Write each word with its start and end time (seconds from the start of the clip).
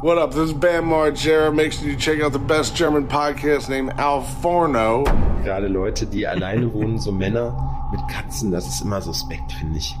What 0.00 0.16
up? 0.16 0.30
This 0.30 0.50
is 0.50 0.52
Bam 0.52 0.84
Margera. 0.84 1.52
Make 1.52 1.72
sure 1.72 1.88
you 1.88 1.96
check 1.96 2.20
out 2.20 2.32
the 2.32 2.38
best 2.38 2.76
German 2.76 3.08
podcast 3.08 3.68
named 3.68 3.94
Al 3.98 4.22
Forno. 4.22 5.02
Gerade 5.42 5.66
Leute, 5.66 6.06
die 6.06 6.24
alleine 6.24 6.72
wohnen, 6.72 7.00
so 7.00 7.10
Männer 7.10 7.88
mit 7.90 8.00
Katzen, 8.06 8.52
das 8.52 8.68
ist 8.68 8.82
immer 8.82 9.02
suspekt, 9.02 9.50
finde 9.54 9.78
ich. 9.78 9.96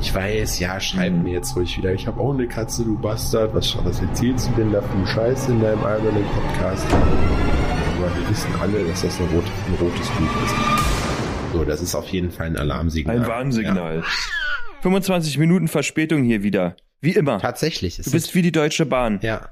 Ich 0.00 0.12
weiß, 0.12 0.58
ja, 0.58 0.80
schreib 0.80 1.12
mir 1.12 1.34
jetzt 1.34 1.54
ruhig 1.54 1.78
wieder. 1.78 1.92
Ich 1.92 2.08
habe 2.08 2.20
auch 2.20 2.34
eine 2.34 2.48
Katze, 2.48 2.84
du 2.84 2.98
Bastard. 2.98 3.54
Was, 3.54 3.78
was 3.84 4.00
erzählst 4.00 4.48
du 4.48 4.52
denn 4.54 4.72
da 4.72 4.82
für 4.82 5.06
Scheiß 5.06 5.48
in 5.48 5.60
deinem 5.60 5.84
albernen 5.84 6.24
Podcast? 6.24 6.84
Aber 6.92 8.16
wir 8.16 8.28
wissen 8.28 8.50
alle, 8.60 8.84
dass 8.84 9.02
das 9.02 9.20
ein, 9.20 9.28
rot, 9.28 9.44
ein 9.68 9.74
rotes 9.80 10.08
Buch 10.08 10.44
ist. 10.44 11.52
So, 11.52 11.64
das 11.64 11.82
ist 11.82 11.94
auf 11.94 12.08
jeden 12.08 12.32
Fall 12.32 12.46
ein 12.46 12.56
Alarmsignal. 12.56 13.20
Ein 13.20 13.26
Warnsignal. 13.28 13.96
Ja. 13.98 14.04
25 14.80 15.38
Minuten 15.38 15.68
Verspätung 15.68 16.24
hier 16.24 16.42
wieder. 16.42 16.74
Wie 17.00 17.12
immer. 17.12 17.40
Tatsächlich. 17.40 17.96
Du 17.96 18.10
bist 18.10 18.34
wie 18.34 18.42
die 18.42 18.52
Deutsche 18.52 18.86
Bahn. 18.86 19.20
Ja. 19.22 19.50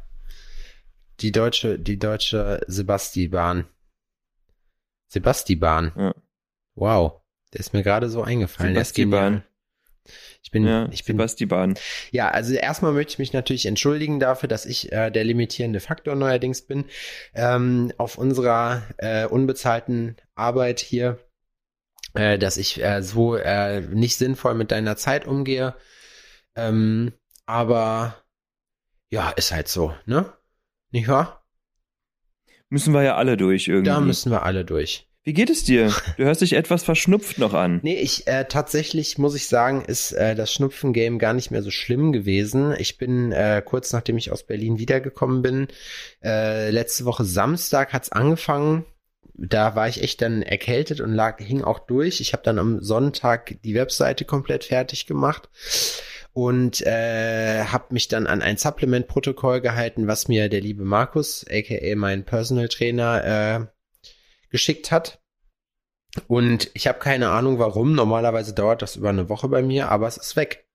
Die 1.21 1.31
deutsche, 1.31 1.79
die 1.79 1.99
deutsche 1.99 2.61
Sebasti-Bahn. 2.67 3.67
Sebasti-Bahn. 5.09 5.93
Ja. 5.97 6.15
Wow. 6.75 7.21
Der 7.53 7.61
ist 7.61 7.73
mir 7.73 7.83
gerade 7.83 8.09
so 8.09 8.23
eingefallen. 8.23 8.75
Sebasti-Bahn. 8.75 9.45
Ich 10.43 10.51
bin, 10.51 10.67
ja, 10.67 10.89
ich 10.91 11.05
bin 11.05 11.17
Sebasti-Bahn. 11.17 11.75
Ja, 12.11 12.29
also 12.29 12.55
erstmal 12.55 12.93
möchte 12.93 13.13
ich 13.13 13.19
mich 13.19 13.33
natürlich 13.33 13.67
entschuldigen 13.67 14.21
dafür, 14.21 14.49
dass 14.49 14.67
ich 14.67 14.93
äh, 14.93 15.11
der 15.11 15.25
limitierende 15.25 15.81
Faktor 15.81 16.17
neuerdings 16.17 16.63
bin. 16.63 16.85
Ähm, 17.35 17.93
auf 17.97 18.19
unserer 18.19 18.83
äh, 18.99 19.27
unbezahlten 19.27 20.17
Arbeit 20.35 20.81
hier, 20.81 21.19
äh, 22.15 22.39
dass 22.39 22.57
ich 22.57 22.83
äh, 22.83 23.03
so 23.03 23.37
äh, 23.37 23.81
nicht 23.81 24.17
sinnvoll 24.17 24.55
mit 24.55 24.71
deiner 24.71 24.97
Zeit 24.97 25.27
umgehe. 25.27 25.75
Ähm, 26.57 27.13
aber 27.47 28.17
ja, 29.11 29.31
ist 29.31 29.53
halt 29.53 29.69
so, 29.69 29.95
ne? 30.07 30.33
Nicht 30.91 31.09
wahr? 31.09 31.45
Müssen 32.69 32.95
wir 32.95 33.03
ja 33.03 33.17
alle 33.17 33.37
durch 33.37 33.69
irgendwie. 33.69 33.91
Da 33.91 34.01
müssen 34.01 34.33
wir 34.33 34.43
alle 34.43 34.65
durch. 34.65 35.09
Wie 35.27 35.33
geht 35.33 35.49
es 35.49 35.65
dir? 35.65 35.91
Du 36.19 36.25
hörst 36.25 36.43
dich 36.43 36.53
etwas 36.53 36.83
verschnupft 36.83 37.39
noch 37.39 37.55
an. 37.55 37.81
Nee, 37.83 37.97
ich 37.97 38.27
äh, 38.27 38.45
tatsächlich 38.45 39.17
muss 39.17 39.35
ich 39.35 39.47
sagen, 39.47 39.83
ist 39.85 40.13
äh, 40.13 40.35
das 40.35 40.53
Schnupfen-Game 40.53 41.19
gar 41.19 41.33
nicht 41.33 41.51
mehr 41.51 41.63
so 41.63 41.71
schlimm 41.71 42.13
gewesen. 42.13 42.75
Ich 42.79 42.99
bin 42.99 43.33
äh, 43.33 43.63
kurz 43.65 43.93
nachdem 43.93 44.19
ich 44.19 44.33
aus 44.33 44.43
Berlin 44.43 44.79
wiedergekommen 44.79 45.41
bin, 45.41 45.69
äh, 46.23 46.71
letzte 46.71 47.07
Woche 47.07 47.25
Samstag 47.25 47.93
hat's 47.93 48.13
angefangen. 48.13 48.85
Da 49.33 49.75
war 49.75 49.89
ich 49.89 50.03
echt 50.03 50.21
dann 50.21 50.43
erkältet 50.43 51.01
und 51.01 51.13
lag 51.13 51.39
hing 51.39 51.65
auch 51.65 51.79
durch. 51.79 52.21
Ich 52.21 52.35
habe 52.35 52.43
dann 52.43 52.59
am 52.59 52.81
Sonntag 52.83 53.57
die 53.65 53.75
Webseite 53.75 54.25
komplett 54.25 54.65
fertig 54.65 55.07
gemacht 55.07 55.49
und 56.35 56.85
äh, 56.85 57.65
habe 57.65 57.95
mich 57.95 58.09
dann 58.09 58.27
an 58.27 58.43
ein 58.43 58.57
Supplement-Protokoll 58.57 59.61
gehalten, 59.61 60.09
was 60.09 60.29
mir 60.29 60.49
der 60.49 60.61
liebe 60.61 60.85
Markus, 60.85 61.47
aka 61.49 61.95
mein 61.97 62.25
Personal 62.25 62.69
Trainer, 62.69 63.25
äh, 63.25 64.11
geschickt 64.51 64.91
hat. 64.91 65.23
Und 66.27 66.71
ich 66.75 66.87
habe 66.87 66.99
keine 66.99 67.31
Ahnung 67.31 67.59
warum. 67.59 67.95
Normalerweise 67.95 68.53
dauert 68.53 68.83
das 68.83 68.97
über 68.97 69.09
eine 69.09 69.29
Woche 69.29 69.49
bei 69.49 69.63
mir, 69.63 69.91
aber 69.91 70.09
es 70.09 70.17
ist 70.17 70.37
weg. 70.37 70.67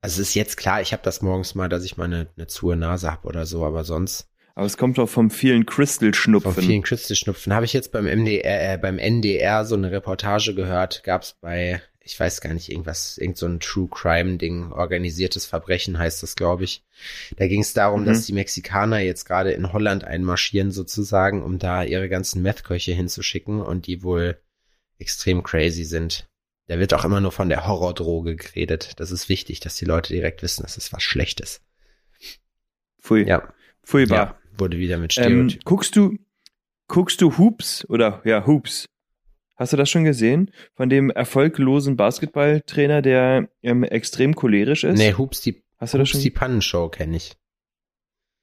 Also 0.00 0.22
es 0.22 0.28
ist 0.28 0.34
jetzt 0.34 0.56
klar, 0.56 0.80
ich 0.80 0.92
habe 0.92 1.02
das 1.02 1.22
morgens 1.22 1.54
mal, 1.54 1.68
dass 1.68 1.84
ich 1.84 1.96
mal 1.96 2.04
eine, 2.04 2.28
eine 2.36 2.46
zuhe 2.46 2.76
Nase 2.76 3.10
habe 3.10 3.28
oder 3.28 3.44
so, 3.44 3.64
aber 3.64 3.84
sonst. 3.84 4.28
Aber 4.54 4.64
es 4.64 4.78
kommt 4.78 4.96
doch 4.96 5.08
vom 5.08 5.30
vielen 5.30 5.66
Crystal-Schnupfen. 5.66 6.54
Vom 6.54 6.62
vielen 6.62 6.82
Crystal-Schnupfen. 6.82 7.52
Habe 7.52 7.66
ich 7.66 7.74
jetzt 7.74 7.92
beim 7.92 8.06
MDR, 8.06 8.74
äh, 8.74 8.78
beim 8.78 8.98
NDR 8.98 9.66
so 9.66 9.74
eine 9.74 9.90
Reportage 9.90 10.54
gehört, 10.54 11.02
gab 11.04 11.22
es 11.22 11.36
bei 11.40 11.82
ich 12.06 12.18
weiß 12.18 12.40
gar 12.40 12.54
nicht, 12.54 12.70
irgendwas, 12.70 13.18
irgend 13.18 13.36
so 13.36 13.46
ein 13.46 13.58
True 13.58 13.88
Crime 13.90 14.36
Ding, 14.36 14.70
organisiertes 14.70 15.44
Verbrechen 15.44 15.98
heißt 15.98 16.22
das, 16.22 16.36
glaube 16.36 16.62
ich. 16.62 16.84
Da 17.36 17.48
ging 17.48 17.62
es 17.62 17.72
darum, 17.72 18.02
mhm. 18.02 18.06
dass 18.06 18.26
die 18.26 18.32
Mexikaner 18.32 19.00
jetzt 19.00 19.24
gerade 19.24 19.50
in 19.50 19.72
Holland 19.72 20.04
einmarschieren 20.04 20.70
sozusagen, 20.70 21.42
um 21.42 21.58
da 21.58 21.82
ihre 21.82 22.08
ganzen 22.08 22.42
Meth-Köche 22.42 22.92
hinzuschicken 22.92 23.60
und 23.60 23.88
die 23.88 24.04
wohl 24.04 24.38
extrem 24.98 25.42
crazy 25.42 25.82
sind. 25.82 26.28
Da 26.68 26.78
wird 26.78 26.94
auch 26.94 27.04
immer 27.04 27.20
nur 27.20 27.32
von 27.32 27.48
der 27.48 27.66
Horrordroge 27.66 28.36
geredet. 28.36 28.92
Das 28.96 29.10
ist 29.10 29.28
wichtig, 29.28 29.58
dass 29.58 29.74
die 29.74 29.84
Leute 29.84 30.12
direkt 30.12 30.44
wissen, 30.44 30.62
dass 30.62 30.76
es 30.76 30.92
was 30.92 31.02
Schlechtes. 31.02 31.60
Pfui. 33.00 33.26
Ja. 33.26 33.52
Pfui, 33.82 34.06
Ja, 34.06 34.36
wurde 34.56 34.78
wieder 34.78 34.98
mit 34.98 35.12
Stereotyp. 35.12 35.58
Ähm, 35.58 35.64
guckst 35.64 35.96
du, 35.96 36.16
guckst 36.86 37.20
du 37.20 37.36
Hoops 37.36 37.84
oder, 37.88 38.22
ja, 38.24 38.46
Hoops? 38.46 38.86
Hast 39.56 39.72
du 39.72 39.76
das 39.76 39.88
schon 39.88 40.04
gesehen? 40.04 40.50
Von 40.74 40.88
dem 40.88 41.10
erfolglosen 41.10 41.96
Basketballtrainer, 41.96 43.02
der 43.02 43.48
ähm, 43.62 43.84
extrem 43.84 44.34
cholerisch 44.34 44.84
ist? 44.84 44.98
Nee, 44.98 45.14
Hups 45.14 45.40
die, 45.40 45.62
Hast 45.78 45.94
du 45.94 45.98
das 45.98 46.10
schon? 46.10 46.20
die 46.20 46.30
Pannenshow 46.30 46.88
kenne 46.88 47.16
ich. 47.16 47.36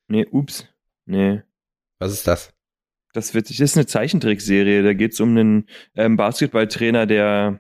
Nee, 0.08 0.26
ups. 0.32 0.68
Nee. 1.06 1.42
Was 2.00 2.14
ist 2.14 2.28
das? 2.28 2.54
Das 3.14 3.34
wird, 3.36 3.50
das 3.50 3.60
ist 3.60 3.78
eine 3.78 3.86
Zeichentrickserie. 3.86 4.82
Da 4.84 4.94
geht 4.94 5.14
es 5.14 5.20
um 5.20 5.30
einen 5.30 5.70
ähm, 5.96 6.18
Basketballtrainer, 6.18 7.06
der 7.06 7.60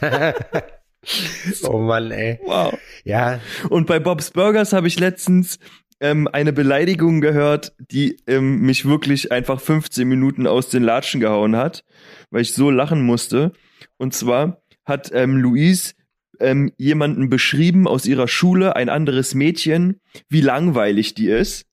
oh 1.64 1.78
Mann, 1.78 2.10
ey. 2.10 2.38
Wow. 2.44 2.78
Ja. 3.04 3.40
Und 3.68 3.86
bei 3.86 3.98
Bob's 3.98 4.30
Burgers 4.30 4.72
habe 4.72 4.86
ich 4.86 4.98
letztens 4.98 5.58
ähm, 6.00 6.28
eine 6.28 6.52
Beleidigung 6.52 7.20
gehört, 7.20 7.74
die 7.78 8.18
ähm, 8.26 8.60
mich 8.60 8.84
wirklich 8.84 9.32
einfach 9.32 9.60
15 9.60 10.06
Minuten 10.06 10.46
aus 10.46 10.68
den 10.68 10.82
Latschen 10.82 11.20
gehauen 11.20 11.56
hat, 11.56 11.84
weil 12.30 12.42
ich 12.42 12.54
so 12.54 12.70
lachen 12.70 13.02
musste. 13.02 13.52
Und 13.98 14.14
zwar 14.14 14.62
hat 14.84 15.10
ähm, 15.12 15.36
Luis 15.36 15.94
ähm, 16.40 16.72
jemanden 16.76 17.28
beschrieben 17.28 17.86
aus 17.86 18.06
ihrer 18.06 18.28
Schule, 18.28 18.74
ein 18.76 18.88
anderes 18.88 19.34
Mädchen, 19.34 20.00
wie 20.28 20.40
langweilig 20.40 21.14
die 21.14 21.28
ist. 21.28 21.66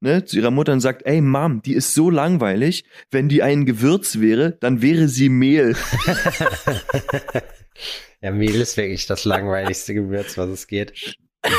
Ne, 0.00 0.24
zu 0.24 0.36
ihrer 0.36 0.50
Mutter 0.50 0.72
und 0.72 0.80
sagt, 0.80 1.06
ey 1.06 1.20
Mom, 1.20 1.62
die 1.62 1.74
ist 1.74 1.94
so 1.94 2.10
langweilig, 2.10 2.84
wenn 3.12 3.28
die 3.28 3.44
ein 3.44 3.66
Gewürz 3.66 4.18
wäre, 4.18 4.56
dann 4.58 4.82
wäre 4.82 5.06
sie 5.06 5.28
Mehl. 5.28 5.76
Ja, 8.22 8.30
Mehl 8.30 8.60
ist 8.60 8.76
wirklich 8.76 9.06
das 9.06 9.24
langweiligste 9.24 9.94
Gewürz, 9.94 10.38
was 10.38 10.48
es 10.48 10.66
geht. 10.68 11.16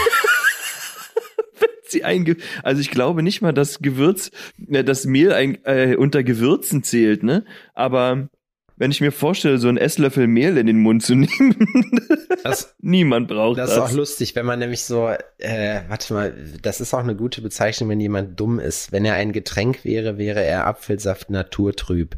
sie 1.86 2.04
ein 2.04 2.36
also 2.64 2.82
ich 2.82 2.90
glaube 2.90 3.22
nicht 3.24 3.42
mal, 3.42 3.54
dass 3.54 3.80
Gewürz, 3.80 4.32
äh, 4.70 4.84
das 4.84 5.06
Mehl 5.06 5.32
ein, 5.34 5.64
äh, 5.66 5.96
unter 5.96 6.24
Gewürzen 6.24 6.84
zählt, 6.84 7.24
ne? 7.24 7.46
Aber 7.74 8.30
wenn 8.76 8.92
ich 8.92 9.02
mir 9.02 9.12
vorstelle, 9.12 9.60
so 9.60 9.68
einen 9.68 9.78
Esslöffel 9.78 10.28
Mehl 10.28 10.58
in 10.58 10.68
den 10.68 10.80
Mund 10.80 11.04
zu 11.04 11.16
nehmen. 11.16 12.00
Das, 12.44 12.76
Niemand 12.80 13.28
braucht 13.28 13.58
das 13.58 13.70
das. 13.70 13.78
ist 13.78 13.84
auch 13.84 13.96
lustig, 13.96 14.36
wenn 14.36 14.46
man 14.46 14.60
nämlich 14.60 14.84
so, 14.84 15.10
äh, 15.38 15.82
warte 15.88 16.14
mal, 16.14 16.34
das 16.62 16.82
ist 16.82 16.94
auch 16.94 17.00
eine 17.00 17.16
gute 17.16 17.42
Bezeichnung, 17.42 17.90
wenn 17.90 18.00
jemand 18.00 18.40
dumm 18.40 18.60
ist. 18.60 18.92
Wenn 18.92 19.06
er 19.06 19.14
ein 19.14 19.32
Getränk 19.32 19.86
wäre, 19.86 20.18
wäre 20.18 20.44
er 20.44 20.66
Apfelsaft 20.66 21.30
naturtrüb. 21.30 22.18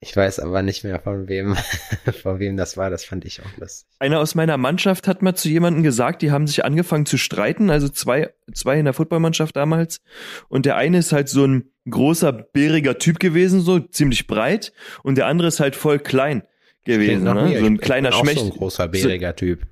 Ich 0.00 0.16
weiß 0.16 0.38
aber 0.38 0.62
nicht 0.62 0.84
mehr 0.84 1.00
von 1.00 1.26
wem, 1.28 1.56
von 2.22 2.38
wem 2.38 2.56
das 2.56 2.76
war. 2.76 2.88
Das 2.88 3.04
fand 3.04 3.24
ich 3.24 3.40
auch 3.40 3.56
lustig. 3.58 3.88
Einer 3.98 4.20
aus 4.20 4.36
meiner 4.36 4.56
Mannschaft 4.56 5.08
hat 5.08 5.22
mal 5.22 5.34
zu 5.34 5.48
jemandem 5.48 5.82
gesagt, 5.82 6.22
die 6.22 6.30
haben 6.30 6.46
sich 6.46 6.64
angefangen 6.64 7.04
zu 7.04 7.18
streiten, 7.18 7.68
also 7.68 7.88
zwei, 7.88 8.32
zwei 8.54 8.78
in 8.78 8.84
der 8.84 8.94
Footballmannschaft 8.94 9.56
damals. 9.56 10.00
Und 10.48 10.66
der 10.66 10.76
eine 10.76 10.98
ist 10.98 11.12
halt 11.12 11.28
so 11.28 11.44
ein 11.44 11.70
großer, 11.90 12.32
bäriger 12.32 12.98
Typ 12.98 13.18
gewesen, 13.18 13.60
so 13.60 13.80
ziemlich 13.80 14.28
breit. 14.28 14.72
Und 15.02 15.18
der 15.18 15.26
andere 15.26 15.48
ist 15.48 15.58
halt 15.58 15.74
voll 15.74 15.98
klein 15.98 16.42
gewesen, 16.84 17.24
ne? 17.24 17.58
so 17.58 17.66
ein 17.66 17.78
kleiner 17.78 18.14
auch 18.14 18.20
Schmächt, 18.20 18.38
So 18.38 18.44
ein 18.44 18.50
großer, 18.50 18.88
bäriger 18.88 19.34
Typ. 19.34 19.66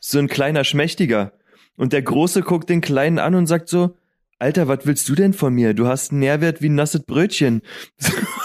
so 0.00 0.18
ein 0.18 0.28
kleiner 0.28 0.64
Schmächtiger. 0.64 1.32
Und 1.76 1.92
der 1.94 2.02
Große 2.02 2.42
guckt 2.42 2.68
den 2.68 2.80
Kleinen 2.82 3.18
an 3.18 3.34
und 3.34 3.46
sagt 3.46 3.68
so, 3.68 3.96
Alter, 4.38 4.68
was 4.68 4.80
willst 4.84 5.08
du 5.08 5.14
denn 5.14 5.32
von 5.32 5.54
mir? 5.54 5.72
Du 5.72 5.86
hast 5.86 6.10
einen 6.10 6.20
Nährwert 6.20 6.60
wie 6.60 6.68
ein 6.68 6.74
nasses 6.74 7.02
Brötchen. 7.04 7.62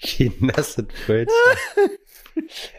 Wie 0.00 0.32
nasse 0.40 0.86
Brötchen. 1.06 1.34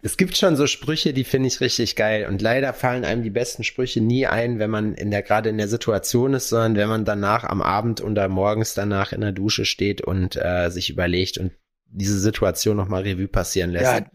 Es 0.01 0.17
gibt 0.17 0.37
schon 0.37 0.55
so 0.55 0.67
Sprüche, 0.67 1.13
die 1.13 1.23
finde 1.23 1.47
ich 1.47 1.61
richtig 1.61 1.95
geil. 1.95 2.27
Und 2.27 2.41
leider 2.41 2.73
fallen 2.73 3.03
einem 3.03 3.23
die 3.23 3.29
besten 3.29 3.63
Sprüche 3.63 4.01
nie 4.01 4.25
ein, 4.25 4.59
wenn 4.59 4.69
man 4.69 4.93
in 4.93 5.11
der, 5.11 5.21
gerade 5.21 5.49
in 5.49 5.57
der 5.57 5.67
Situation 5.67 6.33
ist, 6.33 6.49
sondern 6.49 6.75
wenn 6.75 6.89
man 6.89 7.05
danach 7.05 7.43
am 7.43 7.61
Abend 7.61 8.01
oder 8.01 8.29
morgens 8.29 8.73
danach 8.73 9.11
in 9.11 9.21
der 9.21 9.31
Dusche 9.31 9.65
steht 9.65 10.01
und 10.01 10.37
äh, 10.37 10.69
sich 10.69 10.89
überlegt 10.89 11.37
und 11.37 11.51
diese 11.91 12.19
Situation 12.19 12.77
nochmal 12.77 13.03
Revue 13.03 13.27
passieren 13.27 13.71
lässt. 13.71 13.83
Ja, 13.85 14.05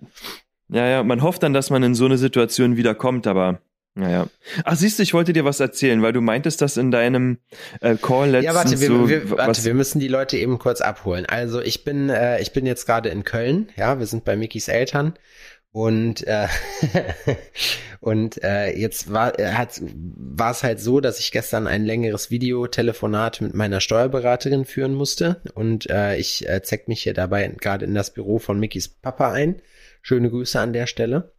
ja, 0.69 0.87
ja, 0.89 1.03
man 1.03 1.23
hofft 1.23 1.43
dann, 1.43 1.53
dass 1.53 1.71
man 1.71 1.83
in 1.83 1.95
so 1.95 2.07
eine 2.07 2.19
Situation 2.19 2.77
wieder 2.77 2.95
kommt, 2.95 3.27
aber 3.27 3.61
naja. 3.95 4.27
Ach, 4.65 4.77
siehst 4.77 4.99
du, 4.99 5.05
ich 5.05 5.15
wollte 5.15 5.33
dir 5.33 5.45
was 5.45 5.61
erzählen, 5.61 6.03
weil 6.03 6.13
du 6.13 6.21
meintest, 6.21 6.61
dass 6.61 6.77
in 6.77 6.91
deinem 6.91 7.39
äh, 7.81 7.95
Call 7.95 8.31
letztens 8.31 8.53
Ja, 8.53 8.55
warte, 8.55 8.81
wir, 8.81 8.89
so 8.89 9.09
wir, 9.09 9.31
warte, 9.31 9.65
wir 9.65 9.75
müssen 9.75 10.01
die 10.01 10.09
Leute 10.09 10.37
eben 10.37 10.59
kurz 10.59 10.81
abholen. 10.81 11.27
Also 11.27 11.61
ich 11.61 11.85
bin, 11.85 12.11
äh, 12.11 12.41
ich 12.41 12.53
bin 12.53 12.67
jetzt 12.67 12.87
gerade 12.87 13.09
in 13.09 13.23
Köln, 13.23 13.69
ja, 13.77 14.01
wir 14.01 14.07
sind 14.07 14.25
bei 14.25 14.37
Mickys 14.37 14.67
Eltern 14.67 15.15
und 15.71 16.27
äh, 16.27 16.49
und 18.01 18.43
äh, 18.43 18.77
jetzt 18.77 19.13
war 19.13 19.39
äh, 19.39 19.53
hat 19.53 19.81
war 19.83 20.51
es 20.51 20.65
halt 20.65 20.81
so, 20.81 21.01
dass 21.01 21.21
ich 21.21 21.31
gestern 21.31 21.69
ein 21.69 21.85
längeres 21.85 22.31
Videotelefonat 22.31 23.41
mit 23.41 23.55
meiner 23.55 23.81
Steuerberaterin 23.81 24.65
führen 24.65 24.95
musste 24.95 25.41
und 25.55 25.89
äh, 25.89 26.17
ich 26.17 26.49
äh, 26.49 26.63
zeig 26.63 26.89
mich 26.89 27.03
hier 27.03 27.15
dabei 27.15 27.47
gerade 27.61 27.85
in 27.85 27.95
das 27.95 28.13
Büro 28.13 28.41
von 28.41 28.59
Mickys 28.59 28.89
Papa 28.89 29.33
ein. 29.33 29.63
Schöne 30.03 30.31
Grüße 30.31 30.61
an 30.61 30.73
der 30.73 30.87
Stelle. 30.87 31.33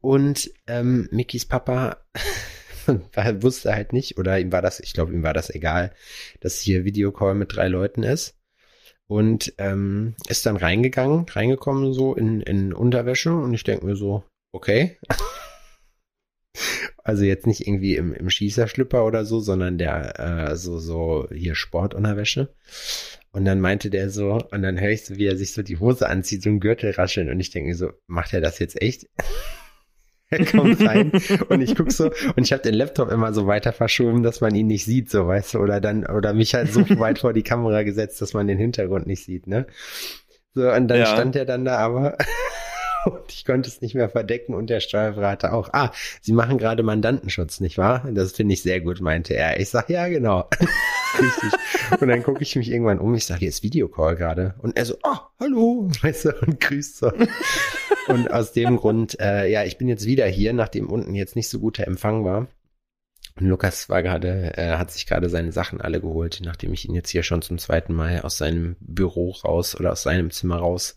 Und 0.00 0.50
ähm, 0.66 1.08
Mickys 1.10 1.44
Papa 1.44 1.98
wusste 3.40 3.74
halt 3.74 3.92
nicht, 3.92 4.18
oder 4.18 4.38
ihm 4.38 4.52
war 4.52 4.62
das, 4.62 4.80
ich 4.80 4.92
glaube, 4.92 5.12
ihm 5.12 5.22
war 5.22 5.34
das 5.34 5.50
egal, 5.50 5.92
dass 6.40 6.60
hier 6.60 6.84
Videocall 6.84 7.34
mit 7.34 7.54
drei 7.54 7.68
Leuten 7.68 8.02
ist. 8.02 8.36
Und 9.06 9.54
ähm, 9.58 10.14
ist 10.28 10.46
dann 10.46 10.56
reingegangen, 10.56 11.26
reingekommen 11.28 11.92
so 11.92 12.14
in, 12.14 12.42
in 12.42 12.72
Unterwäsche 12.72 13.34
und 13.34 13.52
ich 13.52 13.64
denke 13.64 13.84
mir 13.84 13.96
so, 13.96 14.24
okay. 14.52 14.98
Also 17.02 17.24
jetzt 17.24 17.46
nicht 17.46 17.66
irgendwie 17.66 17.96
im, 17.96 18.12
im 18.12 18.28
Schießerschlüpper 18.28 19.04
oder 19.04 19.24
so, 19.24 19.40
sondern 19.40 19.78
der 19.78 20.20
äh, 20.50 20.56
so, 20.56 20.78
so 20.78 21.26
hier 21.32 21.54
Sportunterwäsche. 21.54 22.54
Und 23.32 23.46
dann 23.46 23.60
meinte 23.60 23.88
der 23.88 24.10
so, 24.10 24.38
und 24.50 24.62
dann 24.62 24.78
höre 24.78 24.90
ich 24.90 25.06
so, 25.06 25.16
wie 25.16 25.26
er 25.26 25.36
sich 25.36 25.54
so 25.54 25.62
die 25.62 25.78
Hose 25.78 26.08
anzieht, 26.08 26.42
so 26.42 26.50
ein 26.50 26.60
Gürtel 26.60 26.90
rascheln. 26.90 27.30
Und 27.30 27.40
ich 27.40 27.50
denke 27.50 27.70
mir 27.70 27.76
so, 27.76 27.90
macht 28.06 28.34
er 28.34 28.40
das 28.40 28.58
jetzt 28.58 28.80
echt? 28.80 29.06
er 30.30 30.44
kommt 30.44 30.80
rein 30.86 31.12
und 31.48 31.60
ich 31.60 31.74
guck 31.74 31.92
so 31.92 32.06
und 32.36 32.42
ich 32.44 32.52
habe 32.52 32.62
den 32.62 32.74
Laptop 32.74 33.10
immer 33.10 33.32
so 33.32 33.46
weiter 33.46 33.72
verschoben, 33.72 34.22
dass 34.22 34.40
man 34.40 34.54
ihn 34.54 34.66
nicht 34.68 34.84
sieht, 34.84 35.10
so 35.10 35.26
weißt 35.26 35.54
du, 35.54 35.58
oder 35.58 35.80
dann 35.80 36.06
oder 36.06 36.32
mich 36.34 36.54
halt 36.54 36.72
so 36.72 36.80
weit 36.98 37.18
vor 37.20 37.32
die 37.32 37.42
Kamera 37.42 37.82
gesetzt, 37.82 38.20
dass 38.22 38.32
man 38.34 38.46
den 38.46 38.58
Hintergrund 38.58 39.06
nicht 39.06 39.24
sieht, 39.24 39.46
ne? 39.46 39.66
So 40.54 40.70
und 40.70 40.88
dann 40.88 41.00
Ja. 41.00 41.06
stand 41.06 41.36
er 41.36 41.44
dann 41.44 41.64
da 41.64 41.78
aber 41.78 42.16
und 43.06 43.30
ich 43.30 43.44
konnte 43.44 43.68
es 43.68 43.80
nicht 43.80 43.94
mehr 43.94 44.08
verdecken 44.08 44.54
und 44.54 44.68
der 44.68 44.80
Steuerberater 44.80 45.52
auch. 45.52 45.70
Ah, 45.72 45.92
Sie 46.20 46.32
machen 46.32 46.58
gerade 46.58 46.82
Mandantenschutz, 46.82 47.60
nicht 47.60 47.78
wahr? 47.78 48.06
Das 48.12 48.32
finde 48.32 48.54
ich 48.54 48.62
sehr 48.62 48.80
gut, 48.80 49.00
meinte 49.00 49.34
er. 49.34 49.60
Ich 49.60 49.70
sag 49.70 49.88
ja 49.90 50.08
genau. 50.08 50.48
Richtig. 51.18 51.52
Und 52.00 52.08
dann 52.08 52.22
gucke 52.22 52.42
ich 52.42 52.54
mich 52.56 52.70
irgendwann 52.70 52.98
um. 52.98 53.14
Ich 53.14 53.26
sage, 53.26 53.40
hier 53.40 53.48
ist 53.48 53.62
Videocall 53.62 54.16
gerade. 54.16 54.54
Und 54.58 54.76
er 54.76 54.84
so, 54.84 54.96
oh, 55.02 55.16
hallo, 55.38 55.90
weißt 56.02 56.26
du, 56.26 56.40
und 56.46 56.60
grüßt 56.60 56.98
so. 56.98 57.12
Und 58.08 58.30
aus 58.30 58.52
dem 58.52 58.76
Grund, 58.76 59.18
äh, 59.20 59.50
ja, 59.50 59.64
ich 59.64 59.78
bin 59.78 59.88
jetzt 59.88 60.06
wieder 60.06 60.26
hier, 60.26 60.52
nachdem 60.52 60.88
unten 60.88 61.14
jetzt 61.14 61.36
nicht 61.36 61.48
so 61.48 61.60
guter 61.60 61.86
Empfang 61.86 62.24
war. 62.24 62.48
Und 63.38 63.46
Lukas 63.46 63.88
war 63.88 64.02
gerade, 64.02 64.56
äh, 64.56 64.76
hat 64.76 64.90
sich 64.90 65.06
gerade 65.06 65.28
seine 65.28 65.52
Sachen 65.52 65.80
alle 65.80 66.00
geholt, 66.00 66.40
nachdem 66.44 66.72
ich 66.72 66.88
ihn 66.88 66.94
jetzt 66.94 67.10
hier 67.10 67.22
schon 67.22 67.42
zum 67.42 67.58
zweiten 67.58 67.94
Mal 67.94 68.20
aus 68.22 68.38
seinem 68.38 68.76
Büro 68.80 69.30
raus 69.30 69.78
oder 69.78 69.92
aus 69.92 70.02
seinem 70.02 70.30
Zimmer 70.30 70.56
raus 70.56 70.94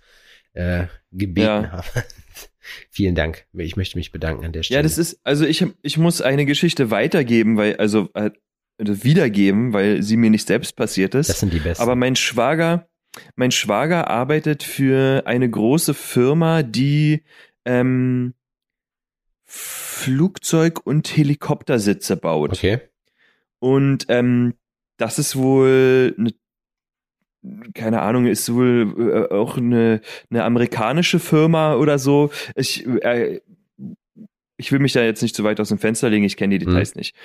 äh, 0.54 0.88
gebeten 1.12 1.46
Ja. 1.48 1.72
habe. 1.72 1.86
Vielen 2.90 3.16
Dank. 3.16 3.46
Ich 3.54 3.76
möchte 3.76 3.98
mich 3.98 4.12
bedanken 4.12 4.46
an 4.46 4.52
der 4.54 4.64
Stelle. 4.64 4.78
Ja, 4.80 4.84
das 4.84 4.98
ist, 4.98 5.20
also 5.24 5.46
ich, 5.46 5.66
ich 5.82 5.98
muss 5.98 6.22
eine 6.22 6.46
Geschichte 6.46 6.92
weitergeben, 6.92 7.58
weil, 7.58 7.76
also, 7.78 8.10
äh, 8.14 8.32
also 8.78 9.04
wiedergeben, 9.04 9.74
weil 9.74 10.02
sie 10.02 10.18
mir 10.18 10.30
nicht 10.30 10.48
selbst 10.48 10.76
passiert 10.76 11.14
ist. 11.14 11.30
das 11.30 11.40
sind 11.42 11.54
die 11.54 11.60
besten. 11.60 11.84
Aber 11.84 11.96
mein 11.96 12.16
Schwager, 12.16 12.88
mein 13.36 13.52
Schwager 13.52 14.10
arbeitet 14.10 14.64
für 14.64 15.24
eine 15.28 15.50
große 15.50 15.94
Firma, 15.94 16.64
die 16.64 17.24
ähm, 17.66 18.34
Flugzeug- 19.46 20.86
und 20.86 21.16
Helikoptersitze 21.16 22.18
baut. 22.18 22.52
okay. 22.54 22.80
Und 23.60 24.06
ähm, 24.10 24.56
das 24.98 25.20
ist 25.20 25.36
wohl 25.36 26.16
eine, 26.18 26.34
keine 27.74 28.02
Ahnung, 28.02 28.26
ist 28.26 28.54
wohl 28.54 29.30
äh, 29.32 29.34
auch 29.34 29.58
eine, 29.58 30.02
eine 30.30 30.44
amerikanische 30.44 31.20
Firma 31.20 31.76
oder 31.76 32.00
so. 32.00 32.32
Ich, 32.56 32.86
äh, 32.88 33.42
ich 34.58 34.72
will 34.72 34.80
mich 34.80 34.94
da 34.94 35.04
jetzt 35.04 35.22
nicht 35.22 35.36
zu 35.36 35.44
weit 35.44 35.60
aus 35.60 35.70
dem 35.70 35.78
Fenster 35.78 36.10
legen, 36.10 36.24
ich 36.24 36.38
kenne 36.38 36.58
die 36.58 36.66
Details 36.66 36.96
nicht. 36.96 37.16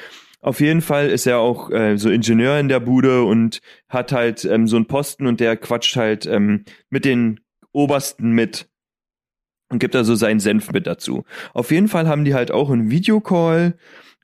Auf 0.41 0.61
jeden 0.61 0.83
Fall 0.83 1.09
ist 1.09 1.27
er 1.27 1.39
auch 1.39 1.71
äh, 1.71 1.97
so 1.97 2.11
Ingenieur 2.11 2.59
in 2.59 2.69
der 2.69 2.81
Bude 2.81 3.23
und 3.23 3.61
hat 3.89 4.13
halt 4.13 4.45
ähm, 4.45 4.67
so 4.67 4.77
einen 4.77 4.87
Posten 4.87 5.27
und 5.27 5.41
der 5.41 5.57
quatscht 5.57 5.97
halt 5.97 6.27
ähm, 6.27 6.65
mit 6.91 7.05
den 7.05 7.41
Obersten 7.73 8.31
mit 8.31 8.69
und 9.71 9.79
gibt 9.79 9.95
da 9.95 10.05
so 10.05 10.15
seinen 10.15 10.41
Senf 10.41 10.73
mit 10.73 10.87
dazu. 10.87 11.25
Auf 11.55 11.71
jeden 11.71 11.89
Fall 11.89 12.09
haben 12.09 12.25
die 12.25 12.35
halt 12.35 12.51
auch 12.51 12.71
einen 12.71 12.91
Videocall 12.91 13.77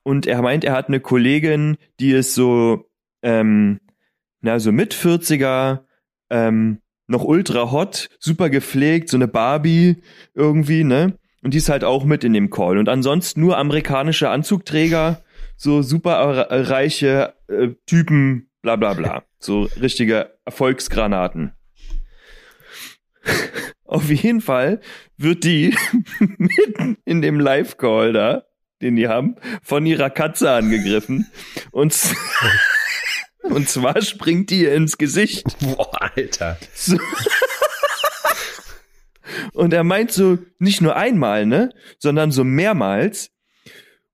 und 0.02 0.26
er 0.26 0.40
meint, 0.42 0.64
er 0.64 0.72
hat 0.72 0.88
eine 0.88 1.00
Kollegin, 1.00 1.76
die 2.00 2.12
ist 2.12 2.34
so, 2.34 2.90
ähm, 3.22 3.80
na, 4.44 4.58
so 4.60 4.70
mit 4.72 4.94
40er, 4.94 5.80
ähm, 6.30 6.78
noch 7.06 7.24
ultra 7.24 7.70
hot, 7.70 8.08
super 8.18 8.50
gepflegt, 8.50 9.08
so 9.08 9.16
eine 9.16 9.26
Barbie 9.28 10.02
irgendwie, 10.34 10.84
ne? 10.84 11.18
Und 11.42 11.52
die 11.54 11.58
ist 11.58 11.68
halt 11.68 11.84
auch 11.84 12.04
mit 12.04 12.24
in 12.24 12.32
dem 12.32 12.50
Call. 12.50 12.78
Und 12.78 12.88
ansonsten 12.88 13.40
nur 13.40 13.58
amerikanische 13.58 14.30
Anzugträger, 14.30 15.22
so 15.56 15.82
super 15.82 16.12
er- 16.48 16.70
reiche 16.70 17.34
äh, 17.48 17.68
Typen, 17.86 18.48
bla 18.62 18.76
bla 18.76 18.94
bla. 18.94 19.24
So 19.38 19.68
richtige 19.80 20.32
Erfolgsgranaten. 20.44 21.52
Auf 23.84 24.10
jeden 24.10 24.40
Fall 24.40 24.80
wird 25.16 25.44
die 25.44 25.74
mitten 26.18 26.96
in 27.04 27.20
dem 27.22 27.38
Live-Call 27.40 28.12
da, 28.12 28.44
den 28.82 28.96
die 28.96 29.08
haben, 29.08 29.36
von 29.62 29.84
ihrer 29.86 30.10
Katze 30.10 30.50
angegriffen. 30.50 31.26
Und, 31.70 31.94
und 33.44 33.68
zwar 33.68 34.00
springt 34.02 34.50
die 34.50 34.62
ihr 34.62 34.74
ins 34.74 34.98
Gesicht. 34.98 35.44
Boah, 35.60 35.90
Alter. 36.00 36.58
So. 36.74 36.98
Und 39.52 39.72
er 39.72 39.84
meint 39.84 40.12
so 40.12 40.38
nicht 40.58 40.80
nur 40.80 40.96
einmal, 40.96 41.46
ne, 41.46 41.70
sondern 41.98 42.30
so 42.30 42.44
mehrmals. 42.44 43.30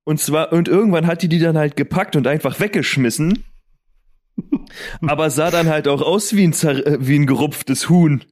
Und 0.05 0.21
zwar, 0.21 0.53
und 0.53 0.69
irgendwann 0.69 1.07
hat 1.07 1.23
die 1.23 1.29
die 1.29 1.39
dann 1.39 1.59
halt 1.59 1.77
gepackt 1.77 2.17
und 2.17 2.27
einfach 2.27 2.61
weggeschmissen. 2.61 3.45
Aber 5.07 5.31
sah 5.31 5.51
dann 5.51 5.69
halt 5.69 5.89
auch 5.89 6.03
aus 6.03 6.35
wie 6.35 6.47
ein, 6.47 6.53
äh, 6.53 6.99
wie 7.01 7.19
ein 7.19 7.27
gerupftes 7.27 7.89
Huhn. 7.89 8.25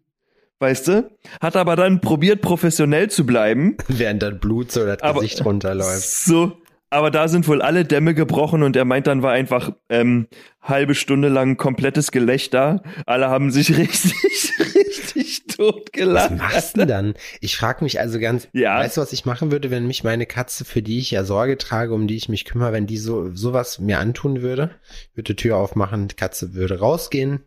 Weißt 0.61 0.89
du? 0.89 1.11
Hat 1.41 1.57
aber 1.57 1.77
dann 1.77 2.01
probiert, 2.01 2.43
professionell 2.43 3.11
zu 3.11 3.25
bleiben. 3.25 3.77
Während 3.87 4.23
dann 4.23 4.41
Blut 4.41 4.73
so 4.73 4.85
das 4.85 4.99
Gesicht 5.01 5.45
runterläuft. 5.45 6.09
So, 6.09 6.61
aber 6.91 7.11
da 7.11 7.29
sind 7.29 7.47
wohl 7.49 7.63
alle 7.63 7.85
Dämme 7.85 8.15
gebrochen 8.15 8.63
und 8.63 8.77
er 8.77 8.85
meint, 8.85 9.07
dann 9.07 9.23
war 9.23 9.33
einfach 9.33 9.73
ähm, 9.89 10.29
halbe 10.63 10.95
Stunde 10.95 11.29
lang 11.29 11.57
komplettes 11.57 12.11
Gelächter. 12.11 12.83
Alle 13.07 13.29
haben 13.29 13.51
sich 13.51 13.69
richtig, 13.77 14.13
richtig 14.59 15.47
tot 15.47 15.91
Was 15.97 16.31
machst 16.31 16.77
du 16.77 16.81
denn 16.81 16.89
dann? 16.89 17.15
Ich 17.41 17.57
frage 17.57 17.85
mich 17.85 18.01
also 18.01 18.19
ganz, 18.19 18.49
Ja. 18.53 18.79
weißt 18.79 18.97
du, 18.97 19.01
was 19.01 19.13
ich 19.13 19.25
machen 19.25 19.51
würde, 19.51 19.71
wenn 19.71 19.87
mich 19.87 20.05
meine 20.05 20.27
Katze, 20.27 20.65
für 20.65 20.83
die 20.83 20.99
ich 20.99 21.11
ja 21.11 21.25
Sorge 21.25 21.59
trage, 21.59 21.95
um 21.95 22.07
die 22.07 22.17
ich 22.17 22.29
mich 22.29 22.45
kümmere, 22.45 22.73
wenn 22.73 22.87
die 22.87 22.99
so 22.99 23.35
sowas 23.35 23.79
mir 23.79 23.99
antun 23.99 24.43
würde? 24.43 24.71
Ich 25.11 25.17
würde 25.17 25.37
Tür 25.37 25.57
aufmachen, 25.57 26.09
die 26.09 26.17
Katze 26.17 26.55
würde 26.55 26.79
rausgehen. 26.79 27.41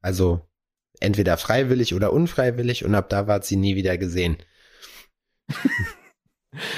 Also 0.00 0.42
Entweder 1.00 1.36
freiwillig 1.36 1.92
oder 1.94 2.12
unfreiwillig 2.12 2.84
und 2.84 2.94
ab 2.94 3.08
da 3.08 3.26
war 3.26 3.42
sie 3.42 3.56
nie 3.56 3.74
wieder 3.76 3.98
gesehen. 3.98 4.36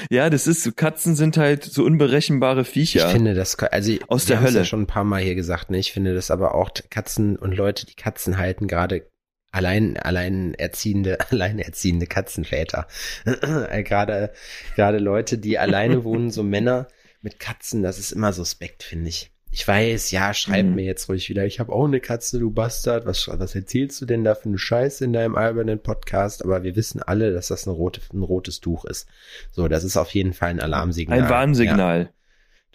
Ja, 0.09 0.29
das 0.29 0.47
ist, 0.47 0.75
Katzen 0.75 1.15
sind 1.15 1.37
halt 1.37 1.63
so 1.63 1.83
unberechenbare 1.83 2.65
Viecher. 2.65 3.07
Ich 3.07 3.11
finde 3.11 3.33
das, 3.33 3.57
also 3.59 3.93
Aus 4.07 4.25
der 4.25 4.41
Hölle. 4.41 4.59
ja 4.59 4.65
schon 4.65 4.81
ein 4.81 4.87
paar 4.87 5.03
Mal 5.03 5.21
hier 5.21 5.35
gesagt, 5.35 5.69
ne? 5.69 5.77
Ich 5.77 5.91
finde 5.91 6.13
das 6.13 6.31
aber 6.31 6.55
auch 6.55 6.69
Katzen 6.89 7.35
und 7.35 7.55
Leute, 7.55 7.85
die 7.85 7.95
Katzen 7.95 8.37
halten, 8.37 8.67
gerade 8.67 9.07
allein, 9.51 9.97
allein 9.97 10.53
erziehende, 10.53 11.17
allein 11.31 11.59
erziehende 11.59 12.07
Katzenväter. 12.07 12.87
Äh, 13.69 13.83
gerade, 13.83 14.31
gerade 14.75 14.97
Leute, 14.97 15.37
die 15.37 15.57
alleine 15.57 16.03
wohnen, 16.03 16.31
so 16.31 16.43
Männer 16.43 16.87
mit 17.21 17.39
Katzen, 17.39 17.83
das 17.83 17.99
ist 17.99 18.11
immer 18.11 18.33
suspekt, 18.33 18.83
finde 18.83 19.09
ich. 19.09 19.31
Ich 19.57 19.67
weiß, 19.67 20.11
ja, 20.11 20.35
schreib 20.35 20.67
Mhm. 20.67 20.75
mir 20.75 20.85
jetzt 20.85 21.09
ruhig 21.09 21.27
wieder, 21.29 21.43
ich 21.47 21.59
habe 21.59 21.73
auch 21.73 21.85
eine 21.85 21.99
Katze, 21.99 22.37
du 22.37 22.51
Bastard. 22.51 23.07
Was, 23.07 23.27
was 23.27 23.55
erzählst 23.55 23.99
du 23.99 24.05
denn 24.05 24.23
da 24.23 24.35
für 24.35 24.49
eine 24.49 24.59
Scheiße 24.59 25.03
in 25.03 25.13
deinem 25.13 25.35
albernen 25.35 25.79
Podcast? 25.79 26.45
Aber 26.45 26.61
wir 26.61 26.75
wissen 26.75 27.01
alle, 27.01 27.33
dass 27.33 27.47
das 27.47 27.67
eine 27.67 27.75
rote, 27.75 27.99
ein 28.13 28.21
rotes 28.21 28.59
Tuch 28.59 28.85
ist. 28.85 29.07
So, 29.51 29.67
das 29.67 29.83
ist 29.83 29.97
auf 29.97 30.11
jeden 30.11 30.33
Fall 30.33 30.51
ein 30.51 30.59
Alarmsignal. 30.59 31.23
Ein 31.23 31.29
Warnsignal. 31.29 32.11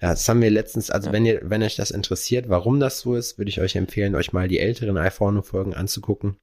Ja, 0.01 0.11
das 0.11 0.29
haben 0.29 0.43
wir 0.43 0.51
letztens, 0.51 0.91
also 0.91 1.07
Ja. 1.07 1.13
wenn 1.13 1.25
ihr, 1.25 1.41
wenn 1.45 1.63
euch 1.63 1.77
das 1.77 1.93
interessiert, 1.93 2.49
warum 2.49 2.81
das 2.81 2.99
so 2.99 3.15
ist, 3.15 3.39
würde 3.39 3.51
ich 3.51 3.61
euch 3.61 3.77
empfehlen, 3.77 4.17
euch 4.17 4.33
mal 4.33 4.49
die 4.49 4.59
älteren 4.59 4.99
iPhone-Folgen 4.99 5.75
anzugucken. 5.75 6.37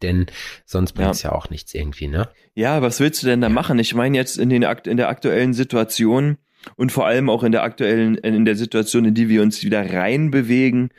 Denn 0.00 0.26
sonst 0.64 0.92
bringt's 0.92 1.24
ja. 1.24 1.32
auch 1.32 1.50
nichts 1.50 1.74
irgendwie, 1.74 2.06
ne? 2.06 2.28
Ja, 2.54 2.82
was 2.82 3.00
willst 3.00 3.20
du 3.24 3.26
denn 3.26 3.40
da 3.40 3.48
machen? 3.48 3.80
Ich 3.80 3.96
meine 3.96 4.16
jetzt 4.16 4.38
in, 4.38 4.48
den, 4.48 4.62
in 4.62 4.96
der 4.96 5.08
aktuellen 5.08 5.54
Situation 5.54 6.38
und 6.76 6.92
vor 6.92 7.06
allem 7.06 7.28
auch 7.30 7.42
in 7.42 7.52
der 7.52 7.62
aktuellen, 7.62 8.16
in 8.16 8.44
der 8.44 8.56
Situation, 8.56 9.04
in 9.04 9.14
die 9.14 9.28
wir 9.28 9.42
uns 9.42 9.62
wieder 9.62 9.92
reinbewegen, 9.92 10.90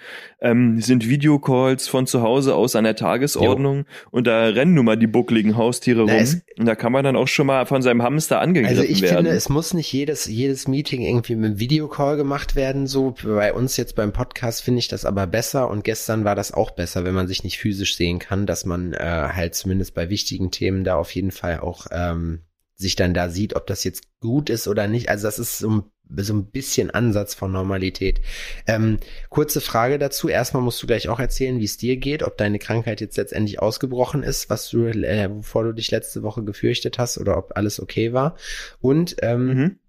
ähm, 0.42 0.80
sind 0.82 1.08
Videocalls 1.10 1.88
von 1.88 2.08
zu 2.08 2.22
Hause 2.22 2.56
aus 2.56 2.76
an 2.76 2.84
der 2.84 2.96
Tagesordnung 2.96 3.86
und 4.12 4.28
da 4.28 4.46
rennen 4.48 4.74
nun 4.74 4.86
mal 4.86 4.98
die 4.98 5.08
buckligen 5.08 5.58
Haustiere 5.58 6.06
Na, 6.06 6.18
rum 6.18 6.42
und 6.60 6.66
da 6.66 6.76
kann 6.76 6.92
man 6.92 7.04
dann 7.04 7.16
auch 7.16 7.28
schon 7.28 7.48
mal 7.48 7.66
von 7.66 7.82
seinem 7.82 8.04
Hamster 8.04 8.40
angegriffen 8.42 8.78
Also 8.78 8.90
ich 8.90 9.02
werden. 9.02 9.18
finde, 9.18 9.32
es 9.32 9.50
muss 9.50 9.74
nicht 9.74 9.92
jedes, 9.92 10.26
jedes 10.26 10.68
Meeting 10.68 11.02
irgendwie 11.02 11.36
mit 11.36 11.46
einem 11.46 11.60
Videocall 11.60 12.18
gemacht 12.18 12.56
werden. 12.56 12.88
So 12.88 13.16
bei 13.24 13.54
uns 13.54 13.78
jetzt 13.78 13.96
beim 13.96 14.14
Podcast 14.14 14.62
finde 14.62 14.80
ich 14.80 14.88
das 14.88 15.06
aber 15.06 15.28
besser 15.28 15.70
und 15.70 15.84
gestern 15.84 16.24
war 16.24 16.36
das 16.36 16.54
auch 16.54 16.72
besser, 16.72 17.04
wenn 17.04 17.16
man 17.16 17.28
sich 17.28 17.44
nicht 17.44 17.58
physisch 17.58 17.96
sehen 17.96 18.20
kann, 18.20 18.46
dass 18.46 18.66
man 18.66 18.94
äh, 18.94 19.00
halt 19.00 19.56
zumindest 19.56 19.94
bei 19.96 20.10
wichtigen 20.10 20.52
Themen 20.52 20.84
da 20.84 20.96
auf 20.96 21.12
jeden 21.12 21.32
Fall 21.32 21.60
auch 21.60 21.88
ähm, 21.92 22.42
sich 22.76 22.96
dann 22.96 23.14
da 23.14 23.30
sieht, 23.30 23.56
ob 23.56 23.68
das 23.68 23.84
jetzt 23.84 24.04
gut 24.20 24.50
ist 24.50 24.68
oder 24.68 24.88
nicht. 24.88 25.10
Also 25.10 25.28
das 25.28 25.40
ist 25.40 25.60
so 25.60 25.70
ein, 25.70 25.84
so 26.18 26.34
ein 26.34 26.46
bisschen 26.52 26.92
Ansatz 26.92 27.34
von 27.34 27.52
Normalität. 27.52 28.22
Ähm, 28.68 29.00
kurze 29.30 29.62
Frage 29.62 29.98
dazu. 29.98 30.28
Erstmal 30.28 30.62
musst 30.62 30.84
du 30.84 30.88
gleich 30.88 31.08
auch 31.08 31.20
erzählen, 31.20 31.60
wie 31.60 31.66
es 31.66 31.78
dir 31.78 31.98
geht, 31.98 32.22
ob 32.22 32.38
deine 32.38 32.60
Krankheit 32.60 33.00
jetzt 33.02 33.18
letztendlich 33.18 33.62
ausgebrochen 33.62 34.24
ist, 34.24 34.50
was 34.50 34.70
du, 34.70 34.88
äh, 34.88 35.30
wovor 35.32 35.64
du 35.64 35.74
dich 35.74 35.90
letzte 35.90 36.22
Woche 36.22 36.44
gefürchtet 36.44 37.00
hast 37.00 37.18
oder 37.18 37.38
ob 37.38 37.56
alles 37.56 37.80
okay 37.80 38.12
war. 38.12 38.36
Und 38.82 39.16
ähm, 39.22 39.48
mhm. 39.48 39.80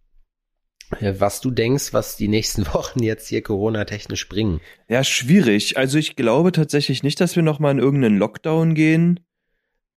äh, 1.01 1.15
was 1.19 1.41
du 1.41 1.51
denkst, 1.51 1.93
was 1.93 2.17
die 2.17 2.29
nächsten 2.29 2.67
Wochen 2.73 3.03
jetzt 3.03 3.27
hier 3.27 3.43
Corona-technisch 3.43 4.29
bringen. 4.29 4.61
Ja, 4.89 5.03
schwierig. 5.03 5.77
Also 5.77 5.99
ich 5.99 6.15
glaube 6.15 6.53
tatsächlich 6.53 7.03
nicht, 7.03 7.21
dass 7.21 7.35
wir 7.35 7.43
noch 7.43 7.59
mal 7.59 7.73
in 7.73 7.79
irgendeinen 7.81 8.19
Lockdown 8.19 8.75
gehen. 8.75 9.21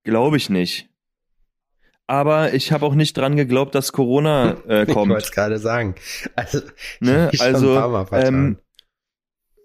Glaube 0.04 0.38
ich 0.38 0.50
nicht. 0.50 0.89
Aber 2.10 2.56
ich 2.56 2.72
habe 2.72 2.88
auch 2.88 2.96
nicht 2.96 3.16
dran 3.16 3.36
geglaubt, 3.36 3.76
dass 3.76 3.92
Corona 3.92 4.58
äh, 4.68 4.84
Ich 4.88 4.94
kommt. 4.96 5.12
wollte 5.12 5.26
es 5.26 5.32
gerade 5.32 5.60
sagen. 5.60 5.94
Also, 6.36 6.62
Ne? 7.00 7.30
ich 7.32 7.40
Also, 7.40 7.76
ähm, 8.14 8.58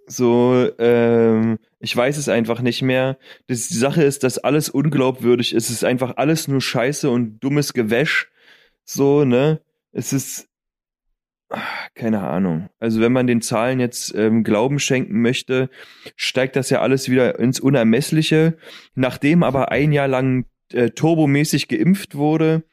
so, 0.06 0.68
ähm, 0.78 1.58
ich 1.78 1.96
weiß 1.96 2.18
es 2.18 2.28
einfach 2.28 2.60
nicht 2.60 2.82
mehr. 2.82 3.16
Das, 3.46 3.68
die 3.68 3.78
Sache 3.78 4.02
ist, 4.02 4.24
dass 4.24 4.36
alles 4.36 4.68
unglaubwürdig 4.68 5.54
ist. 5.54 5.64
Es 5.70 5.76
ist 5.76 5.84
einfach 5.84 6.18
alles 6.18 6.46
nur 6.46 6.60
Scheiße 6.60 7.08
und 7.08 7.38
dummes 7.40 7.72
Gewäsch. 7.72 8.30
So, 8.84 9.24
ne? 9.24 9.62
Es 9.92 10.12
ist, 10.12 10.46
ah, 11.48 11.62
keine 11.94 12.20
Ahnung. 12.28 12.68
Also 12.78 13.00
wenn 13.00 13.12
man 13.12 13.26
den 13.26 13.40
Zahlen 13.40 13.80
jetzt 13.80 14.14
ähm, 14.14 14.44
Glauben 14.44 14.78
schenken 14.80 15.22
möchte, 15.22 15.70
steigt 16.14 16.56
das 16.56 16.68
ja 16.68 16.82
alles 16.82 17.08
wieder 17.08 17.38
ins 17.38 17.58
Unermessliche. 17.58 18.58
Nachdem 18.94 19.42
aber 19.42 19.72
ein 19.72 19.92
Jahr 19.92 20.08
lang 20.08 20.44
äh, 20.74 20.90
turbomäßig 20.90 21.68
geimpft 21.68 22.14
wurde, 22.14 22.64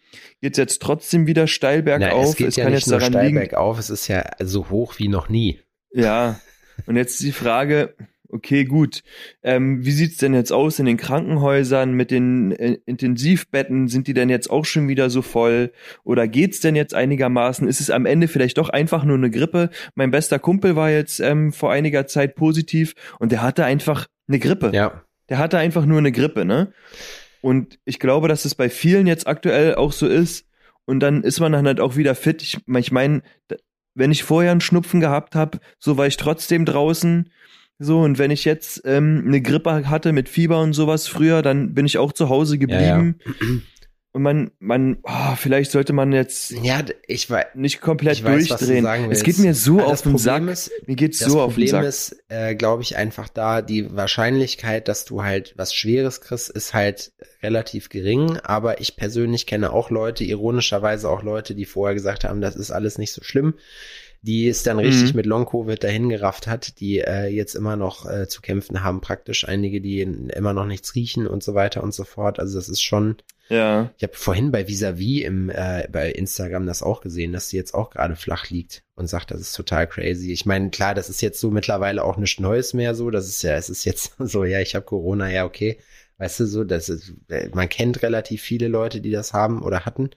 geht's 0.42 0.58
jetzt 0.58 0.82
trotzdem 0.82 1.28
wieder 1.28 1.48
steil 1.48 1.84
bergauf. 1.84 2.30
es 2.30 2.36
geht 2.36 2.56
ja 2.58 2.64
kann 2.64 2.74
nicht 2.74 2.82
jetzt 2.82 2.90
nur 2.90 3.00
daran 3.00 3.14
steil 3.14 3.26
liegen, 3.28 3.40
bergauf, 3.40 3.80
es 3.80 3.90
ist 3.90 4.08
ja 4.08 4.24
so 4.40 4.70
hoch 4.70 4.96
wie 4.98 5.08
noch 5.08 5.30
nie. 5.30 5.60
ja, 5.94 6.40
und 6.86 6.96
jetzt 6.96 7.20
die 7.22 7.32
Frage, 7.32 7.96
okay, 8.32 8.66
gut, 8.66 9.04
ähm, 9.44 9.86
wie 9.86 9.92
sieht's 9.92 10.18
denn 10.18 10.34
jetzt 10.34 10.52
aus 10.52 10.80
in 10.80 10.86
den 10.86 10.98
Krankenhäusern 10.98 11.94
mit 11.94 12.12
den 12.12 12.52
äh, 12.52 12.78
Intensivbetten? 12.86 13.88
Sind 13.88 14.08
die 14.08 14.14
denn 14.14 14.30
jetzt 14.30 14.50
auch 14.50 14.66
schon 14.66 14.88
wieder 14.88 15.10
so 15.10 15.22
voll? 15.22 15.72
Oder 16.04 16.28
geht's 16.28 16.60
denn 16.60 16.76
jetzt 16.76 16.94
einigermaßen? 16.94 17.68
Ist 17.68 17.82
es 17.82 17.90
am 17.90 18.06
Ende 18.06 18.28
vielleicht 18.28 18.58
doch 18.58 18.70
einfach 18.70 19.04
nur 19.04 19.18
eine 19.18 19.30
Grippe? 19.30 19.70
Mein 19.96 20.12
bester 20.12 20.40
Kumpel 20.40 20.76
war 20.76 20.90
jetzt 20.90 21.20
ähm, 21.20 21.52
vor 21.52 21.72
einiger 21.72 22.08
Zeit 22.08 22.36
positiv 22.36 22.94
und 23.20 23.32
der 23.32 23.42
hatte 23.42 23.66
einfach 23.66 24.08
eine 24.28 24.40
Grippe. 24.40 24.72
Ja. 24.74 25.04
Der 25.30 25.38
hatte 25.38 25.58
einfach 25.58 25.86
nur 25.86 26.00
eine 26.00 26.12
Grippe, 26.12 26.46
ne? 26.46 26.74
Und 27.42 27.80
ich 27.86 28.00
glaube, 28.00 28.28
dass 28.28 28.46
es 28.46 28.56
bei 28.56 28.70
vielen 28.70 29.08
jetzt 29.08 29.28
aktuell 29.28 29.76
auch 29.76 29.92
so 29.92 30.08
ist. 30.08 30.48
Und 30.86 31.00
dann 31.00 31.24
ist 31.24 31.40
man 31.40 31.52
dann 31.52 31.68
halt 31.68 31.80
auch 31.80 31.96
wieder 31.96 32.16
fit. 32.16 32.42
Ich, 32.42 32.58
ich 32.68 32.92
meine, 32.92 33.22
wenn 33.94 34.12
ich 34.12 34.24
vorher 34.24 34.52
einen 34.52 34.62
Schnupfen 34.62 35.00
gehabt 35.00 35.36
habe, 35.36 35.60
so 35.80 35.98
war 35.98 36.08
ich 36.08 36.18
trotzdem 36.18 36.66
draußen. 36.66 37.30
So, 37.80 38.00
und 38.02 38.20
wenn 38.20 38.30
ich 38.30 38.46
jetzt 38.46 38.84
ähm, 38.86 39.24
eine 39.26 39.42
Grippe 39.42 39.90
hatte 39.90 40.12
mit 40.14 40.30
Fieber 40.30 40.62
und 40.62 40.74
sowas 40.74 41.08
früher, 41.08 41.42
dann 41.42 41.74
bin 41.74 41.86
ich 41.86 41.98
auch 41.98 42.14
zu 42.14 42.30
Hause 42.30 42.58
geblieben. 42.58 43.20
Und 44.14 44.24
man, 44.24 44.52
man, 44.60 44.98
oh, 45.04 45.36
vielleicht 45.38 45.72
sollte 45.72 45.94
man 45.94 46.12
jetzt 46.12 46.52
Ja, 46.52 46.84
ich 47.08 47.30
weiß. 47.30 47.46
nicht 47.56 47.80
komplett 47.80 48.18
Ich 48.18 48.24
weiß, 48.26 48.44
du 48.44 48.56
durchdrehen. 48.58 48.84
sagen 48.84 49.10
Es 49.10 49.24
geht 49.24 49.38
mir 49.40 49.54
so 49.54 49.76
Aber 49.80 49.86
auf 49.86 49.92
das 49.92 50.02
den 50.02 50.12
Problem 50.12 50.46
Sack. 50.48 50.54
Ist, 50.54 50.72
mir 50.86 50.96
geht's 50.98 51.20
das 51.20 51.32
so 51.32 51.40
auf 51.40 51.52
den 51.56 51.64
Problem 51.66 51.70
Sack. 51.70 51.86
ist, 51.86 52.16
äh, 52.28 52.56
glaube 52.56 52.84
ich, 52.84 52.98
einfach 52.98 53.30
da, 53.30 53.62
die 53.62 53.96
Wahrscheinlichkeit, 53.96 54.90
dass 54.90 55.06
du 55.06 55.24
halt 55.24 55.54
was 55.56 55.74
Schweres 55.74 56.20
kriegst, 56.20 56.50
ist 56.50 56.74
halt 56.74 57.14
relativ 57.42 57.88
gering. 57.88 58.38
Aber 58.44 58.82
ich 58.82 58.98
persönlich 58.98 59.46
kenne 59.48 59.72
auch 59.72 59.90
Leute, 59.90 60.26
ironischerweise 60.26 61.08
auch 61.10 61.24
Leute, 61.24 61.56
die 61.56 61.66
vorher 61.66 61.94
gesagt 61.94 62.26
haben, 62.26 62.42
das 62.42 62.58
ist 62.58 62.72
alles 62.72 62.98
nicht 62.98 63.14
so 63.14 63.24
schlimm, 63.24 63.54
die 64.24 64.48
es 64.48 64.62
dann 64.62 64.78
richtig 64.78 65.14
Mhm. 65.14 65.18
mit 65.18 65.26
Long-Covid 65.26 65.84
dahin 65.84 66.10
gerafft 66.10 66.46
hat, 66.46 66.80
die 66.80 67.00
äh, 67.00 67.26
jetzt 67.28 67.56
immer 67.56 67.76
noch 67.76 68.06
äh, 68.06 68.28
zu 68.28 68.42
kämpfen 68.42 68.84
haben, 68.84 69.02
praktisch 69.02 69.48
einige, 69.48 69.82
die 69.82 70.02
immer 70.02 70.54
noch 70.54 70.68
nichts 70.68 70.94
riechen 70.94 71.26
und 71.26 71.42
so 71.44 71.56
weiter 71.56 71.82
und 71.82 71.94
so 71.94 72.04
fort. 72.04 72.40
Also 72.40 72.60
das 72.60 72.70
ist 72.70 72.82
schon, 72.82 73.16
ja. 73.50 73.90
ich 73.98 74.04
habe 74.04 74.14
vorhin 74.14 74.52
bei 74.52 74.68
Visavi 74.68 75.24
im 75.24 75.50
äh, 75.50 75.88
bei 75.92 76.12
Instagram 76.12 76.68
das 76.68 76.84
auch 76.84 77.02
gesehen, 77.02 77.34
dass 77.34 77.50
sie 77.50 77.58
jetzt 77.58 77.74
auch 77.74 77.90
gerade 77.90 78.16
flach 78.16 78.52
liegt 78.52 78.84
und 78.94 79.08
sagt, 79.08 79.32
das 79.32 79.42
ist 79.42 79.54
total 79.54 79.88
crazy. 79.88 80.32
Ich 80.32 80.46
meine, 80.46 80.70
klar, 80.70 80.94
das 80.94 81.10
ist 81.10 81.22
jetzt 81.22 81.40
so 81.40 81.50
mittlerweile 81.50 82.04
auch 82.04 82.18
nichts 82.18 82.40
Neues 82.40 82.76
mehr 82.76 82.94
so. 82.94 83.10
Das 83.10 83.28
ist 83.28 83.42
ja, 83.42 83.56
es 83.56 83.70
ist 83.70 83.86
jetzt 83.86 84.14
so, 84.20 84.44
ja, 84.44 84.60
ich 84.60 84.76
habe 84.76 84.86
Corona, 84.86 85.32
ja 85.32 85.46
okay, 85.46 85.80
weißt 86.20 86.42
du 86.42 86.46
so, 86.46 86.64
das 86.64 86.90
ist, 86.90 87.16
äh, 87.30 87.50
man 87.56 87.70
kennt 87.70 88.04
relativ 88.04 88.44
viele 88.44 88.68
Leute, 88.68 89.02
die 89.02 89.10
das 89.12 89.34
haben 89.34 89.64
oder 89.64 89.84
hatten. 89.86 90.12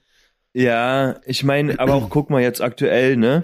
Ja, 0.53 1.19
ich 1.25 1.43
meine, 1.43 1.79
aber 1.79 1.95
auch 1.95 2.09
guck 2.09 2.29
mal 2.29 2.41
jetzt 2.41 2.61
aktuell, 2.61 3.17
ne? 3.17 3.43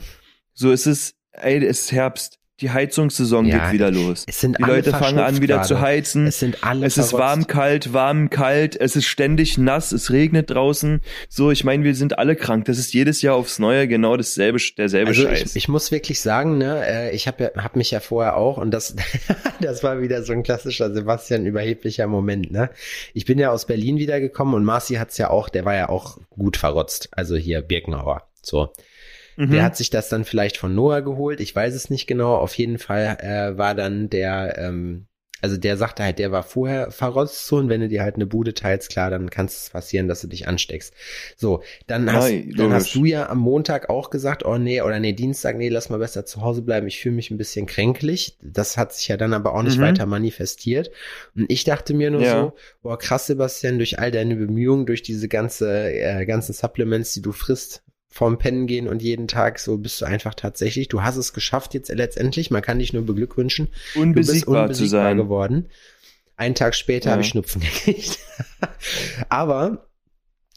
So 0.62 0.72
ist 0.72 0.86
es, 0.86 1.16
ey, 1.32 1.58
es 1.66 1.82
ist 1.86 1.92
Herbst. 1.92 2.38
Die 2.60 2.70
Heizungssaison 2.70 3.48
Ja, 3.48 3.64
geht 3.66 3.74
wieder 3.74 3.90
los. 3.90 4.24
Es 4.28 4.40
sind 4.40 4.60
Die 4.60 4.64
alle 4.64 4.76
Leute 4.76 4.92
fangen 4.92 5.18
an, 5.18 5.42
wieder 5.42 5.56
gerade. 5.56 5.68
zu 5.68 5.82
heizen. 5.82 6.28
Es 6.28 6.38
sind 6.40 6.64
alle 6.64 6.86
Es 6.86 7.00
ist 7.00 7.12
warm, 7.14 7.48
kalt, 7.48 7.92
warm, 7.94 8.30
kalt. 8.30 8.80
Es 8.80 8.96
ist 8.96 9.08
ständig 9.08 9.58
nass. 9.58 9.92
Es 9.92 10.12
regnet 10.12 10.52
draußen. 10.52 11.02
So, 11.28 11.50
ich 11.50 11.64
meine, 11.64 11.84
wir 11.84 11.96
sind 11.96 12.20
alle 12.20 12.36
krank. 12.36 12.66
Das 12.66 12.78
ist 12.78 12.94
jedes 12.94 13.24
Jahr 13.24 13.34
aufs 13.34 13.58
Neue 13.58 13.88
genau 13.88 14.16
dasselbe, 14.16 14.60
derselbe 14.78 15.08
Also 15.08 15.24
Scheiß. 15.24 15.42
ich, 15.42 15.56
ich 15.56 15.68
muss 15.70 15.90
wirklich 15.90 16.22
sagen, 16.22 16.60
ne, 16.60 16.86
äh, 16.86 17.16
ich 17.16 17.26
habe 17.28 17.46
ja, 17.56 17.64
hab 17.64 17.76
mich 17.76 17.90
ja 17.90 18.00
vorher 18.00 18.38
auch 18.38 18.58
und 18.58 18.70
das, 18.70 18.96
das 19.60 19.82
war 19.82 20.00
wieder 20.00 20.22
so 20.22 20.32
ein 20.34 20.44
klassischer 20.44 20.94
Sebastian 20.94 21.48
überheblicher 21.48 22.06
Moment, 22.06 22.52
ne. 22.52 22.70
Ich 23.16 23.26
bin 23.26 23.40
ja 23.40 23.50
aus 23.50 23.66
Berlin 23.66 23.98
wiedergekommen 23.98 24.54
und 24.54 24.66
Marci 24.66 24.98
hat's 24.98 25.18
ja 25.18 25.32
auch, 25.32 25.50
der 25.50 25.66
war 25.66 25.74
ja 25.74 25.90
auch 25.90 26.20
gut 26.30 26.58
verrotzt, 26.58 27.10
also 27.14 27.36
hier 27.38 27.64
Birkenauer, 27.64 28.22
so. 28.44 28.72
Mhm. 29.38 29.52
Der 29.52 29.64
hat 29.64 29.78
sich 29.78 29.90
das 29.90 30.10
dann 30.10 30.26
vielleicht 30.26 30.58
von 30.58 30.76
Noah 30.76 31.02
geholt, 31.02 31.40
ich 31.40 31.56
weiß 31.56 31.74
es 31.74 31.90
nicht 31.90 32.08
genau. 32.08 32.36
Auf 32.36 32.54
jeden 32.56 32.78
Fall 32.78 33.18
äh, 33.22 33.58
war 33.58 33.76
dann 33.76 34.10
der, 34.10 34.58
ähm, 34.58 35.08
also 35.44 35.58
der 35.58 35.76
sagte 35.76 36.04
halt, 36.04 36.20
der 36.20 36.32
war 36.32 36.44
vorher 36.44 36.92
verrotzt 36.92 37.48
so 37.48 37.56
und 37.56 37.68
wenn 37.68 37.82
du 37.82 37.88
dir 37.88 38.04
halt 38.04 38.14
eine 38.14 38.28
Bude 38.28 38.54
teilst, 38.54 38.90
klar, 38.92 39.10
dann 39.10 39.32
kann 39.32 39.48
es 39.48 39.72
passieren, 39.72 40.08
dass 40.08 40.22
du 40.22 40.28
dich 40.28 40.48
ansteckst. 40.48 40.94
So, 41.36 41.64
dann 41.88 42.12
hast, 42.14 42.30
Nein, 42.30 42.50
dann 42.56 42.58
logisch. 42.58 42.76
hast 42.76 42.96
du 42.96 43.06
ja 43.06 43.28
am 43.28 43.40
Montag 43.40 43.90
auch 43.90 44.12
gesagt, 44.12 44.46
oh 44.46 44.60
nee, 44.60 44.82
oder 44.84 45.00
nee, 45.00 45.14
Dienstag, 45.14 45.58
nee, 45.58 45.70
lass 45.70 45.90
mal 45.90 45.98
besser 45.98 46.28
zu 46.28 46.42
Hause 46.44 46.62
bleiben, 46.62 46.86
ich 46.86 47.00
fühle 47.00 47.16
mich 47.16 47.32
ein 47.32 47.38
bisschen 47.40 47.66
kränklich. 47.66 48.38
Das 48.44 48.78
hat 48.78 48.94
sich 48.94 49.08
ja 49.08 49.18
dann 49.18 49.34
aber 49.34 49.56
auch 49.56 49.64
nicht 49.64 49.78
Mhm. 49.78 49.82
weiter 49.82 50.06
manifestiert. 50.06 50.92
Und 51.36 51.52
ich 51.52 51.64
dachte 51.64 51.96
mir 51.96 52.12
nur 52.12 52.22
Ja. 52.22 52.32
so, 52.34 52.54
boah, 52.84 53.00
krass, 53.00 53.26
Sebastian, 53.26 53.80
durch 53.80 53.98
all 53.98 54.12
deine 54.12 54.36
Bemühungen, 54.36 54.86
durch 54.86 55.02
diese 55.02 55.28
ganze, 55.28 55.92
äh, 55.92 56.26
ganzen 56.28 56.54
Supplements, 56.54 57.16
die 57.16 57.24
du 57.24 57.32
frisst, 57.32 57.82
vorm 58.14 58.38
Pennen 58.38 58.68
gehen 58.68 58.88
und 58.88 59.02
jeden 59.02 59.28
Tag 59.28 59.58
so 59.58 59.78
bist 59.78 60.02
du 60.02 60.06
einfach 60.06 60.36
tatsächlich, 60.36 60.90
du 60.90 61.02
hast 61.02 61.16
es 61.16 61.34
geschafft 61.34 61.74
jetzt 61.74 61.90
letztendlich, 61.90 62.52
man 62.52 62.62
kann 62.62 62.78
dich 62.80 62.92
nur 62.94 63.06
beglückwünschen. 63.06 63.68
Du 63.68 63.72
bist 63.74 63.98
unbesiegbar, 64.04 64.64
unbesiegbar 64.64 64.74
zu 64.74 64.86
sein. 64.88 65.18
geworden. 65.18 65.70
Einen 66.36 66.56
Tag 66.56 66.76
später 66.76 67.08
Ja. 67.08 67.12
habe 67.14 67.22
ich 67.24 67.30
Schnupfen 67.30 67.62
gekriegt. 67.86 68.20
Aber 69.30 69.88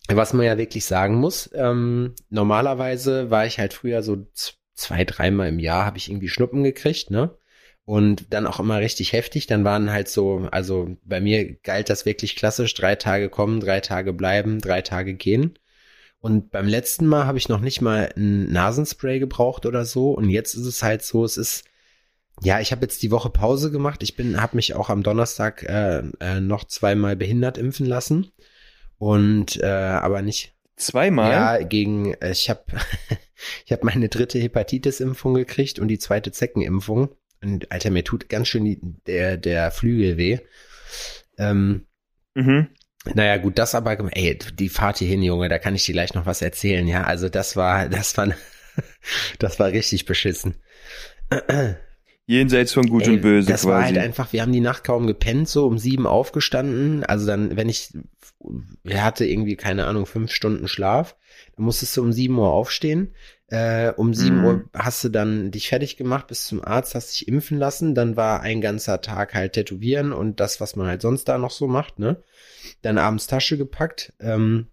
was 0.08 0.32
man 0.32 0.44
ja 0.46 0.58
wirklich 0.58 0.84
sagen 0.84 1.14
muss, 1.14 1.48
ähm, 1.54 2.14
normalerweise 2.28 3.30
war 3.30 3.46
ich 3.46 3.58
halt 3.58 3.72
früher 3.72 4.02
so 4.02 4.26
zwei, 4.74 5.04
dreimal 5.04 5.48
im 5.48 5.58
Jahr 5.58 5.86
habe 5.86 5.96
ich 5.98 6.10
irgendwie 6.10 6.28
Schnuppen 6.28 6.62
gekriegt, 6.64 7.10
ne? 7.10 7.36
Und 7.86 8.32
dann 8.32 8.46
auch 8.46 8.60
immer 8.60 8.80
richtig 8.80 9.12
heftig. 9.12 9.46
Dann 9.46 9.62
waren 9.64 9.92
halt 9.92 10.08
so, 10.08 10.48
also 10.50 10.96
bei 11.04 11.20
mir 11.20 11.54
galt 11.56 11.90
das 11.90 12.06
wirklich 12.06 12.34
klassisch, 12.34 12.72
drei 12.74 12.94
Tage 12.96 13.28
kommen, 13.28 13.60
drei 13.60 13.80
Tage 13.80 14.12
bleiben, 14.14 14.58
drei 14.60 14.80
Tage 14.80 15.14
gehen. 15.14 15.58
Und 16.24 16.50
beim 16.50 16.66
letzten 16.66 17.04
Mal 17.04 17.26
habe 17.26 17.36
ich 17.36 17.50
noch 17.50 17.60
nicht 17.60 17.82
mal 17.82 18.10
ein 18.16 18.50
Nasenspray 18.50 19.18
gebraucht 19.18 19.66
oder 19.66 19.84
so. 19.84 20.12
Und 20.12 20.30
jetzt 20.30 20.54
ist 20.54 20.64
es 20.64 20.82
halt 20.82 21.02
so, 21.02 21.22
es 21.22 21.36
ist, 21.36 21.64
ja, 22.40 22.60
ich 22.60 22.72
habe 22.72 22.80
jetzt 22.80 23.02
die 23.02 23.10
Woche 23.10 23.28
Pause 23.28 23.70
gemacht. 23.70 24.02
Ich 24.02 24.16
bin, 24.16 24.40
habe 24.40 24.56
mich 24.56 24.72
auch 24.72 24.88
am 24.88 25.02
Donnerstag 25.02 25.64
äh, 25.64 26.02
äh, 26.20 26.40
noch 26.40 26.64
zweimal 26.64 27.14
behindert 27.14 27.58
impfen 27.58 27.84
lassen. 27.84 28.32
Und 28.96 29.60
äh, 29.60 29.66
aber 29.66 30.22
nicht 30.22 30.54
Zweimal? 30.76 31.30
ja, 31.30 31.58
gegen, 31.62 32.14
äh, 32.14 32.30
ich 32.30 32.48
habe 32.48 32.64
ich 33.66 33.72
hab 33.72 33.84
meine 33.84 34.08
dritte 34.08 34.38
Hepatitis-Impfung 34.38 35.34
gekriegt 35.34 35.78
und 35.78 35.88
die 35.88 35.98
zweite 35.98 36.32
Zeckenimpfung. 36.32 37.10
Und 37.42 37.70
Alter, 37.70 37.90
mir 37.90 38.02
tut 38.02 38.30
ganz 38.30 38.48
schön 38.48 38.64
die, 38.64 38.80
der, 39.06 39.36
der 39.36 39.70
Flügel 39.70 40.16
weh. 40.16 40.38
Ähm, 41.36 41.86
Mhm. 42.34 42.68
Naja, 43.12 43.36
gut, 43.36 43.58
das 43.58 43.74
aber, 43.74 43.98
ey, 44.16 44.38
die 44.58 44.68
Fahrt 44.68 44.98
hierhin, 44.98 45.22
Junge, 45.22 45.48
da 45.48 45.58
kann 45.58 45.74
ich 45.74 45.84
dir 45.84 45.92
gleich 45.92 46.14
noch 46.14 46.26
was 46.26 46.40
erzählen, 46.42 46.86
ja. 46.88 47.04
Also 47.04 47.28
das 47.28 47.56
war, 47.56 47.88
das 47.90 48.16
war, 48.16 48.28
das 49.38 49.58
war 49.58 49.68
richtig 49.68 50.06
beschissen. 50.06 50.54
Jenseits 52.26 52.72
von 52.72 52.88
Gut 52.88 53.06
Ey, 53.06 53.14
und 53.14 53.20
Böse 53.20 53.50
das 53.50 53.64
war 53.64 53.80
quasi. 53.80 53.94
halt 53.94 54.04
einfach, 54.04 54.32
wir 54.32 54.40
haben 54.40 54.52
die 54.52 54.60
Nacht 54.60 54.84
kaum 54.84 55.06
gepennt, 55.06 55.48
so 55.48 55.66
um 55.66 55.78
sieben 55.78 56.06
aufgestanden. 56.06 57.04
Also 57.04 57.26
dann, 57.26 57.56
wenn 57.56 57.68
ich, 57.68 57.90
er 58.84 59.04
hatte 59.04 59.26
irgendwie, 59.26 59.56
keine 59.56 59.86
Ahnung, 59.86 60.06
fünf 60.06 60.32
Stunden 60.32 60.66
Schlaf, 60.66 61.16
dann 61.56 61.64
musstest 61.64 61.96
du 61.96 62.02
um 62.02 62.12
sieben 62.12 62.38
Uhr 62.38 62.52
aufstehen. 62.52 63.14
Äh, 63.48 63.92
um 63.92 64.14
sieben 64.14 64.38
Mhm. 64.38 64.44
Uhr 64.44 64.64
hast 64.72 65.04
du 65.04 65.08
dann 65.10 65.50
dich 65.50 65.68
fertig 65.68 65.96
gemacht, 65.96 66.26
bis 66.26 66.46
zum 66.46 66.64
Arzt, 66.64 66.94
hast 66.94 67.12
dich 67.12 67.28
impfen 67.28 67.58
lassen. 67.58 67.94
Dann 67.94 68.16
war 68.16 68.40
ein 68.40 68.60
ganzer 68.60 69.00
Tag 69.00 69.34
halt 69.34 69.52
tätowieren 69.52 70.12
und 70.12 70.40
das, 70.40 70.60
was 70.60 70.76
man 70.76 70.86
halt 70.86 71.02
sonst 71.02 71.24
da 71.28 71.38
noch 71.38 71.50
so 71.50 71.66
macht, 71.68 71.98
ne? 71.98 72.22
Dann 72.82 72.98
abends 72.98 73.26
Tasche 73.26 73.58
gepackt. 73.58 74.12
Ähm, 74.20 74.68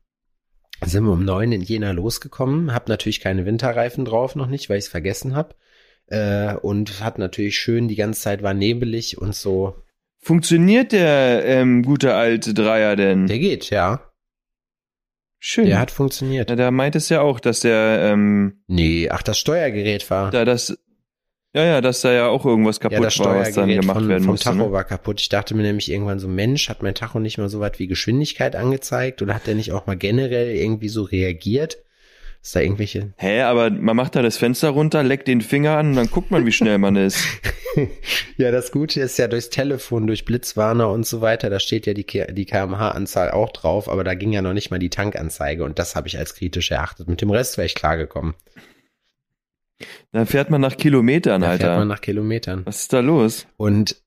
sind 0.83 1.03
wir 1.03 1.11
um 1.11 1.23
neun 1.23 1.51
in 1.51 1.61
Jena 1.61 1.91
losgekommen. 1.91 2.73
Hab 2.73 2.89
natürlich 2.89 3.19
keine 3.19 3.45
Winterreifen 3.45 4.05
drauf, 4.05 4.35
noch 4.35 4.47
nicht, 4.47 4.69
weil 4.69 4.79
ich 4.79 4.85
es 4.85 4.91
vergessen 4.91 5.35
hab. 5.35 5.55
Äh, 6.07 6.55
und 6.55 7.01
hat 7.01 7.19
natürlich 7.19 7.57
schön, 7.57 7.87
die 7.87 7.95
ganze 7.95 8.21
Zeit 8.21 8.41
war 8.41 8.53
nebelig 8.53 9.17
und 9.19 9.35
so. 9.35 9.75
Funktioniert 10.17 10.91
der 10.91 11.45
ähm, 11.45 11.83
gute 11.83 12.15
alte 12.15 12.53
Dreier 12.53 12.95
denn? 12.95 13.27
Der 13.27 13.39
geht, 13.39 13.69
ja. 13.69 14.10
Schön. 15.43 15.65
Der 15.65 15.79
hat 15.79 15.89
funktioniert. 15.89 16.51
ja, 16.51 16.55
da 16.55 16.69
meint 16.69 16.95
es 16.95 17.09
ja 17.09 17.21
auch, 17.21 17.39
dass 17.39 17.61
der 17.61 18.11
ähm, 18.13 18.61
Nee, 18.67 19.09
ach, 19.09 19.23
das 19.23 19.39
Steuergerät 19.39 20.07
war. 20.11 20.29
da 20.29 20.45
das 20.45 20.77
ja 21.53 21.65
ja, 21.65 21.81
dass 21.81 22.01
da 22.01 22.13
ja 22.13 22.27
auch 22.27 22.45
irgendwas 22.45 22.79
kaputt 22.79 22.99
ja, 22.99 23.03
das 23.05 23.19
war, 23.19 23.39
was 23.39 23.47
dann 23.47 23.51
Steuergerät 23.51 23.81
gemacht 23.81 23.97
von, 23.97 24.07
werden 24.07 24.23
vom 24.23 24.31
musste. 24.33 24.49
Tacho 24.49 24.67
Ne? 24.67 24.71
war 24.71 24.83
kaputt. 24.83 25.19
Ich 25.19 25.29
dachte 25.29 25.55
mir 25.55 25.63
nämlich 25.63 25.91
irgendwann 25.91 26.19
so, 26.19 26.27
Mensch, 26.27 26.69
hat 26.69 26.83
mein 26.83 26.93
Tacho 26.93 27.19
nicht 27.19 27.39
mal 27.39 27.49
so 27.49 27.59
was 27.59 27.79
wie 27.79 27.87
Geschwindigkeit 27.87 28.55
angezeigt 28.55 29.23
oder 29.23 29.33
hat 29.33 29.47
der 29.47 29.55
nicht 29.55 29.71
auch 29.71 29.87
mal 29.87 29.97
generell 29.97 30.55
irgendwie 30.55 30.89
so 30.89 31.01
reagiert? 31.01 31.79
Ist 32.43 32.55
da 32.55 32.59
irgendwelche 32.59 33.13
Hä, 33.17 33.41
aber 33.41 33.69
man 33.69 33.95
macht 33.95 34.15
da 34.15 34.23
das 34.23 34.37
Fenster 34.37 34.69
runter, 34.69 35.03
leckt 35.03 35.27
den 35.27 35.41
Finger 35.41 35.77
an 35.77 35.89
und 35.89 35.95
dann 35.95 36.07
guckt 36.07 36.31
man, 36.31 36.45
wie 36.45 36.51
schnell 36.51 36.79
man 36.79 36.95
ist. 36.95 37.23
ja, 38.37 38.49
das 38.49 38.71
Gute 38.71 38.99
ist 38.99 39.17
ja 39.19 39.27
durchs 39.27 39.49
Telefon, 39.51 40.07
durch 40.07 40.25
Blitzwarner 40.25 40.89
und 40.89 41.05
so 41.05 41.21
weiter, 41.21 41.51
da 41.51 41.59
steht 41.59 41.85
ja 41.85 41.93
die, 41.93 42.05
die 42.05 42.45
kmh-Anzahl 42.45 43.29
auch 43.29 43.51
drauf, 43.51 43.87
aber 43.87 44.03
da 44.03 44.15
ging 44.15 44.33
ja 44.33 44.41
noch 44.41 44.53
nicht 44.53 44.71
mal 44.71 44.79
die 44.79 44.89
Tankanzeige 44.89 45.63
und 45.63 45.77
das 45.77 45.95
habe 45.95 46.07
ich 46.07 46.17
als 46.17 46.33
kritisch 46.33 46.71
erachtet. 46.71 47.07
Mit 47.07 47.21
dem 47.21 47.29
Rest 47.29 47.57
wäre 47.57 47.67
ich 47.67 47.75
klargekommen. 47.75 48.33
Dann 50.11 50.25
fährt 50.25 50.49
man 50.49 50.61
nach 50.61 50.77
Kilometern, 50.77 51.41
Da 51.41 51.49
Alter. 51.51 51.65
fährt 51.65 51.77
man 51.77 51.87
nach 51.87 52.01
Kilometern. 52.01 52.65
Was 52.65 52.81
ist 52.81 52.93
da 52.93 52.99
los? 53.01 53.45
Und 53.57 54.01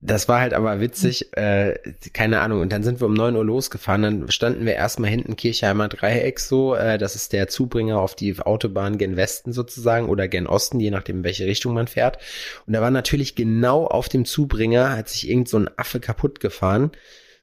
das 0.00 0.28
war 0.28 0.40
halt 0.40 0.52
aber 0.52 0.80
witzig, 0.80 1.36
äh, 1.36 1.78
keine 2.12 2.40
Ahnung. 2.40 2.60
Und 2.60 2.70
dann 2.70 2.82
sind 2.82 3.00
wir 3.00 3.06
um 3.06 3.14
neun 3.14 3.34
Uhr 3.34 3.44
losgefahren. 3.44 4.02
Dann 4.02 4.30
standen 4.30 4.66
wir 4.66 4.74
erstmal 4.74 5.10
hinten 5.10 5.36
Kirchheimer 5.36 5.88
Dreieck 5.88 6.38
so. 6.38 6.74
Äh, 6.74 6.98
das 6.98 7.16
ist 7.16 7.32
der 7.32 7.48
Zubringer 7.48 7.98
auf 7.98 8.14
die 8.14 8.38
Autobahn 8.38 8.98
gen 8.98 9.16
Westen 9.16 9.52
sozusagen 9.52 10.08
oder 10.08 10.28
gen 10.28 10.46
Osten, 10.46 10.80
je 10.80 10.90
nachdem, 10.90 11.18
in 11.18 11.24
welche 11.24 11.46
Richtung 11.46 11.72
man 11.72 11.88
fährt. 11.88 12.18
Und 12.66 12.74
da 12.74 12.82
war 12.82 12.90
natürlich 12.90 13.34
genau 13.34 13.86
auf 13.86 14.08
dem 14.08 14.26
Zubringer, 14.26 14.96
hat 14.96 15.08
sich 15.08 15.28
irgend 15.28 15.48
so 15.48 15.58
ein 15.58 15.70
Affe 15.78 15.98
kaputt 15.98 16.40
gefahren. 16.40 16.92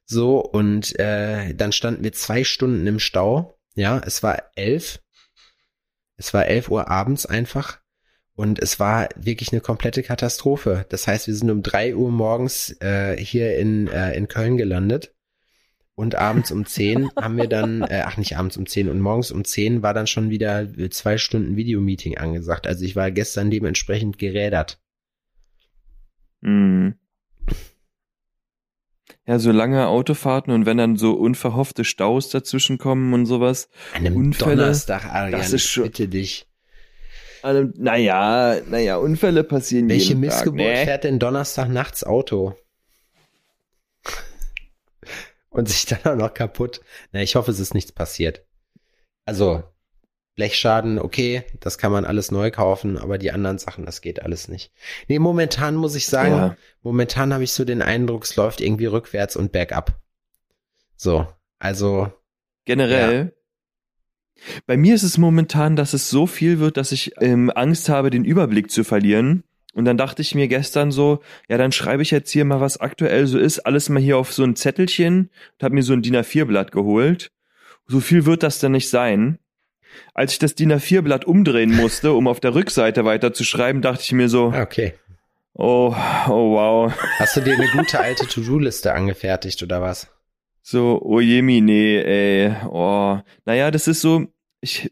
So, 0.06 0.38
und 0.38 0.98
äh, 0.98 1.54
dann 1.54 1.72
standen 1.72 2.04
wir 2.04 2.12
zwei 2.12 2.44
Stunden 2.44 2.86
im 2.86 3.00
Stau. 3.00 3.58
Ja, 3.74 4.00
es 4.06 4.22
war 4.22 4.42
elf. 4.54 5.00
Es 6.16 6.32
war 6.32 6.46
elf 6.46 6.68
Uhr 6.68 6.88
abends 6.88 7.26
einfach. 7.26 7.80
Und 8.36 8.58
es 8.58 8.80
war 8.80 9.08
wirklich 9.16 9.52
eine 9.52 9.60
komplette 9.60 10.02
Katastrophe. 10.02 10.86
Das 10.88 11.06
heißt, 11.06 11.28
wir 11.28 11.34
sind 11.34 11.50
um 11.50 11.62
drei 11.62 11.94
Uhr 11.94 12.10
morgens 12.10 12.76
äh, 12.80 13.16
hier 13.16 13.56
in, 13.58 13.86
äh, 13.88 14.14
in 14.16 14.26
Köln 14.26 14.56
gelandet. 14.56 15.14
Und 15.94 16.16
abends 16.16 16.50
um 16.50 16.66
zehn 16.66 17.08
haben 17.16 17.36
wir 17.36 17.46
dann, 17.48 17.82
äh, 17.82 18.02
ach 18.04 18.16
nicht 18.16 18.36
abends 18.36 18.56
um 18.56 18.66
zehn 18.66 18.88
und 18.88 18.98
morgens 18.98 19.30
um 19.30 19.44
zehn 19.44 19.82
war 19.82 19.94
dann 19.94 20.08
schon 20.08 20.30
wieder 20.30 20.66
zwei 20.90 21.18
Stunden 21.18 21.54
Videomeeting 21.56 22.18
angesagt. 22.18 22.66
Also 22.66 22.84
ich 22.84 22.96
war 22.96 23.12
gestern 23.12 23.52
dementsprechend 23.52 24.18
gerädert. 24.18 24.80
Hm. 26.42 26.94
Ja, 29.26 29.38
so 29.38 29.52
lange 29.52 29.86
Autofahrten 29.86 30.52
und 30.52 30.66
wenn 30.66 30.76
dann 30.76 30.96
so 30.96 31.12
unverhoffte 31.12 31.84
Staus 31.84 32.28
dazwischen 32.30 32.78
kommen 32.78 33.14
und 33.14 33.26
sowas. 33.26 33.68
An 33.94 34.04
einem 34.04 34.16
Unfälle, 34.16 34.56
Donnerstag, 34.56 35.04
Arian, 35.06 35.38
das 35.40 35.52
ist 35.52 35.66
schon- 35.66 35.84
bitte 35.84 36.08
dich. 36.08 36.48
Also, 37.44 37.70
naja, 37.76 38.58
naja, 38.70 38.96
Unfälle 38.96 39.44
passieren 39.44 39.90
Welche 39.90 40.08
jeden 40.08 40.20
Missgeburt 40.20 40.60
Tag, 40.66 40.76
ne? 40.78 40.84
fährt 40.86 41.04
denn 41.04 41.18
Donnerstag 41.18 41.68
nachts 41.68 42.02
Auto? 42.02 42.56
Und 45.50 45.68
sich 45.68 45.84
dann 45.84 46.00
auch 46.04 46.16
noch 46.16 46.32
kaputt. 46.32 46.80
Na, 47.12 47.20
ich 47.20 47.36
hoffe, 47.36 47.50
es 47.50 47.60
ist 47.60 47.74
nichts 47.74 47.92
passiert. 47.92 48.46
Also, 49.26 49.62
Blechschaden, 50.36 50.98
okay, 50.98 51.44
das 51.60 51.76
kann 51.76 51.92
man 51.92 52.06
alles 52.06 52.30
neu 52.30 52.50
kaufen, 52.50 52.96
aber 52.96 53.18
die 53.18 53.30
anderen 53.30 53.58
Sachen, 53.58 53.84
das 53.84 54.00
geht 54.00 54.22
alles 54.22 54.48
nicht. 54.48 54.72
Nee, 55.08 55.18
momentan 55.18 55.76
muss 55.76 55.94
ich 55.96 56.06
sagen, 56.06 56.34
Ja. 56.34 56.56
momentan 56.80 57.34
habe 57.34 57.44
ich 57.44 57.52
so 57.52 57.66
den 57.66 57.82
Eindruck, 57.82 58.24
es 58.24 58.36
läuft 58.36 58.62
irgendwie 58.62 58.86
rückwärts 58.86 59.36
und 59.36 59.52
bergab. 59.52 60.00
So, 60.96 61.26
also, 61.58 62.10
Generell. 62.64 63.36
Bei 64.66 64.76
mir 64.76 64.94
ist 64.94 65.02
es 65.02 65.18
momentan, 65.18 65.76
dass 65.76 65.92
es 65.92 66.10
so 66.10 66.26
viel 66.26 66.58
wird, 66.58 66.76
dass 66.76 66.92
ich 66.92 67.12
ähm, 67.20 67.50
Angst 67.54 67.88
habe, 67.88 68.10
den 68.10 68.24
Überblick 68.24 68.70
zu 68.70 68.84
verlieren. 68.84 69.44
Und 69.74 69.86
dann 69.86 69.96
dachte 69.96 70.22
ich 70.22 70.34
mir 70.34 70.46
gestern 70.46 70.92
so, 70.92 71.20
ja, 71.48 71.58
dann 71.58 71.72
schreibe 71.72 72.02
ich 72.02 72.12
jetzt 72.12 72.30
hier 72.30 72.44
mal, 72.44 72.60
was 72.60 72.80
aktuell 72.80 73.26
so 73.26 73.38
ist, 73.38 73.60
alles 73.60 73.88
mal 73.88 74.00
hier 74.00 74.18
auf 74.18 74.32
so 74.32 74.44
ein 74.44 74.54
Zettelchen 74.54 75.30
und 75.54 75.62
habe 75.62 75.74
mir 75.74 75.82
so 75.82 75.92
ein 75.92 76.02
DIN 76.02 76.16
A4-Blatt 76.16 76.70
geholt. 76.70 77.32
So 77.86 78.00
viel 78.00 78.24
wird 78.24 78.42
das 78.42 78.60
dann 78.60 78.72
nicht 78.72 78.88
sein. 78.88 79.38
Als 80.14 80.32
ich 80.32 80.38
das 80.38 80.54
DIN 80.54 80.72
A4-Blatt 80.72 81.24
umdrehen 81.24 81.74
musste, 81.74 82.12
um 82.12 82.28
auf 82.28 82.40
der 82.40 82.54
Rückseite 82.54 83.04
weiter 83.04 83.32
zu 83.32 83.44
schreiben, 83.44 83.82
dachte 83.82 84.02
ich 84.02 84.12
mir 84.12 84.28
so, 84.28 84.46
okay. 84.56 84.94
oh, 85.54 85.94
oh 86.28 86.52
wow. 86.52 86.92
Hast 87.18 87.36
du 87.36 87.40
dir 87.40 87.54
eine 87.54 87.68
gute 87.72 88.00
alte 88.00 88.26
To-Do-Liste 88.26 88.92
angefertigt 88.92 89.62
oder 89.62 89.82
was? 89.82 90.13
So, 90.66 90.98
oh 91.02 91.20
Jemine, 91.20 92.04
ey, 92.06 92.56
oh. 92.70 93.20
Naja, 93.44 93.70
das 93.70 93.86
ist 93.86 94.00
so, 94.00 94.28
ich 94.62 94.88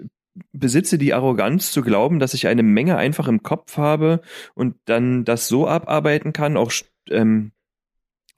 besitze 0.52 0.98
die 0.98 1.14
Arroganz 1.14 1.72
zu 1.72 1.80
glauben, 1.80 2.18
dass 2.18 2.34
ich 2.34 2.46
eine 2.46 2.62
Menge 2.62 2.98
einfach 2.98 3.26
im 3.26 3.42
Kopf 3.42 3.78
habe 3.78 4.20
und 4.54 4.76
dann 4.84 5.24
das 5.24 5.48
so 5.48 5.66
abarbeiten 5.66 6.34
kann, 6.34 6.58
auch 6.58 6.72
ähm, 7.08 7.52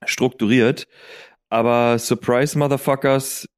strukturiert. 0.05 0.87
Aber 1.49 1.99
Surprise 1.99 2.57
Motherfuckers, 2.57 3.49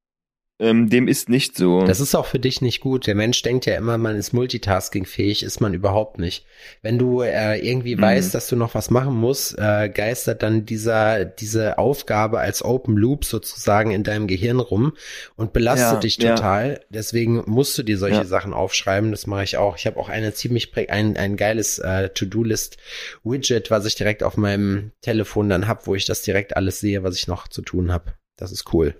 ähm, 0.60 0.90
dem 0.90 1.06
ist 1.08 1.28
nicht 1.28 1.56
so. 1.56 1.84
Das 1.86 2.00
ist 2.00 2.14
auch 2.14 2.26
für 2.26 2.38
dich 2.38 2.60
nicht 2.60 2.80
gut. 2.80 3.06
Der 3.06 3.14
Mensch 3.14 3.42
denkt 3.42 3.66
ja 3.66 3.76
immer, 3.76 3.96
man 3.98 4.16
ist 4.16 4.32
multitaskingfähig, 4.32 5.42
ist 5.42 5.60
man 5.60 5.74
überhaupt 5.74 6.18
nicht. 6.18 6.44
Wenn 6.82 6.98
du 6.98 7.22
äh, 7.22 7.58
irgendwie 7.58 7.96
Mhm. 7.96 8.00
weißt, 8.02 8.34
dass 8.34 8.48
du 8.48 8.56
noch 8.56 8.74
was 8.74 8.90
machen 8.90 9.14
musst, 9.14 9.56
äh, 9.58 9.88
geistert 9.88 10.42
dann 10.42 10.66
dieser 10.66 11.24
diese 11.24 11.78
Aufgabe 11.78 12.40
als 12.40 12.64
Open 12.64 12.96
Loop 12.96 13.24
sozusagen 13.24 13.90
in 13.92 14.02
deinem 14.02 14.26
Gehirn 14.26 14.60
rum 14.60 14.94
und 15.36 15.52
belastet 15.52 15.92
Ja, 15.92 16.00
dich 16.00 16.16
ja. 16.18 16.34
total. 16.34 16.80
Deswegen 16.90 17.42
musst 17.46 17.76
du 17.78 17.82
dir 17.82 17.98
solche 17.98 18.16
Ja. 18.18 18.24
Sachen 18.24 18.52
aufschreiben. 18.52 19.10
Das 19.10 19.26
mache 19.26 19.44
ich 19.44 19.56
auch. 19.56 19.76
Ich 19.76 19.86
habe 19.86 19.98
auch 19.98 20.08
eine 20.08 20.34
ziemlich 20.34 20.72
ein 20.90 21.16
ein 21.16 21.36
geiles 21.36 21.78
äh, 21.78 22.08
To-Do-List 22.10 22.76
Widget, 23.24 23.70
was 23.70 23.86
ich 23.86 23.94
direkt 23.94 24.22
auf 24.22 24.36
meinem 24.36 24.92
Telefon 25.02 25.48
dann 25.48 25.68
hab, 25.68 25.86
wo 25.86 25.94
ich 25.94 26.04
das 26.04 26.22
direkt 26.22 26.56
alles 26.56 26.80
sehe, 26.80 27.02
was 27.02 27.16
ich 27.16 27.28
noch 27.28 27.48
zu 27.48 27.62
tun 27.62 27.92
habe. 27.92 28.12
Das 28.38 28.52
ist 28.52 28.72
cool. 28.72 28.94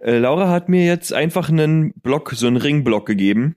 Äh, 0.00 0.18
Laura 0.18 0.48
hat 0.50 0.68
mir 0.68 0.84
jetzt 0.86 1.12
einfach 1.12 1.48
einen 1.48 1.92
Block, 1.94 2.30
so 2.36 2.46
einen 2.46 2.58
Ringblock 2.58 3.06
gegeben. 3.06 3.56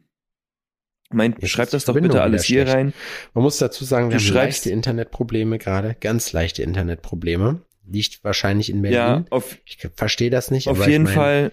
Meint, 1.12 1.40
Jetzt 1.42 1.52
schreib 1.52 1.70
das 1.70 1.86
doch 1.86 1.94
bitte 1.94 2.22
alles 2.24 2.44
hier 2.46 2.64
schlecht. 2.64 2.76
rein. 2.78 2.94
Man 3.36 3.44
muss 3.44 3.58
dazu 3.60 3.86
sagen, 3.86 4.08
wir 4.08 4.18
Du 4.18 4.24
haben 4.24 4.28
schreibst- 4.28 4.66
leichte 4.66 4.70
Internetprobleme 4.72 5.60
gerade, 5.60 5.96
ganz 6.00 6.34
leichte 6.34 6.64
Internetprobleme. 6.64 7.62
Liegt 7.88 8.24
wahrscheinlich 8.24 8.72
in 8.72 8.82
Berlin. 8.82 8.98
Ja, 8.98 9.26
auf, 9.30 9.58
ich 9.66 9.78
verstehe 9.96 10.32
das 10.32 10.50
nicht. 10.50 10.68
auf 10.68 10.88
jeden 10.88 11.04
ich 11.08 11.16
mein, 11.16 11.16
Fall. 11.16 11.52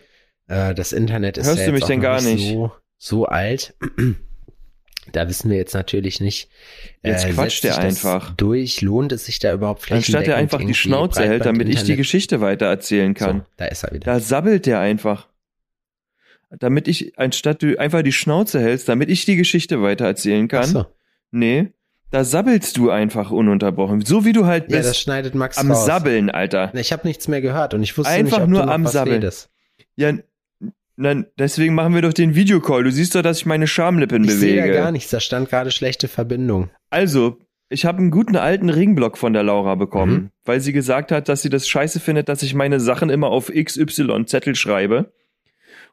Äh, 0.48 0.74
das 0.74 0.92
Internet 0.92 1.36
ist 1.36 1.46
Hörst 1.46 1.60
ja 1.60 1.66
du 1.66 1.72
mich 1.72 1.84
denn 1.84 2.00
gar 2.00 2.22
nicht 2.22 2.34
nicht? 2.36 2.52
so, 2.52 2.72
so 2.96 3.26
alt. 3.26 3.74
Da 5.10 5.28
wissen 5.28 5.50
wir 5.50 5.56
jetzt 5.56 5.74
natürlich 5.74 6.20
nicht. 6.20 6.48
Jetzt 7.02 7.24
äh, 7.24 7.30
quatscht 7.32 7.64
er 7.64 7.78
einfach. 7.78 8.34
Durch, 8.36 8.82
lohnt 8.82 9.10
es 9.10 9.24
sich 9.26 9.40
da 9.40 9.52
überhaupt 9.52 9.90
Anstatt 9.90 10.28
er 10.28 10.36
einfach 10.36 10.64
die 10.64 10.74
Schnauze 10.74 11.24
hält, 11.24 11.44
damit 11.44 11.68
ich 11.68 11.82
die 11.82 11.96
Geschichte 11.96 12.40
weiter 12.40 12.66
erzählen 12.66 13.12
kann. 13.14 13.38
So, 13.40 13.46
da 13.56 13.64
ist 13.66 13.82
er 13.82 13.92
wieder. 13.92 14.04
Da 14.04 14.20
sabbelt 14.20 14.66
der 14.66 14.78
einfach. 14.78 15.26
Damit 16.50 16.86
ich, 16.86 17.18
anstatt 17.18 17.62
du 17.62 17.78
einfach 17.80 18.02
die 18.02 18.12
Schnauze 18.12 18.60
hältst, 18.60 18.88
damit 18.88 19.08
ich 19.08 19.24
die 19.24 19.36
Geschichte 19.36 19.82
weiter 19.82 20.04
erzählen 20.04 20.46
kann. 20.48 20.64
Ach 20.64 20.66
so. 20.66 20.86
Nee, 21.30 21.72
da 22.10 22.24
sabbelst 22.24 22.76
du 22.76 22.90
einfach 22.90 23.30
ununterbrochen. 23.30 24.04
So 24.04 24.26
wie 24.26 24.34
du 24.34 24.44
halt 24.44 24.70
Ja, 24.70 24.76
bist. 24.76 24.90
das 24.90 24.98
schneidet 25.00 25.34
Max 25.34 25.56
am 25.56 25.70
raus. 25.72 25.86
Sabbeln, 25.86 26.28
Alter. 26.30 26.70
Ich 26.74 26.92
habe 26.92 27.08
nichts 27.08 27.26
mehr 27.26 27.40
gehört 27.40 27.72
und 27.72 27.82
ich 27.82 27.96
wusste 27.96 28.12
Einfach 28.12 28.36
nicht, 28.38 28.44
ob 28.44 28.50
nur 28.50 28.60
du 28.60 28.66
noch 28.66 28.74
am 28.74 28.84
was 28.84 28.92
Sabbeln. 28.92 29.14
redest. 29.22 29.48
Ja, 29.96 30.12
dann, 31.02 31.26
deswegen 31.38 31.74
machen 31.74 31.94
wir 31.94 32.02
doch 32.02 32.12
den 32.12 32.34
Videocall. 32.34 32.84
Du 32.84 32.90
siehst 32.92 33.14
doch, 33.14 33.22
dass 33.22 33.38
ich 33.38 33.46
meine 33.46 33.66
Schamlippen 33.66 34.24
Ich 34.24 34.32
sehe 34.34 34.56
bewege. 34.60 34.74
da 34.74 34.82
gar 34.84 34.92
nichts, 34.92 35.10
da 35.10 35.20
stand 35.20 35.48
gerade 35.48 35.70
schlechte 35.70 36.08
Verbindung. 36.08 36.70
Also, 36.90 37.38
ich 37.68 37.84
habe 37.86 37.98
einen 37.98 38.10
guten 38.10 38.36
alten 38.36 38.68
Ringblock 38.68 39.16
von 39.16 39.32
der 39.32 39.42
Laura 39.42 39.74
bekommen, 39.76 40.12
Mhm. 40.14 40.30
weil 40.44 40.60
sie 40.60 40.72
gesagt 40.72 41.10
hat, 41.12 41.28
dass 41.28 41.42
sie 41.42 41.48
das 41.50 41.66
scheiße 41.68 42.00
findet, 42.00 42.28
dass 42.28 42.42
ich 42.42 42.54
meine 42.54 42.80
Sachen 42.80 43.08
immer 43.10 43.28
auf 43.28 43.50
XY 43.54 44.26
Zettel 44.26 44.54
schreibe. 44.54 45.12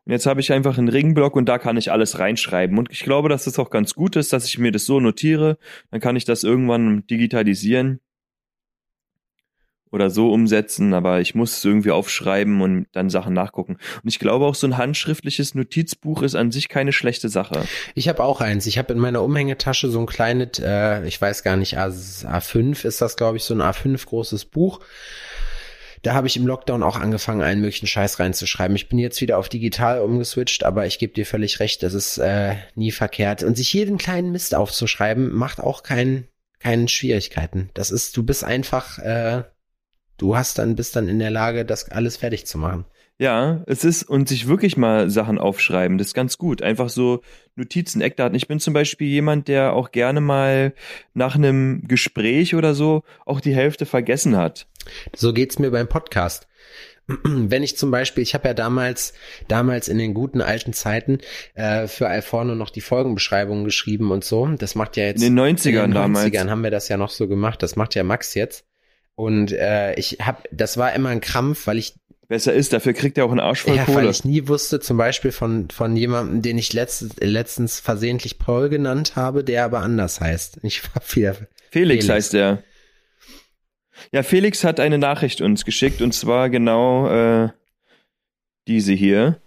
Und 0.05 0.11
jetzt 0.13 0.25
habe 0.25 0.39
ich 0.41 0.51
einfach 0.51 0.77
einen 0.77 0.87
Ringblock 0.89 1.35
und 1.35 1.47
da 1.47 1.57
kann 1.57 1.77
ich 1.77 1.91
alles 1.91 2.19
reinschreiben. 2.19 2.77
Und 2.77 2.89
ich 2.91 3.01
glaube, 3.01 3.29
dass 3.29 3.43
das 3.45 3.59
auch 3.59 3.69
ganz 3.69 3.93
gut 3.95 4.15
ist, 4.15 4.33
dass 4.33 4.45
ich 4.47 4.57
mir 4.57 4.71
das 4.71 4.85
so 4.85 4.99
notiere. 4.99 5.57
Dann 5.91 5.99
kann 6.01 6.15
ich 6.15 6.25
das 6.25 6.43
irgendwann 6.43 7.05
digitalisieren 7.07 7.99
oder 9.91 10.09
so 10.09 10.31
umsetzen, 10.31 10.93
aber 10.93 11.19
ich 11.21 11.35
muss 11.35 11.57
es 11.57 11.65
irgendwie 11.65 11.91
aufschreiben 11.91 12.61
und 12.61 12.87
dann 12.91 13.09
Sachen 13.09 13.33
nachgucken. 13.33 13.77
Und 14.03 14.09
ich 14.09 14.19
glaube 14.19 14.45
auch 14.45 14.55
so 14.55 14.67
ein 14.67 14.77
handschriftliches 14.77 15.55
Notizbuch 15.55 16.21
ist 16.21 16.35
an 16.35 16.51
sich 16.51 16.69
keine 16.69 16.93
schlechte 16.93 17.29
Sache. 17.29 17.63
Ich 17.95 18.07
habe 18.07 18.23
auch 18.23 18.41
eins. 18.41 18.65
Ich 18.67 18.77
habe 18.77 18.93
in 18.93 18.99
meiner 18.99 19.23
Umhängetasche 19.23 19.89
so 19.89 19.99
ein 19.99 20.05
kleines, 20.05 20.59
äh, 20.59 21.05
ich 21.07 21.19
weiß 21.19 21.43
gar 21.43 21.57
nicht, 21.57 21.77
A- 21.77 21.87
A5 21.87 22.85
ist 22.85 23.01
das, 23.01 23.17
glaube 23.17 23.37
ich, 23.37 23.43
so 23.43 23.53
ein 23.53 23.61
A5 23.61 24.05
großes 24.05 24.45
Buch. 24.45 24.79
Da 26.01 26.13
habe 26.13 26.27
ich 26.27 26.37
im 26.37 26.47
Lockdown 26.47 26.81
auch 26.81 26.95
angefangen, 26.97 27.41
allen 27.41 27.59
möglichen 27.59 27.87
Scheiß 27.87 28.19
reinzuschreiben. 28.19 28.75
Ich 28.75 28.87
bin 28.87 28.99
jetzt 28.99 29.19
wieder 29.19 29.37
auf 29.37 29.49
digital 29.49 29.99
umgeswitcht, 30.01 30.63
aber 30.63 30.85
ich 30.85 30.97
gebe 30.97 31.13
dir 31.13 31.25
völlig 31.25 31.59
recht, 31.59 31.83
das 31.83 31.93
ist 31.93 32.17
äh, 32.19 32.55
nie 32.75 32.91
verkehrt. 32.91 33.43
Und 33.43 33.57
sich 33.57 33.73
jeden 33.73 33.97
kleinen 33.97 34.31
Mist 34.31 34.55
aufzuschreiben, 34.55 35.33
macht 35.33 35.59
auch 35.59 35.83
keinen 35.83 36.27
keinen 36.59 36.87
Schwierigkeiten. 36.89 37.69
Das 37.73 37.89
ist, 37.89 38.15
du 38.17 38.23
bist 38.23 38.43
einfach, 38.43 38.99
äh, 38.99 39.43
du 40.19 40.35
hast 40.35 40.59
dann, 40.59 40.75
bist 40.75 40.95
dann 40.95 41.07
in 41.07 41.17
der 41.19 41.31
Lage, 41.31 41.65
das 41.65 41.89
alles 41.89 42.17
fertig 42.17 42.45
zu 42.45 42.59
machen. 42.59 42.85
Ja, 43.21 43.63
es 43.67 43.83
ist, 43.83 44.03
und 44.03 44.29
sich 44.29 44.47
wirklich 44.47 44.77
mal 44.77 45.09
Sachen 45.09 45.39
aufschreiben, 45.39 45.97
das 45.97 46.07
ist 46.07 46.13
ganz 46.13 46.37
gut. 46.37 46.61
Einfach 46.61 46.87
so 46.87 47.21
Notizen, 47.55 47.99
Eckdaten. 47.99 48.35
Ich 48.35 48.47
bin 48.47 48.61
zum 48.61 48.73
Beispiel 48.73 49.07
jemand, 49.07 49.49
der 49.49 49.73
auch 49.73 49.91
gerne 49.91 50.21
mal 50.21 50.73
nach 51.13 51.35
einem 51.35 51.83
Gespräch 51.85 52.55
oder 52.55 52.73
so 52.73 53.03
auch 53.25 53.41
die 53.41 53.53
Hälfte 53.53 53.85
vergessen 53.85 54.37
hat. 54.37 54.67
So 55.13 55.33
geht's 55.33 55.59
mir 55.59 55.69
beim 55.71 55.89
Podcast. 55.89 56.47
Wenn 57.23 57.61
ich 57.61 57.77
zum 57.77 57.91
Beispiel, 57.91 58.23
ich 58.23 58.33
habe 58.35 58.47
ja 58.47 58.53
damals, 58.53 59.11
damals 59.49 59.89
in 59.89 59.97
den 59.97 60.13
guten 60.13 60.39
alten 60.39 60.71
Zeiten 60.71 61.17
äh, 61.55 61.87
für 61.87 62.07
Alforno 62.07 62.55
noch 62.55 62.69
die 62.69 62.79
Folgenbeschreibungen 62.79 63.65
geschrieben 63.65 64.11
und 64.11 64.23
so. 64.23 64.47
Das 64.47 64.75
macht 64.75 64.95
ja 64.95 65.03
jetzt 65.05 65.21
In 65.21 65.35
den 65.35 65.57
90ern 65.57 65.67
in 65.67 65.73
den 65.73 65.91
damals. 65.91 66.31
90ern 66.31 66.49
haben 66.49 66.63
wir 66.63 66.71
das 66.71 66.87
ja 66.87 66.95
noch 66.95 67.09
so 67.09 67.27
gemacht. 67.27 67.61
Das 67.63 67.75
macht 67.75 67.95
ja 67.95 68.03
Max 68.05 68.33
jetzt. 68.33 68.68
Und 69.19 69.51
äh, 69.51 69.95
ich 69.95 70.19
habe, 70.21 70.43
das 70.49 70.77
war 70.77 70.93
immer 70.93 71.09
ein 71.09 71.19
Krampf, 71.19 71.67
weil 71.67 71.77
ich 71.77 71.93
Besser 72.29 72.53
ist, 72.53 72.71
dafür 72.71 72.93
kriegt 72.93 73.17
er 73.17 73.25
auch 73.25 73.31
einen 73.31 73.41
Arsch 73.41 73.63
voll 73.63 73.75
ja, 73.75 73.85
weil 73.87 73.95
Kohle. 73.95 74.09
ich 74.11 74.23
nie 74.23 74.47
wusste, 74.47 74.79
zum 74.79 74.95
Beispiel 74.95 75.33
von 75.33 75.69
von 75.71 75.97
jemandem, 75.97 76.41
den 76.41 76.57
ich 76.57 76.71
letztens, 76.71 77.15
letztens 77.19 77.81
versehentlich 77.81 78.39
Paul 78.39 78.69
genannt 78.69 79.17
habe, 79.17 79.43
der 79.43 79.65
aber 79.65 79.79
anders 79.79 80.21
heißt. 80.21 80.59
Ich 80.61 80.83
war 80.85 81.01
wieder 81.11 81.33
Felix, 81.33 82.05
Felix. 82.05 82.09
heißt 82.09 82.33
er. 82.35 82.63
Ja, 84.13 84.23
Felix 84.23 84.63
hat 84.63 84.79
eine 84.79 84.99
Nachricht 84.99 85.41
uns 85.41 85.65
geschickt 85.65 86.01
und 86.01 86.13
zwar 86.13 86.49
genau 86.49 87.09
äh, 87.09 87.49
diese 88.67 88.93
hier. 88.93 89.41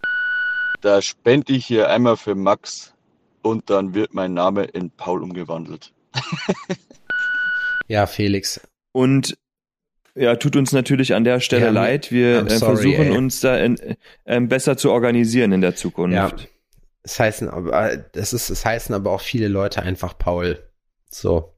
Da 0.83 1.01
spende 1.01 1.55
ich 1.55 1.65
hier 1.65 1.89
einmal 1.89 2.19
für 2.19 2.35
Max 2.35 2.93
und 3.41 3.71
dann 3.71 3.95
wird 3.95 4.13
mein 4.13 4.35
Name 4.35 4.65
in 4.65 4.91
Paul 4.91 5.23
umgewandelt. 5.23 5.95
ja 7.89 8.07
Felix. 8.07 8.61
Und 8.93 9.39
ja, 10.15 10.37
tut 10.37 10.57
uns 10.57 10.73
natürlich 10.73 11.15
an 11.15 11.25
der 11.25 11.41
Stelle 11.41 11.67
Ja, 11.67 11.71
leid. 11.71 12.13
Wir 12.13 12.47
äh, 12.47 12.51
sorry, 12.51 12.77
versuchen 12.77 13.07
ey. 13.07 13.17
uns 13.17 13.41
da 13.41 13.57
in, 13.59 13.79
äh, 14.25 14.41
besser 14.41 14.77
zu 14.77 14.91
organisieren 14.91 15.53
in 15.53 15.61
der 15.61 15.75
Zukunft. 15.75 16.15
Ja. 16.15 16.33
Es 17.03 17.19
heißen 17.19 17.49
aber, 17.49 17.97
das 17.97 18.33
ist, 18.33 18.51
es 18.51 18.65
heißen 18.65 18.95
aber 18.95 19.11
auch 19.11 19.21
viele 19.21 19.49
Leute 19.49 19.83
einfach 19.83 20.17
Paul. 20.17 20.63
So, 21.09 21.53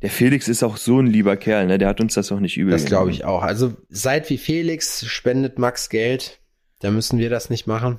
Der 0.00 0.10
Felix 0.10 0.46
ist 0.48 0.62
auch 0.62 0.76
so 0.76 1.00
ein 1.00 1.06
lieber 1.06 1.36
Kerl, 1.36 1.66
ne? 1.66 1.78
Der 1.78 1.88
hat 1.88 2.00
uns 2.00 2.14
das 2.14 2.30
auch 2.32 2.40
nicht 2.40 2.56
übel. 2.56 2.72
das 2.72 2.84
glaube 2.84 3.10
ich 3.10 3.24
auch. 3.24 3.42
Also 3.42 3.74
seid 3.88 4.30
wie 4.30 4.38
Felix, 4.38 5.04
spendet 5.06 5.58
Max 5.58 5.88
Geld. 5.88 6.38
Da 6.80 6.90
müssen 6.90 7.18
wir 7.18 7.30
das 7.30 7.50
nicht 7.50 7.66
machen. 7.66 7.98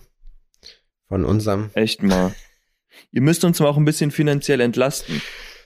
Von 1.08 1.26
unserem. 1.26 1.72
Echt 1.74 2.04
mal. 2.04 2.34
Ihr 3.12 3.22
müsst 3.22 3.44
uns 3.44 3.60
mal 3.60 3.68
auch 3.68 3.78
ein 3.78 3.86
bisschen 3.86 4.12
finanziell 4.12 4.60
entlasten. 4.62 5.22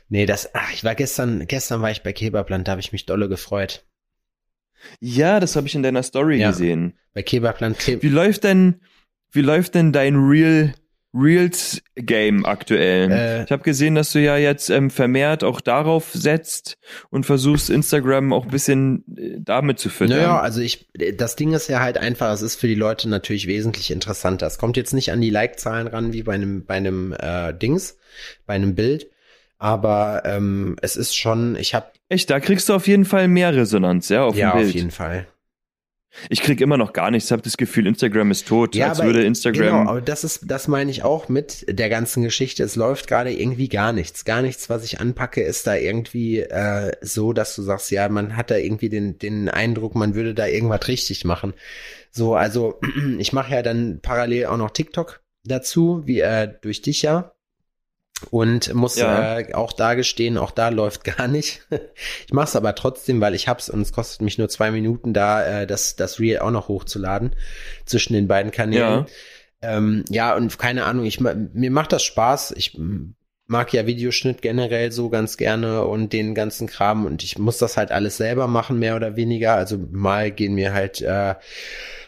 Nee, 0.10 0.26
das, 0.26 0.54
ach, 0.54 0.74
ich 0.74 0.84
war 0.84 0.96
gestern, 0.96 1.48
gestern 1.48 1.82
war 1.82 1.92
ich 1.92 2.04
bei 2.04 2.12
Kebabland, 2.14 2.68
da 2.68 2.72
habe 2.72 2.82
ich 2.82 2.92
mich 2.92 3.06
dolle 3.06 3.30
gefreut. 3.30 3.86
Ja, 5.00 5.40
das 5.40 5.56
habe 5.56 5.68
ich 5.68 5.76
in 5.76 5.84
deiner 5.84 6.04
Story 6.04 6.38
Ja. 6.38 6.50
gesehen. 6.52 6.94
Bei 7.14 7.24
Kebabland 7.24 7.78
Ke 7.80 8.02
Wie 8.02 8.10
läuft 8.10 8.44
denn, 8.44 8.82
wie 9.32 9.42
läuft 9.42 9.76
denn 9.76 9.92
dein 9.92 10.16
Real 10.16 10.74
Reels 11.14 11.82
Game 11.96 12.46
aktuell? 12.46 13.12
Äh, 13.12 13.44
ich 13.44 13.52
habe 13.52 13.64
gesehen, 13.64 13.96
dass 13.96 14.14
du 14.14 14.20
ja 14.20 14.38
jetzt 14.38 14.70
ähm, 14.70 14.90
vermehrt 14.90 15.44
auch 15.44 15.60
darauf 15.60 16.12
setzt 16.14 16.78
und 17.10 17.26
versuchst 17.26 17.70
Instagram 17.70 18.32
auch 18.32 18.46
ein 18.46 18.52
bisschen 18.52 19.04
äh, 19.18 19.36
damit 19.40 19.78
zu 19.80 19.90
füttern. 19.90 20.18
Naja, 20.18 20.40
also 20.40 20.62
ich, 20.62 20.88
das 21.18 21.36
Ding 21.36 21.54
ist 21.54 21.68
ja 21.68 21.82
halt 21.82 21.98
einfach, 21.98 22.32
es 22.32 22.42
ist 22.42 22.56
für 22.56 22.68
die 22.68 22.76
Leute 22.76 23.10
natürlich 23.10 23.48
wesentlich 23.48 23.92
interessanter. 23.92 24.48
Es 24.48 24.58
kommt 24.58 24.78
jetzt 24.78 24.94
nicht 24.94 25.12
an 25.12 25.20
die 25.20 25.30
Like-Zahlen 25.30 25.88
ran 25.88 26.14
wie 26.14 26.24
bei 26.24 26.34
einem, 26.34 26.66
bei 26.66 26.76
einem 26.76 27.14
äh, 27.20 27.54
Dings, 27.54 27.98
bei 28.46 28.54
einem 28.54 28.76
Bild. 28.76 29.08
Aber 29.62 30.24
ähm, 30.26 30.76
es 30.82 30.96
ist 30.96 31.16
schon, 31.16 31.56
ich 31.56 31.76
habe 31.76 31.86
Echt, 32.10 32.32
da 32.32 32.40
kriegst 32.40 32.68
du 32.68 32.74
auf 32.74 32.88
jeden 32.88 33.06
Fall 33.06 33.28
mehr 33.28 33.56
Resonanz, 33.56 34.10
ja, 34.10 34.24
auf 34.24 34.36
ja 34.36 34.54
dem 34.54 34.58
Bild. 34.58 34.70
auf 34.70 34.74
jeden 34.74 34.92
Fall. 34.92 35.28
Ich 36.30 36.42
krieg 36.42 36.60
immer 36.62 36.78
noch 36.78 36.94
gar 36.94 37.12
nichts, 37.12 37.28
Ich 37.28 37.32
habe 37.32 37.44
das 37.44 37.58
Gefühl, 37.58 37.86
Instagram 37.86 38.32
ist 38.32 38.48
tot, 38.48 38.76
als 38.82 39.04
würde 39.04 39.24
Instagram. 39.24 39.78
Genau, 39.78 39.90
aber 39.90 40.02
das 40.02 40.24
ist, 40.24 40.50
das 40.50 40.68
meine 40.68 40.90
ich 40.90 41.04
auch 41.04 41.30
mit 41.30 41.64
der 41.70 41.90
ganzen 41.90 42.24
Geschichte. 42.24 42.64
Es 42.64 42.76
läuft 42.76 43.08
gerade 43.08 43.32
irgendwie 43.32 43.70
gar 43.70 43.94
nichts. 43.94 44.26
Gar 44.26 44.42
nichts, 44.42 44.68
was 44.68 44.84
ich 44.84 45.00
anpacke, 45.00 45.44
ist 45.44 45.68
da 45.68 45.76
irgendwie 45.76 46.40
äh, 46.40 46.92
so, 47.02 47.32
dass 47.32 47.56
du 47.56 47.62
sagst, 47.62 47.92
ja, 47.92 48.10
man 48.10 48.36
hat 48.36 48.50
da 48.50 48.58
irgendwie 48.58 48.90
den, 48.90 49.20
den 49.20 49.48
Eindruck, 49.48 49.94
man 49.94 50.16
würde 50.16 50.34
da 50.34 50.48
irgendwas 50.48 50.88
richtig 50.88 51.24
machen. 51.24 51.54
So, 52.10 52.34
also 52.34 52.80
ich 53.20 53.32
mache 53.32 53.54
ja 53.54 53.62
dann 53.62 54.00
parallel 54.02 54.48
auch 54.48 54.58
noch 54.58 54.72
TikTok 54.72 55.22
dazu, 55.46 56.02
wie 56.06 56.20
äh, 56.20 56.52
durch 56.62 56.82
dich 56.82 57.04
ja. 57.04 57.36
Und 58.30 58.74
muss 58.74 58.98
Ja. 58.98 59.40
äh, 59.40 59.54
auch 59.54 59.74
da 59.74 59.96
gestehen, 59.96 60.38
auch 60.38 60.52
da 60.52 60.70
läuft 60.70 61.04
gar 61.18 61.28
nicht. 61.28 61.62
ich 62.28 62.34
mache 62.34 62.46
es 62.48 62.56
aber 62.56 62.76
trotzdem, 62.76 63.20
weil 63.22 63.34
ich 63.36 63.48
hab's 63.48 63.70
und 63.70 63.82
es 63.82 63.92
kostet 63.92 64.22
mich 64.22 64.38
nur 64.38 64.50
zwei 64.50 64.72
Minuten 64.72 65.14
da, 65.14 65.62
äh, 65.62 65.68
das, 65.68 65.96
das 65.96 66.20
Reel 66.20 66.40
auch 66.40 66.52
noch 66.52 66.68
hochzuladen 66.68 67.36
zwischen 67.86 68.14
den 68.14 68.28
beiden 68.28 68.52
Kanälen. 68.52 69.06
Ja. 69.62 69.78
Ähm, 69.78 70.06
ja, 70.10 70.36
und 70.36 70.58
keine 70.58 70.86
Ahnung, 70.86 71.06
ich 71.06 71.20
mir 71.20 71.72
macht 71.72 71.92
das 71.92 72.04
Spaß. 72.04 72.54
Ich 72.58 72.78
mag 73.48 73.74
ja 73.74 73.86
Videoschnitt 73.86 74.42
generell 74.42 74.92
so 74.92 75.10
ganz 75.10 75.38
gerne 75.38 75.84
und 75.84 76.14
den 76.14 76.34
ganzen 76.34 76.68
Kram 76.68 77.06
und 77.06 77.22
ich 77.22 77.38
muss 77.38 77.58
das 77.58 77.76
halt 77.78 77.92
alles 77.92 78.18
selber 78.18 78.48
machen, 78.48 78.80
mehr 78.80 78.96
oder 78.96 79.16
weniger. 79.18 79.56
Also 79.56 79.78
mal 79.92 80.32
gehen 80.32 80.56
mir 80.56 80.74
halt 80.74 81.02
äh, 81.02 81.36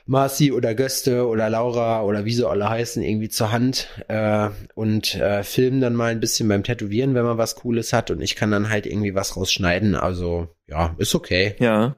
Marci 0.05 0.51
oder 0.51 0.75
Göste 0.75 1.27
oder 1.27 1.49
Laura 1.49 2.03
oder 2.03 2.25
wie 2.25 2.33
sie 2.33 2.47
alle 2.47 2.69
heißen, 2.69 3.01
irgendwie 3.01 3.29
zur 3.29 3.51
Hand 3.51 3.87
äh, 4.09 4.49
und 4.75 5.15
äh, 5.15 5.43
filmen 5.43 5.79
dann 5.79 5.95
mal 5.95 6.11
ein 6.11 6.19
bisschen 6.19 6.47
beim 6.49 6.63
Tätowieren, 6.63 7.15
wenn 7.15 7.23
man 7.23 7.37
was 7.37 7.55
Cooles 7.55 7.93
hat 7.93 8.11
und 8.11 8.21
ich 8.21 8.35
kann 8.35 8.51
dann 8.51 8.69
halt 8.69 8.85
irgendwie 8.85 9.15
was 9.15 9.37
rausschneiden. 9.37 9.95
Also 9.95 10.49
ja, 10.67 10.95
ist 10.97 11.15
okay. 11.15 11.55
Ja. 11.59 11.95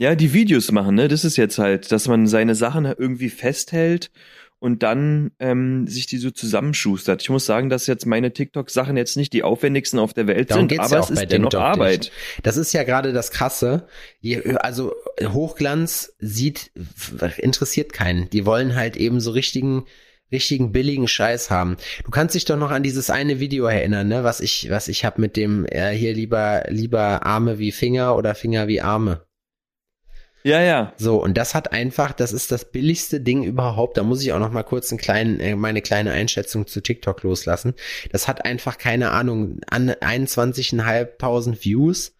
Ja, 0.00 0.14
die 0.14 0.32
Videos 0.32 0.70
machen, 0.70 0.94
ne? 0.94 1.08
Das 1.08 1.24
ist 1.24 1.36
jetzt 1.36 1.58
halt, 1.58 1.90
dass 1.90 2.06
man 2.06 2.28
seine 2.28 2.54
Sachen 2.54 2.84
irgendwie 2.84 3.30
festhält 3.30 4.12
und 4.60 4.82
dann 4.82 5.30
ähm, 5.38 5.86
sich 5.86 6.06
die 6.06 6.18
so 6.18 6.30
zusammenschustert. 6.30 7.22
Ich 7.22 7.30
muss 7.30 7.46
sagen, 7.46 7.68
dass 7.68 7.86
jetzt 7.86 8.06
meine 8.06 8.32
TikTok-Sachen 8.32 8.96
jetzt 8.96 9.16
nicht 9.16 9.32
die 9.32 9.44
aufwendigsten 9.44 9.98
auf 9.98 10.14
der 10.14 10.26
Welt 10.26 10.50
Darum 10.50 10.68
sind, 10.68 10.80
aber 10.80 10.90
ja 10.90 11.00
es 11.00 11.10
ist 11.10 11.32
dennoch 11.32 11.54
Arbeit. 11.54 12.10
Das 12.42 12.56
ist 12.56 12.72
ja 12.72 12.82
gerade 12.82 13.12
das 13.12 13.30
Krasse. 13.30 13.86
Also 14.56 14.94
Hochglanz 15.22 16.14
sieht, 16.18 16.72
interessiert 17.36 17.92
keinen. 17.92 18.28
Die 18.30 18.46
wollen 18.46 18.74
halt 18.74 18.96
eben 18.96 19.20
so 19.20 19.30
richtigen, 19.30 19.84
richtigen 20.32 20.72
billigen 20.72 21.06
Scheiß 21.06 21.50
haben. 21.50 21.76
Du 22.04 22.10
kannst 22.10 22.34
dich 22.34 22.44
doch 22.44 22.56
noch 22.56 22.72
an 22.72 22.82
dieses 22.82 23.10
eine 23.10 23.38
Video 23.38 23.66
erinnern, 23.66 24.08
ne, 24.08 24.24
was 24.24 24.40
ich, 24.40 24.68
was 24.70 24.88
ich 24.88 25.04
habe 25.04 25.20
mit 25.20 25.36
dem 25.36 25.66
äh, 25.66 25.90
hier 25.90 26.14
lieber, 26.14 26.64
lieber 26.68 27.24
Arme 27.24 27.58
wie 27.58 27.70
Finger 27.70 28.16
oder 28.16 28.34
Finger 28.34 28.66
wie 28.66 28.80
Arme. 28.80 29.27
Ja, 30.48 30.62
ja. 30.62 30.94
So, 30.96 31.22
und 31.22 31.36
das 31.36 31.54
hat 31.54 31.72
einfach, 31.72 32.12
das 32.12 32.32
ist 32.32 32.50
das 32.50 32.70
billigste 32.70 33.20
Ding 33.20 33.42
überhaupt. 33.44 33.98
Da 33.98 34.02
muss 34.02 34.22
ich 34.22 34.32
auch 34.32 34.38
noch 34.38 34.50
mal 34.50 34.62
kurz 34.62 34.90
einen 34.90 34.98
kleinen, 34.98 35.40
äh, 35.40 35.54
meine 35.56 35.82
kleine 35.82 36.12
Einschätzung 36.12 36.66
zu 36.66 36.80
TikTok 36.80 37.22
loslassen. 37.22 37.74
Das 38.12 38.28
hat 38.28 38.46
einfach, 38.46 38.78
keine 38.78 39.10
Ahnung, 39.10 39.60
an 39.68 39.90
21.500 39.90 41.64
Views. 41.64 42.14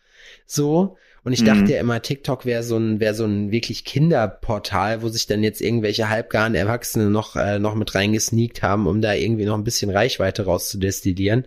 So. 0.46 0.96
Und 1.24 1.32
ich 1.32 1.40
Mhm. 1.40 1.46
dachte 1.46 1.72
ja 1.72 1.80
immer, 1.80 2.02
TikTok 2.02 2.44
wäre 2.44 2.62
so 2.62 2.76
ein, 2.76 3.00
wäre 3.00 3.14
so 3.14 3.24
ein 3.24 3.50
wirklich 3.50 3.84
Kinderportal, 3.86 5.02
wo 5.02 5.08
sich 5.08 5.26
dann 5.26 5.42
jetzt 5.42 5.60
irgendwelche 5.60 6.08
halbgaren 6.10 6.54
Erwachsene 6.54 7.06
noch, 7.10 7.34
äh, 7.36 7.58
noch 7.58 7.74
mit 7.74 7.94
reingesneakt 7.94 8.62
haben, 8.62 8.86
um 8.86 9.00
da 9.00 9.14
irgendwie 9.14 9.44
noch 9.46 9.56
ein 9.56 9.64
bisschen 9.64 9.90
Reichweite 9.90 10.44
rauszudestillieren. 10.44 11.44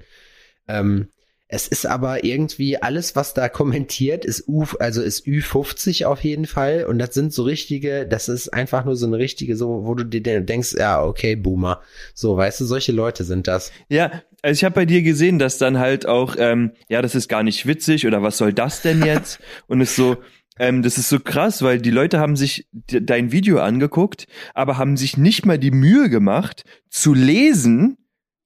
Ähm, 0.68 1.10
es 1.54 1.68
ist 1.68 1.86
aber 1.86 2.24
irgendwie 2.24 2.82
alles, 2.82 3.18
was 3.18 3.34
da 3.34 3.50
kommentiert, 3.50 4.24
ist 4.24 4.48
U, 4.48 4.66
also 4.80 5.02
ist 5.02 5.26
Ü50 5.26 6.06
auf 6.06 6.24
jeden 6.24 6.46
Fall. 6.46 6.86
Und 6.86 6.98
das 6.98 7.14
sind 7.14 7.34
so 7.34 7.44
richtige, 7.44 8.08
das 8.08 8.30
ist 8.30 8.54
einfach 8.54 8.86
nur 8.86 8.96
so 8.96 9.06
eine 9.06 9.18
richtige, 9.18 9.58
so, 9.58 9.86
wo 9.86 9.94
du 9.94 10.06
dir 10.06 10.40
denkst, 10.40 10.76
ja, 10.78 11.04
okay, 11.04 11.36
Boomer. 11.36 11.82
So, 12.14 12.38
weißt 12.38 12.62
du, 12.62 12.66
solche 12.66 12.94
Leute 12.94 13.26
sind 13.26 13.50
das. 13.50 13.74
Ja, 13.90 14.24
also 14.42 14.58
ich 14.58 14.64
habe 14.64 14.76
bei 14.76 14.86
dir 14.86 15.02
gesehen, 15.02 15.40
dass 15.40 15.58
dann 15.58 15.78
halt 15.78 16.06
auch, 16.06 16.38
ähm, 16.40 16.72
ja, 16.88 17.02
das 17.02 17.16
ist 17.16 17.28
gar 17.28 17.44
nicht 17.44 17.68
witzig 17.68 18.08
oder 18.08 18.24
was 18.24 18.38
soll 18.38 18.54
das 18.54 18.82
denn 18.82 19.04
jetzt? 19.04 19.40
Und 19.68 19.82
es 19.82 19.98
so, 19.98 20.18
ähm, 20.58 20.84
das 20.84 20.98
ist 20.98 21.10
so 21.10 21.20
krass, 21.20 21.62
weil 21.64 21.82
die 21.82 21.92
Leute 21.92 22.18
haben 22.18 22.38
sich 22.38 22.66
de 22.72 23.02
dein 23.02 23.34
Video 23.34 23.60
angeguckt, 23.60 24.26
aber 24.54 24.78
haben 24.78 24.96
sich 24.96 25.18
nicht 25.18 25.46
mal 25.46 25.60
die 25.60 25.72
Mühe 25.72 26.10
gemacht, 26.10 26.64
zu 26.90 27.14
lesen, 27.14 27.98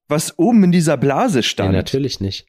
was 0.08 0.40
oben 0.40 0.64
in 0.64 0.72
dieser 0.72 0.96
Blase 0.96 1.38
Nee, 1.38 1.42
stand. 1.44 1.72
natürlich 1.72 2.18
nicht. 2.20 2.46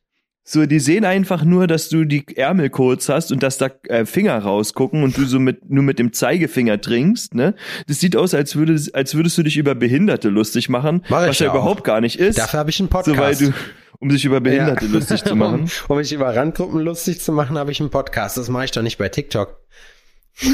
So, 0.49 0.65
die 0.65 0.79
sehen 0.79 1.03
einfach 1.03 1.43
nur, 1.43 1.67
dass 1.67 1.89
du 1.89 2.05
die 2.05 2.25
Ärmel 2.37 2.69
kurz 2.69 3.09
hast 3.09 3.33
und 3.33 3.43
dass 3.43 3.57
da 3.57 3.69
äh, 3.89 4.05
Finger 4.05 4.37
rausgucken 4.39 5.03
und 5.03 5.17
du 5.17 5.25
so 5.25 5.39
mit 5.39 5.69
nur 5.69 5.83
mit 5.83 5.99
dem 5.99 6.13
Zeigefinger 6.13 6.79
trinkst, 6.79 7.35
ne? 7.35 7.53
Das 7.87 7.99
sieht 7.99 8.15
aus, 8.15 8.33
als 8.33 8.55
würdest, 8.55 8.95
als 8.95 9.13
würdest 9.13 9.37
du 9.37 9.43
dich 9.43 9.57
über 9.57 9.75
Behinderte 9.75 10.29
lustig 10.29 10.69
machen, 10.69 11.03
Mach 11.09 11.27
was 11.27 11.39
ja 11.39 11.47
ja 11.47 11.51
auch. 11.51 11.55
überhaupt 11.55 11.83
gar 11.83 11.99
nicht 11.99 12.17
ist. 12.17 12.37
Dafür 12.39 12.61
habe 12.61 12.69
ich 12.69 12.79
einen 12.79 12.87
Podcast. 12.87 13.17
so, 13.17 13.21
weil 13.21 13.35
du, 13.35 13.53
um 13.99 14.09
sich 14.09 14.23
über 14.23 14.39
Behinderte 14.39 14.85
Ja. 14.85 14.91
lustig 14.93 15.21
zu 15.25 15.35
machen. 15.35 15.63
um, 15.89 15.89
um 15.89 15.97
mich 15.97 16.13
über 16.13 16.33
Randgruppen 16.33 16.79
lustig 16.79 17.19
zu 17.19 17.33
machen, 17.33 17.57
habe 17.57 17.73
ich 17.73 17.81
einen 17.81 17.89
Podcast. 17.89 18.37
Das 18.37 18.47
mache 18.47 18.63
ich 18.63 18.71
doch 18.71 18.83
nicht 18.83 18.97
bei 18.97 19.09
TikTok. 19.09 19.59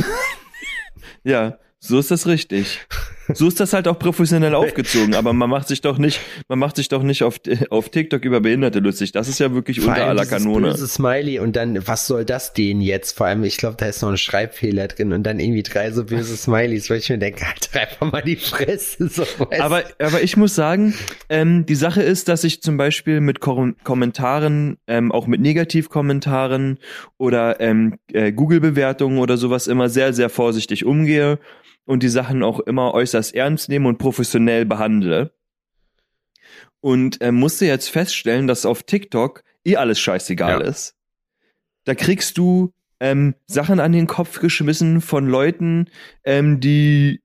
Ja, 1.25 1.57
so 1.79 1.99
ist 1.99 2.11
das 2.11 2.27
richtig. 2.27 2.79
So 3.33 3.47
ist 3.47 3.59
das 3.59 3.73
halt 3.73 3.87
auch 3.87 3.97
professionell 3.97 4.53
aufgezogen, 4.55 5.15
aber 5.15 5.33
man 5.33 5.49
macht 5.49 5.67
sich 5.67 5.81
doch 5.81 5.97
nicht, 5.97 6.19
man 6.47 6.59
macht 6.59 6.75
sich 6.75 6.89
doch 6.89 7.03
nicht 7.03 7.23
auf, 7.23 7.39
auf 7.69 7.89
TikTok 7.89 8.25
über 8.25 8.41
Behinderte 8.41 8.79
lustig. 8.79 9.11
Das 9.11 9.27
ist 9.27 9.39
ja 9.39 9.53
wirklich 9.53 9.79
Vor 9.79 9.89
unter 9.89 10.07
aller 10.07 10.25
Kanone. 10.25 10.71
böse 10.71 10.87
Smiley 10.87 11.39
und 11.39 11.55
dann, 11.55 11.87
was 11.87 12.07
soll 12.07 12.25
das 12.25 12.53
denn 12.53 12.81
jetzt? 12.81 13.17
Vor 13.17 13.27
allem, 13.27 13.43
ich 13.43 13.57
glaube, 13.57 13.77
da 13.77 13.85
ist 13.85 14.01
noch 14.01 14.09
ein 14.09 14.17
Schreibfehler 14.17 14.87
drin 14.87 15.13
und 15.13 15.23
dann 15.23 15.39
irgendwie 15.39 15.63
drei 15.63 15.91
so 15.91 16.03
böse 16.03 16.35
Smileys, 16.35 16.89
weil 16.89 16.97
ich 16.97 17.09
mir 17.09 17.17
denke, 17.17 17.45
halt 17.47 17.69
einfach 17.73 18.11
mal 18.11 18.21
die 18.21 18.35
Fresse. 18.35 19.07
So, 19.07 19.25
Aber, 19.59 19.83
aber 19.99 20.21
ich 20.21 20.37
muss 20.37 20.55
sagen, 20.55 20.93
ähm, 21.29 21.65
die 21.65 21.75
Sache 21.75 22.01
ist, 22.01 22.27
dass 22.27 22.43
ich 22.43 22.61
zum 22.61 22.77
Beispiel 22.77 23.21
mit 23.21 23.39
Kom 23.39 23.75
Kommentaren, 23.83 24.77
ähm, 24.87 25.11
auch 25.11 25.27
mit 25.27 25.39
Negativkommentaren 25.41 26.79
oder 27.17 27.59
ähm, 27.59 27.97
äh, 28.11 28.31
Google-Bewertungen 28.31 29.19
oder 29.19 29.37
sowas 29.37 29.67
immer 29.67 29.89
sehr, 29.89 30.13
sehr 30.13 30.29
vorsichtig 30.29 30.85
umgehe 30.85 31.39
und 31.85 32.03
die 32.03 32.09
Sachen 32.09 32.43
auch 32.43 32.59
immer 32.61 32.93
äußerst 32.93 33.35
ernst 33.35 33.69
nehme 33.69 33.87
und 33.87 33.97
professionell 33.97 34.65
behandle. 34.65 35.33
Und 36.81 37.17
ähm, 37.21 37.35
musste 37.35 37.65
jetzt 37.65 37.89
feststellen, 37.89 38.47
dass 38.47 38.65
auf 38.65 38.83
TikTok 38.83 39.43
eh 39.65 39.77
alles 39.77 39.99
scheißegal 39.99 40.61
Ja. 40.61 40.67
ist. 40.67 40.95
Da 41.85 41.95
kriegst 41.95 42.37
du 42.37 42.73
ähm, 42.99 43.35
Sachen 43.47 43.79
an 43.79 43.91
den 43.91 44.07
Kopf 44.07 44.39
geschmissen 44.39 45.01
von 45.01 45.27
Leuten, 45.27 45.87
ähm, 46.23 46.59
die 46.59 47.21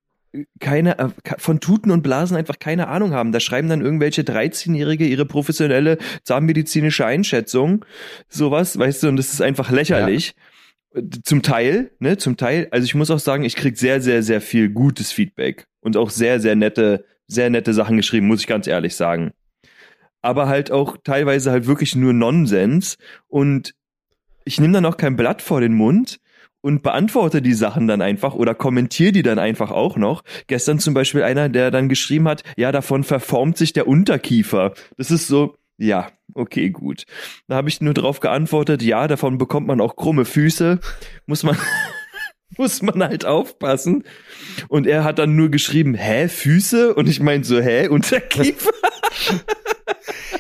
keine 0.61 0.99
äh, 0.99 1.09
von 1.39 1.61
Tuten 1.61 1.91
und 1.91 2.03
Blasen 2.03 2.37
einfach 2.37 2.59
keine 2.59 2.89
Ahnung 2.89 3.13
haben. 3.13 3.33
Da 3.33 3.41
schreiben 3.41 3.69
dann 3.69 3.81
irgendwelche 3.81 4.23
13-Jährige 4.23 5.07
ihre 5.07 5.25
professionelle 5.25 5.99
zahnmedizinische 6.25 7.07
Einschätzung, 7.07 7.85
sowas, 8.29 8.79
weißt 8.79 9.05
du, 9.05 9.09
und 9.09 9.17
das 9.17 9.33
ist 9.33 9.41
einfach 9.41 9.71
lächerlich. 9.71 10.35
Zum 11.25 11.43
Teil, 11.43 11.91
ne, 11.99 12.17
zum 12.17 12.37
Teil. 12.37 12.69
Also 12.71 12.85
ich 12.85 12.95
muss 12.95 13.11
auch 13.11 13.19
sagen, 13.19 13.45
ich 13.45 13.57
krieg 13.57 13.77
sehr, 13.79 14.01
sehr, 14.01 14.23
sehr 14.23 14.41
viel 14.41 14.69
gutes 14.71 15.13
Feedback 15.13 15.67
und 15.81 15.97
auch 15.97 16.11
sehr, 16.11 16.41
sehr 16.41 16.57
nette, 16.57 17.05
sehr 17.27 17.51
nette 17.51 17.75
Sachen 17.75 17.97
geschrieben, 17.97 18.27
muss 18.27 18.41
ich 18.41 18.47
ganz 18.47 18.67
ehrlich 18.67 18.97
sagen. 18.97 19.33
Aber 20.23 20.49
halt 20.49 20.71
auch 20.71 20.97
teilweise 21.05 21.51
halt 21.51 21.67
wirklich 21.67 21.95
nur 21.95 22.13
Nonsens 22.13 22.99
und 23.29 23.75
ich 24.45 24.61
nehme 24.61 24.75
dann 24.75 24.87
auch 24.87 24.97
kein 24.97 25.17
Blatt 25.17 25.43
vor 25.43 25.61
den 25.61 25.75
Mund 25.75 26.19
und 26.61 26.83
beantworte 26.83 27.41
die 27.43 27.55
Sachen 27.55 27.87
dann 27.87 28.03
einfach 28.03 28.35
oder 28.35 28.55
kommentiere 28.55 29.13
die 29.13 29.23
dann 29.23 29.39
einfach 29.39 29.71
auch 29.71 29.97
noch. 29.97 30.23
Gestern 30.47 30.79
zum 30.79 30.95
Beispiel 30.95 31.23
einer, 31.23 31.49
der 31.49 31.71
dann 31.71 31.89
geschrieben 31.89 32.29
hat, 32.29 32.43
ja, 32.57 32.73
davon 32.73 33.05
verformt 33.05 33.57
sich 33.57 33.73
der 33.73 33.87
Unterkiefer. 33.87 34.75
Das 34.97 35.11
ist 35.11 35.29
so, 35.29 35.57
ja, 35.79 36.11
okay, 36.35 36.71
gut. 36.71 37.05
Da 37.47 37.55
habe 37.55 37.69
ich 37.69 37.81
nur 37.81 37.95
drauf 37.95 38.21
geantwortet, 38.21 38.83
ja, 38.83 39.07
davon 39.07 39.39
bekommt 39.39 39.69
man 39.69 39.81
auch 39.81 39.97
krumme 39.97 40.25
Füße. 40.25 40.81
Muss 41.27 41.45
man, 41.45 41.57
muss 42.59 42.83
man 42.83 43.03
halt 43.03 43.25
aufpassen. 43.25 44.05
Und 44.69 44.87
er 44.87 45.05
hat 45.05 45.21
dann 45.21 45.37
nur 45.37 45.51
geschrieben, 45.51 45.95
hä, 45.95 46.29
Füße? 46.29 46.95
Und 46.95 47.09
ich 47.09 47.21
meinte 47.21 47.47
so, 47.47 47.61
hä, 47.61 47.89
Unterkiefer? 47.89 48.71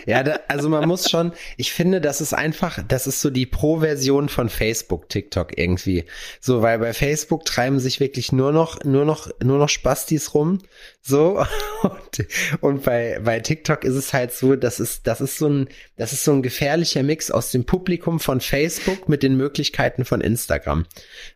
Ja, 0.08 0.22
da, 0.22 0.40
also 0.48 0.70
man 0.70 0.88
muss 0.88 1.10
schon, 1.10 1.32
ich 1.58 1.70
finde, 1.70 2.00
das 2.00 2.22
ist 2.22 2.32
einfach, 2.32 2.82
das 2.88 3.06
ist 3.06 3.20
so 3.20 3.28
die 3.28 3.44
Pro-Version 3.44 4.30
von 4.30 4.48
Facebook, 4.48 5.10
TikTok 5.10 5.58
irgendwie. 5.58 6.06
So, 6.40 6.62
weil 6.62 6.78
bei 6.78 6.94
Facebook 6.94 7.44
treiben 7.44 7.78
sich 7.78 8.00
wirklich 8.00 8.32
nur 8.32 8.52
noch, 8.52 8.82
nur 8.84 9.04
noch, 9.04 9.28
nur 9.42 9.58
noch 9.58 9.68
Spastis 9.68 10.32
rum. 10.32 10.60
So. 11.00 11.44
Und, 11.80 12.26
und 12.60 12.82
bei, 12.82 13.20
bei 13.22 13.38
TikTok 13.38 13.84
ist 13.84 13.94
es 13.94 14.12
halt 14.12 14.32
so, 14.32 14.56
das 14.56 14.80
ist, 14.80 15.06
das 15.06 15.20
ist 15.20 15.38
so 15.38 15.48
ein, 15.48 15.68
das 15.96 16.12
ist 16.12 16.24
so 16.24 16.32
ein 16.32 16.42
gefährlicher 16.42 17.04
Mix 17.04 17.30
aus 17.30 17.52
dem 17.52 17.64
Publikum 17.64 18.18
von 18.18 18.40
Facebook 18.40 19.08
mit 19.08 19.22
den 19.22 19.36
Möglichkeiten 19.36 20.04
von 20.04 20.20
Instagram. 20.20 20.86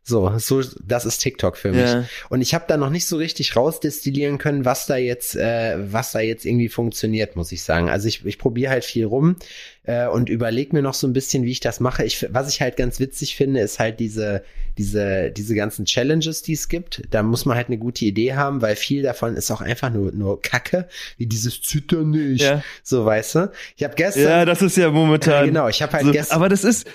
So, 0.03 0.37
so, 0.39 0.63
das 0.85 1.05
ist 1.05 1.19
TikTok 1.19 1.57
für 1.57 1.71
mich. 1.71 1.89
Ja. 1.89 2.09
Und 2.29 2.41
ich 2.41 2.55
habe 2.55 2.65
da 2.67 2.77
noch 2.77 2.91
nicht 2.91 3.07
so 3.07 3.19
richtig 3.19 3.55
rausdestillieren 3.55 4.39
können, 4.39 4.65
was 4.65 4.87
da 4.87 4.97
jetzt, 4.97 5.37
äh, 5.37 5.77
was 5.93 6.11
da 6.11 6.19
jetzt 6.19 6.45
irgendwie 6.45 6.69
funktioniert, 6.69 7.37
muss 7.37 7.53
ich 7.53 7.63
sagen. 7.63 7.89
Also 7.89 8.09
ich, 8.09 8.27
ich 8.27 8.39
probiere 8.39 8.73
halt 8.73 8.85
viel 8.85 9.05
rum 9.05 9.37
äh, 9.85 10.09
und 10.09 10.29
überlege 10.29 10.75
mir 10.75 10.83
noch 10.83 10.95
so 10.95 11.07
ein 11.07 11.13
bisschen, 11.13 11.45
wie 11.45 11.53
ich 11.53 11.61
das 11.61 11.79
mache. 11.79 12.05
Ich, 12.05 12.27
was 12.31 12.49
ich 12.49 12.61
halt 12.61 12.77
ganz 12.77 12.99
witzig 12.99 13.37
finde, 13.37 13.61
ist 13.61 13.79
halt 13.79 14.01
diese, 14.01 14.43
diese, 14.79 15.31
diese 15.31 15.55
ganzen 15.55 15.85
Challenges, 15.85 16.43
die 16.43 16.55
es 16.55 16.69
gibt. 16.69 17.03
Da 17.11 17.23
muss 17.23 17.45
man 17.45 17.57
halt 17.57 17.69
eine 17.69 17.79
gute 17.79 18.05
Idee 18.05 18.35
haben, 18.35 18.63
weil 18.63 18.77
viel 18.77 19.03
davon 19.03 19.37
ist 19.37 19.51
auch 19.51 19.61
einfach 19.61 19.93
nur, 19.93 20.13
nur 20.13 20.41
Kacke, 20.41 20.89
wie 21.17 21.27
dieses 21.27 21.63
Zittern 21.63 22.11
nicht. 22.11 22.43
Ja. 22.43 22.63
So, 22.83 23.05
weißt 23.05 23.35
du? 23.37 23.53
Ich 23.77 23.85
habe 23.85 23.95
gestern. 23.95 24.23
Ja, 24.23 24.45
das 24.45 24.63
ist 24.63 24.77
ja 24.77 24.91
momentan. 24.91 25.45
Äh, 25.45 25.47
genau, 25.49 25.69
ich 25.69 25.83
habe 25.83 25.93
halt 25.93 26.07
so, 26.07 26.13
gestern. 26.13 26.37
aber 26.37 26.49
das 26.49 26.65
ist, 26.65 26.89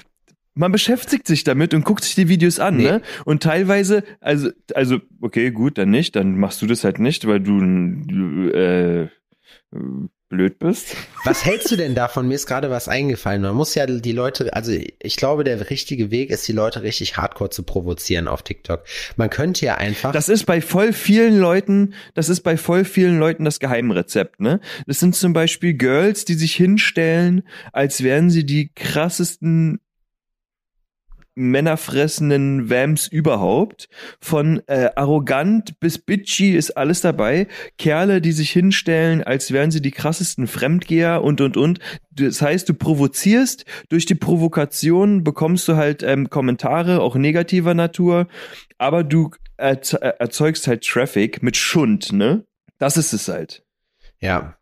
man 0.55 0.71
beschäftigt 0.71 1.27
sich 1.27 1.43
damit 1.43 1.73
und 1.73 1.85
guckt 1.85 2.03
sich 2.03 2.15
die 2.15 2.27
Videos 2.29 2.59
an, 2.59 2.77
Nee. 2.77 2.83
ne? 2.83 3.01
Und 3.25 3.43
teilweise, 3.43 4.03
also, 4.19 4.49
also, 4.73 4.99
okay, 5.21 5.51
gut, 5.51 5.77
dann 5.77 5.91
nicht, 5.91 6.15
dann 6.15 6.37
machst 6.37 6.61
du 6.61 6.65
das 6.67 6.83
halt 6.83 6.99
nicht, 6.99 7.27
weil 7.27 7.39
du 7.39 8.49
äh, 8.49 9.07
blöd 10.29 10.59
bist. 10.59 10.95
Was 11.23 11.45
hältst 11.45 11.71
du 11.71 11.75
denn 11.75 11.95
davon? 11.95 12.27
Mir 12.27 12.35
ist 12.35 12.47
gerade 12.47 12.69
was 12.69 12.87
eingefallen. 12.87 13.41
Man 13.41 13.55
muss 13.55 13.75
ja 13.75 13.85
die 13.85 14.11
Leute, 14.11 14.53
also 14.53 14.71
ich 14.71 15.15
glaube, 15.15 15.43
der 15.43 15.69
richtige 15.69 16.11
Weg 16.11 16.29
ist, 16.29 16.47
die 16.47 16.53
Leute 16.53 16.83
richtig 16.83 17.17
hardcore 17.17 17.49
zu 17.49 17.63
provozieren 17.63 18.27
auf 18.27 18.43
TikTok. 18.43 18.83
Man 19.15 19.29
könnte 19.29 19.65
ja 19.65 19.75
einfach. 19.75 20.11
Das 20.11 20.29
ist 20.29 20.45
bei 20.45 20.61
voll 20.61 20.93
vielen 20.93 21.39
Leuten, 21.39 21.93
das 22.13 22.29
ist 22.29 22.41
bei 22.41 22.57
voll 22.57 22.83
vielen 22.83 23.19
Leuten 23.19 23.45
das 23.45 23.59
Geheimrezept, 23.59 24.39
ne? 24.39 24.59
Das 24.85 24.99
sind 24.99 25.15
zum 25.15 25.33
Beispiel 25.33 25.73
Girls, 25.73 26.25
die 26.25 26.35
sich 26.35 26.55
hinstellen, 26.55 27.43
als 27.71 28.03
wären 28.03 28.29
sie 28.29 28.45
die 28.45 28.71
krassesten 28.73 29.79
männerfressenden 31.37 32.69
Vamps 32.69 33.07
überhaupt. 33.07 33.87
Von 34.19 34.61
äh, 34.67 34.89
arrogant 34.95 35.79
bis 35.79 35.97
bitchy 35.97 36.55
ist 36.55 36.71
alles 36.71 37.01
dabei. 37.01 37.47
Kerle, 37.77 38.19
die 38.21 38.31
sich 38.31 38.51
hinstellen, 38.51 39.23
als 39.23 39.51
wären 39.51 39.71
sie 39.71 39.81
die 39.81 39.91
krassesten 39.91 40.47
Fremdgeher 40.47 41.23
und 41.23 41.39
und 41.39 41.55
und. 41.55 41.79
Das 42.11 42.41
heißt, 42.41 42.67
du 42.67 42.73
provozierst, 42.73 43.65
durch 43.89 44.05
die 44.05 44.15
Provokation 44.15 45.23
bekommst 45.23 45.67
du 45.67 45.75
halt 45.75 46.03
ähm, 46.03 46.29
Kommentare, 46.29 47.01
auch 47.01 47.15
negativer 47.15 47.75
Natur, 47.75 48.27
aber 48.77 49.03
du 49.03 49.29
erze- 49.57 49.99
erzeugst 49.99 50.67
halt 50.67 50.83
Traffic 50.83 51.43
mit 51.43 51.55
Schund, 51.55 52.11
ne? 52.11 52.43
Das 52.79 52.97
ist 52.97 53.13
es 53.13 53.27
halt. 53.27 53.63
Ja, 54.19 54.57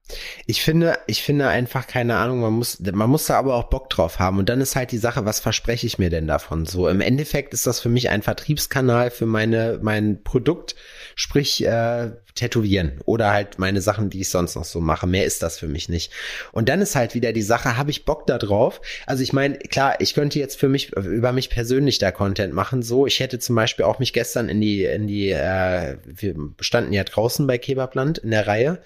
Ich 0.46 0.62
finde, 0.62 1.00
ich 1.08 1.24
finde 1.24 1.48
einfach 1.48 1.88
keine 1.88 2.18
Ahnung, 2.18 2.40
man 2.40 2.54
muss, 2.54 2.80
man 2.80 3.10
muss 3.10 3.26
da 3.26 3.38
aber 3.38 3.56
auch 3.56 3.66
Bock 3.66 3.90
drauf 3.90 4.20
haben. 4.20 4.38
Und 4.38 4.50
dann 4.50 4.62
ist 4.62 4.76
halt 4.76 4.92
die 4.92 4.98
Sache, 4.98 5.26
was 5.26 5.40
verspreche 5.40 5.88
ich 5.88 5.98
mir 5.98 6.10
denn 6.10 6.28
davon? 6.28 6.66
So, 6.66 6.88
im 6.88 7.02
Endeffekt 7.02 7.54
ist 7.54 7.66
das 7.66 7.80
für 7.80 7.90
mich 7.90 8.10
ein 8.10 8.22
Vertriebskanal 8.22 9.10
für 9.10 9.26
meine, 9.26 9.80
mein 9.82 10.24
Produkt, 10.24 10.76
sprich, 11.16 11.66
äh, 11.66 12.12
tätowieren 12.36 13.00
oder 13.06 13.32
halt 13.32 13.60
meine 13.60 13.82
Sachen, 13.82 14.10
die 14.10 14.20
ich 14.22 14.30
sonst 14.30 14.56
noch 14.56 14.66
so 14.66 14.82
mache. 14.82 15.08
Mehr 15.08 15.24
ist 15.24 15.42
das 15.42 15.58
für 15.58 15.70
mich 15.70 15.88
nicht. 15.88 16.12
Und 16.52 16.68
dann 16.68 16.82
ist 16.82 16.96
halt 16.96 17.16
wieder 17.16 17.32
die 17.32 17.42
Sache, 17.42 17.78
habe 17.78 17.92
ich 17.92 18.04
Bock 18.04 18.28
da 18.28 18.38
drauf? 18.38 18.82
Also 19.06 19.24
ich 19.24 19.32
meine, 19.32 19.58
klar, 19.58 20.02
ich 20.02 20.14
könnte 20.14 20.38
jetzt 20.38 20.60
für 20.60 20.68
mich, 20.68 20.92
über 20.92 21.32
mich 21.32 21.50
persönlich 21.50 21.98
da 21.98 22.12
Content 22.12 22.54
machen. 22.54 22.84
So, 22.84 23.08
ich 23.08 23.22
hätte 23.22 23.40
zum 23.40 23.56
Beispiel 23.56 23.86
auch 23.86 24.00
mich 24.00 24.12
gestern 24.12 24.50
in 24.50 24.60
die, 24.60 24.84
in 24.84 25.08
die, 25.08 25.30
äh, 25.30 25.98
wir 26.04 26.36
standen 26.60 26.92
ja 26.92 27.06
draußen 27.06 27.48
bei 27.48 27.58
Kebabland 27.58 28.18
in 28.18 28.32
der 28.32 28.48
Reihe 28.48 28.82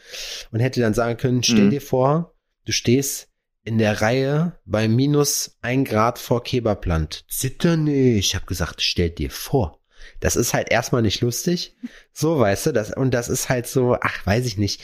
und 0.52 0.60
hätte 0.60 0.80
dann 0.80 0.94
sagen 0.94 1.09
können, 1.16 1.44
stell 1.44 1.66
mhm. 1.66 1.70
dir 1.70 1.82
vor, 1.82 2.36
du 2.66 2.72
stehst 2.72 3.30
in 3.64 3.78
der 3.78 4.02
Reihe 4.02 4.60
bei 4.66 4.88
minus 4.88 5.58
ein 5.62 5.86
Grad 5.86 6.18
vor 6.18 6.44
Kebabland. 6.44 7.26
Zitter 7.30 7.78
nicht. 7.78 8.18
Ich 8.20 8.36
habe 8.36 8.46
gesagt, 8.46 8.82
stell 8.82 9.10
dir 9.10 9.30
vor. 9.30 9.80
Das 10.22 10.36
ist 10.36 10.54
halt 10.54 10.72
erstmal 10.72 11.02
nicht 11.02 11.22
lustig. 11.22 11.76
So, 12.14 12.40
weißt 12.40 12.68
du, 12.68 12.74
das, 12.74 12.96
und 12.96 13.14
das 13.14 13.30
ist 13.30 13.50
halt 13.50 13.68
so, 13.68 13.98
ach, 14.00 14.26
weiß 14.26 14.46
ich 14.46 14.58
nicht 14.58 14.82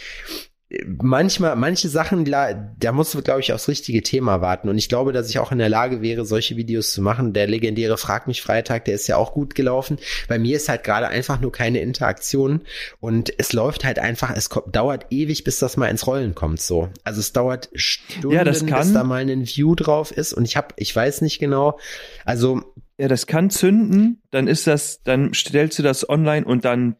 manchmal, 0.88 1.56
manche 1.56 1.90
Sachen, 1.90 2.26
da 2.26 2.92
musst 2.92 3.14
du, 3.14 3.22
glaube 3.22 3.40
ich, 3.40 3.54
aufs 3.54 3.68
richtige 3.68 4.02
Thema 4.02 4.42
warten. 4.42 4.68
Und 4.68 4.78
ich 4.78 4.90
glaube, 4.90 5.14
dass 5.14 5.30
ich 5.30 5.38
auch 5.38 5.52
in 5.52 5.60
der 5.60 5.70
Lage 5.70 6.02
wäre, 6.02 6.26
solche 6.26 6.58
Videos 6.58 6.92
zu 6.92 7.02
machen. 7.02 7.34
Der 7.34 7.46
legendäre 7.46 7.98
Frag 7.98 8.28
mich 8.28 8.42
Freitag, 8.42 8.86
der 8.86 8.96
ist 8.96 9.08
ja 9.08 9.18
auch 9.18 9.34
gut 9.34 9.54
gelaufen. 9.54 10.00
Bei 10.28 10.40
mir 10.40 10.56
ist 10.56 10.68
halt 10.68 10.84
gerade 10.84 11.08
einfach 11.08 11.40
nur 11.40 11.52
keine 11.52 11.80
Interaktion. 11.80 12.62
Und 13.00 13.32
es 13.38 13.54
läuft 13.54 13.84
halt 13.84 14.00
einfach, 14.00 14.36
es 14.36 14.50
dauert 14.72 15.08
ewig, 15.12 15.44
bis 15.44 15.60
das 15.60 15.78
mal 15.78 15.88
ins 15.88 16.08
Rollen 16.08 16.34
kommt, 16.34 16.60
so. 16.60 16.90
Also 17.04 17.20
es 17.20 17.32
dauert 17.32 17.70
Stunden, 17.76 18.36
ja, 18.36 18.44
bis 18.44 18.66
da 18.66 19.04
mal 19.04 19.22
ein 19.22 19.46
View 19.46 19.76
drauf 19.76 20.12
ist. 20.12 20.34
Und 20.34 20.46
ich 20.46 20.58
habe, 20.58 20.70
ich 20.78 20.96
weiß 20.96 21.22
nicht 21.22 21.40
genau. 21.40 21.80
Also. 22.26 22.62
Ja, 22.98 23.10
das 23.10 23.28
kann 23.28 23.50
zünden. 23.50 24.22
Dann 24.32 24.48
ist 24.48 24.68
das, 24.68 25.04
dann 25.04 25.34
stellst 25.34 25.78
du 25.78 25.84
das 25.84 26.08
online 26.08 26.46
und 26.46 26.64
dann 26.64 26.96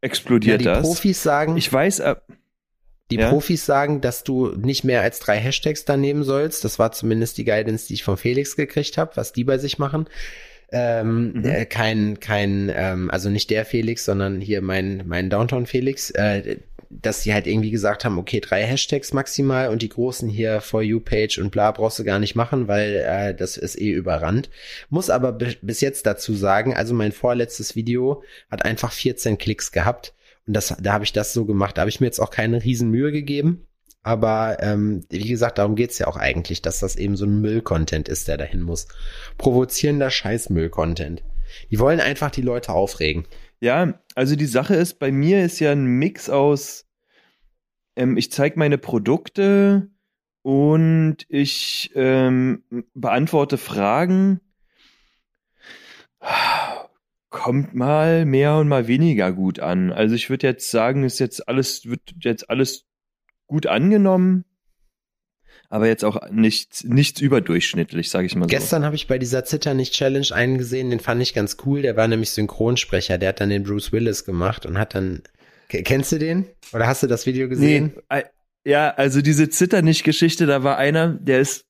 explodiert 0.00 0.62
ja, 0.62 0.74
die 0.74 0.76
das. 0.76 0.82
Profis 0.82 1.22
sagen. 1.24 1.56
Ich 1.56 1.72
weiß, 1.72 1.98
äh, 1.98 2.14
die 3.12 3.20
ja? 3.20 3.28
Profis 3.28 3.66
sagen, 3.66 4.00
dass 4.00 4.24
du 4.24 4.48
nicht 4.56 4.84
mehr 4.84 5.02
als 5.02 5.18
drei 5.18 5.36
Hashtags 5.36 5.84
da 5.84 5.96
nehmen 5.96 6.24
sollst. 6.24 6.64
Das 6.64 6.78
war 6.78 6.92
zumindest 6.92 7.36
die 7.38 7.44
Guidance, 7.44 7.86
die 7.86 7.94
ich 7.94 8.04
von 8.04 8.16
Felix 8.16 8.56
gekriegt 8.56 8.96
habe, 8.96 9.12
was 9.16 9.32
die 9.32 9.44
bei 9.44 9.58
sich 9.58 9.78
machen. 9.78 10.06
Ähm, 10.74 11.32
mhm. 11.34 11.44
äh, 11.44 11.66
kein, 11.66 12.18
kein, 12.18 12.72
ähm, 12.74 13.10
also 13.10 13.28
nicht 13.28 13.50
der 13.50 13.66
Felix, 13.66 14.06
sondern 14.06 14.40
hier 14.40 14.62
mein, 14.62 15.02
mein 15.06 15.28
Downtown 15.28 15.66
Felix, 15.66 16.10
äh, 16.12 16.56
dass 16.88 17.22
sie 17.22 17.34
halt 17.34 17.46
irgendwie 17.46 17.70
gesagt 17.70 18.06
haben, 18.06 18.18
okay, 18.18 18.40
drei 18.40 18.64
Hashtags 18.64 19.12
maximal 19.12 19.68
und 19.68 19.82
die 19.82 19.90
großen 19.90 20.30
hier 20.30 20.62
For 20.62 20.80
You 20.82 21.00
Page 21.00 21.38
und 21.38 21.50
bla 21.50 21.70
brauchst 21.72 21.98
du 21.98 22.04
gar 22.04 22.18
nicht 22.18 22.34
machen, 22.34 22.68
weil 22.68 23.04
äh, 23.06 23.34
das 23.34 23.58
ist 23.58 23.78
eh 23.78 23.90
überrannt. 23.90 24.48
Muss 24.88 25.10
aber 25.10 25.32
bis 25.32 25.82
jetzt 25.82 26.06
dazu 26.06 26.34
sagen, 26.34 26.74
also 26.74 26.94
mein 26.94 27.12
vorletztes 27.12 27.76
Video 27.76 28.22
hat 28.50 28.64
einfach 28.64 28.92
14 28.92 29.36
Klicks 29.36 29.72
gehabt 29.72 30.14
und 30.46 30.54
das, 30.54 30.74
da 30.80 30.92
habe 30.92 31.04
ich 31.04 31.12
das 31.12 31.32
so 31.32 31.44
gemacht. 31.44 31.76
Da 31.76 31.82
habe 31.82 31.90
ich 31.90 32.00
mir 32.00 32.06
jetzt 32.06 32.20
auch 32.20 32.30
keine 32.30 32.62
Riesenmühe 32.62 33.12
gegeben. 33.12 33.66
Aber 34.02 34.56
ähm, 34.60 35.04
wie 35.10 35.28
gesagt, 35.28 35.58
darum 35.58 35.76
geht's 35.76 35.98
ja 35.98 36.08
auch 36.08 36.16
eigentlich, 36.16 36.60
dass 36.60 36.80
das 36.80 36.96
eben 36.96 37.16
so 37.16 37.24
ein 37.24 37.40
Müll-Content 37.40 38.08
ist, 38.08 38.26
der 38.26 38.36
dahin 38.36 38.62
muss. 38.62 38.88
Provozierender 39.38 40.10
Scheiß-Müll-Content. 40.10 41.22
Die 41.70 41.78
wollen 41.78 42.00
einfach 42.00 42.30
die 42.30 42.42
Leute 42.42 42.72
aufregen. 42.72 43.26
Ja, 43.60 44.00
also 44.16 44.34
die 44.34 44.46
Sache 44.46 44.74
ist, 44.74 44.98
bei 44.98 45.12
mir 45.12 45.44
ist 45.44 45.60
ja 45.60 45.70
ein 45.70 45.84
Mix 45.84 46.28
aus, 46.28 46.86
ähm, 47.94 48.16
ich 48.16 48.32
zeige 48.32 48.58
meine 48.58 48.78
Produkte 48.78 49.88
und 50.42 51.18
ich 51.28 51.92
ähm, 51.94 52.64
beantworte 52.94 53.58
Fragen 53.58 54.40
kommt 57.32 57.74
mal 57.74 58.24
mehr 58.24 58.56
und 58.56 58.68
mal 58.68 58.86
weniger 58.86 59.32
gut 59.32 59.58
an. 59.58 59.90
Also 59.90 60.14
ich 60.14 60.30
würde 60.30 60.46
jetzt 60.46 60.70
sagen, 60.70 61.02
ist 61.02 61.18
jetzt 61.18 61.48
alles, 61.48 61.86
wird 61.86 62.00
jetzt 62.20 62.48
alles 62.48 62.84
gut 63.48 63.66
angenommen, 63.66 64.44
aber 65.68 65.88
jetzt 65.88 66.04
auch 66.04 66.30
nicht, 66.30 66.84
nichts 66.84 67.20
überdurchschnittlich, 67.20 68.10
sage 68.10 68.26
ich 68.26 68.36
mal 68.36 68.44
so. 68.44 68.48
Gestern 68.48 68.84
habe 68.84 68.94
ich 68.94 69.08
bei 69.08 69.18
dieser 69.18 69.44
Zitter 69.44 69.74
nicht 69.74 69.94
Challenge 69.94 70.28
einen 70.32 70.58
gesehen, 70.58 70.90
den 70.90 71.00
fand 71.00 71.22
ich 71.22 71.34
ganz 71.34 71.56
cool. 71.64 71.82
Der 71.82 71.96
war 71.96 72.06
nämlich 72.06 72.30
Synchronsprecher, 72.30 73.18
der 73.18 73.30
hat 73.30 73.40
dann 73.40 73.48
den 73.48 73.64
Bruce 73.64 73.90
Willis 73.90 74.24
gemacht 74.24 74.66
und 74.66 74.78
hat 74.78 74.94
dann, 74.94 75.22
kennst 75.68 76.12
du 76.12 76.18
den? 76.18 76.44
Oder 76.72 76.86
hast 76.86 77.02
du 77.02 77.06
das 77.06 77.26
Video 77.26 77.48
gesehen? 77.48 77.94
Nee, 78.10 78.22
ja, 78.64 78.90
also 78.90 79.22
diese 79.22 79.48
Zitter 79.48 79.82
nicht 79.82 80.04
Geschichte, 80.04 80.46
da 80.46 80.62
war 80.62 80.76
einer, 80.76 81.08
der 81.08 81.40
ist, 81.40 81.64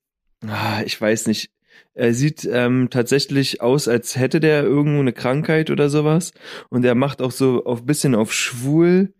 ah, 0.46 0.82
ich 0.84 1.00
weiß 1.00 1.26
nicht, 1.28 1.50
er 1.94 2.14
sieht 2.14 2.48
ähm, 2.50 2.88
tatsächlich 2.90 3.60
aus, 3.60 3.86
als 3.86 4.16
hätte 4.16 4.40
der 4.40 4.62
irgendwo 4.62 5.00
eine 5.00 5.12
Krankheit 5.12 5.70
oder 5.70 5.90
sowas. 5.90 6.32
Und 6.70 6.84
er 6.84 6.94
macht 6.94 7.20
auch 7.20 7.32
so 7.32 7.64
auf 7.64 7.84
bisschen 7.84 8.14
auf 8.14 8.32
schwul. 8.32 9.12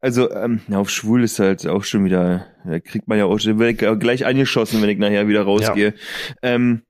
Also, 0.00 0.30
ähm, 0.30 0.60
auf 0.72 0.90
schwul 0.90 1.22
ist 1.22 1.38
halt 1.38 1.66
auch 1.66 1.84
schon 1.84 2.04
wieder, 2.04 2.46
da 2.64 2.80
kriegt 2.80 3.08
man 3.08 3.18
ja 3.18 3.24
auch 3.26 3.38
schon, 3.38 3.58
werde 3.58 3.72
ich 3.72 4.00
gleich 4.00 4.26
angeschossen, 4.26 4.80
wenn 4.82 4.88
ich 4.88 4.98
nachher 4.98 5.28
wieder 5.28 5.42
rausgehe. 5.42 5.94
Ja, 6.42 6.54
ähm, 6.54 6.82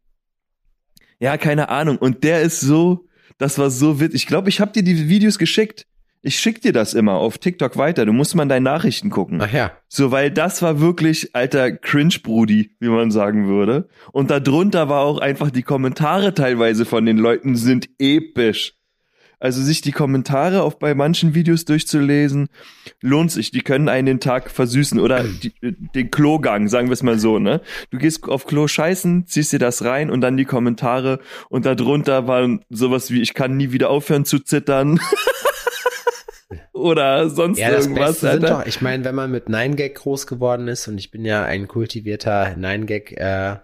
ja 1.19 1.37
keine 1.37 1.69
Ahnung. 1.69 1.99
Und 1.99 2.23
der 2.25 2.43
ist 2.43 2.61
so, 2.61 3.07
das 3.39 3.59
war 3.59 3.71
so 3.71 4.01
witzig. 4.01 4.23
Ich 4.23 4.27
glaube, 4.27 4.49
ich 4.49 4.61
habe 4.61 4.73
dir 4.73 4.83
die 4.83 5.09
Videos 5.09 5.39
geschickt. 5.39 5.87
Ich 6.27 6.41
schick 6.41 6.63
dir 6.63 6.73
das 6.73 6.95
immer 6.95 7.17
auf 7.17 7.37
TikTok 7.37 7.77
weiter. 7.77 8.07
Du 8.07 8.15
musst 8.15 8.35
mal 8.35 8.47
deine 8.47 8.65
Nachrichten 8.65 9.11
gucken. 9.11 9.43
Ach 9.43 9.53
ja. 9.53 9.73
So, 9.89 10.11
weil 10.11 10.31
das 10.31 10.63
war 10.63 10.81
wirklich 10.81 11.37
alter 11.37 11.71
Cringe-Brudi, 11.71 12.77
wie 12.81 12.89
man 12.89 13.11
sagen 13.11 13.47
würde. 13.47 13.91
Und 14.11 14.31
darunter 14.31 14.89
war 14.89 15.03
auch 15.03 15.19
einfach 15.19 15.51
die 15.51 15.63
Kommentare 15.63 16.33
teilweise 16.33 16.87
von 16.87 17.05
den 17.05 17.19
Leuten 17.19 17.57
sind 17.57 17.91
episch. 17.99 18.73
Also 19.39 19.61
sich 19.61 19.83
die 19.83 19.93
Kommentare 19.93 20.63
auch 20.63 20.73
bei 20.73 20.95
manchen 20.95 21.35
Videos 21.35 21.67
durchzulesen, 21.67 22.49
lohnt 23.03 23.31
sich. 23.31 23.51
Die 23.51 23.61
können 23.61 23.91
einen 23.91 24.07
den 24.07 24.21
Tag 24.21 24.51
versüßen 24.51 24.99
oder 24.99 25.25
die, 25.43 25.53
den 25.63 26.11
Klogang, 26.11 26.69
sagen 26.69 26.89
wir 26.89 26.95
es 26.95 27.03
mal 27.03 27.19
so, 27.19 27.39
ne? 27.39 27.61
Du 27.91 27.99
gehst 27.99 28.27
auf 28.27 28.47
Klo 28.47 28.67
scheißen, 28.67 29.27
ziehst 29.27 29.53
dir 29.53 29.59
das 29.59 29.85
rein 29.85 30.09
und 30.09 30.23
dann 30.23 30.39
die 30.39 30.47
Kommentare 30.47 31.21
und 31.51 31.67
darunter 31.67 32.27
waren 32.27 32.65
sowas 32.71 33.11
wie 33.11 33.21
ich 33.21 33.35
kann 33.35 33.59
nie 33.59 33.73
wieder 33.73 33.91
aufhören 33.91 34.25
zu 34.25 34.39
zittern. 34.39 34.99
oder 36.85 37.31
sonst 37.31 37.59
ja, 37.59 37.71
das 37.71 37.87
irgendwas. 37.87 38.21
Beste 38.21 38.33
sind 38.33 38.43
doch, 38.45 38.67
ich 38.67 38.83
meine, 38.83 39.05
wenn 39.05 39.15
man 39.15 39.31
mit 39.31 39.49
Nine 39.49 39.75
Gag 39.75 39.95
groß 39.95 40.27
geworden 40.27 40.69
ist 40.69 40.87
und 40.87 40.99
ich 40.99 41.11
bin 41.11 41.25
ja 41.25 41.43
ein 41.43 41.67
kultivierter 41.67 42.55
Nine 42.57 42.85
Gag 42.85 43.13
äh, 43.13 43.57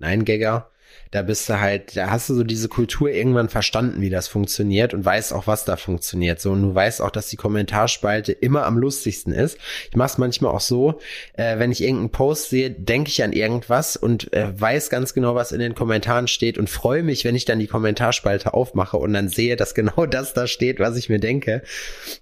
Nine 0.00 0.24
Gagger, 0.24 0.68
da 1.14 1.22
bist 1.22 1.48
du 1.48 1.60
halt, 1.60 1.96
da 1.96 2.10
hast 2.10 2.28
du 2.28 2.34
so 2.34 2.42
diese 2.42 2.68
Kultur 2.68 3.08
irgendwann 3.08 3.48
verstanden, 3.48 4.00
wie 4.00 4.10
das 4.10 4.26
funktioniert 4.26 4.94
und 4.94 5.04
weißt 5.04 5.32
auch, 5.32 5.46
was 5.46 5.64
da 5.64 5.76
funktioniert. 5.76 6.40
So, 6.40 6.50
und 6.50 6.62
du 6.62 6.74
weißt 6.74 7.00
auch, 7.00 7.12
dass 7.12 7.28
die 7.28 7.36
Kommentarspalte 7.36 8.32
immer 8.32 8.66
am 8.66 8.78
lustigsten 8.78 9.32
ist. 9.32 9.56
Ich 9.90 9.96
mach's 9.96 10.18
manchmal 10.18 10.52
auch 10.52 10.60
so, 10.60 10.98
äh, 11.34 11.58
wenn 11.60 11.70
ich 11.70 11.82
irgendeinen 11.82 12.10
Post 12.10 12.50
sehe, 12.50 12.70
denke 12.70 13.10
ich 13.10 13.22
an 13.22 13.32
irgendwas 13.32 13.96
und 13.96 14.32
äh, 14.32 14.60
weiß 14.60 14.90
ganz 14.90 15.14
genau, 15.14 15.36
was 15.36 15.52
in 15.52 15.60
den 15.60 15.76
Kommentaren 15.76 16.26
steht 16.26 16.58
und 16.58 16.68
freue 16.68 17.04
mich, 17.04 17.24
wenn 17.24 17.36
ich 17.36 17.44
dann 17.44 17.60
die 17.60 17.68
Kommentarspalte 17.68 18.52
aufmache 18.52 18.96
und 18.96 19.12
dann 19.12 19.28
sehe, 19.28 19.54
dass 19.54 19.74
genau 19.76 20.06
das 20.06 20.34
da 20.34 20.48
steht, 20.48 20.80
was 20.80 20.96
ich 20.96 21.08
mir 21.08 21.20
denke. 21.20 21.62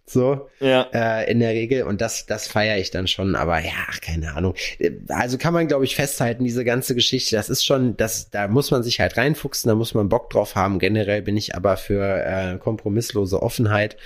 So, 0.04 0.50
ja. 0.60 0.86
äh, 0.92 1.30
in 1.30 1.40
der 1.40 1.50
Regel. 1.50 1.84
Und 1.84 2.02
das, 2.02 2.26
das 2.26 2.46
feiere 2.46 2.76
ich 2.76 2.90
dann 2.90 3.06
schon, 3.06 3.36
aber 3.36 3.58
ja, 3.60 3.72
keine 4.02 4.34
Ahnung. 4.34 4.54
Äh, 4.78 4.90
also 5.08 5.38
kann 5.38 5.54
man, 5.54 5.66
glaube 5.66 5.86
ich, 5.86 5.96
festhalten, 5.96 6.44
diese 6.44 6.64
ganze 6.64 6.94
Geschichte, 6.94 7.36
das 7.36 7.48
ist 7.48 7.64
schon, 7.64 7.96
das, 7.96 8.28
da 8.28 8.48
muss 8.48 8.61
man 8.70 8.82
man 8.82 8.84
sich 8.84 9.00
halt 9.00 9.16
reinfuchsen, 9.16 9.68
da 9.68 9.74
muss 9.74 9.94
man 9.94 10.08
Bock 10.08 10.30
drauf 10.30 10.56
haben. 10.56 10.78
Generell 10.78 11.22
bin 11.22 11.36
ich 11.36 11.54
aber 11.54 11.76
für 11.76 12.24
äh, 12.24 12.58
kompromisslose 12.58 13.40
Offenheit, 13.40 13.96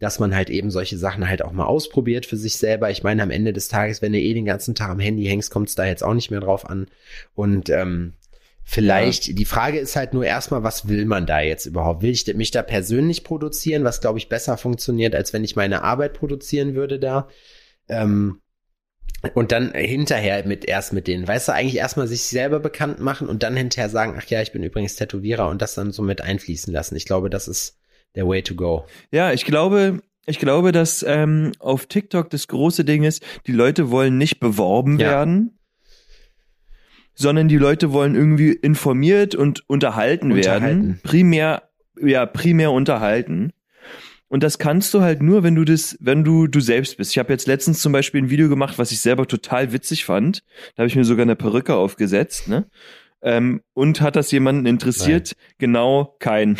dass 0.00 0.18
man 0.18 0.34
halt 0.34 0.48
eben 0.48 0.70
solche 0.70 0.96
Sachen 0.96 1.28
halt 1.28 1.42
auch 1.42 1.52
mal 1.52 1.66
ausprobiert 1.66 2.24
für 2.24 2.36
sich 2.36 2.56
selber. 2.56 2.90
Ich 2.90 3.02
meine, 3.02 3.22
am 3.22 3.30
Ende 3.30 3.52
des 3.52 3.68
Tages, 3.68 4.00
wenn 4.00 4.12
du 4.12 4.18
eh 4.18 4.34
den 4.34 4.46
ganzen 4.46 4.74
Tag 4.74 4.90
am 4.90 5.00
Handy 5.00 5.24
hängst, 5.26 5.50
kommt 5.50 5.68
es 5.68 5.74
da 5.74 5.84
jetzt 5.84 6.02
auch 6.02 6.14
nicht 6.14 6.30
mehr 6.30 6.40
drauf 6.40 6.68
an. 6.68 6.86
Und 7.34 7.68
ähm, 7.68 8.14
Vielleicht, 8.64 9.26
ja. 9.26 9.34
die 9.34 9.44
Frage 9.44 9.80
ist 9.80 9.96
halt 9.96 10.14
nur 10.14 10.24
erstmal, 10.24 10.62
was 10.62 10.86
will 10.86 11.04
man 11.04 11.26
da 11.26 11.40
jetzt 11.40 11.66
überhaupt? 11.66 12.00
Will 12.00 12.12
ich 12.12 12.32
mich 12.34 12.52
da 12.52 12.62
persönlich 12.62 13.24
produzieren, 13.24 13.82
was 13.82 14.00
glaube 14.00 14.18
ich 14.18 14.28
besser 14.28 14.56
funktioniert, 14.56 15.16
als 15.16 15.32
wenn 15.32 15.42
ich 15.42 15.56
meine 15.56 15.82
Arbeit 15.82 16.14
produzieren 16.14 16.76
würde 16.76 17.00
da? 17.00 17.28
Ähm, 17.88 18.40
und 19.34 19.52
dann 19.52 19.72
hinterher 19.72 20.46
mit 20.46 20.64
erst 20.64 20.92
mit 20.92 21.06
denen, 21.06 21.26
weißt 21.26 21.48
du, 21.48 21.52
eigentlich 21.52 21.76
erstmal 21.76 22.08
sich 22.08 22.22
selber 22.22 22.60
bekannt 22.60 23.00
machen 23.00 23.28
und 23.28 23.42
dann 23.42 23.56
hinterher 23.56 23.88
sagen, 23.88 24.14
ach 24.18 24.26
ja, 24.26 24.42
ich 24.42 24.52
bin 24.52 24.62
übrigens 24.62 24.96
Tätowierer 24.96 25.48
und 25.48 25.62
das 25.62 25.74
dann 25.74 25.92
so 25.92 26.02
mit 26.02 26.20
einfließen 26.20 26.72
lassen. 26.72 26.96
Ich 26.96 27.06
glaube, 27.06 27.30
das 27.30 27.48
ist 27.48 27.78
der 28.14 28.26
Way 28.26 28.42
to 28.42 28.54
go. 28.54 28.84
Ja, 29.10 29.32
ich 29.32 29.44
glaube, 29.44 30.00
ich 30.26 30.38
glaube, 30.38 30.72
dass 30.72 31.04
ähm, 31.06 31.52
auf 31.58 31.86
TikTok 31.86 32.30
das 32.30 32.48
große 32.48 32.84
Ding 32.84 33.04
ist, 33.04 33.24
die 33.46 33.52
Leute 33.52 33.90
wollen 33.90 34.18
nicht 34.18 34.40
beworben 34.40 34.98
ja. 34.98 35.08
werden, 35.08 35.58
sondern 37.14 37.48
die 37.48 37.58
Leute 37.58 37.92
wollen 37.92 38.14
irgendwie 38.14 38.52
informiert 38.52 39.34
und 39.34 39.68
unterhalten, 39.68 40.32
unterhalten. 40.32 40.64
werden. 40.66 41.00
Primär, 41.02 41.68
ja, 42.00 42.26
primär 42.26 42.72
unterhalten. 42.72 43.52
Und 44.32 44.42
das 44.42 44.56
kannst 44.56 44.94
du 44.94 45.02
halt 45.02 45.20
nur, 45.20 45.42
wenn 45.42 45.54
du 45.54 45.62
das, 45.62 45.94
wenn 46.00 46.24
du 46.24 46.46
du 46.46 46.60
selbst 46.60 46.96
bist. 46.96 47.10
Ich 47.10 47.18
habe 47.18 47.30
jetzt 47.34 47.46
letztens 47.46 47.82
zum 47.82 47.92
Beispiel 47.92 48.22
ein 48.22 48.30
Video 48.30 48.48
gemacht, 48.48 48.78
was 48.78 48.90
ich 48.90 49.00
selber 49.00 49.28
total 49.28 49.74
witzig 49.74 50.06
fand. 50.06 50.42
Da 50.74 50.78
habe 50.80 50.86
ich 50.86 50.96
mir 50.96 51.04
sogar 51.04 51.24
eine 51.24 51.36
Perücke 51.36 51.74
aufgesetzt, 51.74 52.48
ne? 52.48 52.64
Ähm, 53.20 53.60
und 53.74 54.00
hat 54.00 54.16
das 54.16 54.30
jemanden 54.30 54.64
interessiert? 54.64 55.32
Nein. 55.36 55.54
Genau 55.58 56.16
keinen. 56.18 56.56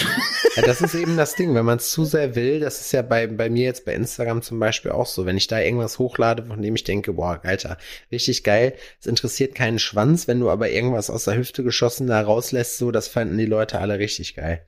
Ja, 0.54 0.66
das 0.66 0.82
ist 0.82 0.94
eben 0.94 1.16
das 1.16 1.34
Ding, 1.34 1.54
wenn 1.54 1.64
man 1.64 1.78
es 1.78 1.90
zu 1.90 2.04
sehr 2.04 2.36
will, 2.36 2.60
das 2.60 2.82
ist 2.82 2.92
ja 2.92 3.00
bei, 3.00 3.26
bei 3.26 3.48
mir 3.48 3.64
jetzt 3.64 3.86
bei 3.86 3.94
Instagram 3.94 4.42
zum 4.42 4.58
Beispiel 4.58 4.90
auch 4.90 5.06
so. 5.06 5.24
Wenn 5.24 5.38
ich 5.38 5.46
da 5.46 5.58
irgendwas 5.58 5.98
hochlade, 5.98 6.44
von 6.44 6.60
dem 6.60 6.74
ich 6.74 6.84
denke, 6.84 7.14
boah, 7.14 7.40
Alter, 7.42 7.78
richtig 8.10 8.44
geil, 8.44 8.74
es 9.00 9.06
interessiert 9.06 9.54
keinen 9.54 9.78
Schwanz, 9.78 10.28
wenn 10.28 10.40
du 10.40 10.50
aber 10.50 10.68
irgendwas 10.68 11.08
aus 11.08 11.24
der 11.24 11.38
Hüfte 11.38 11.64
geschossen 11.64 12.06
da 12.06 12.20
rauslässt, 12.20 12.76
so, 12.76 12.90
das 12.90 13.08
fanden 13.08 13.38
die 13.38 13.46
Leute 13.46 13.78
alle 13.78 13.98
richtig 13.98 14.34
geil. 14.34 14.66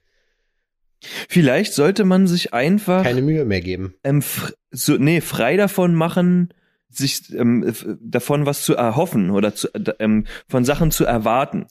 Vielleicht 1.28 1.72
sollte 1.74 2.04
man 2.04 2.26
sich 2.26 2.54
einfach 2.54 3.02
keine 3.02 3.22
Mühe 3.22 3.44
mehr 3.44 3.60
geben. 3.60 3.94
Ähm, 4.04 4.22
so, 4.70 4.96
nee, 4.96 5.20
frei 5.20 5.56
davon 5.56 5.94
machen, 5.94 6.52
sich 6.88 7.32
ähm, 7.34 7.72
davon 8.00 8.46
was 8.46 8.62
zu 8.62 8.74
erhoffen 8.74 9.30
oder 9.30 9.54
zu, 9.54 9.68
äh, 9.74 9.92
ähm, 9.98 10.26
von 10.48 10.64
Sachen 10.64 10.90
zu 10.90 11.04
erwarten 11.04 11.66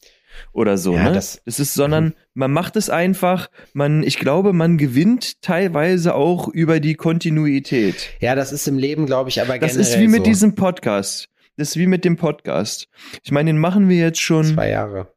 oder 0.51 0.77
so. 0.77 0.95
Ja, 0.95 1.05
ne? 1.05 1.13
das, 1.13 1.41
das 1.45 1.59
ist, 1.59 1.73
sondern 1.73 2.05
mhm. 2.05 2.13
man 2.33 2.51
macht 2.51 2.75
es 2.75 2.89
einfach. 2.89 3.49
Man, 3.73 4.03
ich 4.03 4.19
glaube, 4.19 4.53
man 4.53 4.77
gewinnt 4.77 5.41
teilweise 5.41 6.15
auch 6.15 6.47
über 6.47 6.79
die 6.79 6.95
Kontinuität. 6.95 8.09
Ja, 8.19 8.35
das 8.35 8.51
ist 8.51 8.67
im 8.67 8.77
Leben, 8.77 9.05
glaube 9.05 9.29
ich, 9.29 9.41
aber 9.41 9.59
generell 9.59 9.77
Das 9.77 9.87
ist 9.87 9.99
wie 9.99 10.07
mit 10.07 10.19
so. 10.19 10.23
diesem 10.23 10.55
Podcast. 10.55 11.29
Das 11.57 11.69
ist 11.69 11.77
wie 11.77 11.87
mit 11.87 12.03
dem 12.03 12.17
Podcast. 12.17 12.87
Ich 13.23 13.31
meine, 13.31 13.49
den 13.51 13.59
machen 13.59 13.87
wir 13.87 13.97
jetzt 13.97 14.21
schon 14.21 14.45
zwei 14.45 14.69
Jahre. 14.69 15.13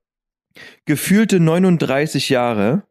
Gefühlte 0.85 1.41
39 1.41 2.29
Jahre. 2.29 2.83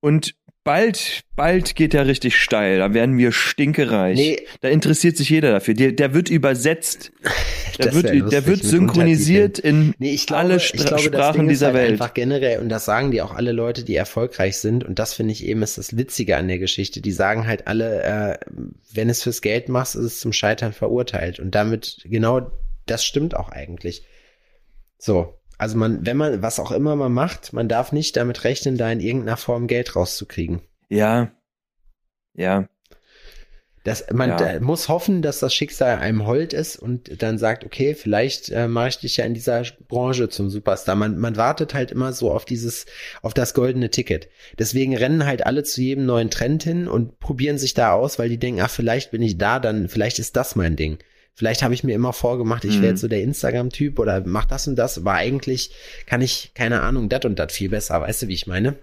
Und 0.00 0.34
bald, 0.66 1.22
bald 1.36 1.76
geht 1.76 1.94
er 1.94 2.06
richtig 2.06 2.36
steil. 2.36 2.78
Da 2.78 2.92
werden 2.92 3.16
wir 3.16 3.32
stinkereich. 3.32 4.18
Nee. 4.18 4.46
Da 4.60 4.68
interessiert 4.68 5.16
sich 5.16 5.30
jeder 5.30 5.52
dafür. 5.52 5.74
Der, 5.74 5.92
der 5.92 6.12
wird 6.12 6.28
übersetzt. 6.28 7.12
Der 7.78 7.92
wird, 7.92 8.04
lustig, 8.04 8.30
der 8.30 8.46
wird 8.46 8.62
synchronisiert 8.64 9.58
in 9.58 9.92
nee, 9.98 10.16
glaube, 10.16 10.40
alle 10.40 10.60
Stra 10.60 10.96
glaube, 10.96 11.02
Sprachen 11.02 11.46
dieser 11.46 11.66
halt 11.66 11.76
Welt. 11.76 11.90
Einfach 11.90 12.14
generell, 12.14 12.60
und 12.60 12.70
das 12.70 12.86
sagen 12.86 13.10
die 13.10 13.20
auch 13.20 13.34
alle 13.34 13.52
Leute, 13.52 13.84
die 13.84 13.94
erfolgreich 13.94 14.56
sind. 14.56 14.82
Und 14.82 14.98
das 14.98 15.12
finde 15.12 15.32
ich 15.32 15.44
eben 15.44 15.62
ist 15.62 15.76
das 15.76 15.94
Witzige 15.94 16.38
an 16.38 16.48
der 16.48 16.58
Geschichte. 16.58 17.02
Die 17.02 17.12
sagen 17.12 17.46
halt 17.46 17.66
alle, 17.66 18.02
äh, 18.02 18.38
wenn 18.94 19.10
es 19.10 19.22
fürs 19.22 19.42
Geld 19.42 19.68
machst, 19.68 19.94
ist 19.94 20.04
es 20.04 20.20
zum 20.20 20.32
Scheitern 20.32 20.72
verurteilt. 20.72 21.38
Und 21.38 21.54
damit 21.54 21.98
genau 22.04 22.50
das 22.86 23.04
stimmt 23.04 23.36
auch 23.36 23.50
eigentlich. 23.50 24.06
So, 24.96 25.34
also 25.58 25.76
man, 25.76 26.04
wenn 26.04 26.16
man, 26.16 26.42
was 26.42 26.60
auch 26.60 26.72
immer 26.72 26.96
man 26.96 27.12
macht, 27.12 27.52
man 27.52 27.68
darf 27.68 27.92
nicht 27.92 28.16
damit 28.16 28.44
rechnen, 28.44 28.76
da 28.76 28.90
in 28.90 29.00
irgendeiner 29.00 29.36
Form 29.36 29.66
Geld 29.66 29.96
rauszukriegen. 29.96 30.60
Ja. 30.88 31.32
Ja. 32.34 32.68
Das, 33.86 34.06
man 34.12 34.30
ja. 34.30 34.58
muss 34.58 34.88
hoffen, 34.88 35.22
dass 35.22 35.38
das 35.38 35.54
Schicksal 35.54 35.98
einem 35.98 36.26
hold 36.26 36.52
ist 36.52 36.74
und 36.74 37.22
dann 37.22 37.38
sagt, 37.38 37.64
okay, 37.64 37.94
vielleicht 37.94 38.48
äh, 38.48 38.66
mache 38.66 38.88
ich 38.88 38.98
dich 38.98 39.16
ja 39.16 39.24
in 39.24 39.32
dieser 39.32 39.62
Branche 39.86 40.28
zum 40.28 40.50
Superstar. 40.50 40.96
Man, 40.96 41.18
man 41.18 41.36
wartet 41.36 41.72
halt 41.72 41.92
immer 41.92 42.12
so 42.12 42.32
auf 42.32 42.44
dieses, 42.44 42.86
auf 43.22 43.32
das 43.32 43.54
goldene 43.54 43.88
Ticket. 43.88 44.28
Deswegen 44.58 44.96
rennen 44.96 45.24
halt 45.24 45.46
alle 45.46 45.62
zu 45.62 45.80
jedem 45.80 46.04
neuen 46.04 46.30
Trend 46.30 46.64
hin 46.64 46.88
und 46.88 47.20
probieren 47.20 47.58
sich 47.58 47.74
da 47.74 47.92
aus, 47.92 48.18
weil 48.18 48.28
die 48.28 48.38
denken, 48.38 48.60
ach, 48.60 48.70
vielleicht 48.70 49.12
bin 49.12 49.22
ich 49.22 49.38
da, 49.38 49.60
dann, 49.60 49.88
vielleicht 49.88 50.18
ist 50.18 50.34
das 50.34 50.56
mein 50.56 50.74
Ding. 50.74 50.98
Vielleicht 51.36 51.62
habe 51.62 51.74
ich 51.74 51.84
mir 51.84 51.94
immer 51.94 52.14
vorgemacht, 52.14 52.64
ich 52.64 52.80
wäre 52.80 52.92
jetzt 52.92 53.00
mhm. 53.00 53.02
so 53.02 53.08
der 53.08 53.22
Instagram-Typ 53.22 53.98
oder 53.98 54.22
mach 54.24 54.46
das 54.46 54.66
und 54.68 54.76
das, 54.76 54.96
aber 54.96 55.12
eigentlich 55.12 55.70
kann 56.06 56.22
ich, 56.22 56.52
keine 56.54 56.80
Ahnung, 56.80 57.10
dat 57.10 57.26
und 57.26 57.38
dat 57.38 57.52
viel 57.52 57.68
besser. 57.68 58.00
Weißt 58.00 58.22
du, 58.22 58.28
wie 58.28 58.32
ich 58.32 58.46
meine? 58.46 58.76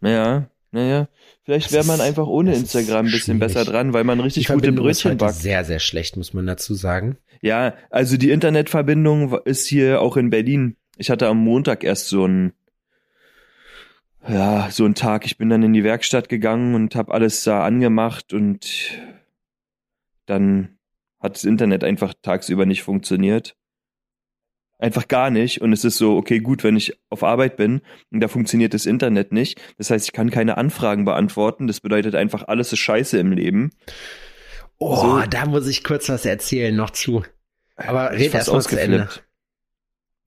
Naja, 0.00 0.50
naja. 0.72 1.08
Vielleicht 1.44 1.70
wäre 1.70 1.86
man 1.86 2.00
einfach 2.00 2.26
ohne 2.26 2.56
Instagram 2.56 3.06
ein 3.06 3.12
bisschen 3.12 3.38
besser 3.38 3.64
dran, 3.64 3.92
weil 3.92 4.02
man 4.02 4.18
richtig 4.18 4.48
gute 4.48 4.72
Brötchen 4.72 5.16
backt. 5.16 5.36
Sehr, 5.36 5.64
sehr 5.64 5.78
schlecht, 5.78 6.16
muss 6.16 6.34
man 6.34 6.44
dazu 6.44 6.74
sagen. 6.74 7.18
Ja, 7.40 7.74
also 7.90 8.16
die 8.16 8.32
Internetverbindung 8.32 9.38
ist 9.44 9.68
hier 9.68 10.02
auch 10.02 10.16
in 10.16 10.30
Berlin. 10.30 10.76
Ich 10.96 11.08
hatte 11.08 11.28
am 11.28 11.38
Montag 11.38 11.84
erst 11.84 12.08
so 12.08 12.26
ein 12.26 12.52
ja, 14.28 14.68
so 14.72 14.84
ein 14.84 14.96
Tag. 14.96 15.24
Ich 15.24 15.38
bin 15.38 15.48
dann 15.48 15.62
in 15.62 15.72
die 15.72 15.84
Werkstatt 15.84 16.28
gegangen 16.28 16.74
und 16.74 16.96
habe 16.96 17.14
alles 17.14 17.44
da 17.44 17.64
angemacht 17.64 18.32
und 18.32 18.66
dann 20.26 20.77
hat 21.20 21.36
das 21.36 21.44
Internet 21.44 21.84
einfach 21.84 22.14
tagsüber 22.22 22.66
nicht 22.66 22.82
funktioniert. 22.82 23.56
Einfach 24.78 25.08
gar 25.08 25.30
nicht. 25.30 25.60
Und 25.60 25.72
es 25.72 25.84
ist 25.84 25.98
so, 25.98 26.16
okay, 26.16 26.38
gut, 26.38 26.62
wenn 26.62 26.76
ich 26.76 27.00
auf 27.10 27.24
Arbeit 27.24 27.56
bin 27.56 27.80
und 28.12 28.20
da 28.20 28.28
funktioniert 28.28 28.74
das 28.74 28.86
Internet 28.86 29.32
nicht. 29.32 29.60
Das 29.76 29.90
heißt, 29.90 30.06
ich 30.06 30.12
kann 30.12 30.30
keine 30.30 30.56
Anfragen 30.56 31.04
beantworten. 31.04 31.66
Das 31.66 31.80
bedeutet 31.80 32.14
einfach, 32.14 32.46
alles 32.46 32.72
ist 32.72 32.78
scheiße 32.78 33.18
im 33.18 33.32
Leben. 33.32 33.70
Oh, 34.78 35.18
so. 35.20 35.22
da 35.28 35.46
muss 35.46 35.66
ich 35.66 35.82
kurz 35.82 36.08
was 36.08 36.24
erzählen 36.24 36.74
noch 36.74 36.90
zu. 36.90 37.24
Aber 37.76 38.12
red 38.12 38.32
erst 38.34 38.52
mal 38.52 38.62
zu 38.62 38.80
Ende. 38.80 39.08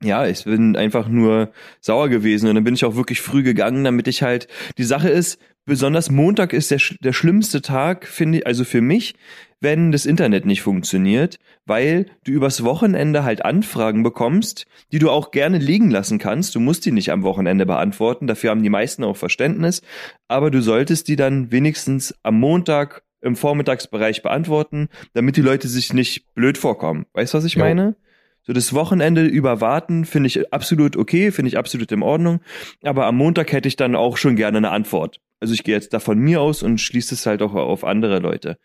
Ja, 0.04 0.26
ich 0.26 0.46
bin 0.46 0.76
einfach 0.76 1.08
nur 1.08 1.52
sauer 1.80 2.10
gewesen 2.10 2.50
und 2.50 2.56
dann 2.56 2.64
bin 2.64 2.74
ich 2.74 2.86
auch 2.86 2.96
wirklich 2.96 3.22
früh 3.22 3.44
gegangen, 3.44 3.84
damit 3.84 4.08
ich 4.08 4.24
halt, 4.24 4.48
die 4.78 4.84
Sache 4.84 5.10
ist, 5.10 5.40
besonders 5.66 6.10
Montag 6.10 6.54
ist 6.54 6.72
der, 6.72 6.80
der 7.02 7.14
schlimmste 7.14 7.62
Tag, 7.62 8.08
finde 8.08 8.40
ich, 8.40 8.48
also 8.48 8.64
für 8.64 8.82
mich, 8.82 9.16
wenn 9.60 9.92
das 9.92 10.08
Internet 10.08 10.46
nicht 10.46 10.64
funktioniert, 10.64 11.38
weil 11.66 12.08
du 12.24 12.32
übers 12.32 12.64
Wochenende 12.64 13.24
halt 13.24 13.46
Anfragen 13.46 14.02
bekommst, 14.02 14.66
die 14.92 14.98
du 14.98 15.12
auch 15.12 15.30
gerne 15.30 15.60
liegen 15.60 15.92
lassen 15.92 16.18
kannst. 16.18 16.56
Du 16.56 16.60
musst 16.60 16.84
die 16.86 16.92
nicht 16.92 17.12
am 17.12 17.22
Wochenende 17.22 17.68
beantworten, 17.68 18.26
dafür 18.26 18.50
haben 18.50 18.64
die 18.64 18.70
meisten 18.70 19.04
auch 19.04 19.18
Verständnis, 19.18 19.84
aber 20.28 20.50
du 20.50 20.62
solltest 20.62 21.08
die 21.08 21.16
dann 21.16 21.52
wenigstens 21.52 22.16
am 22.24 22.40
Montag 22.40 23.04
im 23.22 23.36
Vormittagsbereich 23.36 24.24
beantworten, 24.24 24.90
damit 25.14 25.38
die 25.38 25.42
Leute 25.42 25.68
sich 25.68 25.94
nicht 25.94 26.34
blöd 26.34 26.58
vorkommen. 26.58 27.06
Weißt 27.14 27.34
du, 27.34 27.38
was 27.38 27.46
ich 27.46 27.54
ja. 27.54 27.64
meine? 27.64 27.96
So 28.44 28.54
das 28.54 28.74
Wochenende 28.74 29.26
über 29.26 29.62
warten 29.62 30.06
finde 30.06 30.28
ich 30.28 30.52
absolut 30.54 30.98
okay, 30.98 31.32
finde 31.32 31.50
ich 31.50 31.58
absolut 31.58 31.92
in 31.92 32.02
Ordnung. 32.02 32.42
Aber 32.84 33.06
am 33.06 33.16
Montag 33.18 33.52
hätte 33.52 33.68
ich 33.68 33.76
dann 33.76 33.96
auch 33.96 34.18
schon 34.18 34.36
gerne 34.36 34.58
eine 34.58 34.72
Antwort. 34.72 35.20
Also 35.40 35.54
ich 35.54 35.64
gehe 35.64 35.76
jetzt 35.76 35.94
da 35.94 36.00
von 36.00 36.18
mir 36.18 36.42
aus 36.42 36.64
und 36.64 36.80
schließe 36.80 37.16
es 37.16 37.26
halt 37.26 37.42
auch 37.42 37.54
auf 37.54 37.84
andere 37.84 38.20
Leute. 38.20 38.58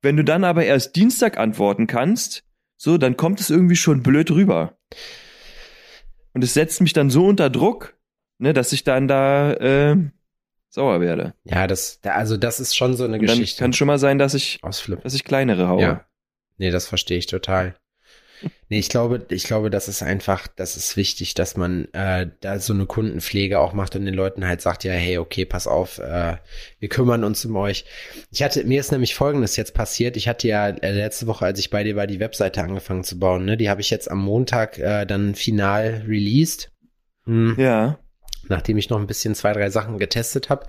Wenn 0.00 0.16
du 0.16 0.24
dann 0.24 0.44
aber 0.44 0.64
erst 0.64 0.96
Dienstag 0.96 1.38
antworten 1.38 1.86
kannst, 1.86 2.44
so, 2.76 2.98
dann 2.98 3.16
kommt 3.16 3.40
es 3.40 3.50
irgendwie 3.50 3.76
schon 3.76 4.02
blöd 4.02 4.30
rüber. 4.30 4.76
Und 6.34 6.42
es 6.42 6.54
setzt 6.54 6.80
mich 6.80 6.92
dann 6.92 7.10
so 7.10 7.26
unter 7.26 7.48
Druck, 7.50 7.96
ne, 8.38 8.52
dass 8.52 8.72
ich 8.72 8.82
dann 8.82 9.06
da 9.06 9.52
äh, 9.52 9.96
sauer 10.68 11.00
werde. 11.00 11.34
Ja, 11.44 11.66
das, 11.66 12.00
also 12.02 12.36
das 12.36 12.58
ist 12.58 12.74
schon 12.74 12.96
so 12.96 13.04
eine 13.04 13.18
Geschichte. 13.18 13.58
Dann 13.58 13.66
kann 13.66 13.72
schon 13.74 13.86
mal 13.86 13.98
sein, 13.98 14.18
dass 14.18 14.34
ich, 14.34 14.58
dass 14.62 15.14
ich 15.14 15.24
kleinere 15.24 15.68
haue. 15.68 15.82
Ja. 15.82 16.06
Nee, 16.56 16.70
das 16.70 16.86
verstehe 16.86 17.18
ich 17.18 17.26
total. 17.26 17.76
Nee, 18.68 18.78
ich 18.78 18.88
glaube, 18.88 19.26
ich 19.28 19.44
glaube, 19.44 19.70
das 19.70 19.88
ist 19.88 20.02
einfach, 20.02 20.46
das 20.48 20.76
ist 20.76 20.96
wichtig, 20.96 21.34
dass 21.34 21.56
man 21.56 21.86
äh, 21.92 22.28
da 22.40 22.58
so 22.58 22.72
eine 22.72 22.86
Kundenpflege 22.86 23.60
auch 23.60 23.72
macht 23.72 23.96
und 23.96 24.04
den 24.04 24.14
Leuten 24.14 24.46
halt 24.46 24.60
sagt, 24.60 24.84
ja, 24.84 24.92
hey, 24.92 25.18
okay, 25.18 25.44
pass 25.44 25.66
auf, 25.66 25.98
äh, 25.98 26.36
wir 26.78 26.88
kümmern 26.88 27.24
uns 27.24 27.44
um 27.44 27.56
euch. 27.56 27.84
Ich 28.30 28.42
hatte, 28.42 28.64
mir 28.64 28.80
ist 28.80 28.92
nämlich 28.92 29.14
folgendes 29.14 29.56
jetzt 29.56 29.74
passiert. 29.74 30.16
Ich 30.16 30.28
hatte 30.28 30.48
ja 30.48 30.68
äh, 30.68 30.92
letzte 30.92 31.26
Woche, 31.26 31.44
als 31.44 31.58
ich 31.58 31.70
bei 31.70 31.84
dir 31.84 31.96
war, 31.96 32.06
die 32.06 32.20
Webseite 32.20 32.62
angefangen 32.62 33.04
zu 33.04 33.18
bauen, 33.18 33.44
ne? 33.44 33.56
Die 33.56 33.68
habe 33.68 33.80
ich 33.80 33.90
jetzt 33.90 34.10
am 34.10 34.18
Montag 34.18 34.78
äh, 34.78 35.04
dann 35.04 35.34
final 35.34 36.04
released. 36.06 36.70
Hm. 37.24 37.56
Ja 37.58 37.98
nachdem 38.48 38.78
ich 38.78 38.90
noch 38.90 38.98
ein 38.98 39.06
bisschen 39.06 39.34
zwei, 39.34 39.52
drei 39.52 39.70
Sachen 39.70 39.98
getestet 39.98 40.50
habe 40.50 40.66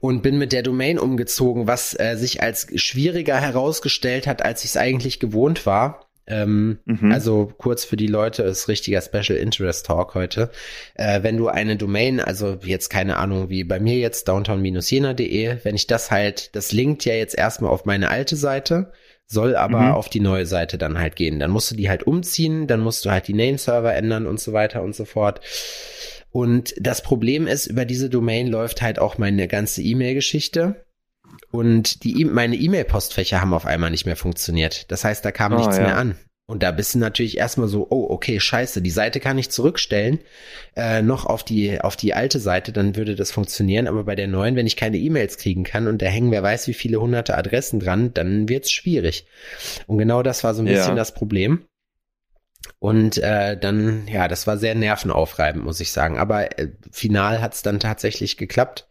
und 0.00 0.22
bin 0.22 0.38
mit 0.38 0.52
der 0.52 0.62
Domain 0.62 0.98
umgezogen, 0.98 1.66
was 1.66 1.98
äh, 1.98 2.16
sich 2.16 2.42
als 2.42 2.68
schwieriger 2.74 3.40
herausgestellt 3.40 4.26
hat, 4.26 4.42
als 4.42 4.64
ich 4.64 4.70
es 4.70 4.76
eigentlich 4.76 5.20
gewohnt 5.20 5.66
war. 5.66 6.03
Ähm, 6.26 6.78
mhm. 6.86 7.12
Also 7.12 7.52
kurz 7.58 7.84
für 7.84 7.96
die 7.96 8.06
Leute 8.06 8.42
ist 8.42 8.68
richtiger 8.68 9.02
Special 9.02 9.38
Interest 9.38 9.84
Talk 9.86 10.14
heute. 10.14 10.50
Äh, 10.94 11.22
wenn 11.22 11.36
du 11.36 11.48
eine 11.48 11.76
Domain, 11.76 12.20
also 12.20 12.58
jetzt 12.64 12.88
keine 12.88 13.16
Ahnung, 13.16 13.50
wie 13.50 13.64
bei 13.64 13.78
mir 13.78 13.96
jetzt 13.96 14.28
downtown-jena.de, 14.28 15.58
wenn 15.62 15.74
ich 15.74 15.86
das 15.86 16.10
halt, 16.10 16.54
das 16.56 16.72
linkt 16.72 17.04
ja 17.04 17.14
jetzt 17.14 17.36
erstmal 17.36 17.70
auf 17.70 17.84
meine 17.84 18.08
alte 18.08 18.36
Seite, 18.36 18.92
soll 19.26 19.56
aber 19.56 19.80
mhm. 19.80 19.92
auf 19.92 20.08
die 20.08 20.20
neue 20.20 20.46
Seite 20.46 20.78
dann 20.78 20.98
halt 20.98 21.16
gehen. 21.16 21.38
Dann 21.38 21.50
musst 21.50 21.70
du 21.70 21.74
die 21.74 21.88
halt 21.88 22.06
umziehen, 22.06 22.66
dann 22.66 22.80
musst 22.80 23.04
du 23.04 23.10
halt 23.10 23.28
die 23.28 23.34
Name-Server 23.34 23.94
ändern 23.94 24.26
und 24.26 24.40
so 24.40 24.52
weiter 24.52 24.82
und 24.82 24.94
so 24.94 25.04
fort. 25.04 25.40
Und 26.30 26.74
das 26.80 27.02
Problem 27.02 27.46
ist, 27.46 27.66
über 27.66 27.84
diese 27.84 28.10
Domain 28.10 28.48
läuft 28.48 28.82
halt 28.82 28.98
auch 28.98 29.18
meine 29.18 29.46
ganze 29.46 29.82
E-Mail-Geschichte. 29.82 30.84
Und 31.50 32.04
die, 32.04 32.20
e 32.20 32.24
meine 32.24 32.56
E-Mail-Postfächer 32.56 33.40
haben 33.40 33.54
auf 33.54 33.66
einmal 33.66 33.90
nicht 33.90 34.06
mehr 34.06 34.16
funktioniert. 34.16 34.90
Das 34.90 35.04
heißt, 35.04 35.24
da 35.24 35.32
kam 35.32 35.52
oh, 35.52 35.56
nichts 35.56 35.76
ja. 35.76 35.84
mehr 35.84 35.96
an. 35.96 36.16
Und 36.46 36.62
da 36.62 36.72
bist 36.72 36.94
du 36.94 36.98
natürlich 36.98 37.38
erstmal 37.38 37.68
so, 37.68 37.86
oh, 37.88 38.06
okay, 38.10 38.38
scheiße, 38.38 38.82
die 38.82 38.90
Seite 38.90 39.18
kann 39.18 39.38
ich 39.38 39.50
zurückstellen, 39.50 40.18
äh, 40.76 41.00
noch 41.00 41.24
auf 41.24 41.42
die, 41.42 41.80
auf 41.80 41.96
die 41.96 42.12
alte 42.12 42.38
Seite, 42.38 42.70
dann 42.70 42.96
würde 42.96 43.14
das 43.14 43.30
funktionieren. 43.30 43.88
Aber 43.88 44.04
bei 44.04 44.14
der 44.14 44.26
neuen, 44.26 44.54
wenn 44.54 44.66
ich 44.66 44.76
keine 44.76 44.98
E-Mails 44.98 45.38
kriegen 45.38 45.64
kann 45.64 45.86
und 45.86 46.02
da 46.02 46.06
hängen 46.06 46.30
wer 46.32 46.42
weiß 46.42 46.68
wie 46.68 46.74
viele 46.74 47.00
hunderte 47.00 47.38
Adressen 47.38 47.80
dran, 47.80 48.12
dann 48.12 48.48
wird's 48.50 48.70
schwierig. 48.70 49.26
Und 49.86 49.96
genau 49.96 50.22
das 50.22 50.44
war 50.44 50.54
so 50.54 50.60
ein 50.60 50.66
bisschen 50.66 50.90
ja. 50.90 50.94
das 50.94 51.14
Problem. 51.14 51.64
Und 52.78 53.16
äh, 53.16 53.58
dann, 53.58 54.06
ja, 54.08 54.28
das 54.28 54.46
war 54.46 54.58
sehr 54.58 54.74
nervenaufreibend, 54.74 55.64
muss 55.64 55.80
ich 55.80 55.92
sagen. 55.92 56.18
Aber 56.18 56.58
äh, 56.58 56.72
final 56.90 57.40
hat's 57.40 57.62
dann 57.62 57.80
tatsächlich 57.80 58.36
geklappt. 58.36 58.86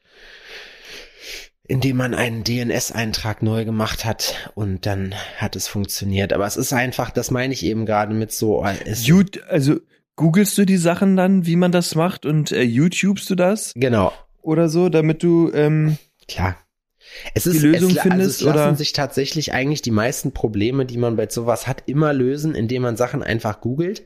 Indem 1.68 1.98
man 1.98 2.14
einen 2.14 2.44
DNS-Eintrag 2.44 3.42
neu 3.42 3.66
gemacht 3.66 4.06
hat 4.06 4.52
und 4.54 4.86
dann 4.86 5.16
hat 5.38 5.56
es 5.56 5.68
funktioniert. 5.68 6.34
Aber 6.34 6.46
es 6.46 6.58
ist 6.58 6.74
einfach, 6.74 7.10
das 7.10 7.32
meine 7.32 7.54
ich 7.54 7.66
eben 7.66 7.86
gerade 7.86 8.14
mit 8.14 8.32
so. 8.32 8.66
Es 8.86 9.08
Jut, 9.08 9.42
also 9.44 9.80
googelst 10.16 10.58
du 10.58 10.66
die 10.66 10.78
Sachen 10.78 11.16
dann, 11.16 11.46
wie 11.46 11.56
man 11.56 11.72
das 11.72 11.96
macht 11.96 12.26
und 12.26 12.52
äh, 12.52 12.62
YouTubest 12.62 13.30
du 13.30 13.36
das 13.36 13.74
genau, 13.76 14.14
oder 14.42 14.70
so, 14.70 14.90
damit 14.90 15.24
du 15.24 15.52
ähm, 15.54 15.98
klar. 16.28 16.58
Es 17.34 17.46
ist, 17.46 17.62
Die 17.62 17.68
Lösung 17.68 17.92
es, 17.92 17.98
also 17.98 18.10
findest, 18.10 18.42
es 18.42 18.42
lassen 18.42 18.60
oder? 18.60 18.76
sich 18.76 18.94
tatsächlich 18.94 19.54
eigentlich 19.54 19.82
die 19.82 19.92
meisten 19.92 20.32
Probleme, 20.32 20.86
die 20.86 20.98
man 20.98 21.16
bei 21.16 21.28
sowas 21.30 21.68
hat, 21.68 21.84
immer 21.86 22.14
lösen, 22.14 22.56
indem 22.56 22.82
man 22.84 22.98
Sachen 22.98 23.24
einfach 23.24 23.62
googelt. 23.62 24.04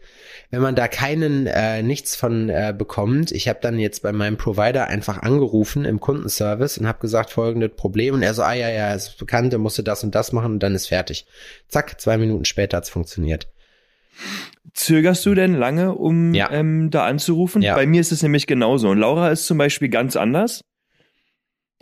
Wenn 0.50 0.62
man 0.62 0.76
da 0.76 0.88
keinen 0.88 1.48
äh, 1.48 1.84
nichts 1.84 2.16
von 2.16 2.50
äh, 2.50 2.74
bekommt, 2.78 3.32
ich 3.32 3.48
habe 3.48 3.60
dann 3.62 3.80
jetzt 3.80 4.02
bei 4.04 4.12
meinem 4.14 4.38
Provider 4.38 4.88
einfach 4.88 5.22
angerufen 5.22 5.86
im 5.86 6.00
Kundenservice 6.00 6.78
und 6.78 6.88
habe 6.88 7.00
gesagt 7.00 7.32
folgendes 7.32 7.72
Problem 7.76 8.16
und 8.16 8.24
er 8.24 8.34
so 8.34 8.44
ah 8.44 8.54
ja 8.54 8.70
ja 8.70 8.94
ist 8.94 9.18
bekannt, 9.18 9.52
er 9.54 9.60
musste 9.60 9.84
das 9.84 10.04
und 10.04 10.16
das 10.16 10.32
machen 10.32 10.54
und 10.54 10.60
dann 10.64 10.76
ist 10.76 10.88
fertig. 10.88 11.26
Zack, 11.68 12.00
zwei 12.00 12.18
Minuten 12.18 12.46
später 12.46 12.78
hat's 12.78 12.90
funktioniert. 12.90 13.48
Zögerst 14.74 15.26
du 15.26 15.34
denn 15.34 15.54
lange, 15.56 15.94
um 15.96 16.34
Ja. 16.34 16.52
ähm, 16.52 16.90
da 16.92 17.06
anzurufen? 17.06 17.62
Ja. 17.62 17.76
Bei 17.76 17.86
mir 17.86 18.02
ist 18.02 18.12
es 18.12 18.22
nämlich 18.22 18.48
genauso. 18.48 18.90
Und 18.90 19.00
Laura 19.00 19.30
ist 19.32 19.46
zum 19.48 19.58
Beispiel 19.58 19.90
ganz 19.90 20.16
anders. 20.16 20.62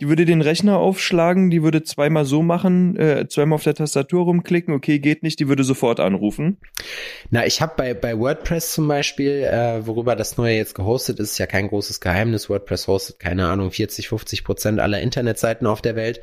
Die 0.02 0.08
würde 0.08 0.26
den 0.26 0.42
Rechner 0.42 0.76
aufschlagen, 0.76 1.48
die 1.48 1.62
würde 1.62 1.82
zweimal 1.82 2.26
so 2.26 2.42
machen, 2.42 2.96
äh, 2.98 3.28
zweimal 3.28 3.54
auf 3.56 3.62
der 3.62 3.74
Tastatur 3.74 4.24
rumklicken, 4.24 4.74
okay, 4.74 4.98
geht 4.98 5.22
nicht, 5.22 5.40
die 5.40 5.48
würde 5.48 5.64
sofort 5.64 6.00
anrufen. 6.00 6.58
Na, 7.30 7.46
ich 7.46 7.62
habe 7.62 7.72
bei, 7.78 7.94
bei 7.94 8.18
WordPress 8.18 8.72
zum 8.72 8.88
Beispiel, 8.88 9.44
äh, 9.44 9.86
worüber 9.86 10.14
das 10.14 10.36
neue 10.36 10.54
jetzt 10.54 10.74
gehostet 10.74 11.18
ist, 11.18 11.32
ist 11.32 11.38
ja 11.38 11.46
kein 11.46 11.68
großes 11.68 12.00
Geheimnis. 12.00 12.50
WordPress 12.50 12.88
hostet, 12.88 13.20
keine 13.20 13.46
Ahnung, 13.46 13.70
40, 13.70 14.08
50 14.08 14.44
Prozent 14.44 14.80
aller 14.80 15.00
Internetseiten 15.00 15.66
auf 15.66 15.80
der 15.80 15.96
Welt. 15.96 16.20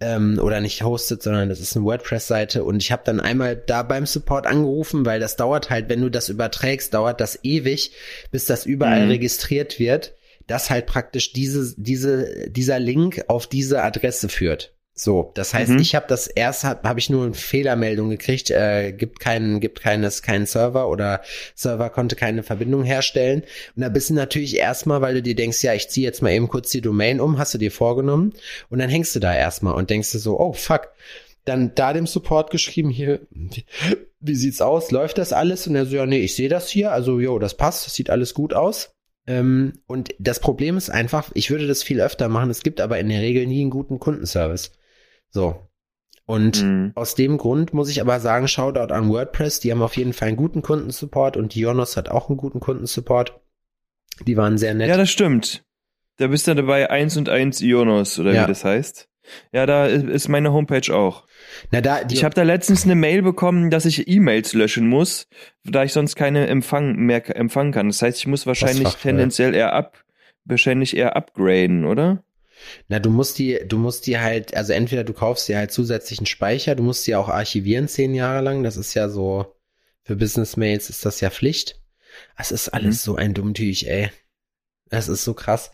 Ähm, 0.00 0.40
oder 0.42 0.62
nicht 0.62 0.82
hostet, 0.82 1.22
sondern 1.22 1.50
das 1.50 1.60
ist 1.60 1.76
eine 1.76 1.84
WordPress-Seite. 1.84 2.64
Und 2.64 2.82
ich 2.82 2.90
habe 2.92 3.02
dann 3.04 3.20
einmal 3.20 3.56
da 3.56 3.82
beim 3.82 4.06
Support 4.06 4.46
angerufen, 4.46 5.04
weil 5.04 5.20
das 5.20 5.36
dauert 5.36 5.68
halt, 5.68 5.90
wenn 5.90 6.00
du 6.00 6.08
das 6.08 6.30
überträgst, 6.30 6.94
dauert 6.94 7.20
das 7.20 7.40
ewig, 7.44 7.92
bis 8.30 8.46
das 8.46 8.64
überall 8.64 9.04
Mhm. 9.04 9.10
registriert 9.10 9.78
wird, 9.78 10.14
dass 10.46 10.70
halt 10.70 10.86
praktisch 10.86 11.32
diese, 11.32 11.74
diese, 11.76 12.50
dieser 12.50 12.78
Link 12.78 13.24
auf 13.28 13.46
diese 13.46 13.82
Adresse 13.82 14.28
führt. 14.28 14.74
So, 14.94 15.32
das 15.34 15.54
heißt, 15.54 15.70
Mhm. 15.70 15.78
ich 15.78 15.94
habe 15.94 16.04
das 16.06 16.26
erst 16.26 16.64
habe 16.64 16.86
hab 16.86 16.98
ich 16.98 17.08
nur 17.08 17.24
eine 17.24 17.32
Fehlermeldung 17.32 18.10
gekriegt, 18.10 18.50
äh, 18.50 18.92
gibt 18.92 19.20
keinen 19.20 19.58
gibt 19.58 19.80
keines 19.80 20.20
keinen 20.20 20.44
Server 20.44 20.90
oder 20.90 21.22
Server 21.54 21.88
konnte 21.88 22.14
keine 22.14 22.42
Verbindung 22.42 22.84
herstellen 22.84 23.42
und 23.74 23.80
da 23.80 23.88
bist 23.88 24.10
du 24.10 24.14
natürlich 24.14 24.54
erstmal, 24.58 25.00
weil 25.00 25.14
du 25.14 25.22
dir 25.22 25.34
denkst, 25.34 25.64
ja, 25.64 25.72
ich 25.72 25.88
ziehe 25.88 26.06
jetzt 26.06 26.20
mal 26.20 26.32
eben 26.32 26.46
kurz 26.46 26.68
die 26.70 26.82
Domain 26.82 27.20
um, 27.20 27.38
hast 27.38 27.54
du 27.54 27.58
dir 27.58 27.72
vorgenommen 27.72 28.34
und 28.68 28.80
dann 28.80 28.90
hängst 28.90 29.16
du 29.16 29.20
da 29.20 29.34
erstmal 29.34 29.74
und 29.74 29.88
denkst 29.88 30.12
du 30.12 30.18
so, 30.18 30.38
oh 30.38 30.52
fuck, 30.52 30.90
dann 31.46 31.74
da 31.74 31.94
dem 31.94 32.06
Support 32.06 32.50
geschrieben, 32.50 32.90
hier, 32.90 33.20
wie, 34.20 34.34
sieht's 34.34 34.60
aus? 34.60 34.90
Läuft 34.90 35.18
das 35.18 35.32
alles? 35.32 35.66
Und 35.66 35.74
er 35.74 35.86
so, 35.86 35.96
ja, 35.96 36.06
nee, 36.06 36.20
ich 36.20 36.36
sehe 36.36 36.48
das 36.48 36.68
hier, 36.68 36.92
also 36.92 37.18
jo, 37.18 37.38
das 37.38 37.56
passt, 37.56 37.86
das 37.86 37.94
sieht 37.94 38.10
alles 38.10 38.34
gut 38.34 38.54
aus. 38.54 38.92
Ähm, 39.26 39.74
und 39.86 40.14
das 40.18 40.40
Problem 40.40 40.76
ist 40.76 40.90
einfach, 40.90 41.30
ich 41.34 41.50
würde 41.50 41.66
das 41.68 41.82
viel 41.82 42.00
öfter 42.00 42.28
machen, 42.28 42.50
es 42.50 42.62
gibt 42.62 42.80
aber 42.80 42.98
in 42.98 43.08
der 43.08 43.20
Regel 43.20 43.46
nie 43.46 43.60
einen 43.60 43.70
guten 43.70 43.98
Kundenservice. 44.00 44.72
So. 45.30 45.68
Und 46.24 46.62
Mhm. 46.62 46.92
aus 46.94 47.14
dem 47.14 47.36
Grund 47.38 47.72
muss 47.74 47.88
ich 47.88 48.00
aber 48.00 48.18
sagen, 48.20 48.48
Shoutout 48.48 48.92
an 48.92 49.08
WordPress, 49.10 49.60
die 49.60 49.70
haben 49.72 49.82
auf 49.82 49.96
jeden 49.96 50.12
Fall 50.12 50.28
einen 50.28 50.36
guten 50.36 50.62
Kundensupport 50.62 51.36
und 51.36 51.54
Dionos 51.54 51.96
hat 51.96 52.08
auch 52.08 52.28
einen 52.28 52.36
guten 52.36 52.60
Kundensupport. 52.60 53.40
Die 54.26 54.36
waren 54.36 54.58
sehr 54.58 54.74
nett. 54.74 54.88
Ja, 54.88 54.96
das 54.96 55.10
stimmt. 55.10 55.64
Da 56.18 56.26
bist 56.28 56.46
du 56.46 56.54
dabei 56.54 56.90
1 56.90 57.16
und 57.16 57.28
1 57.28 57.60
Ionos, 57.60 58.18
oder 58.18 58.32
Ja. 58.34 58.42
wie 58.42 58.46
das 58.48 58.64
heißt. 58.64 59.08
Ja, 59.52 59.66
da 59.66 59.86
ist 59.86 60.28
meine 60.28 60.52
Homepage 60.52 60.94
auch. 60.94 61.24
Na, 61.70 61.80
da, 61.80 62.00
Ich 62.10 62.24
habe 62.24 62.34
da 62.34 62.42
letztens 62.42 62.84
eine 62.84 62.94
Mail 62.94 63.22
bekommen, 63.22 63.70
dass 63.70 63.84
ich 63.84 64.08
E-Mails 64.08 64.52
löschen 64.52 64.88
muss, 64.88 65.28
da 65.64 65.84
ich 65.84 65.92
sonst 65.92 66.16
keine 66.16 66.46
Empfang 66.48 66.96
mehr 66.96 67.34
empfangen 67.36 67.72
kann. 67.72 67.88
Das 67.88 68.02
heißt, 68.02 68.18
ich 68.18 68.26
muss 68.26 68.46
wahrscheinlich 68.46 68.84
Postfach 68.84 69.02
tendenziell 69.02 69.54
eher 69.54 69.72
ab, 69.72 70.04
wahrscheinlich 70.44 70.96
eher 70.96 71.16
upgraden, 71.16 71.84
oder? 71.84 72.24
Na, 72.88 72.98
du 72.98 73.10
musst 73.10 73.38
die, 73.38 73.60
du 73.66 73.78
musst 73.78 74.06
die 74.06 74.18
halt, 74.18 74.54
also 74.54 74.72
entweder 74.72 75.04
du 75.04 75.12
kaufst 75.12 75.48
dir 75.48 75.58
halt 75.58 75.72
zusätzlichen 75.72 76.26
Speicher, 76.26 76.74
du 76.74 76.82
musst 76.82 77.06
die 77.06 77.14
auch 77.14 77.28
archivieren 77.28 77.88
zehn 77.88 78.14
Jahre 78.14 78.42
lang. 78.42 78.62
Das 78.62 78.76
ist 78.76 78.94
ja 78.94 79.08
so, 79.08 79.54
für 80.02 80.16
Business-Mails 80.16 80.90
ist 80.90 81.04
das 81.04 81.20
ja 81.20 81.30
Pflicht. 81.30 81.80
Es 82.36 82.52
ist 82.52 82.68
alles 82.68 83.02
so 83.02 83.16
ein 83.16 83.34
Dummtüch, 83.34 83.88
ey. 83.88 84.10
Es 84.90 85.08
ist 85.08 85.24
so 85.24 85.34
krass. 85.34 85.72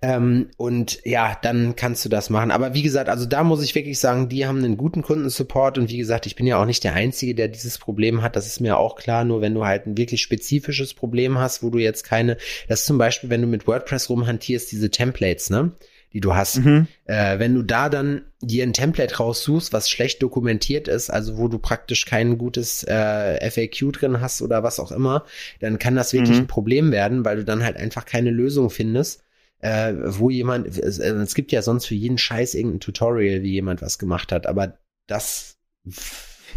Ähm, 0.00 0.50
und 0.56 1.00
ja, 1.04 1.36
dann 1.42 1.74
kannst 1.76 2.04
du 2.04 2.08
das 2.08 2.30
machen. 2.30 2.50
Aber 2.50 2.74
wie 2.74 2.82
gesagt, 2.82 3.08
also 3.08 3.26
da 3.26 3.42
muss 3.42 3.62
ich 3.62 3.74
wirklich 3.74 3.98
sagen, 3.98 4.28
die 4.28 4.46
haben 4.46 4.58
einen 4.58 4.76
guten 4.76 5.02
Kundensupport 5.02 5.78
und 5.78 5.90
wie 5.90 5.98
gesagt, 5.98 6.26
ich 6.26 6.36
bin 6.36 6.46
ja 6.46 6.60
auch 6.60 6.66
nicht 6.66 6.84
der 6.84 6.94
Einzige, 6.94 7.34
der 7.34 7.48
dieses 7.48 7.78
Problem 7.78 8.22
hat. 8.22 8.36
Das 8.36 8.46
ist 8.46 8.60
mir 8.60 8.78
auch 8.78 8.96
klar. 8.96 9.24
Nur 9.24 9.40
wenn 9.40 9.54
du 9.54 9.64
halt 9.64 9.86
ein 9.86 9.96
wirklich 9.96 10.22
spezifisches 10.22 10.94
Problem 10.94 11.38
hast, 11.38 11.62
wo 11.62 11.70
du 11.70 11.78
jetzt 11.78 12.04
keine, 12.04 12.36
das 12.68 12.80
ist 12.80 12.86
zum 12.86 12.98
Beispiel, 12.98 13.30
wenn 13.30 13.42
du 13.42 13.48
mit 13.48 13.66
WordPress 13.66 14.08
rumhantierst, 14.10 14.70
diese 14.70 14.90
Templates, 14.90 15.50
ne? 15.50 15.72
Die 16.14 16.20
du 16.20 16.34
hast. 16.34 16.64
Mhm. 16.64 16.86
Äh, 17.04 17.38
wenn 17.38 17.54
du 17.54 17.62
da 17.62 17.90
dann 17.90 18.22
dir 18.40 18.62
ein 18.62 18.72
Template 18.72 19.16
raussuchst, 19.18 19.74
was 19.74 19.90
schlecht 19.90 20.22
dokumentiert 20.22 20.88
ist, 20.88 21.10
also 21.10 21.36
wo 21.36 21.48
du 21.48 21.58
praktisch 21.58 22.06
kein 22.06 22.38
gutes 22.38 22.82
äh, 22.84 23.50
FAQ 23.50 23.92
drin 23.92 24.20
hast 24.22 24.40
oder 24.40 24.62
was 24.62 24.80
auch 24.80 24.90
immer, 24.90 25.26
dann 25.60 25.78
kann 25.78 25.96
das 25.96 26.14
wirklich 26.14 26.38
Mhm. 26.38 26.44
ein 26.44 26.46
Problem 26.46 26.92
werden, 26.92 27.26
weil 27.26 27.36
du 27.36 27.44
dann 27.44 27.62
halt 27.62 27.76
einfach 27.76 28.06
keine 28.06 28.30
Lösung 28.30 28.70
findest, 28.70 29.22
äh, 29.60 29.92
wo 29.94 30.30
jemand, 30.30 30.66
es, 30.66 30.98
äh, 30.98 31.12
es 31.14 31.34
gibt 31.34 31.52
ja 31.52 31.62
sonst 31.62 31.86
für 31.86 31.94
jeden 31.94 32.18
Scheiß 32.18 32.54
irgendein 32.54 32.80
Tutorial, 32.80 33.42
wie 33.42 33.52
jemand 33.52 33.82
was 33.82 33.98
gemacht 33.98 34.32
hat, 34.32 34.46
aber 34.46 34.78
das 35.06 35.58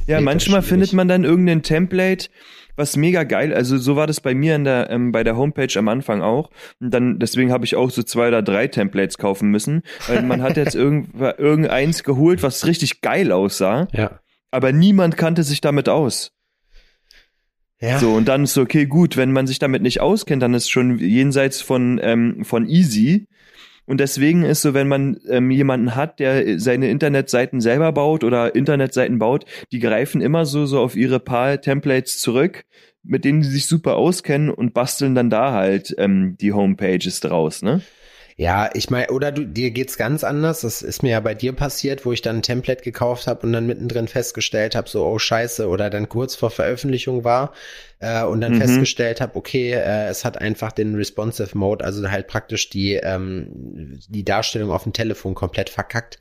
Ja, 0.08 0.22
manchmal 0.22 0.62
findet 0.62 0.94
man 0.94 1.08
dann 1.08 1.24
irgendein 1.24 1.64
Template, 1.64 2.30
was 2.76 2.98
mega 2.98 3.24
geil, 3.24 3.54
also 3.54 3.78
so 3.78 3.96
war 3.96 4.08
das 4.08 4.22
bei 4.22 4.34
mir 4.34 4.56
in 4.56 4.64
der, 4.64 4.90
ähm, 4.90 5.12
bei 5.12 5.24
der 5.24 5.36
Homepage 5.36 5.78
am 5.78 5.88
Anfang 5.88 6.22
auch. 6.22 6.50
Und 6.80 6.94
dann, 6.94 7.20
deswegen 7.20 7.52
habe 7.52 7.66
ich 7.66 7.76
auch 7.76 7.90
so 7.92 8.04
zwei 8.04 8.30
oder 8.30 8.42
drei 8.42 8.68
Templates 8.68 9.18
kaufen 9.18 9.50
müssen, 9.50 9.84
weil 10.08 10.24
man 10.24 10.42
hat 10.42 10.58
jetzt 10.58 10.76
irgend, 10.76 11.20
irgendeins 11.20 12.04
geholt, 12.04 12.44
was 12.44 12.66
richtig 12.66 13.02
geil 13.02 13.32
aussah, 13.32 13.88
ja. 13.94 14.20
aber 14.52 14.72
niemand 14.72 15.18
kannte 15.18 15.44
sich 15.44 15.62
damit 15.62 15.90
aus. 15.90 16.32
Ja. 17.82 17.98
So, 17.98 18.14
und 18.14 18.28
dann 18.28 18.44
ist 18.44 18.54
so, 18.54 18.62
okay, 18.62 18.86
gut, 18.86 19.18
wenn 19.18 19.32
man 19.32 19.48
sich 19.48 19.58
damit 19.58 19.82
nicht 19.82 20.02
auskennt, 20.02 20.44
dann 20.44 20.54
ist 20.54 20.70
schon 20.70 21.00
jenseits 21.00 21.62
von, 21.62 22.00
ähm, 22.02 22.46
von 22.46 22.70
easy. 22.70 23.28
Und 23.86 24.00
deswegen 24.00 24.44
ist 24.44 24.62
so, 24.62 24.76
wenn 24.76 24.88
man 24.88 25.20
ähm, 25.28 25.50
jemanden 25.50 25.96
hat, 25.96 26.20
der 26.20 26.60
seine 26.60 26.90
Internetseiten 26.90 27.60
selber 27.60 27.92
baut 27.92 28.24
oder 28.24 28.54
Internetseiten 28.56 29.18
baut, 29.18 29.46
die 29.72 29.80
greifen 29.80 30.22
immer 30.22 30.46
so, 30.46 30.68
so 30.68 30.80
auf 30.80 30.96
ihre 30.96 31.20
paar 31.20 31.60
Templates 31.60 32.20
zurück, 32.20 32.66
mit 33.04 33.26
denen 33.26 33.42
sie 33.42 33.50
sich 33.50 33.66
super 33.66 33.96
auskennen 33.96 34.52
und 34.52 34.76
basteln 34.76 35.16
dann 35.16 35.32
da 35.32 35.52
halt 35.52 35.96
ähm, 35.98 36.38
die 36.40 36.54
Homepages 36.54 37.20
draus, 37.20 37.64
ne? 37.64 37.82
Ja, 38.42 38.72
ich 38.74 38.90
meine, 38.90 39.12
oder 39.12 39.32
du, 39.32 39.46
dir 39.46 39.70
geht's 39.70 39.98
ganz 39.98 40.24
anders. 40.24 40.62
Das 40.62 40.82
ist 40.82 41.04
mir 41.04 41.12
ja 41.12 41.20
bei 41.20 41.36
dir 41.36 41.54
passiert, 41.54 42.06
wo 42.08 42.12
ich 42.12 42.24
dann 42.24 42.38
ein 42.38 42.42
Template 42.42 42.82
gekauft 42.84 43.28
habe 43.28 43.46
und 43.46 43.54
dann 43.54 43.68
mittendrin 43.68 44.08
festgestellt 44.08 44.74
habe, 44.74 44.90
so 44.90 45.06
oh 45.06 45.20
Scheiße, 45.20 45.68
oder 45.68 45.92
dann 45.92 46.10
kurz 46.10 46.34
vor 46.36 46.50
Veröffentlichung 46.50 47.24
war 47.24 47.54
äh, 48.00 48.24
und 48.24 48.42
dann 48.42 48.54
Mhm. 48.54 48.58
festgestellt 48.58 49.22
habe, 49.22 49.36
okay, 49.36 49.74
äh, 49.74 50.08
es 50.08 50.26
hat 50.26 50.40
einfach 50.42 50.72
den 50.72 50.96
Responsive 50.96 51.56
Mode, 51.56 51.86
also 51.86 52.10
halt 52.10 52.26
praktisch 52.28 52.70
die 52.72 52.94
ähm, 52.96 54.00
die 54.10 54.26
Darstellung 54.26 54.72
auf 54.72 54.84
dem 54.84 54.94
Telefon 54.94 55.36
komplett 55.36 55.70
verkackt. 55.70 56.20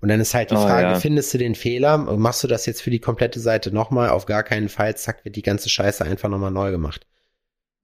Und 0.00 0.08
dann 0.08 0.20
ist 0.20 0.32
halt 0.32 0.50
die 0.50 0.54
Oh, 0.54 0.60
Frage, 0.60 0.94
ja. 0.94 0.94
findest 0.94 1.34
du 1.34 1.38
den 1.38 1.54
Fehler? 1.54 1.98
Machst 1.98 2.42
du 2.42 2.48
das 2.48 2.64
jetzt 2.64 2.80
für 2.80 2.90
die 2.90 3.00
komplette 3.00 3.40
Seite 3.40 3.72
nochmal? 3.72 4.08
Auf 4.08 4.24
gar 4.24 4.42
keinen 4.42 4.70
Fall. 4.70 4.96
Zack, 4.96 5.22
wird 5.26 5.36
die 5.36 5.42
ganze 5.42 5.68
Scheiße 5.68 6.02
einfach 6.02 6.30
nochmal 6.30 6.50
neu 6.50 6.70
gemacht. 6.70 7.06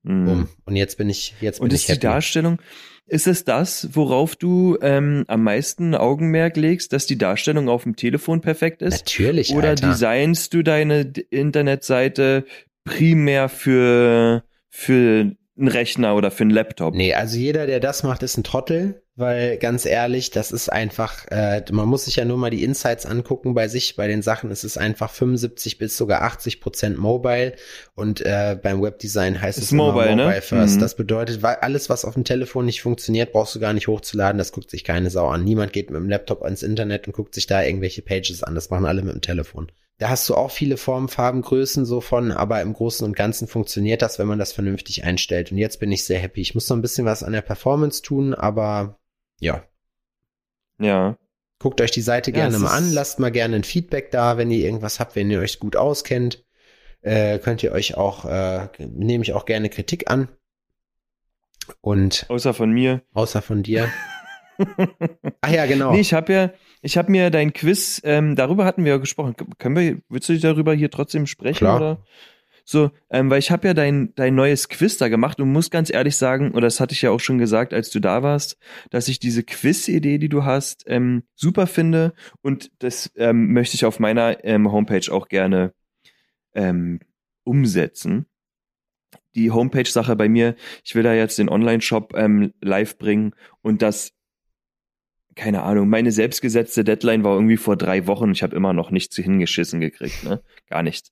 Mhm. 0.05 0.25
Bumm. 0.25 0.49
Und 0.65 0.75
jetzt 0.75 0.97
bin 0.97 1.09
ich 1.09 1.33
jetzt 1.41 1.59
bin 1.59 1.65
Und 1.65 1.73
ich 1.73 1.81
ist 1.81 1.87
die 1.87 1.91
happy. 1.93 2.01
Darstellung, 2.01 2.61
ist 3.07 3.27
es 3.27 3.43
das, 3.43 3.89
worauf 3.93 4.35
du 4.35 4.77
ähm, 4.81 5.25
am 5.27 5.43
meisten 5.43 5.93
Augenmerk 5.93 6.57
legst, 6.57 6.91
dass 6.93 7.05
die 7.05 7.17
Darstellung 7.17 7.69
auf 7.69 7.83
dem 7.83 7.95
Telefon 7.95 8.41
perfekt 8.41 8.81
ist? 8.81 9.05
Natürlich, 9.05 9.51
Oder 9.53 9.69
Alter. 9.69 9.89
designst 9.89 10.53
du 10.53 10.63
deine 10.63 11.01
Internetseite 11.29 12.45
primär 12.83 13.49
für, 13.49 14.43
für 14.69 15.35
einen 15.57 15.67
Rechner 15.69 16.15
oder 16.15 16.31
für 16.31 16.43
einen 16.43 16.51
Laptop? 16.51 16.95
Nee, 16.95 17.13
also 17.13 17.37
jeder, 17.37 17.65
der 17.65 17.79
das 17.79 18.03
macht, 18.03 18.23
ist 18.23 18.37
ein 18.37 18.43
Trottel, 18.43 19.01
weil 19.15 19.57
ganz 19.57 19.85
ehrlich, 19.85 20.29
das 20.31 20.51
ist 20.51 20.69
einfach, 20.69 21.25
äh, 21.31 21.63
man 21.71 21.87
muss 21.87 22.05
sich 22.05 22.17
ja 22.17 22.25
nur 22.25 22.37
mal 22.37 22.49
die 22.49 22.63
Insights 22.63 23.05
angucken 23.05 23.53
bei 23.53 23.69
sich, 23.69 23.95
bei 23.95 24.07
den 24.07 24.21
Sachen 24.21 24.51
ist 24.51 24.65
es 24.65 24.77
einfach 24.77 25.11
75 25.11 25.77
bis 25.77 25.95
sogar 25.95 26.23
80 26.23 26.59
Prozent 26.59 26.97
Mobile 26.97 27.53
und 27.95 28.19
äh, 28.21 28.57
beim 28.61 28.81
Webdesign 28.81 29.41
heißt 29.41 29.57
Ist 29.57 29.65
es 29.65 29.71
immer 29.71 29.93
Mobile, 29.93 30.15
ne? 30.17 30.23
Mobile 30.25 30.41
First. 30.41 30.75
Mhm. 30.75 30.81
Das 30.81 30.95
bedeutet, 30.95 31.41
weil 31.41 31.55
alles, 31.55 31.89
was 31.89 32.03
auf 32.03 32.15
dem 32.15 32.25
Telefon 32.25 32.65
nicht 32.65 32.81
funktioniert, 32.81 33.31
brauchst 33.31 33.55
du 33.55 33.59
gar 33.59 33.73
nicht 33.73 33.87
hochzuladen, 33.87 34.37
das 34.37 34.51
guckt 34.51 34.69
sich 34.69 34.83
keine 34.83 35.09
Sau 35.09 35.27
an. 35.27 35.45
Niemand 35.45 35.71
geht 35.71 35.89
mit 35.89 35.99
dem 35.99 36.09
Laptop 36.09 36.43
ans 36.43 36.63
Internet 36.63 37.07
und 37.07 37.13
guckt 37.13 37.33
sich 37.33 37.47
da 37.47 37.63
irgendwelche 37.63 38.01
Pages 38.01 38.43
an, 38.43 38.55
das 38.55 38.69
machen 38.69 38.85
alle 38.85 39.01
mit 39.01 39.13
dem 39.13 39.21
Telefon. 39.21 39.71
Da 39.97 40.09
hast 40.09 40.27
du 40.27 40.35
auch 40.35 40.51
viele 40.51 40.75
Formen, 40.75 41.07
Farben, 41.07 41.41
Größen 41.41 41.85
so 41.85 42.01
von, 42.01 42.31
aber 42.31 42.61
im 42.61 42.73
Großen 42.73 43.05
und 43.05 43.15
Ganzen 43.15 43.47
funktioniert 43.47 44.01
das, 44.01 44.19
wenn 44.19 44.27
man 44.27 44.39
das 44.39 44.51
vernünftig 44.51 45.05
einstellt. 45.05 45.51
Und 45.51 45.57
jetzt 45.57 45.79
bin 45.79 45.91
ich 45.91 46.03
sehr 46.03 46.19
happy. 46.19 46.41
Ich 46.41 46.53
muss 46.53 46.67
noch 46.67 46.75
ein 46.75 46.81
bisschen 46.81 47.05
was 47.05 47.23
an 47.23 47.31
der 47.31 47.41
Performance 47.41 48.01
tun, 48.01 48.33
aber 48.33 48.99
ja. 49.39 49.63
Ja. 50.79 51.17
Guckt 51.59 51.79
euch 51.79 51.91
die 51.91 52.01
Seite 52.01 52.31
Ja, 52.31 52.35
gerne 52.35 52.59
mal 52.59 52.75
an, 52.75 52.91
lasst 52.91 53.19
mal 53.19 53.31
gerne 53.31 53.55
ein 53.55 53.63
Feedback 53.63 54.11
da, 54.11 54.37
wenn 54.37 54.51
ihr 54.51 54.65
irgendwas 54.65 54.99
habt, 54.99 55.15
wenn 55.15 55.31
ihr 55.31 55.39
euch 55.39 55.59
gut 55.59 55.77
auskennt. 55.77 56.43
Äh, 57.01 57.39
könnt 57.39 57.63
ihr 57.63 57.71
euch 57.71 57.95
auch, 57.95 58.25
äh, 58.25 58.67
nehme 58.79 59.23
ich 59.23 59.31
auch 59.33 59.45
gerne 59.45 59.69
Kritik 59.69 60.09
an. 60.11 60.27
Und 61.81 62.25
Außer 62.29 62.53
von 62.53 62.71
mir. 62.71 63.01
außer 63.13 63.41
von 63.41 63.63
dir. 63.63 63.89
Ach 65.41 65.51
ja, 65.51 65.65
genau. 65.65 65.93
Nee, 65.93 66.01
ich 66.01 66.13
habe 66.13 66.33
ja, 66.33 66.51
ich 66.81 66.97
habe 66.97 67.11
mir 67.11 67.29
dein 67.29 67.53
Quiz, 67.53 68.01
ähm, 68.03 68.35
darüber 68.35 68.65
hatten 68.65 68.83
wir 68.83 68.93
ja 68.93 68.97
gesprochen. 68.97 69.35
Können 69.57 69.75
wir, 69.75 69.97
willst 70.09 70.29
du 70.29 70.37
darüber 70.37 70.73
hier 70.73 70.91
trotzdem 70.91 71.27
sprechen 71.27 71.59
Klar. 71.59 71.77
oder? 71.77 72.05
So, 72.67 72.89
ähm, 73.11 73.29
weil 73.29 73.37
ich 73.37 73.51
habe 73.51 73.67
ja 73.67 73.75
dein 73.75 74.15
dein 74.15 74.33
neues 74.33 74.69
Quiz 74.69 74.97
da 74.97 75.07
gemacht 75.07 75.39
und 75.39 75.51
muss 75.51 75.69
ganz 75.69 75.93
ehrlich 75.93 76.17
sagen, 76.17 76.51
oder 76.51 76.61
das 76.61 76.79
hatte 76.79 76.93
ich 76.93 77.01
ja 77.03 77.11
auch 77.11 77.19
schon 77.19 77.37
gesagt, 77.37 77.75
als 77.75 77.91
du 77.91 77.99
da 77.99 78.23
warst, 78.23 78.57
dass 78.89 79.07
ich 79.07 79.19
diese 79.19 79.43
Quiz-Idee, 79.43 80.17
die 80.17 80.29
du 80.29 80.45
hast, 80.45 80.83
ähm, 80.87 81.23
super 81.35 81.67
finde 81.67 82.13
und 82.41 82.71
das 82.79 83.11
ähm, 83.17 83.53
möchte 83.53 83.75
ich 83.75 83.85
auf 83.85 83.99
meiner 83.99 84.43
ähm, 84.43 84.71
Homepage 84.71 85.13
auch 85.13 85.27
gerne 85.27 85.73
ähm, 86.55 87.01
umsetzen. 87.43 88.25
Die 89.35 89.51
Homepage-Sache 89.51 90.15
bei 90.15 90.27
mir, 90.27 90.55
ich 90.83 90.95
will 90.95 91.03
da 91.03 91.13
jetzt 91.13 91.37
den 91.37 91.49
Online-Shop 91.49 92.13
ähm, 92.17 92.51
live 92.61 92.97
bringen 92.97 93.35
und 93.61 93.83
das 93.83 94.14
keine 95.35 95.63
Ahnung, 95.63 95.89
meine 95.89 96.11
selbstgesetzte 96.11 96.83
Deadline 96.83 97.23
war 97.23 97.35
irgendwie 97.35 97.57
vor 97.57 97.75
drei 97.75 98.07
Wochen 98.07 98.31
ich 98.31 98.43
habe 98.43 98.55
immer 98.55 98.73
noch 98.73 98.91
nichts 98.91 99.15
hingeschissen 99.15 99.79
gekriegt, 99.79 100.23
ne? 100.23 100.41
Gar 100.69 100.83
nichts. 100.83 101.11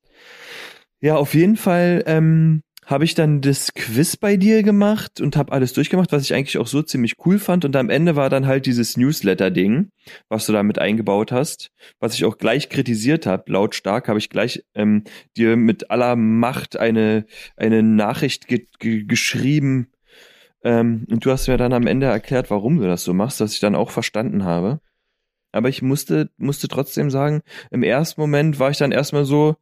Ja, 1.01 1.17
auf 1.17 1.33
jeden 1.33 1.57
Fall 1.57 2.03
ähm, 2.07 2.63
habe 2.85 3.05
ich 3.05 3.15
dann 3.15 3.41
das 3.41 3.73
Quiz 3.73 4.17
bei 4.17 4.37
dir 4.37 4.63
gemacht 4.63 5.21
und 5.21 5.35
habe 5.35 5.51
alles 5.51 5.73
durchgemacht, 5.73 6.11
was 6.11 6.23
ich 6.23 6.33
eigentlich 6.33 6.57
auch 6.57 6.67
so 6.67 6.81
ziemlich 6.81 7.15
cool 7.25 7.39
fand. 7.39 7.65
Und 7.65 7.75
am 7.75 7.89
Ende 7.89 8.15
war 8.15 8.29
dann 8.29 8.47
halt 8.47 8.65
dieses 8.65 8.97
Newsletter-Ding, 8.97 9.89
was 10.29 10.45
du 10.45 10.53
da 10.53 10.63
mit 10.63 10.79
eingebaut 10.79 11.31
hast, 11.31 11.71
was 11.99 12.15
ich 12.15 12.25
auch 12.25 12.37
gleich 12.37 12.69
kritisiert 12.69 13.25
habe, 13.25 13.51
lautstark, 13.51 14.07
habe 14.07 14.19
ich 14.19 14.29
gleich 14.29 14.63
ähm, 14.75 15.03
dir 15.37 15.55
mit 15.55 15.91
aller 15.91 16.15
Macht 16.15 16.77
eine, 16.77 17.25
eine 17.55 17.83
Nachricht 17.83 18.47
ge 18.47 18.67
ge 18.79 19.03
geschrieben. 19.03 19.89
Ähm, 20.63 21.05
und 21.09 21.25
du 21.25 21.31
hast 21.31 21.47
mir 21.47 21.57
dann 21.57 21.73
am 21.73 21.87
Ende 21.87 22.05
erklärt, 22.07 22.49
warum 22.49 22.79
du 22.79 22.87
das 22.87 23.03
so 23.03 23.13
machst, 23.13 23.41
was 23.41 23.53
ich 23.53 23.59
dann 23.59 23.75
auch 23.75 23.91
verstanden 23.91 24.45
habe. 24.45 24.79
Aber 25.51 25.69
ich 25.69 25.81
musste, 25.81 26.29
musste 26.37 26.67
trotzdem 26.67 27.09
sagen, 27.11 27.41
im 27.69 27.83
ersten 27.83 28.19
Moment 28.19 28.59
war 28.59 28.71
ich 28.71 28.77
dann 28.77 28.91
erstmal 28.91 29.25
so, 29.25 29.55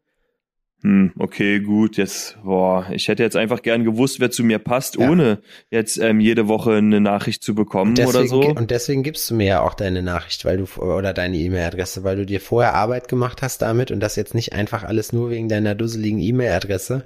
hm, 0.84 1.12
okay, 1.20 1.60
gut, 1.60 1.98
jetzt, 1.98 2.38
boah, 2.44 2.88
ich 2.92 3.08
hätte 3.08 3.22
jetzt 3.22 3.36
einfach 3.36 3.62
gern 3.62 3.84
gewusst, 3.84 4.20
wer 4.20 4.32
zu 4.32 4.44
mir 4.44 4.58
passt, 4.58 4.98
Ja. 4.98 5.08
ohne 5.10 5.42
jetzt 5.70 5.98
ähm, 5.98 6.20
jede 6.20 6.48
Woche 6.48 6.74
eine 6.76 7.00
Nachricht 7.02 7.44
zu 7.44 7.54
bekommen 7.54 7.92
Und 7.92 7.98
deswegen, 8.00 8.18
oder 8.18 8.28
so. 8.28 8.42
und 8.42 8.72
deswegen 8.72 9.04
gibst 9.04 9.30
du 9.30 9.36
mir 9.36 9.46
ja 9.46 9.62
auch 9.62 9.76
deine 9.76 10.02
Nachricht, 10.02 10.44
weil 10.44 10.58
du 10.58 10.66
oder 10.82 11.14
deine 11.14 11.38
E-Mail-Adresse, 11.38 12.04
weil 12.04 12.16
du 12.16 12.26
dir 12.26 12.42
vorher 12.42 12.74
Arbeit 12.74 13.08
gemacht 13.10 13.44
hast 13.44 13.62
damit 13.62 13.92
und 13.92 14.00
das 14.00 14.16
jetzt 14.16 14.34
nicht 14.34 14.54
einfach 14.54 14.84
alles 14.84 15.14
nur 15.14 15.30
wegen 15.30 15.50
deiner 15.50 15.76
dusseligen 15.76 16.20
E-Mail-Adresse 16.20 17.04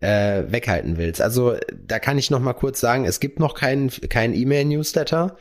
äh, 0.00 0.44
weghalten 0.48 0.96
willst. 0.96 1.20
Also 1.20 1.56
da 1.72 1.98
kann 1.98 2.18
ich 2.18 2.30
noch 2.30 2.40
mal 2.40 2.52
kurz 2.54 2.80
sagen, 2.80 3.04
es 3.04 3.20
gibt 3.20 3.40
noch 3.40 3.54
keinen 3.54 3.90
keinen 3.90 4.34
E-Mail-Newsletter, 4.34 5.36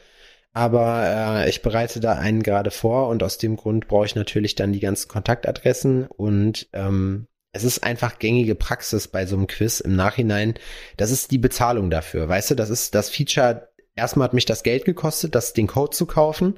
aber 0.53 1.43
äh, 1.45 1.49
ich 1.49 1.61
bereite 1.61 1.99
da 1.99 2.13
einen 2.13 2.43
gerade 2.43 2.71
vor 2.71 3.09
und 3.09 3.23
aus 3.23 3.37
dem 3.37 3.55
Grund 3.55 3.87
brauche 3.87 4.05
ich 4.05 4.15
natürlich 4.15 4.55
dann 4.55 4.73
die 4.73 4.79
ganzen 4.79 5.09
Kontaktadressen 5.09 6.07
und 6.07 6.69
ähm, 6.73 7.27
es 7.53 7.63
ist 7.63 7.83
einfach 7.83 8.17
gängige 8.17 8.55
Praxis 8.55 9.07
bei 9.07 9.27
so 9.27 9.35
einem 9.35 9.45
Quiz 9.45 9.79
im 9.79 9.95
Nachhinein. 9.95 10.55
Das 10.97 11.11
ist 11.11 11.29
die 11.29 11.37
Bezahlung 11.37 11.91
dafür. 11.91 12.27
Weißt 12.27 12.49
du, 12.49 12.55
das 12.55 12.71
ist 12.71 12.95
das 12.95 13.09
Feature. 13.09 13.69
Erstmal 13.95 14.25
hat 14.25 14.33
mich 14.33 14.45
das 14.45 14.63
Geld 14.63 14.85
gekostet, 14.85 15.35
das 15.35 15.53
den 15.53 15.67
Code 15.67 15.95
zu 15.95 16.07
kaufen. 16.07 16.55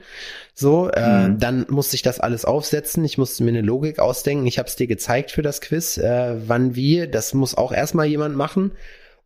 So, 0.54 0.90
äh, 0.90 1.28
Mhm. 1.28 1.40
dann 1.40 1.66
musste 1.70 1.96
ich 1.96 2.02
das 2.02 2.20
alles 2.22 2.46
aufsetzen. 2.46 3.04
Ich 3.04 3.18
musste 3.18 3.44
mir 3.44 3.50
eine 3.50 3.62
Logik 3.62 4.00
ausdenken. 4.00 4.48
Ich 4.48 4.58
habe 4.58 4.70
es 4.70 4.78
dir 4.78 4.88
gezeigt 4.88 5.32
für 5.32 5.42
das 5.42 5.60
Quiz, 5.60 5.98
äh, 5.98 6.36
wann 6.48 6.76
wie. 6.76 7.08
Das 7.10 7.34
muss 7.34 7.56
auch 7.56 7.74
erstmal 7.74 8.06
jemand 8.06 8.38
machen. 8.38 8.72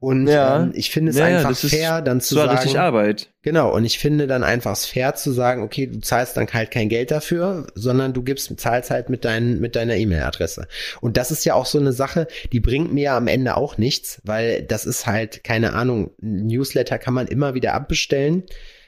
Und 0.02 0.28
Ja. 0.28 0.64
ähm, 0.64 0.72
ich 0.76 0.92
finde 0.92 1.12
es 1.12 1.18
Ja, 1.18 1.26
einfach 1.26 1.56
fair, 1.58 2.02
dann 2.02 2.22
zu 2.22 2.36
Das 2.36 2.42
war 2.44 2.48
sagen. 2.52 2.60
richtig 2.62 2.80
Arbeit. 2.80 3.30
Genau, 3.42 3.74
und 3.76 3.84
ich 3.84 4.00
finde 4.00 4.28
dann 4.28 4.44
einfach 4.44 4.72
es 4.72 4.86
fair 4.86 5.16
zu 5.16 5.32
sagen, 5.34 5.62
okay, 5.62 5.88
du 5.88 6.00
zahlst 6.00 6.38
dann 6.38 6.48
halt 6.48 6.72
kein 6.72 6.88
Geld 6.88 7.12
dafür, 7.12 7.68
sondern 7.76 8.14
du 8.14 8.24
gibst, 8.24 8.58
zahlst 8.60 8.92
halt 8.92 9.10
mit, 9.10 9.26
dein, 9.26 9.60
mit 9.60 9.76
deiner 9.76 9.96
E-Mail-Adresse. 9.96 10.68
Und 11.02 11.18
das 11.18 11.32
ist 11.32 11.44
ja 11.44 11.54
auch 11.54 11.66
so 11.66 11.80
eine 11.80 11.92
Sache, 11.92 12.28
die 12.54 12.62
bringt 12.62 12.94
mir 12.94 13.04
ja 13.04 13.18
am 13.18 13.28
Ende 13.28 13.58
auch 13.58 13.78
nichts, 13.78 14.22
weil 14.24 14.62
das 14.64 14.86
ist 14.86 15.06
halt, 15.06 15.44
keine 15.44 15.74
Ahnung, 15.74 16.12
ein 16.22 16.48
Newsletter 16.48 16.98
kann 16.98 17.14
man 17.14 17.28
immer 17.28 17.54
wieder 17.54 17.74
abbestellen. 17.74 18.44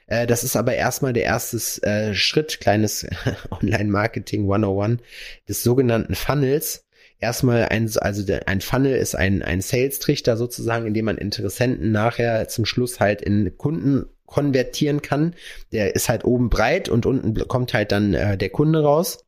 Äh, 0.08 0.28
Das 0.28 0.46
ist 0.46 0.56
aber 0.56 0.76
erstmal 0.76 1.12
der 1.12 1.24
erste 1.24 1.58
äh, 1.86 2.14
Schritt, 2.14 2.62
kleines 2.62 3.06
Online-Marketing 3.52 4.42
101 4.44 5.02
des 5.48 5.64
sogenannten 5.64 6.16
Funnels 6.16 6.86
erstmal 7.22 7.66
ein, 7.66 7.90
also 7.98 8.24
der, 8.24 8.48
ein 8.48 8.62
Funnel 8.62 8.96
ist 8.96 9.16
ein, 9.16 9.42
ein 9.42 9.62
Sales-Trichter 9.62 10.36
sozusagen, 10.36 10.88
in 10.88 10.94
dem 10.94 11.06
man 11.06 11.18
Interessenten 11.18 11.92
nachher 11.92 12.48
zum 12.50 12.66
Schluss 12.66 13.00
halt 13.00 13.22
in 13.22 13.58
Kunden 13.58 14.06
konvertieren 14.26 15.02
kann. 15.02 15.36
Der 15.72 15.96
ist 15.96 16.10
halt 16.10 16.26
oben 16.26 16.50
breit 16.50 16.90
und 16.90 17.06
unten 17.06 17.48
kommt 17.48 17.74
halt 17.74 17.92
dann 17.92 18.14
äh, 18.14 18.38
der 18.38 18.50
Kunde 18.50 18.82
raus. 18.82 19.20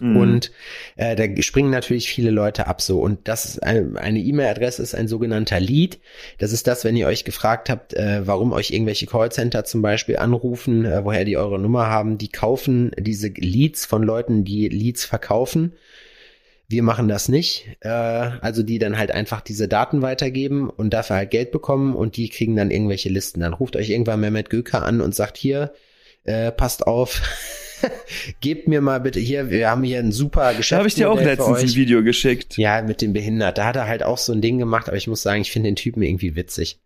Mhm. 0.00 0.16
Und 0.16 0.52
äh, 0.96 1.16
da 1.16 1.42
springen 1.42 1.70
natürlich 1.70 2.08
viele 2.08 2.30
Leute 2.30 2.66
ab 2.66 2.82
so. 2.82 3.00
Und 3.00 3.28
das 3.28 3.46
ist 3.46 3.62
eine 3.62 3.98
eine 3.98 4.18
E-Mail-Adresse 4.18 4.82
ist 4.82 4.94
ein 4.94 5.08
sogenannter 5.08 5.58
Lead. 5.58 6.00
Das 6.38 6.52
ist 6.52 6.66
das, 6.66 6.84
wenn 6.84 6.96
ihr 6.96 7.06
euch 7.06 7.24
gefragt 7.24 7.70
habt, 7.70 7.94
äh, 7.94 8.26
warum 8.26 8.52
euch 8.52 8.72
irgendwelche 8.72 9.06
Callcenter 9.06 9.64
zum 9.64 9.80
Beispiel 9.80 10.18
anrufen, 10.18 10.84
äh, 10.84 11.02
woher 11.04 11.24
die 11.24 11.38
eure 11.38 11.58
Nummer 11.58 11.86
haben. 11.86 12.18
Die 12.18 12.28
kaufen 12.28 12.90
diese 12.98 13.28
Leads 13.28 13.86
von 13.86 14.02
Leuten, 14.02 14.44
die 14.44 14.68
Leads 14.68 15.06
verkaufen. 15.06 15.72
Wir 16.68 16.82
machen 16.82 17.08
das 17.08 17.28
nicht. 17.28 17.68
Äh, 17.80 17.88
also 17.88 18.62
die 18.62 18.78
dann 18.78 18.98
halt 18.98 19.10
einfach 19.10 19.40
diese 19.40 19.68
Daten 19.68 20.02
weitergeben 20.02 20.68
und 20.68 20.90
dafür 20.90 21.16
halt 21.16 21.30
Geld 21.30 21.52
bekommen 21.52 21.94
und 21.94 22.16
die 22.16 22.28
kriegen 22.28 22.56
dann 22.56 22.70
irgendwelche 22.70 23.08
Listen. 23.08 23.40
Dann 23.40 23.54
ruft 23.54 23.76
euch 23.76 23.90
irgendwann 23.90 24.20
Mehmet 24.20 24.50
Göker 24.50 24.84
an 24.84 25.00
und 25.00 25.14
sagt 25.14 25.36
hier, 25.36 25.72
äh, 26.24 26.50
passt 26.50 26.86
auf, 26.86 27.22
gebt 28.40 28.68
mir 28.68 28.80
mal 28.80 29.00
bitte 29.00 29.20
hier, 29.20 29.50
wir 29.50 29.70
haben 29.70 29.84
hier 29.84 30.00
ein 30.00 30.12
super 30.12 30.54
Geschäft. 30.54 30.72
da 30.72 30.78
habe 30.78 30.88
ich 30.88 30.94
dir 30.94 31.10
auch 31.10 31.20
letztens 31.20 31.60
ein 31.60 31.74
Video 31.74 32.02
geschickt. 32.02 32.56
Ja, 32.56 32.82
mit 32.82 33.00
dem 33.00 33.12
Behindert. 33.12 33.58
Da 33.58 33.66
hat 33.66 33.76
er 33.76 33.86
halt 33.86 34.02
auch 34.02 34.18
so 34.18 34.32
ein 34.32 34.40
Ding 34.40 34.58
gemacht, 34.58 34.88
aber 34.88 34.96
ich 34.96 35.06
muss 35.06 35.22
sagen, 35.22 35.42
ich 35.42 35.52
finde 35.52 35.68
den 35.68 35.76
Typen 35.76 36.02
irgendwie 36.02 36.34
witzig. 36.34 36.80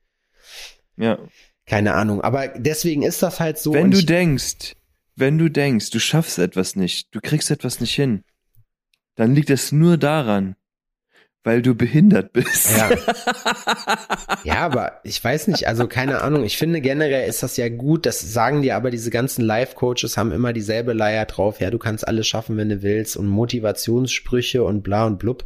Ja. 0.96 1.18
Keine 1.66 1.94
Ahnung. 1.94 2.20
Aber 2.20 2.48
deswegen 2.48 3.02
ist 3.02 3.22
das 3.22 3.40
halt 3.40 3.58
so. 3.58 3.72
wenn 3.72 3.90
du 3.90 4.02
denkst, 4.02 4.74
wenn 5.16 5.38
du 5.38 5.48
denkst, 5.48 5.90
du 5.90 5.98
schaffst 5.98 6.38
etwas 6.38 6.76
nicht, 6.76 7.14
du 7.14 7.20
kriegst 7.20 7.50
etwas 7.50 7.80
nicht 7.80 7.94
hin, 7.94 8.24
dann 9.14 9.34
liegt 9.34 9.50
es 9.50 9.72
nur 9.72 9.96
daran, 9.96 10.56
weil 11.42 11.62
du 11.62 11.74
behindert 11.74 12.32
bist. 12.32 12.76
Ja. 12.76 12.90
Ja, 14.44 14.60
aber 14.60 15.00
ich 15.04 15.22
weiß 15.22 15.48
nicht, 15.48 15.66
also 15.68 15.86
keine 15.86 16.22
Ahnung. 16.22 16.44
Ich 16.44 16.56
finde 16.56 16.80
generell 16.80 17.28
ist 17.28 17.42
das 17.42 17.56
ja 17.56 17.68
gut, 17.68 18.06
das 18.06 18.20
sagen 18.32 18.62
dir 18.62 18.74
aber 18.74 18.90
diese 18.90 19.10
ganzen 19.10 19.42
Life-Coaches 19.42 20.16
haben 20.16 20.32
immer 20.32 20.52
dieselbe 20.52 20.94
Leier 20.94 21.26
drauf. 21.26 21.60
Ja, 21.60 21.70
du 21.70 21.78
kannst 21.78 22.08
alles 22.08 22.26
schaffen, 22.26 22.56
wenn 22.56 22.70
du 22.70 22.82
willst 22.82 23.16
und 23.18 23.26
Motivationssprüche 23.26 24.64
und 24.64 24.82
bla 24.82 25.06
und 25.06 25.18
blub. 25.18 25.44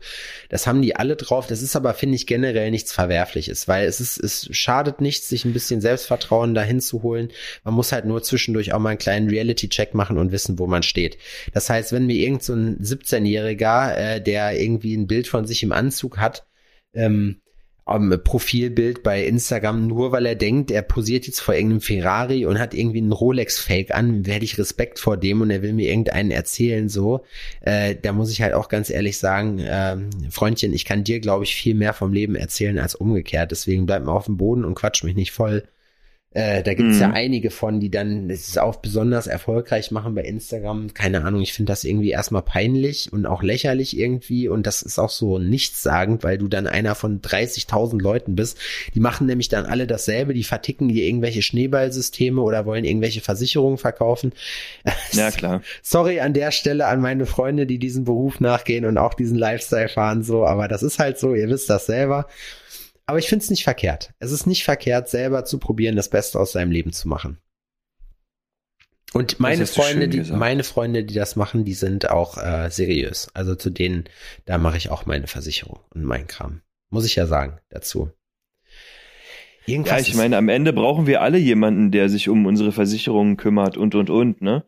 Das 0.49 0.67
haben 0.67 0.81
die 0.81 0.95
alle 0.95 1.17
drauf. 1.17 1.47
Das 1.49 1.61
ist 1.61 1.75
aber, 1.75 1.95
finde 1.95 2.15
ich, 2.15 2.27
generell 2.27 2.71
nichts 2.71 2.93
Verwerfliches, 2.93 3.67
weil 3.67 3.87
es 3.87 4.01
ist, 4.01 4.19
es 4.19 4.49
schadet 4.53 5.01
nichts, 5.01 5.29
sich 5.29 5.45
ein 5.45 5.53
bisschen 5.53 5.81
Selbstvertrauen 5.81 6.55
dahin 6.55 6.81
zu 6.81 7.03
holen. 7.03 7.31
Man 7.65 7.75
muss 7.75 7.91
halt 7.91 8.05
nur 8.05 8.23
zwischendurch 8.23 8.73
auch 8.73 8.79
mal 8.79 8.91
einen 8.91 8.99
kleinen 8.99 9.29
Reality-Check 9.29 9.95
machen 9.95 10.19
und 10.19 10.31
wissen, 10.31 10.59
wo 10.59 10.67
man 10.67 10.85
steht. 10.85 11.19
Das 11.53 11.69
heißt, 11.69 11.93
wenn 11.93 12.07
mir 12.07 12.17
irgend 12.17 12.45
so 12.45 12.55
ein 12.55 12.79
17-Jähriger, 12.79 13.95
äh, 13.97 14.21
der 14.21 14.61
irgendwie 14.61 14.97
ein 14.97 15.09
Bild 15.09 15.27
von 15.27 15.47
sich 15.47 15.63
im 15.63 15.73
Anzug 15.73 15.84
hat, 16.19 16.47
ähm, 16.93 17.41
am 17.87 18.19
Profilbild 18.25 19.03
bei 19.03 19.27
Instagram, 19.27 19.87
nur 19.87 20.11
weil 20.11 20.25
er 20.25 20.37
denkt, 20.37 20.71
er 20.71 20.81
posiert 20.81 21.27
jetzt 21.27 21.41
vor 21.41 21.55
irgendeinem 21.55 21.83
Ferrari 21.83 22.47
und 22.47 22.59
hat 22.59 22.73
irgendwie 22.73 22.99
einen 22.99 23.13
Rolex-Fake 23.13 23.95
an, 23.95 24.25
werde 24.25 24.45
ich 24.45 24.57
Respekt 24.57 24.99
vor 24.99 25.19
dem 25.19 25.43
und 25.43 25.51
er 25.51 25.61
will 25.61 25.75
mir 25.75 25.91
irgendeinen 25.91 26.31
erzählen, 26.31 26.89
so. 26.89 27.25
Äh, 27.61 27.97
da 28.01 28.13
muss 28.13 28.31
ich 28.31 28.41
halt 28.41 28.55
auch 28.55 28.71
ganz 28.71 28.89
ehrlich 28.89 29.19
sagen, 29.19 29.61
ähm, 29.63 30.09
Freundchen, 30.31 30.73
ich 30.73 30.87
kann 30.87 31.05
dir, 31.05 31.21
glaube 31.21 31.45
ich, 31.45 31.55
viel 31.55 31.75
mehr 31.75 31.93
vom 31.93 32.13
Leben 32.13 32.37
erzählen 32.37 32.79
als 32.79 32.95
umgekehrt. 32.95 33.51
Deswegen 33.51 33.85
bleib 33.85 34.05
mal 34.05 34.13
auf 34.13 34.27
dem 34.27 34.39
Boden 34.39 34.65
und 34.65 34.75
quatsch 34.75 35.05
mich 35.05 35.15
nicht 35.15 35.33
voll. 35.33 35.65
Äh, 36.35 36.63
da 36.65 36.75
gibt's 36.75 36.97
Mhm. 36.97 37.01
ja 37.01 37.11
einige 37.13 37.51
von, 37.51 37.79
die 37.81 37.91
dann 37.91 38.29
es 38.29 38.59
auch 38.59 38.77
besonders 38.77 39.29
erfolgreich 39.29 39.91
machen 39.93 40.15
bei 40.17 40.23
Instagram. 40.23 40.93
Keine 40.93 41.25
Ahnung, 41.25 41.41
ich 41.43 41.53
finde 41.53 41.71
das 41.73 41.85
irgendwie 41.85 42.11
erstmal 42.11 42.43
peinlich 42.43 43.13
und 43.13 43.25
auch 43.25 43.43
lächerlich 43.43 43.97
irgendwie. 43.97 44.49
Und 44.49 44.67
das 44.67 44.83
ist 44.83 44.99
auch 44.99 45.11
so 45.11 45.39
nichtssagend, 45.39 46.25
weil 46.25 46.37
du 46.37 46.49
dann 46.49 46.67
einer 46.67 46.97
von 46.97 47.23
30.000 47.23 48.03
Leuten 48.03 48.35
bist. 48.35 48.59
Die 48.95 49.01
machen 49.01 49.29
nämlich 49.29 49.49
dann 49.49 49.65
alle 49.65 49.87
dasselbe. 49.87 50.35
Die 50.35 50.43
verticken 50.45 50.89
dir 50.89 51.05
irgendwelche 51.07 51.41
Schneeballsysteme 51.41 52.43
oder 52.43 52.67
wollen 52.67 52.85
irgendwelche 52.85 53.21
Versicherungen 53.21 53.79
verkaufen. 53.79 54.33
Ja, 55.13 55.31
klar. 55.31 55.63
Sorry 55.83 56.19
an 56.19 56.33
der 56.35 56.51
Stelle 56.51 56.87
an 56.87 57.01
meine 57.01 57.27
Freunde, 57.27 57.67
die 57.67 57.79
diesen 57.79 58.05
Beruf 58.05 58.41
nachgehen 58.41 58.85
und 58.85 58.99
auch 58.99 59.15
diesen 59.15 59.39
Lifestyle 59.39 59.89
fahren, 59.89 60.25
so. 60.25 60.45
Aber 60.45 60.67
das 60.67 60.83
ist 60.83 60.99
halt 60.99 61.19
so, 61.19 61.35
ihr 61.35 61.49
wisst 61.49 61.71
das 61.71 61.87
selber. 61.87 62.27
Aber 63.07 63.19
ich 63.19 63.29
finde 63.29 63.43
es 63.45 63.51
nicht 63.51 63.65
verkehrt. 63.65 64.15
Es 64.19 64.33
ist 64.33 64.47
nicht 64.47 64.65
verkehrt, 64.65 65.09
selber 65.09 65.45
zu 65.45 65.59
probieren, 65.59 65.97
das 65.97 66.09
Beste 66.09 66.39
aus 66.39 66.53
seinem 66.53 66.71
Leben 66.71 66.93
zu 66.93 67.09
machen. 67.09 67.39
Und 69.13 69.39
meine 69.39 69.67
Freunde, 69.67 70.09
die, 70.09 70.23
meine 70.33 70.65
Freunde, 70.65 71.05
die 71.05 71.15
das 71.15 71.37
machen, 71.37 71.65
die 71.65 71.75
sind 71.75 72.11
auch 72.11 72.37
äh, 72.37 72.69
seriös. 72.71 73.29
Also 73.33 73.55
zu 73.55 73.71
denen, 73.71 74.05
da 74.45 74.59
mache 74.59 74.77
ich 74.77 74.91
auch 74.91 75.07
meine 75.07 75.29
Versicherung 75.29 75.79
und 75.91 76.03
meinen 76.03 76.27
Kram. 76.27 76.63
Muss 76.91 77.05
ich 77.07 77.15
ja 77.15 77.27
sagen 77.27 77.61
dazu. 77.69 78.11
Ja, 79.67 79.75
Irgendwas 79.75 80.03
ich 80.03 80.11
ist- 80.11 80.17
meine, 80.17 80.37
am 80.37 80.49
Ende 80.49 80.73
brauchen 80.73 81.07
wir 81.07 81.23
alle 81.23 81.39
jemanden, 81.39 81.93
der 81.93 82.09
sich 82.09 82.29
um 82.29 82.45
unsere 82.47 82.73
Versicherungen 82.73 83.37
kümmert 83.37 83.77
und, 83.77 83.95
und, 83.95 84.11
und, 84.11 84.43
ne? 84.43 84.65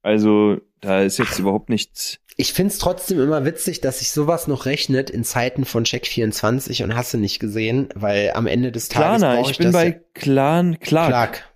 Also, 0.00 0.58
da 0.80 1.02
ist 1.02 1.18
jetzt 1.18 1.38
überhaupt 1.38 1.68
nichts. 1.68 2.18
Ich 2.36 2.52
find's 2.52 2.78
trotzdem 2.78 3.20
immer 3.20 3.44
witzig, 3.44 3.80
dass 3.80 3.98
sich 3.98 4.10
sowas 4.10 4.46
noch 4.46 4.66
rechnet 4.66 5.10
in 5.10 5.24
Zeiten 5.24 5.64
von 5.64 5.84
Check24 5.84 6.82
und 6.84 6.94
hast 6.94 7.12
du 7.12 7.18
nicht 7.18 7.40
gesehen, 7.40 7.88
weil 7.94 8.32
am 8.34 8.46
Ende 8.46 8.72
des 8.72 8.88
Tages 8.88 9.20
Klarna, 9.20 9.40
brauch 9.40 9.50
ich 9.50 9.58
bin 9.58 9.72
bei 9.72 10.00
Clan, 10.14 10.78
Clark. 10.80 11.08
Clark. 11.08 11.52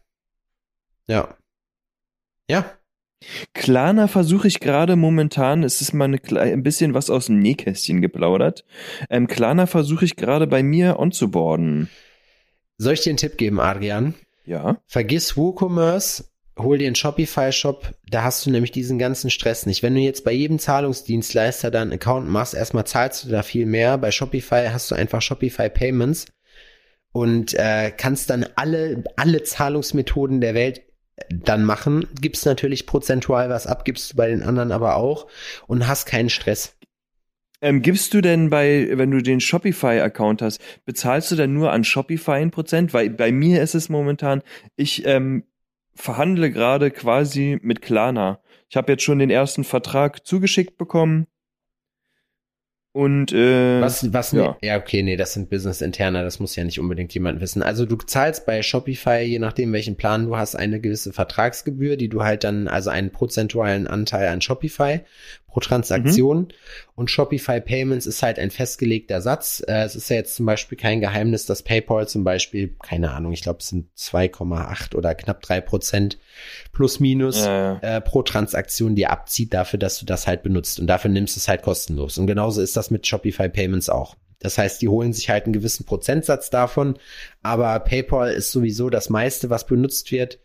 Ja. 1.08 1.36
Ja. 2.48 2.70
Klarna 3.54 4.08
versuche 4.08 4.46
ich 4.46 4.60
gerade 4.60 4.96
momentan, 4.96 5.62
es 5.62 5.80
ist 5.80 5.94
mal 5.94 6.04
eine, 6.04 6.20
ein 6.40 6.62
bisschen 6.62 6.94
was 6.94 7.08
aus 7.10 7.26
dem 7.26 7.38
Nähkästchen 7.38 8.00
geplaudert. 8.00 8.64
Ähm, 9.08 9.26
Klarna 9.26 9.66
versuche 9.66 10.04
ich 10.04 10.16
gerade 10.16 10.46
bei 10.46 10.62
mir 10.62 10.98
onzuboarden. 10.98 11.88
Soll 12.78 12.92
ich 12.92 13.00
dir 13.00 13.10
einen 13.10 13.16
Tipp 13.16 13.38
geben, 13.38 13.58
Adrian? 13.58 14.14
Ja. 14.44 14.80
Vergiss 14.86 15.36
WooCommerce, 15.36 16.24
hol 16.58 16.78
dir 16.78 16.86
einen 16.86 16.94
Shopify-Shop, 16.94 17.92
da 18.10 18.22
hast 18.22 18.46
du 18.46 18.50
nämlich 18.50 18.72
diesen 18.72 18.98
ganzen 18.98 19.30
Stress 19.30 19.66
nicht. 19.66 19.82
Wenn 19.82 19.94
du 19.94 20.00
jetzt 20.00 20.24
bei 20.24 20.32
jedem 20.32 20.58
Zahlungsdienstleister 20.58 21.70
dann 21.70 21.90
einen 21.90 22.00
Account 22.00 22.28
machst, 22.28 22.54
erstmal 22.54 22.86
zahlst 22.86 23.24
du 23.24 23.28
da 23.28 23.42
viel 23.42 23.66
mehr. 23.66 23.98
Bei 23.98 24.10
Shopify 24.10 24.68
hast 24.72 24.90
du 24.90 24.94
einfach 24.94 25.20
Shopify 25.20 25.68
Payments 25.68 26.26
und 27.12 27.54
äh, 27.54 27.92
kannst 27.96 28.30
dann 28.30 28.46
alle, 28.56 29.04
alle 29.16 29.42
Zahlungsmethoden 29.42 30.40
der 30.40 30.54
Welt 30.54 30.82
dann 31.30 31.64
machen. 31.64 32.06
Gibst 32.20 32.46
natürlich 32.46 32.86
prozentual 32.86 33.50
was 33.50 33.66
ab, 33.66 33.84
gibst 33.84 34.12
du 34.12 34.16
bei 34.16 34.28
den 34.28 34.42
anderen 34.42 34.72
aber 34.72 34.96
auch 34.96 35.26
und 35.66 35.86
hast 35.86 36.06
keinen 36.06 36.30
Stress. 36.30 36.76
Ähm, 37.62 37.80
gibst 37.80 38.12
du 38.12 38.20
denn 38.20 38.50
bei, 38.50 38.90
wenn 38.92 39.10
du 39.10 39.22
den 39.22 39.40
Shopify-Account 39.40 40.42
hast, 40.42 40.60
bezahlst 40.84 41.30
du 41.30 41.36
dann 41.36 41.54
nur 41.54 41.72
an 41.72 41.84
Shopify 41.84 42.32
ein 42.32 42.50
Prozent? 42.50 42.92
Weil 42.92 43.10
bei 43.10 43.32
mir 43.32 43.62
ist 43.62 43.74
es 43.74 43.88
momentan, 43.88 44.42
ich 44.76 45.06
ähm, 45.06 45.44
verhandle 45.96 46.50
gerade 46.50 46.90
quasi 46.90 47.58
mit 47.62 47.82
Klarna. 47.82 48.40
Ich 48.68 48.76
habe 48.76 48.92
jetzt 48.92 49.02
schon 49.02 49.18
den 49.18 49.30
ersten 49.30 49.64
Vertrag 49.64 50.26
zugeschickt 50.26 50.76
bekommen. 50.76 51.26
Und 52.92 53.30
äh, 53.30 53.78
Was, 53.82 54.10
was, 54.14 54.32
ja. 54.32 54.42
ja. 54.42 54.56
ja, 54.62 54.78
okay, 54.78 55.02
nee, 55.02 55.16
das 55.16 55.34
sind 55.34 55.50
Business-Interner, 55.50 56.22
das 56.22 56.40
muss 56.40 56.56
ja 56.56 56.64
nicht 56.64 56.80
unbedingt 56.80 57.12
jemand 57.12 57.42
wissen. 57.42 57.62
Also 57.62 57.84
du 57.84 57.96
zahlst 57.96 58.46
bei 58.46 58.62
Shopify, 58.62 59.20
je 59.20 59.38
nachdem 59.38 59.70
welchen 59.74 59.96
Plan 59.96 60.24
du 60.24 60.38
hast, 60.38 60.54
eine 60.54 60.80
gewisse 60.80 61.12
Vertragsgebühr, 61.12 61.98
die 61.98 62.08
du 62.08 62.22
halt 62.22 62.42
dann, 62.42 62.68
also 62.68 62.88
einen 62.88 63.10
prozentualen 63.10 63.86
Anteil 63.86 64.28
an 64.28 64.40
Shopify 64.40 65.00
pro 65.56 65.60
Transaktion. 65.60 66.48
Und 66.96 67.10
Shopify 67.10 67.62
Payments 67.62 68.04
ist 68.04 68.22
halt 68.22 68.38
ein 68.38 68.50
festgelegter 68.50 69.22
Satz. 69.22 69.64
Äh, 69.66 69.84
es 69.84 69.96
ist 69.96 70.10
ja 70.10 70.16
jetzt 70.16 70.36
zum 70.36 70.44
Beispiel 70.44 70.76
kein 70.76 71.00
Geheimnis, 71.00 71.46
dass 71.46 71.62
PayPal 71.62 72.06
zum 72.06 72.24
Beispiel, 72.24 72.76
keine 72.82 73.12
Ahnung, 73.12 73.32
ich 73.32 73.40
glaube, 73.40 73.60
es 73.60 73.68
sind 73.68 73.88
2,8 73.96 74.94
oder 74.94 75.14
knapp 75.14 75.40
drei 75.40 75.62
Prozent 75.62 76.18
plus 76.72 77.00
minus 77.00 77.46
Ja, 77.46 77.78
äh, 77.78 78.00
pro 78.02 78.22
Transaktion 78.22 78.96
dir 78.96 79.10
abzieht 79.10 79.54
dafür, 79.54 79.78
dass 79.78 79.98
du 79.98 80.04
das 80.04 80.26
halt 80.26 80.42
benutzt. 80.42 80.78
Und 80.78 80.88
dafür 80.88 81.10
nimmst 81.10 81.36
du 81.36 81.40
es 81.40 81.48
halt 81.48 81.62
kostenlos. 81.62 82.18
Und 82.18 82.26
genauso 82.26 82.60
ist 82.60 82.76
das 82.76 82.90
mit 82.90 83.06
Shopify 83.06 83.48
Payments 83.48 83.88
auch. 83.88 84.14
Das 84.40 84.58
heißt, 84.58 84.82
die 84.82 84.88
holen 84.88 85.14
sich 85.14 85.30
halt 85.30 85.44
einen 85.44 85.54
gewissen 85.54 85.86
Prozentsatz 85.86 86.50
davon, 86.50 86.98
aber 87.42 87.80
PayPal 87.80 88.30
ist 88.30 88.52
sowieso 88.52 88.90
das 88.90 89.08
meiste, 89.08 89.48
was 89.48 89.66
benutzt 89.66 90.12
wird. 90.12 90.38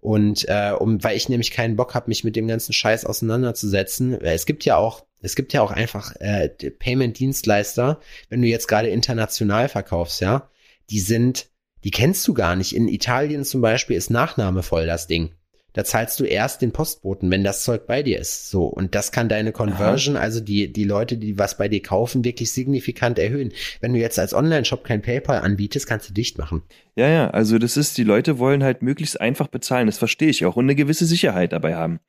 Und 0.00 0.48
äh, 0.48 0.72
um, 0.78 1.02
weil 1.02 1.16
ich 1.16 1.28
nämlich 1.28 1.50
keinen 1.50 1.76
Bock 1.76 1.94
habe, 1.94 2.08
mich 2.08 2.22
mit 2.22 2.36
dem 2.36 2.46
ganzen 2.46 2.72
Scheiß 2.72 3.04
auseinanderzusetzen. 3.04 4.20
Es 4.20 4.46
gibt 4.46 4.64
ja 4.64 4.76
auch, 4.76 5.04
es 5.20 5.34
gibt 5.34 5.52
ja 5.52 5.62
auch 5.62 5.72
einfach 5.72 6.14
äh, 6.20 6.48
Payment-Dienstleister, 6.48 8.00
wenn 8.28 8.42
du 8.42 8.48
jetzt 8.48 8.68
gerade 8.68 8.88
international 8.88 9.68
verkaufst, 9.68 10.20
ja, 10.20 10.48
die 10.90 11.00
sind, 11.00 11.48
die 11.84 11.90
kennst 11.90 12.26
du 12.28 12.34
gar 12.34 12.56
nicht. 12.56 12.74
In 12.74 12.88
Italien 12.88 13.44
zum 13.44 13.60
Beispiel 13.60 13.96
ist 13.96 14.10
Nachname 14.10 14.62
voll 14.62 14.86
das 14.86 15.06
Ding. 15.06 15.30
Da 15.76 15.84
zahlst 15.84 16.18
du 16.18 16.24
erst 16.24 16.62
den 16.62 16.72
Postboten, 16.72 17.30
wenn 17.30 17.44
das 17.44 17.62
Zeug 17.62 17.86
bei 17.86 18.02
dir 18.02 18.18
ist. 18.18 18.50
So. 18.50 18.64
Und 18.64 18.94
das 18.94 19.12
kann 19.12 19.28
deine 19.28 19.52
Conversion, 19.52 20.16
also 20.16 20.40
die, 20.40 20.72
die 20.72 20.84
Leute, 20.84 21.18
die 21.18 21.38
was 21.38 21.58
bei 21.58 21.68
dir 21.68 21.82
kaufen, 21.82 22.24
wirklich 22.24 22.50
signifikant 22.50 23.18
erhöhen. 23.18 23.52
Wenn 23.82 23.92
du 23.92 23.98
jetzt 23.98 24.18
als 24.18 24.32
Online-Shop 24.32 24.84
kein 24.84 25.02
PayPal 25.02 25.40
anbietest, 25.40 25.86
kannst 25.86 26.08
du 26.08 26.14
dicht 26.14 26.38
machen. 26.38 26.62
Ja, 26.94 27.08
ja, 27.08 27.28
also 27.28 27.58
das 27.58 27.76
ist, 27.76 27.98
die 27.98 28.04
Leute 28.04 28.38
wollen 28.38 28.64
halt 28.64 28.80
möglichst 28.80 29.20
einfach 29.20 29.48
bezahlen, 29.48 29.84
das 29.84 29.98
verstehe 29.98 30.30
ich 30.30 30.46
auch 30.46 30.56
und 30.56 30.64
eine 30.64 30.74
gewisse 30.74 31.04
Sicherheit 31.04 31.52
dabei 31.52 31.74
haben. 31.74 32.00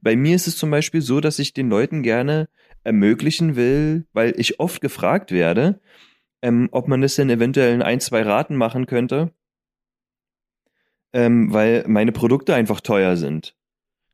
Bei 0.00 0.16
mir 0.16 0.34
ist 0.34 0.48
es 0.48 0.56
zum 0.56 0.70
Beispiel 0.70 1.02
so, 1.02 1.20
dass 1.20 1.38
ich 1.38 1.52
den 1.52 1.68
Leuten 1.68 2.02
gerne 2.02 2.48
ermöglichen 2.84 3.54
will, 3.54 4.06
weil 4.14 4.32
ich 4.38 4.60
oft 4.60 4.80
gefragt 4.80 5.30
werde, 5.30 5.78
ähm, 6.40 6.70
ob 6.72 6.88
man 6.88 7.02
das 7.02 7.16
denn 7.16 7.28
eventuell 7.28 7.74
in 7.74 7.82
ein, 7.82 8.00
zwei 8.00 8.22
Raten 8.22 8.56
machen 8.56 8.86
könnte, 8.86 9.34
ähm, 11.12 11.52
weil 11.52 11.84
meine 11.86 12.12
Produkte 12.12 12.54
einfach 12.54 12.80
teuer 12.80 13.16
sind. 13.16 13.54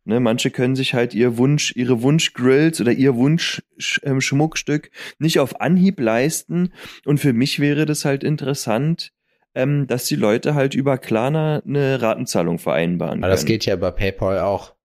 Ne, 0.08 0.20
manche 0.20 0.52
können 0.52 0.76
sich 0.76 0.94
halt 0.94 1.14
ihr 1.14 1.36
Wunsch, 1.36 1.74
ihre 1.74 2.00
Wunschgrills 2.00 2.80
oder 2.80 2.92
ihr 2.92 3.16
Wunschschmuckstück 3.16 4.90
nicht 5.18 5.40
auf 5.40 5.60
Anhieb 5.60 5.98
leisten. 5.98 6.72
Und 7.04 7.18
für 7.18 7.32
mich 7.32 7.58
wäre 7.58 7.86
das 7.86 8.04
halt 8.04 8.22
interessant, 8.22 9.12
ähm, 9.56 9.88
dass 9.88 10.04
die 10.04 10.14
Leute 10.14 10.54
halt 10.54 10.74
über 10.74 10.96
Klarna 10.98 11.60
eine 11.66 12.00
Ratenzahlung 12.00 12.60
vereinbaren 12.60 13.24
Aber 13.24 13.30
das 13.30 13.40
können. 13.40 13.48
geht 13.48 13.66
ja 13.66 13.74
über 13.74 13.90
PayPal 13.90 14.38
auch. 14.38 14.75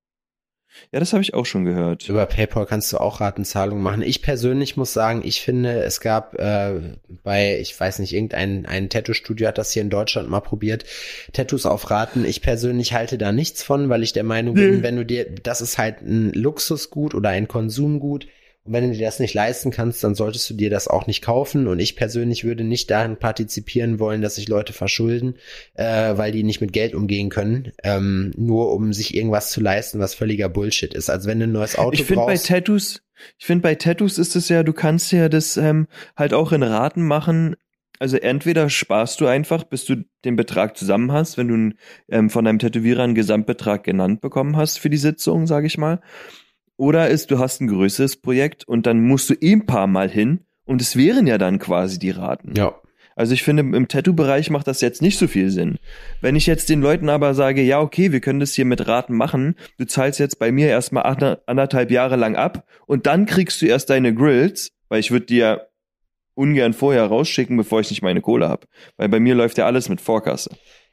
Ja, 0.91 0.99
das 0.99 1.13
habe 1.13 1.21
ich 1.21 1.33
auch 1.33 1.45
schon 1.45 1.65
gehört. 1.65 2.07
Über 2.09 2.25
PayPal 2.25 2.65
kannst 2.65 2.91
du 2.91 2.97
auch 2.97 3.21
Ratenzahlungen 3.21 3.83
machen. 3.83 4.01
Ich 4.01 4.21
persönlich 4.21 4.77
muss 4.77 4.93
sagen, 4.93 5.21
ich 5.23 5.41
finde, 5.41 5.83
es 5.83 5.99
gab 5.99 6.35
äh, 6.39 6.97
bei, 7.23 7.59
ich 7.59 7.77
weiß 7.79 7.99
nicht, 7.99 8.13
irgendein 8.13 8.65
ein 8.65 8.89
Tattoo-Studio 8.89 9.47
hat 9.47 9.57
das 9.57 9.71
hier 9.71 9.81
in 9.81 9.89
Deutschland 9.89 10.29
mal 10.29 10.39
probiert, 10.41 10.85
Tattoos 11.33 11.65
auf 11.65 11.89
Raten. 11.91 12.25
Ich 12.25 12.41
persönlich 12.41 12.93
halte 12.93 13.17
da 13.17 13.31
nichts 13.31 13.63
von, 13.63 13.89
weil 13.89 14.03
ich 14.03 14.13
der 14.13 14.23
Meinung 14.23 14.55
bin, 14.55 14.77
Nee. 14.77 14.83
wenn 14.83 14.95
du 14.95 15.05
dir, 15.05 15.25
das 15.29 15.61
ist 15.61 15.77
halt 15.77 16.01
ein 16.01 16.31
Luxusgut 16.33 17.13
oder 17.15 17.29
ein 17.29 17.47
Konsumgut. 17.47 18.27
Und 18.63 18.73
wenn 18.73 18.89
du 18.89 18.95
dir 18.95 19.05
das 19.05 19.19
nicht 19.19 19.33
leisten 19.33 19.71
kannst, 19.71 20.03
dann 20.03 20.13
solltest 20.13 20.47
du 20.49 20.53
dir 20.53 20.69
das 20.69 20.87
auch 20.87 21.07
nicht 21.07 21.23
kaufen. 21.23 21.67
Und 21.67 21.79
ich 21.79 21.95
persönlich 21.95 22.43
würde 22.43 22.63
nicht 22.63 22.91
darin 22.91 23.17
partizipieren 23.17 23.99
wollen, 23.99 24.21
dass 24.21 24.35
sich 24.35 24.47
Leute 24.47 24.71
verschulden, 24.71 25.35
äh, 25.73 26.15
weil 26.15 26.31
die 26.31 26.43
nicht 26.43 26.61
mit 26.61 26.71
Geld 26.71 26.93
umgehen 26.93 27.29
können, 27.29 27.71
ähm, 27.83 28.31
nur 28.37 28.71
um 28.73 28.93
sich 28.93 29.15
irgendwas 29.15 29.49
zu 29.49 29.61
leisten, 29.61 29.99
was 29.99 30.13
völliger 30.13 30.47
Bullshit 30.47 30.93
ist. 30.93 31.09
Also 31.09 31.27
wenn 31.27 31.39
du 31.39 31.45
ein 31.45 31.51
neues 31.51 31.75
Auto 31.75 31.93
Ich 31.93 32.03
finde 32.03 32.25
bei 32.25 32.33
brauchst, 32.33 32.47
Tattoos, 32.47 33.01
ich 33.39 33.45
finde 33.45 33.63
bei 33.63 33.75
Tattoos 33.75 34.19
ist 34.19 34.35
es 34.35 34.47
ja, 34.49 34.61
du 34.61 34.73
kannst 34.73 35.11
ja 35.11 35.27
das 35.27 35.57
ähm, 35.57 35.87
halt 36.15 36.33
auch 36.33 36.51
in 36.51 36.61
Raten 36.61 37.01
machen. 37.01 37.55
Also 37.97 38.17
entweder 38.17 38.69
sparst 38.69 39.21
du 39.21 39.27
einfach, 39.27 39.63
bis 39.63 39.85
du 39.85 40.03
den 40.23 40.35
Betrag 40.35 40.77
zusammen 40.77 41.11
hast, 41.11 41.37
wenn 41.37 41.47
du 41.47 41.75
ähm, 42.09 42.29
von 42.29 42.45
deinem 42.45 42.59
Tätowierer 42.59 43.03
einen 43.03 43.15
Gesamtbetrag 43.15 43.83
genannt 43.83 44.21
bekommen 44.21 44.55
hast 44.57 44.79
für 44.79 44.89
die 44.89 44.97
Sitzung, 44.97 45.45
sage 45.45 45.67
ich 45.67 45.77
mal. 45.77 45.99
Oder 46.81 47.09
ist, 47.09 47.29
du 47.29 47.37
hast 47.37 47.61
ein 47.61 47.67
größeres 47.67 48.17
Projekt 48.17 48.67
und 48.67 48.87
dann 48.87 49.01
musst 49.01 49.29
du 49.29 49.35
eh 49.35 49.53
ein 49.53 49.67
paar 49.67 49.85
Mal 49.85 50.09
hin 50.09 50.39
und 50.65 50.81
es 50.81 50.95
wären 50.95 51.27
ja 51.27 51.37
dann 51.37 51.59
quasi 51.59 51.99
die 51.99 52.09
Raten. 52.09 52.53
ja, 52.55 52.73
Also 53.15 53.33
ich 53.35 53.43
finde, 53.43 53.61
im 53.61 53.87
Tattoo-Bereich 53.87 54.49
macht 54.49 54.65
das 54.67 54.81
jetzt 54.81 54.99
nicht 55.01 55.19
so 55.19 55.27
viel 55.27 55.51
Sinn. 55.51 55.77
Wenn 56.21 56.35
ich 56.35 56.47
jetzt 56.47 56.69
den 56.69 56.81
Leuten 56.81 57.07
aber 57.09 57.35
sage, 57.35 57.61
ja, 57.61 57.79
okay, 57.79 58.11
wir 58.11 58.19
können 58.19 58.39
das 58.39 58.53
hier 58.53 58.65
mit 58.65 58.87
Raten 58.87 59.15
machen, 59.15 59.55
du 59.77 59.85
zahlst 59.85 60.19
jetzt 60.19 60.39
bei 60.39 60.51
mir 60.51 60.69
erstmal 60.69 61.03
ander- 61.03 61.41
anderthalb 61.45 61.91
Jahre 61.91 62.15
lang 62.15 62.35
ab 62.35 62.65
und 62.87 63.05
dann 63.05 63.27
kriegst 63.27 63.61
du 63.61 63.67
erst 63.67 63.91
deine 63.91 64.15
Grills, 64.15 64.71
weil 64.89 65.01
ich 65.01 65.11
würde 65.11 65.27
dir 65.27 65.67
ungern 66.33 66.73
vorher 66.73 67.05
rausschicken, 67.05 67.57
bevor 67.57 67.81
ich 67.81 67.91
nicht 67.91 68.01
meine 68.01 68.21
Kohle 68.21 68.49
hab. 68.49 68.65
Weil 68.97 69.09
bei 69.09 69.19
mir 69.19 69.35
läuft 69.35 69.59
ja 69.59 69.67
alles 69.67 69.87
mit 69.87 70.01
Vorkasse. 70.01 70.49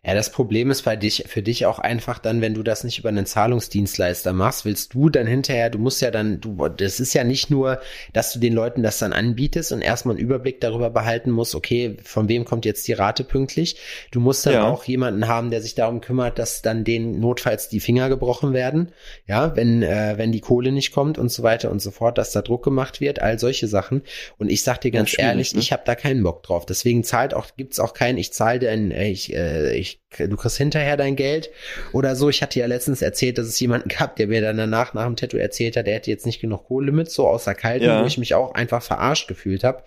Ja, 0.09 0.15
das 0.15 0.33
Problem 0.33 0.71
ist 0.71 0.83
bei 0.83 0.97
dich, 0.97 1.25
für 1.27 1.43
dich 1.43 1.67
auch 1.67 1.79
einfach 1.79 2.19
dann, 2.19 2.41
wenn 2.41 2.55
du 2.55 2.63
das 2.63 2.83
nicht 2.83 2.99
über 2.99 3.11
einen 3.11 3.27
Zahlungsdienstleister 3.27 4.33
machst, 4.33 4.65
willst 4.65 4.95
du 4.95 5.11
dann 5.11 5.27
hinterher, 5.27 5.69
du 5.69 5.79
musst 5.79 6.01
ja 6.01 6.11
dann, 6.11 6.41
du, 6.41 6.67
das 6.69 6.99
ist 6.99 7.13
ja 7.13 7.25
nicht 7.25 7.51
nur, 7.51 7.79
dass 8.15 8.33
du 8.33 8.39
den 8.39 8.55
Leuten 8.55 8.83
das 8.83 8.99
dann 8.99 9.13
anbietest 9.13 9.71
und 9.71 9.83
erstmal 9.83 10.17
einen 10.17 10.25
Überblick 10.25 10.63
darüber 10.63 10.89
behalten 10.89 11.31
musst, 11.31 11.55
okay, 11.55 11.99
von 12.05 12.27
wem 12.27 12.47
kommt 12.47 12.65
jetzt 12.65 12.89
die 12.89 12.95
Rate 12.95 13.23
pünktlich. 13.23 13.77
Du 14.11 14.21
musst 14.21 14.47
dann 14.47 14.55
Ja. 14.55 14.71
auch 14.71 14.85
jemanden 14.85 15.29
haben, 15.29 15.51
der 15.51 15.61
sich 15.61 15.75
darum 15.75 16.01
kümmert, 16.01 16.39
dass 16.39 16.63
dann 16.63 16.85
denen 16.85 17.21
notfalls 17.21 17.69
die 17.69 17.81
Finger 17.81 18.09
gebrochen 18.09 18.55
werden. 18.55 18.93
Ja, 19.27 19.57
wenn, 19.57 19.83
äh, 19.83 20.15
wenn 20.17 20.33
die 20.33 20.41
Kohle 20.41 20.73
nicht 20.73 20.91
kommt 20.91 21.19
und 21.19 21.31
so 21.31 21.43
weiter 21.43 21.71
und 21.71 21.83
so 21.83 21.91
fort, 21.91 22.17
dass 22.17 22.33
da 22.33 22.41
Druck 22.41 22.65
gemacht 22.65 23.03
wird, 23.03 23.21
all 23.21 23.39
solche 23.39 23.69
Sachen. 23.69 24.01
Und 24.39 24.51
ich 24.51 24.63
sag 24.63 24.81
dir 24.81 24.91
ganz 24.91 25.15
ehrlich, 25.19 25.53
ne? 25.53 25.61
ich 25.61 25.71
habe 25.71 25.83
da 25.85 25.95
keinen 25.95 26.23
Bock 26.23 26.43
drauf. 26.45 26.65
Deswegen 26.65 27.05
zahlt 27.05 27.35
auch, 27.35 27.49
gibt's 27.59 27.79
auch 27.79 27.93
keinen, 27.93 28.17
ich 28.17 28.33
zahle 28.33 28.59
denn, 28.59 28.91
äh, 28.91 29.11
ich, 29.11 29.35
äh, 29.35 29.77
ich 29.77 29.98
du 30.17 30.37
kriegst 30.37 30.57
hinterher 30.57 30.97
dein 30.97 31.17
Geld 31.17 31.51
oder 31.93 32.17
so. 32.17 32.29
Ich 32.31 32.41
hatte 32.43 32.59
ja 32.59 32.67
letztens 32.67 33.03
erzählt, 33.03 33.37
dass 33.39 33.47
es 33.47 33.61
jemanden 33.61 33.89
gab, 33.89 34.17
der 34.17 34.27
mir 34.29 34.41
dann 34.41 34.57
danach 34.57 34.95
nach 34.95 35.05
dem 35.05 35.17
Tattoo 35.17 35.37
erzählt 35.37 35.77
hat, 35.77 35.87
der 35.87 35.95
hätte 35.97 36.11
jetzt 36.11 36.25
nicht 36.27 36.41
genug 36.41 36.65
Kohle 36.67 36.93
mit, 36.93 37.11
so 37.11 37.27
außer 37.29 37.55
Kalten, 37.55 37.85
Ja. 37.85 38.03
wo 38.03 38.07
ich 38.07 38.17
mich 38.19 38.35
auch 38.35 38.55
einfach 38.55 38.83
verarscht 38.83 39.29
gefühlt 39.29 39.65
habe. 39.65 39.83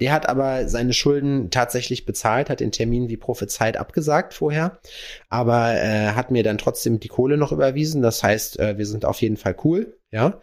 Der 0.00 0.12
hat 0.12 0.28
aber 0.28 0.68
seine 0.68 0.92
Schulden 0.92 1.50
tatsächlich 1.50 2.04
bezahlt, 2.04 2.50
hat 2.50 2.60
den 2.60 2.72
Termin 2.72 3.08
wie 3.08 3.16
prophezeit 3.16 3.76
abgesagt 3.76 4.34
vorher, 4.34 4.78
aber 5.30 5.74
äh, 5.74 6.08
hat 6.08 6.30
mir 6.30 6.42
dann 6.42 6.58
trotzdem 6.58 7.00
die 7.00 7.08
Kohle 7.08 7.36
noch 7.36 7.52
überwiesen. 7.52 8.02
Das 8.02 8.22
heißt, 8.22 8.58
äh, 8.58 8.76
wir 8.78 8.86
sind 8.86 9.04
auf 9.04 9.20
jeden 9.22 9.36
Fall 9.36 9.56
cool, 9.64 9.96
ja. 10.10 10.40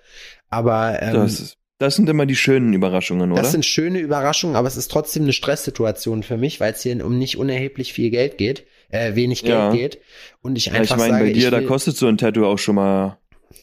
Aber 0.49 0.99
ähm, 1.01 1.13
Das, 1.13 1.55
das 1.79 1.95
sind 1.95 2.09
immer 2.09 2.25
die 2.25 2.35
schönen 2.35 2.73
Überraschungen, 2.73 3.31
oder? 3.31 3.41
das 3.41 3.51
sind 3.51 3.65
schöne 3.65 3.99
Überraschungen, 3.99 4.55
aber 4.55 4.67
es 4.67 4.77
ist 4.77 4.91
trotzdem 4.91 5.23
eine 5.23 5.33
Stresssituation 5.33 6.23
für 6.23 6.37
mich, 6.37 6.59
weil 6.59 6.73
es 6.73 6.83
hier 6.83 7.03
um 7.03 7.17
nicht 7.17 7.37
unerheblich 7.37 7.93
viel 7.93 8.09
Geld 8.11 8.37
geht, 8.37 8.65
äh, 8.89 9.15
wenig 9.15 9.41
Geld 9.43 9.51
Ja. 9.53 9.71
geht. 9.71 9.99
Und 10.41 10.57
ich 10.57 10.67
ja, 10.67 10.73
ich 10.73 10.79
einfach 10.79 10.97
meine, 10.97 11.13
sage, 11.13 11.25
bei 11.25 11.31
dir, 11.33 11.49
da 11.51 11.61
kostet 11.61 11.95
so 11.97 12.07
ein 12.07 12.17
Tattoo 12.17 12.45
auch 12.45 12.59
schon 12.59 12.75
mal 12.75 13.17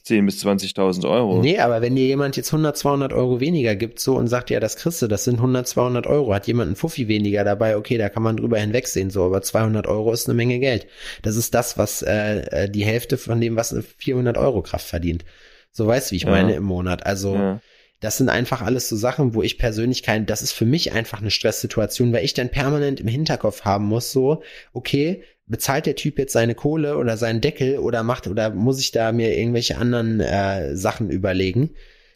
10.000 0.05 0.25
bis 0.25 0.41
20.000 0.45 1.09
Euro. 1.09 1.41
Nee, 1.43 1.59
aber 1.59 1.83
wenn 1.83 1.95
dir 1.95 2.07
jemand 2.07 2.37
jetzt 2.37 2.49
100, 2.53 2.77
200 2.77 3.13
Euro 3.13 3.39
weniger 3.39 3.77
gibt, 3.77 4.01
so 4.01 4.17
und 4.17 4.29
sagt, 4.29 4.49
ja, 4.51 4.61
das 4.61 4.77
kriegst 4.77 5.03
du, 5.03 5.09
das 5.09 5.25
sind 5.25 5.37
100, 5.37 5.69
200 5.69 6.07
Euro, 6.07 6.33
hat 6.35 6.47
jemand 6.47 6.69
einen 6.69 6.77
Fuffi 6.77 7.09
weniger 7.09 7.45
dabei, 7.45 7.77
okay, 7.77 7.99
da 7.99 8.09
kann 8.09 8.23
man 8.23 8.37
drüber 8.39 8.59
hinwegsehen, 8.59 9.11
so, 9.11 9.25
aber 9.25 9.43
200 9.43 9.87
Euro 9.87 10.13
ist 10.13 10.27
eine 10.27 10.35
Menge 10.35 10.59
Geld. 10.59 10.87
Das 11.23 11.37
ist 11.37 11.55
das, 11.55 11.77
was 11.77 12.03
äh, 12.03 12.39
äh, 12.65 12.71
die 12.71 12.85
Hälfte 12.85 13.19
von 13.19 13.41
dem, 13.41 13.57
was 13.57 13.73
eine 13.73 13.83
400 13.83 14.39
Euro 14.39 14.63
Kraft 14.63 14.87
verdient. 14.87 15.25
So 15.71 15.87
weißt 15.87 16.11
du, 16.11 16.13
wie 16.13 16.17
ich 16.17 16.23
Ja. 16.23 16.31
meine 16.31 16.55
im 16.55 16.65
Monat. 16.65 17.05
Also 17.05 17.35
Ja. 17.35 17.61
Das 18.07 18.19
sind 18.19 18.29
einfach 18.29 18.63
alles 18.63 18.89
so 18.89 18.95
Sachen, 18.95 19.35
wo 19.35 19.43
ich 19.43 19.59
persönlich 19.59 20.05
kein, 20.05 20.27
das 20.27 20.41
ist 20.41 20.53
für 20.53 20.65
mich 20.65 20.93
einfach 20.93 21.21
eine 21.21 21.33
Stresssituation, 21.33 22.13
weil 22.13 22.25
ich 22.25 22.35
dann 22.35 22.51
permanent 22.51 23.01
im 23.01 23.09
Hinterkopf 23.09 23.63
haben 23.63 23.87
muss, 23.87 24.13
so, 24.13 24.45
okay, 24.73 25.25
bezahlt 25.49 25.87
der 25.87 25.97
Typ 25.97 26.17
jetzt 26.17 26.33
seine 26.33 26.55
Kohle 26.55 26.99
oder 26.99 27.17
seinen 27.17 27.41
Deckel 27.41 27.79
oder 27.81 28.05
macht, 28.05 28.29
oder 28.29 28.51
muss 28.51 28.79
ich 28.79 28.93
da 28.93 29.11
mir 29.11 29.37
irgendwelche 29.37 29.77
anderen 29.77 30.21
äh, 30.21 30.77
Sachen 30.77 31.11
überlegen? 31.11 31.71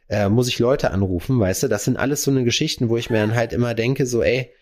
Äh, 0.09 0.28
muss 0.28 0.47
ich 0.47 0.61
Leute 0.61 0.93
anrufen, 0.93 1.41
weißt 1.41 1.64
du? 1.64 1.68
Das 1.68 1.84
sind 1.84 1.97
alles 1.97 2.22
so 2.22 2.30
eine 2.30 2.45
Geschichten, 2.45 2.88
wo 2.88 2.97
ich 2.97 3.11
mir 3.11 3.18
dann 3.18 3.34
halt 3.34 3.53
immer 3.53 3.74
denke, 3.74 4.07
so, 4.07 4.22
ey, 4.22 4.53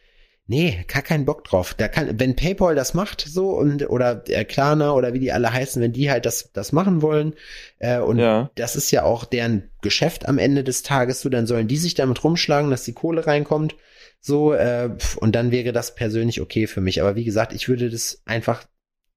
nee, 0.48 0.84
gar 0.88 1.02
keinen 1.02 1.24
Bock 1.24 1.44
drauf. 1.44 1.74
Da 1.74 1.86
kann, 1.86 2.18
wenn 2.18 2.34
PayPal 2.34 2.74
das 2.74 2.94
macht, 2.94 3.20
so, 3.20 3.50
und, 3.50 3.88
oder 3.88 4.24
äh, 4.28 4.44
Klarna 4.44 4.92
oder 4.92 5.12
wie 5.12 5.20
die 5.20 5.30
alle 5.30 5.52
heißen, 5.52 5.80
wenn 5.80 5.92
die 5.92 6.10
halt 6.10 6.26
das, 6.26 6.50
das 6.52 6.72
machen 6.72 7.02
wollen, 7.02 7.34
äh, 7.78 7.98
und 7.98 8.18
Ja. 8.18 8.50
das 8.56 8.74
ist 8.74 8.90
ja 8.90 9.04
auch 9.04 9.24
deren 9.24 9.70
Geschäft 9.82 10.26
am 10.26 10.38
Ende 10.38 10.64
des 10.64 10.82
Tages, 10.82 11.20
so, 11.20 11.28
dann 11.28 11.46
sollen 11.46 11.68
die 11.68 11.76
sich 11.76 11.94
damit 11.94 12.24
rumschlagen, 12.24 12.70
dass 12.70 12.84
die 12.84 12.94
Kohle 12.94 13.26
reinkommt, 13.26 13.76
so, 14.20 14.52
äh, 14.54 14.90
und 15.20 15.34
dann 15.36 15.52
wäre 15.52 15.72
das 15.72 15.94
persönlich 15.94 16.40
okay 16.40 16.66
für 16.66 16.80
mich. 16.80 17.00
Aber 17.00 17.14
wie 17.14 17.24
gesagt, 17.24 17.52
ich 17.52 17.68
würde 17.68 17.88
das 17.90 18.22
einfach 18.24 18.64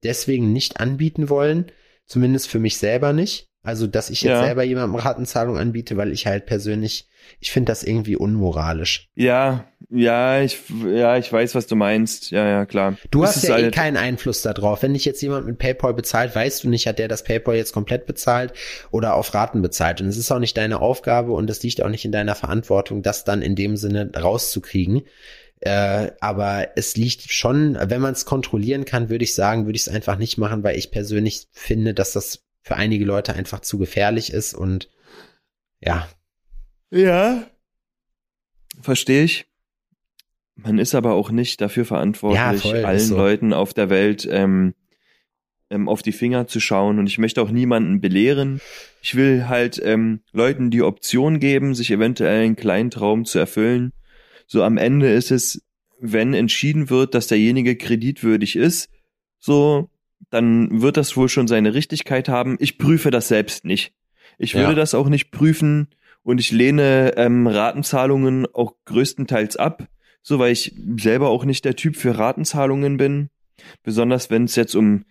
deswegen 0.03 0.53
nicht 0.53 0.79
anbieten 0.79 1.29
wollen, 1.29 1.71
zumindest 2.05 2.49
für 2.49 2.59
mich 2.59 2.77
selber 2.77 3.13
nicht. 3.13 3.47
Also, 3.63 3.85
dass 3.85 4.09
ich 4.09 4.23
jetzt 4.23 4.31
Ja. 4.31 4.43
selber 4.43 4.63
jemandem 4.63 4.95
Ratenzahlung 4.95 5.55
anbiete, 5.57 5.95
weil 5.95 6.11
ich 6.11 6.25
halt 6.25 6.47
persönlich, 6.47 7.07
ich 7.39 7.51
finde 7.51 7.71
das 7.71 7.83
irgendwie 7.83 8.15
unmoralisch. 8.15 9.09
Ja, 9.13 9.65
ja, 9.91 10.41
ich, 10.41 10.57
ja, 10.91 11.17
ich 11.17 11.31
weiß, 11.31 11.53
was 11.53 11.67
du 11.67 11.75
meinst. 11.75 12.31
Ja, 12.31 12.47
ja, 12.47 12.65
klar. 12.65 12.97
Du 13.11 13.21
Das 13.21 13.35
hast 13.35 13.43
ja 13.43 13.57
eh 13.59 13.63
halt- 13.63 13.75
keinen 13.75 13.97
Einfluss 13.97 14.41
darauf. 14.41 14.81
Wenn 14.81 14.93
dich 14.93 15.05
jetzt 15.05 15.21
jemand 15.21 15.45
mit 15.45 15.59
PayPal 15.59 15.93
bezahlt, 15.93 16.35
weißt 16.35 16.63
du 16.63 16.69
nicht, 16.69 16.87
hat 16.87 16.97
der 16.97 17.07
das 17.07 17.23
PayPal 17.23 17.55
jetzt 17.55 17.71
komplett 17.73 18.07
bezahlt 18.07 18.53
oder 18.89 19.13
auf 19.13 19.31
Raten 19.35 19.61
bezahlt. 19.61 20.01
Und 20.01 20.07
es 20.07 20.17
ist 20.17 20.31
auch 20.31 20.39
nicht 20.39 20.57
deine 20.57 20.81
Aufgabe 20.81 21.33
und 21.33 21.47
es 21.49 21.61
liegt 21.61 21.83
auch 21.83 21.89
nicht 21.89 22.05
in 22.05 22.11
deiner 22.11 22.33
Verantwortung, 22.35 23.03
das 23.03 23.25
dann 23.25 23.43
in 23.43 23.55
dem 23.55 23.77
Sinne 23.77 24.09
rauszukriegen. 24.19 25.03
Äh, 25.59 26.11
aber 26.19 26.69
es 26.75 26.95
liegt 26.97 27.31
schon, 27.31 27.77
wenn 27.79 28.01
man 28.01 28.13
es 28.13 28.25
kontrollieren 28.25 28.85
kann, 28.85 29.09
würde 29.09 29.23
ich 29.23 29.35
sagen, 29.35 29.65
würde 29.67 29.75
ich 29.75 29.83
es 29.85 29.93
einfach 29.93 30.17
nicht 30.17 30.39
machen, 30.39 30.63
weil 30.63 30.75
ich 30.77 30.89
persönlich 30.89 31.47
finde, 31.51 31.93
dass 31.93 32.13
das 32.13 32.39
für 32.61 32.75
einige 32.75 33.05
Leute 33.05 33.33
einfach 33.33 33.61
zu 33.61 33.77
gefährlich 33.77 34.31
ist 34.31 34.53
und 34.53 34.89
ja, 35.79 36.07
Ja. 36.91 37.47
Verstehe 38.81 39.23
ich. 39.23 39.45
Man 40.55 40.77
ist 40.77 40.93
aber 40.95 41.13
auch 41.13 41.31
nicht 41.31 41.61
dafür 41.61 41.85
verantwortlich, 41.85 42.39
Ja, 42.39 42.53
voll, 42.53 42.85
allen 42.85 42.99
so. 42.99 43.17
Leuten 43.17 43.53
auf 43.53 43.73
der 43.73 43.89
Welt 43.89 44.27
ähm, 44.29 44.75
ähm, 45.71 45.89
auf 45.89 46.03
die 46.03 46.11
Finger 46.11 46.47
zu 46.47 46.59
schauen. 46.59 46.99
Und 46.99 47.07
ich 47.07 47.17
möchte 47.17 47.41
auch 47.41 47.49
niemanden 47.49 48.01
belehren. 48.01 48.61
Ich 49.01 49.15
will 49.15 49.47
halt 49.47 49.81
ähm, 49.83 50.21
Leuten 50.33 50.69
die 50.69 50.83
Option 50.83 51.39
geben, 51.39 51.73
sich 51.73 51.89
eventuell 51.89 52.43
einen 52.45 52.55
kleinen 52.55 52.91
Traum 52.91 53.25
zu 53.25 53.39
erfüllen. 53.39 53.93
So 54.45 54.63
am 54.63 54.77
Ende 54.77 55.11
ist 55.11 55.31
es, 55.31 55.63
wenn 55.99 56.33
entschieden 56.33 56.89
wird, 56.89 57.15
dass 57.15 57.27
derjenige 57.27 57.75
kreditwürdig 57.75 58.55
ist, 58.55 58.89
so, 59.39 59.89
dann 60.31 60.81
wird 60.81 60.97
das 60.97 61.15
wohl 61.15 61.29
schon 61.29 61.47
seine 61.47 61.73
Richtigkeit 61.75 62.27
haben. 62.27 62.57
Ich 62.59 62.77
prüfe 62.79 63.11
das 63.11 63.27
selbst 63.27 63.63
nicht. 63.65 63.93
Ich 64.39 64.55
würde 64.55 64.69
Ja. 64.69 64.75
das 64.75 64.95
auch 64.95 65.07
nicht 65.09 65.29
prüfen 65.31 65.89
und 66.23 66.39
ich 66.39 66.51
lehne 66.51 67.13
ähm, 67.17 67.45
Ratenzahlungen 67.47 68.47
auch 68.53 68.73
größtenteils 68.85 69.57
ab, 69.57 69.87
so 70.23 70.39
weil 70.39 70.51
ich 70.51 70.73
selber 70.97 71.29
auch 71.29 71.45
nicht 71.45 71.65
der 71.65 71.75
Typ 71.75 71.95
für 71.95 72.17
Ratenzahlungen 72.17 72.97
bin. 72.97 73.29
Besonders 73.83 74.29
wenn 74.31 74.45
es 74.45 74.55
jetzt 74.55 74.75
um 74.75 75.03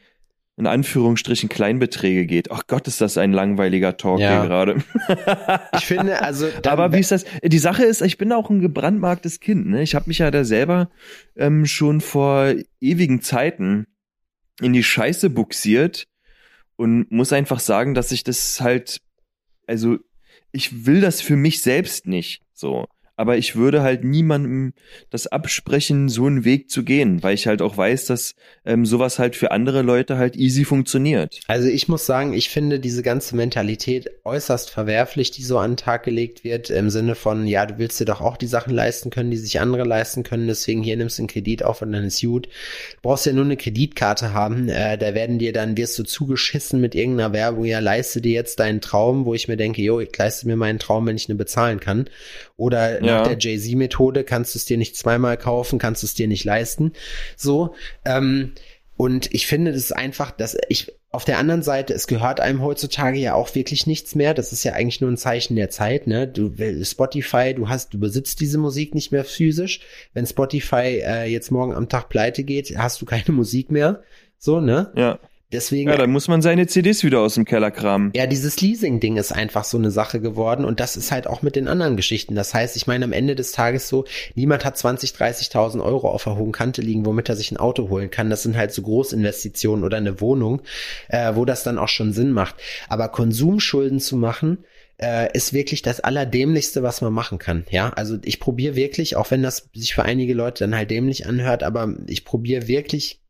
in 0.57 0.67
Anführungsstrichen 0.67 1.49
Kleinbeträge 1.49 2.27
geht. 2.27 2.51
Ach 2.51 2.65
Gott, 2.67 2.87
ist 2.87 3.01
das 3.01 3.17
ein 3.17 3.33
langweiliger 3.33 3.97
Talk 3.97 4.21
Ja. 4.21 4.41
hier 4.41 4.49
gerade. 4.49 4.77
ich 5.75 5.87
finde, 5.87 6.21
also, 6.23 6.49
Aber 6.67 6.93
wie 6.93 6.99
ist 7.01 7.13
das? 7.13 7.25
Die 7.43 7.59
Sache 7.59 7.85
ist, 7.85 8.03
ich 8.03 8.19
bin 8.19 8.31
auch 8.33 8.51
ein 8.51 8.61
gebrandmarktes 8.61 9.41
Kind. 9.41 9.69
Ne? 9.69 9.83
Ich 9.83 9.95
habe 9.95 10.05
mich 10.09 10.19
ja 10.19 10.31
da 10.31 10.45
selber 10.45 10.91
ähm, 11.37 11.65
schon 11.65 12.03
vor 12.03 12.53
ewigen 12.81 13.23
Zeiten 13.23 13.87
in 14.61 14.73
die 14.73 14.83
Scheiße 14.83 15.31
buxiert 15.31 16.07
und 16.77 17.11
muss 17.11 17.33
einfach 17.33 17.61
sagen, 17.61 17.95
dass 17.95 18.13
ich 18.13 18.25
das 18.25 18.61
halt, 18.61 19.01
also 19.67 19.99
ich 20.53 20.87
will 20.87 21.01
das 21.01 21.21
für 21.21 21.37
mich 21.37 21.63
selbst 21.63 22.07
nicht 22.07 22.43
so. 22.53 22.87
Aber 23.21 23.37
ich 23.37 23.55
würde 23.55 23.83
halt 23.83 24.03
niemandem 24.03 24.73
das 25.11 25.27
absprechen, 25.27 26.09
so 26.09 26.25
einen 26.25 26.47
Weg 26.47 26.71
zu 26.71 26.85
gehen, 26.85 27.23
weil 27.23 27.35
ich 27.35 27.47
halt 27.47 27.61
auch 27.61 27.77
weiß, 27.77 28.07
dass 28.07 28.35
ähm, 28.65 28.87
sowas 28.87 29.19
halt 29.19 29.37
für 29.37 29.51
andere 29.51 29.83
Leute 29.83 30.17
halt 30.17 30.37
easy 30.37 30.65
funktioniert. 30.65 31.39
Also 31.47 31.69
ich 31.69 31.87
muss 31.87 32.07
sagen, 32.07 32.33
ich 32.33 32.49
finde 32.49 32.81
diese 32.81 33.03
ganze 33.03 33.37
Mentalität 33.37 34.11
äußerst 34.25 34.71
verwerflich, 34.71 35.33
die 35.33 35.43
so 35.43 35.59
an 35.59 35.73
den 35.73 35.77
Tag 35.77 36.05
gelegt 36.05 36.45
wird, 36.45 36.71
im 36.71 36.89
Sinne 36.89 37.15
von, 37.15 37.47
ja, 37.47 37.67
du 37.67 37.77
willst 37.77 38.01
dir 38.01 38.07
doch 38.07 38.23
auch 38.23 38.39
die 38.39 38.47
Sachen 38.47 38.73
leisten 38.73 39.11
können, 39.11 39.31
die 39.31 39.37
sich 39.37 39.61
andere 39.61 39.85
leisten 39.85 40.23
können, 40.23 40.47
deswegen 40.47 40.83
hier 40.83 40.97
nimmst 40.97 41.19
du 41.19 41.25
einen 41.25 41.29
Kredit 41.29 41.63
auf 41.63 41.83
und 41.83 41.93
dann 41.93 42.05
ist 42.05 42.23
gut. 42.23 42.47
Du 42.47 43.01
brauchst 43.03 43.27
ja 43.27 43.35
nur 43.35 43.45
eine 43.45 43.59
Kreditkarte 43.59 44.33
haben, 44.33 44.71
äh, 44.71 44.97
da 44.97 45.15
werden 45.15 45.39
dir 45.39 45.53
dann, 45.53 45.77
wirst 45.77 45.99
du 45.99 46.05
zugeschissen 46.05 46.81
mit 46.81 46.95
irgendeiner 46.95 47.35
Werbung, 47.35 47.67
ja, 47.67 47.81
leiste 47.81 48.23
dir 48.23 48.33
jetzt 48.33 48.61
deinen 48.61 48.81
Traum, 48.81 49.27
wo 49.27 49.35
ich 49.35 49.47
mir 49.47 49.59
denke, 49.59 49.83
jo, 49.83 50.01
ich 50.01 50.17
leiste 50.17 50.47
mir 50.47 50.57
meinen 50.57 50.79
Traum, 50.79 51.07
wenn 51.07 51.17
ich 51.17 51.29
eine 51.29 51.37
bezahlen 51.37 51.81
kann. 51.81 52.09
Oder 52.61 53.03
Ja. 53.03 53.19
nach 53.19 53.27
der 53.29 53.39
Jay-Z-Methode 53.39 54.23
kannst 54.23 54.55
du 54.55 54.59
es 54.59 54.67
dir 54.67 54.77
nicht 54.77 54.97
zweimal 54.97 55.37
kaufen, 55.37 55.79
kannst 55.79 56.03
du 56.03 56.07
es 56.07 56.15
dir 56.15 56.29
nicht 56.29 56.45
leisten. 56.45 56.93
So, 57.37 57.75
ähm, 58.05 58.53
und 58.97 59.33
ich 59.33 59.47
finde, 59.47 59.73
das 59.73 59.81
ist 59.83 59.97
einfach, 59.97 60.31
dass 60.31 60.57
ich 60.69 60.93
auf 61.11 61.25
der 61.25 61.39
anderen 61.39 61.63
Seite, 61.63 61.95
es 61.95 62.07
gehört 62.07 62.39
einem 62.39 62.63
heutzutage 62.63 63.19
ja 63.19 63.33
auch 63.35 63.55
wirklich 63.55 63.87
nichts 63.87 64.15
mehr. 64.15 64.35
Das 64.35 64.53
ist 64.53 64.63
ja 64.63 64.75
eigentlich 64.75 65.01
nur 65.01 65.11
ein 65.11 65.17
Zeichen 65.17 65.57
der 65.57 65.71
Zeit, 65.71 66.07
ne? 66.07 66.29
Du 66.29 66.53
Spotify, 66.85 67.55
du 67.55 67.69
hast, 67.69 67.95
du 67.95 67.99
besitzt 67.99 68.41
diese 68.41 68.59
Musik 68.59 68.95
nicht 68.95 69.11
mehr 69.11 69.25
physisch. 69.25 69.81
Wenn 70.13 70.27
Spotify 70.27 71.03
äh, 71.03 71.25
jetzt 71.25 71.51
morgen 71.51 71.75
am 71.75 71.89
Tag 71.89 72.11
pleite 72.11 72.45
geht, 72.45 72.77
hast 72.77 73.01
du 73.01 73.07
keine 73.07 73.25
Musik 73.33 73.71
mehr. 73.71 74.03
So, 74.39 74.61
ne? 74.61 74.93
Ja. 74.95 75.19
Deswegen 75.53 75.91
Ja, 75.91 75.97
dann 75.97 76.11
muss 76.11 76.29
man 76.29 76.43
seine 76.43 76.67
CDs 76.67 77.03
wieder 77.03 77.21
aus 77.21 77.35
dem 77.35 77.45
Keller 77.45 77.71
kramen. 77.71 78.13
ja, 78.15 78.27
dieses 78.27 78.61
Leasing-Ding 78.61 79.17
ist 79.17 79.33
einfach 79.33 79.65
so 79.65 79.79
eine 79.79 79.91
Sache 79.91 80.21
geworden 80.21 80.65
und 80.65 80.79
das 80.81 80.97
ist 80.97 81.11
halt 81.11 81.27
auch 81.27 81.43
mit 81.43 81.57
den 81.57 81.67
anderen 81.67 81.97
Geschichten. 81.97 82.35
Das 82.35 82.55
heißt, 82.55 82.77
ich 82.77 82.87
meine, 82.87 83.05
am 83.05 83.13
Ende 83.13 83.35
des 83.35 83.53
Tages 83.53 83.89
so, 83.89 84.05
niemand 84.35 84.65
hat 84.65 84.79
20, 84.79 85.11
30.000 85.11 85.83
Euro 85.83 86.09
auf 86.09 86.25
der 86.25 86.37
hohen 86.37 86.53
Kante 86.53 86.83
liegen, 86.83 87.05
womit 87.05 87.29
er 87.29 87.37
sich 87.37 87.51
ein 87.51 87.57
Auto 87.57 87.89
holen 87.89 88.11
kann. 88.11 88.31
Das 88.31 88.43
sind 88.43 88.57
halt 88.57 88.73
so 88.73 88.83
Großinvestitionen 88.83 89.85
oder 89.85 89.97
eine 89.97 90.21
Wohnung, 90.21 90.63
äh, 91.09 91.35
wo 91.35 91.45
das 91.45 91.65
dann 91.65 91.79
auch 91.79 91.89
schon 91.89 92.13
Sinn 92.13 92.33
macht. 92.33 92.55
Aber 92.89 93.09
Konsumschulden 93.09 94.01
zu 94.01 94.17
machen, 94.17 94.65
äh, 94.99 95.33
ist 95.33 95.53
wirklich 95.53 95.83
das 95.83 96.01
Allerdämlichste, 96.01 96.83
was 96.83 97.01
man 97.01 97.13
machen 97.13 97.39
kann. 97.39 97.65
Ja, 97.71 97.91
also 97.91 98.19
ich 98.23 98.39
probiere 98.39 98.77
wirklich, 98.77 99.17
auch 99.17 99.31
wenn 99.31 99.43
das 99.43 99.69
sich 99.75 99.95
für 99.95 100.05
einige 100.05 100.35
Leute 100.35 100.65
dann 100.65 100.77
halt 100.77 100.91
dämlich 100.91 101.27
anhört, 101.27 101.63
aber 101.63 101.95
ich 102.07 102.25
probiere 102.25 102.69
wirklich 102.69 103.21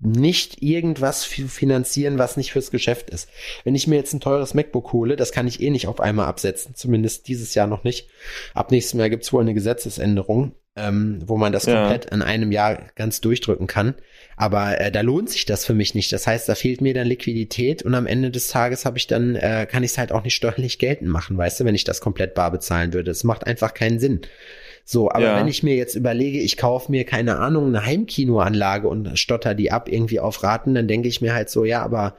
nicht 0.00 0.62
irgendwas 0.62 1.24
fi- 1.24 1.48
finanzieren, 1.48 2.18
was 2.18 2.36
nicht 2.36 2.52
fürs 2.52 2.70
Geschäft 2.70 3.10
ist. 3.10 3.28
Wenn 3.64 3.74
ich 3.74 3.86
mir 3.86 3.96
jetzt 3.96 4.14
ein 4.14 4.20
teures 4.20 4.54
MacBook 4.54 4.92
hole, 4.92 5.16
das 5.16 5.30
kann 5.32 5.46
ich 5.46 5.60
eh 5.60 5.70
nicht 5.70 5.86
auf 5.88 6.00
einmal 6.00 6.26
absetzen, 6.26 6.74
zumindest 6.74 7.28
dieses 7.28 7.54
Jahr 7.54 7.66
noch 7.66 7.84
nicht. 7.84 8.08
Ab 8.54 8.70
nächstem 8.70 9.00
Jahr 9.00 9.10
gibt's 9.10 9.32
wohl 9.32 9.42
eine 9.42 9.52
Gesetzesänderung, 9.54 10.52
ähm, 10.76 11.18
wo 11.26 11.36
man 11.36 11.52
das 11.52 11.66
Ja. 11.66 11.80
komplett 11.82 12.06
in 12.12 12.22
einem 12.22 12.50
Jahr 12.50 12.86
ganz 12.94 13.20
durchdrücken 13.20 13.66
kann. 13.66 13.94
Aber 14.36 14.80
äh, 14.80 14.90
da 14.90 15.02
lohnt 15.02 15.28
sich 15.28 15.44
das 15.44 15.66
für 15.66 15.74
mich 15.74 15.94
nicht. 15.94 16.10
Das 16.12 16.26
heißt, 16.26 16.48
da 16.48 16.54
fehlt 16.54 16.80
mir 16.80 16.94
dann 16.94 17.06
Liquidität 17.06 17.82
und 17.82 17.94
am 17.94 18.06
Ende 18.06 18.30
des 18.30 18.48
Tages 18.48 18.86
habe 18.86 18.96
ich 18.96 19.06
dann, 19.06 19.36
äh, 19.36 19.66
kann 19.70 19.84
ich 19.84 19.90
es 19.90 19.98
halt 19.98 20.12
auch 20.12 20.24
nicht 20.24 20.34
steuerlich 20.34 20.78
geltend 20.78 21.10
machen, 21.10 21.36
weißt 21.36 21.60
du, 21.60 21.64
wenn 21.66 21.74
ich 21.74 21.84
das 21.84 22.00
komplett 22.00 22.32
bar 22.34 22.50
bezahlen 22.50 22.94
würde. 22.94 23.10
Es 23.10 23.22
macht 23.24 23.46
einfach 23.46 23.74
keinen 23.74 24.00
Sinn. 24.00 24.22
So, 24.92 25.08
aber 25.08 25.24
Ja. 25.24 25.36
wenn 25.36 25.46
ich 25.46 25.62
mir 25.62 25.76
jetzt 25.76 25.94
überlege, 25.94 26.40
ich 26.40 26.56
kaufe 26.56 26.90
mir 26.90 27.04
keine 27.04 27.36
Ahnung 27.36 27.68
eine 27.68 27.86
Heimkinoanlage 27.86 28.88
und 28.88 29.16
stotter 29.16 29.54
die 29.54 29.70
ab 29.70 29.88
irgendwie 29.88 30.18
auf 30.18 30.42
Raten, 30.42 30.74
dann 30.74 30.88
denke 30.88 31.06
ich 31.06 31.20
mir 31.20 31.32
halt 31.32 31.48
so, 31.48 31.64
ja, 31.64 31.80
aber 31.80 32.16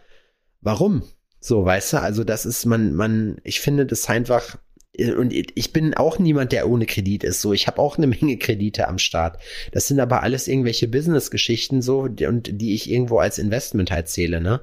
warum? 0.61 1.03
So, 1.41 1.65
weißt 1.65 1.91
du, 1.91 1.97
also 1.97 2.23
das 2.23 2.45
ist 2.45 2.63
man 2.65 2.93
man 2.93 3.41
ich 3.43 3.59
finde 3.59 3.85
das 3.85 4.07
einfach 4.07 4.57
äh, 4.93 5.11
und 5.11 5.33
ich 5.33 5.73
bin 5.73 5.95
auch 5.95 6.17
niemand, 6.17 6.53
der 6.53 6.69
ohne 6.69 6.85
Kredit 6.85 7.25
ist. 7.25 7.41
So, 7.41 7.51
ich 7.51 7.67
habe 7.67 7.77
auch 7.81 7.97
eine 7.97 8.07
Menge 8.15 8.37
Kredite 8.37 8.87
am 8.87 8.99
Start. 8.99 9.37
Das 9.73 9.89
sind 9.89 9.99
aber 9.99 10.23
alles 10.23 10.47
irgendwelche 10.47 10.87
Business-Geschichten 10.87 11.81
so 11.81 12.03
und 12.03 12.61
die 12.61 12.73
ich 12.73 12.89
irgendwo 12.89 13.19
als 13.19 13.37
Investment 13.37 13.91
halt 13.91 14.07
zähle, 14.07 14.39
ne? 14.39 14.61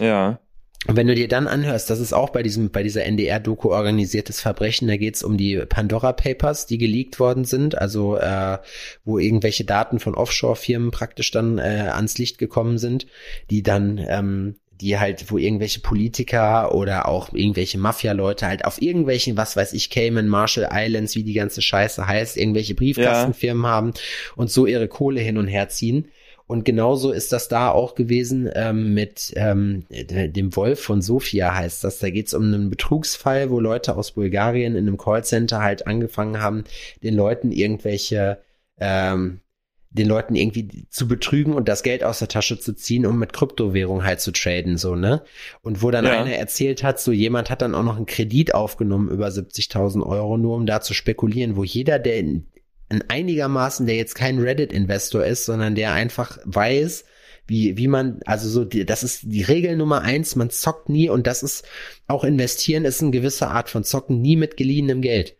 Ja. 0.00 0.40
Und 0.88 0.96
wenn 0.96 1.06
du 1.06 1.14
dir 1.14 1.28
dann 1.28 1.46
anhörst, 1.46 1.90
das 1.90 2.00
ist 2.00 2.12
auch 2.12 2.30
bei 2.30 2.42
diesem, 2.42 2.70
bei 2.70 2.82
dieser 2.82 3.04
NDR-Doku 3.04 3.70
organisiertes 3.70 4.40
Verbrechen, 4.40 4.88
da 4.88 4.96
geht's 4.96 5.22
um 5.22 5.36
die 5.36 5.58
Pandora 5.58 6.12
Papers, 6.12 6.66
die 6.66 6.78
geleakt 6.78 7.20
worden 7.20 7.44
sind, 7.44 7.78
also 7.78 8.16
äh, 8.16 8.58
wo 9.04 9.18
irgendwelche 9.18 9.64
Daten 9.64 10.00
von 10.00 10.16
Offshore-Firmen 10.16 10.90
praktisch 10.90 11.30
dann 11.30 11.58
äh, 11.58 11.90
ans 11.92 12.18
Licht 12.18 12.38
gekommen 12.38 12.78
sind, 12.78 13.06
die 13.48 13.62
dann 13.62 14.04
ähm, 14.08 14.56
die 14.82 14.98
halt, 14.98 15.30
wo 15.30 15.38
irgendwelche 15.38 15.78
Politiker 15.78 16.74
oder 16.74 17.06
auch 17.06 17.32
irgendwelche 17.32 17.78
Mafia-Leute 17.78 18.46
halt 18.46 18.64
auf 18.64 18.82
irgendwelchen, 18.82 19.36
was 19.36 19.56
weiß 19.56 19.74
ich, 19.74 19.90
Cayman, 19.90 20.26
Marshall 20.26 20.68
Islands, 20.72 21.14
wie 21.14 21.22
die 21.22 21.34
ganze 21.34 21.62
Scheiße 21.62 22.06
heißt, 22.06 22.36
irgendwelche 22.36 22.74
Briefkastenfirmen 22.74 23.64
haben 23.64 23.92
und 24.34 24.50
so 24.50 24.66
ihre 24.66 24.88
Kohle 24.88 25.20
hin 25.20 25.38
und 25.38 25.46
her 25.46 25.68
ziehen. 25.68 26.08
Und 26.52 26.66
genauso 26.66 27.12
ist 27.12 27.32
das 27.32 27.48
da 27.48 27.70
auch 27.70 27.94
gewesen 27.94 28.46
ähm, 28.54 28.92
mit 28.92 29.32
ähm, 29.36 29.86
dem 29.88 30.54
Wolf 30.54 30.82
von 30.82 31.00
Sofia 31.00 31.54
heißt 31.54 31.82
das. 31.82 31.98
Da 31.98 32.10
geht 32.10 32.26
es 32.26 32.34
um 32.34 32.42
einen 32.42 32.68
Betrugsfall, 32.68 33.48
wo 33.48 33.58
Leute 33.58 33.96
aus 33.96 34.10
Bulgarien 34.12 34.76
in 34.76 34.86
einem 34.86 34.98
Callcenter 34.98 35.62
halt 35.62 35.86
angefangen 35.86 36.42
haben, 36.42 36.64
den 37.02 37.14
Leuten 37.14 37.52
irgendwelche 37.52 38.36
ähm, 38.78 39.40
den 39.88 40.08
Leuten 40.08 40.34
irgendwie 40.34 40.86
zu 40.90 41.08
betrügen 41.08 41.54
und 41.54 41.68
das 41.70 41.82
Geld 41.82 42.04
aus 42.04 42.18
der 42.18 42.28
Tasche 42.28 42.58
zu 42.58 42.74
ziehen, 42.74 43.06
um 43.06 43.18
mit 43.18 43.32
Kryptowährung 43.32 44.04
halt 44.04 44.20
zu 44.20 44.30
traden, 44.30 44.76
so, 44.76 44.94
ne? 44.94 45.22
Und 45.62 45.82
wo 45.82 45.90
dann 45.90 46.04
Ja. 46.04 46.20
einer 46.20 46.34
erzählt 46.34 46.82
hat, 46.82 47.00
so 47.00 47.12
jemand 47.12 47.48
hat 47.48 47.62
dann 47.62 47.74
auch 47.74 47.82
noch 47.82 47.96
einen 47.96 48.06
Kredit 48.06 48.54
aufgenommen 48.54 49.08
über 49.08 49.30
70.000 49.30 50.04
Euro, 50.04 50.36
nur 50.36 50.56
um 50.56 50.66
da 50.66 50.82
zu 50.82 50.92
spekulieren, 50.92 51.56
wo 51.56 51.64
jeder, 51.64 51.98
der 51.98 52.18
in, 52.18 52.46
in 52.92 53.04
einigermaßen, 53.08 53.86
der 53.86 53.96
jetzt 53.96 54.14
kein 54.14 54.38
Reddit-Investor 54.38 55.24
ist, 55.24 55.44
sondern 55.44 55.74
der 55.74 55.92
einfach 55.92 56.38
weiß, 56.44 57.04
wie, 57.46 57.76
wie 57.76 57.88
man, 57.88 58.20
also 58.24 58.48
so, 58.48 58.64
die, 58.64 58.86
das 58.86 59.02
ist 59.02 59.22
die 59.24 59.42
Regel 59.42 59.76
Nummer 59.76 60.02
eins, 60.02 60.36
man 60.36 60.50
zockt 60.50 60.88
nie 60.88 61.08
und 61.08 61.26
das 61.26 61.42
ist, 61.42 61.66
auch 62.06 62.24
investieren 62.24 62.84
ist 62.84 63.02
eine 63.02 63.10
gewisse 63.10 63.48
Art 63.48 63.68
von 63.68 63.84
Zocken, 63.84 64.20
nie 64.20 64.36
mit 64.36 64.56
geliehenem 64.56 65.02
Geld. 65.02 65.36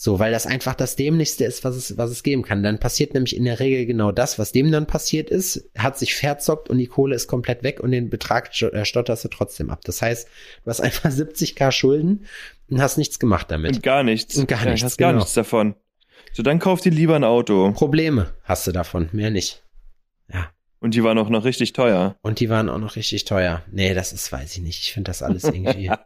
So, 0.00 0.20
weil 0.20 0.30
das 0.30 0.46
einfach 0.46 0.76
das 0.76 0.94
Dämlichste 0.94 1.44
ist, 1.44 1.64
was 1.64 1.74
es, 1.74 1.98
was 1.98 2.10
es 2.10 2.22
geben 2.22 2.42
kann. 2.44 2.62
Dann 2.62 2.78
passiert 2.78 3.14
nämlich 3.14 3.36
in 3.36 3.44
der 3.44 3.58
Regel 3.58 3.84
genau 3.84 4.12
das, 4.12 4.38
was 4.38 4.52
dem 4.52 4.70
dann 4.70 4.86
passiert 4.86 5.28
ist, 5.28 5.70
hat 5.76 5.98
sich 5.98 6.14
verzockt 6.14 6.70
und 6.70 6.78
die 6.78 6.86
Kohle 6.86 7.16
ist 7.16 7.26
komplett 7.26 7.64
weg 7.64 7.80
und 7.80 7.90
den 7.90 8.08
Betrag 8.08 8.50
äh, 8.62 8.84
stotterst 8.84 9.24
du 9.24 9.28
trotzdem 9.28 9.70
ab. 9.70 9.80
Das 9.84 10.00
heißt, 10.00 10.28
du 10.64 10.70
hast 10.70 10.80
einfach 10.80 11.10
70k 11.10 11.72
Schulden 11.72 12.26
und 12.70 12.80
hast 12.80 12.96
nichts 12.96 13.18
gemacht 13.18 13.50
damit. 13.50 13.76
Und 13.76 13.82
gar 13.82 14.04
nichts. 14.04 14.36
Und 14.36 14.46
gar 14.46 14.64
ja, 14.64 14.70
nichts, 14.70 14.84
Hast 14.84 14.98
gar 14.98 15.10
genau. 15.10 15.22
nichts 15.22 15.34
davon. 15.34 15.74
So, 16.32 16.42
dann 16.42 16.58
kauf 16.58 16.80
dir 16.80 16.92
lieber 16.92 17.16
ein 17.16 17.24
Auto. 17.24 17.72
Probleme 17.72 18.34
hast 18.44 18.66
du 18.66 18.72
davon, 18.72 19.08
mehr 19.12 19.30
nicht. 19.30 19.62
Ja. 20.32 20.50
Und 20.80 20.94
die 20.94 21.02
waren 21.02 21.18
auch 21.18 21.28
noch 21.28 21.44
richtig 21.44 21.72
teuer. 21.72 22.16
Und 22.22 22.40
die 22.40 22.48
waren 22.48 22.68
auch 22.68 22.78
noch 22.78 22.96
richtig 22.96 23.24
teuer. 23.24 23.62
Nee, 23.70 23.94
das 23.94 24.12
ist, 24.12 24.30
weiß 24.30 24.56
ich 24.56 24.62
nicht. 24.62 24.80
Ich 24.80 24.92
finde 24.92 25.10
das 25.10 25.22
alles 25.22 25.44
irgendwie. 25.44 25.90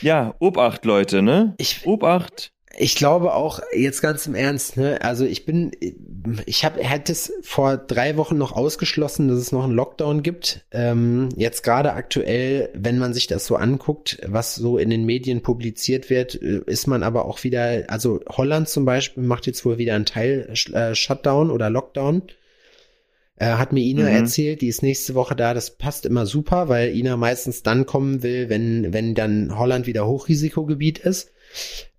Ja, 0.00 0.34
Obacht, 0.40 0.84
Leute, 0.84 1.22
ne? 1.22 1.54
ich, 1.58 1.86
Obacht. 1.86 2.51
Ich 2.78 2.96
glaube 2.96 3.34
auch, 3.34 3.60
jetzt 3.74 4.00
ganz 4.00 4.26
im 4.26 4.34
Ernst, 4.34 4.76
ne, 4.76 5.00
also 5.02 5.24
ich 5.24 5.44
bin, 5.44 5.72
ich 6.46 6.64
habe, 6.64 6.82
hätte 6.82 7.12
es 7.12 7.32
vor 7.42 7.76
drei 7.76 8.16
Wochen 8.16 8.38
noch 8.38 8.52
ausgeschlossen, 8.52 9.28
dass 9.28 9.38
es 9.38 9.52
noch 9.52 9.64
einen 9.64 9.74
Lockdown 9.74 10.22
gibt. 10.22 10.64
Ähm, 10.70 11.28
jetzt 11.36 11.62
gerade 11.62 11.92
aktuell, 11.92 12.70
wenn 12.74 12.98
man 12.98 13.12
sich 13.12 13.26
das 13.26 13.46
so 13.46 13.56
anguckt, 13.56 14.18
was 14.26 14.54
so 14.54 14.78
in 14.78 14.90
den 14.90 15.04
Medien 15.04 15.42
publiziert 15.42 16.08
wird, 16.10 16.40
äh, 16.40 16.62
ist 16.66 16.86
man 16.86 17.02
aber 17.02 17.26
auch 17.26 17.42
wieder, 17.44 17.84
also 17.88 18.20
Holland 18.28 18.68
zum 18.68 18.84
Beispiel 18.84 19.22
macht 19.22 19.46
jetzt 19.46 19.64
wohl 19.64 19.78
wieder 19.78 19.94
einen 19.94 20.06
Teil 20.06 20.52
äh, 20.72 20.94
Shutdown 20.94 21.50
oder 21.50 21.68
Lockdown. 21.68 22.22
Äh, 23.36 23.46
hat 23.54 23.72
mir 23.72 23.80
Ina 23.80 24.04
Mhm. 24.04 24.08
erzählt, 24.14 24.60
die 24.60 24.68
ist 24.68 24.82
nächste 24.82 25.14
Woche 25.14 25.34
da. 25.34 25.52
Das 25.52 25.76
passt 25.76 26.06
immer 26.06 26.26
super, 26.26 26.68
weil 26.68 26.94
Ina 26.94 27.16
meistens 27.16 27.62
dann 27.62 27.86
kommen 27.86 28.22
will, 28.22 28.48
wenn, 28.48 28.92
wenn 28.92 29.14
dann 29.14 29.58
Holland 29.58 29.86
wieder 29.86 30.06
Hochrisikogebiet 30.06 30.98
ist. 30.98 31.31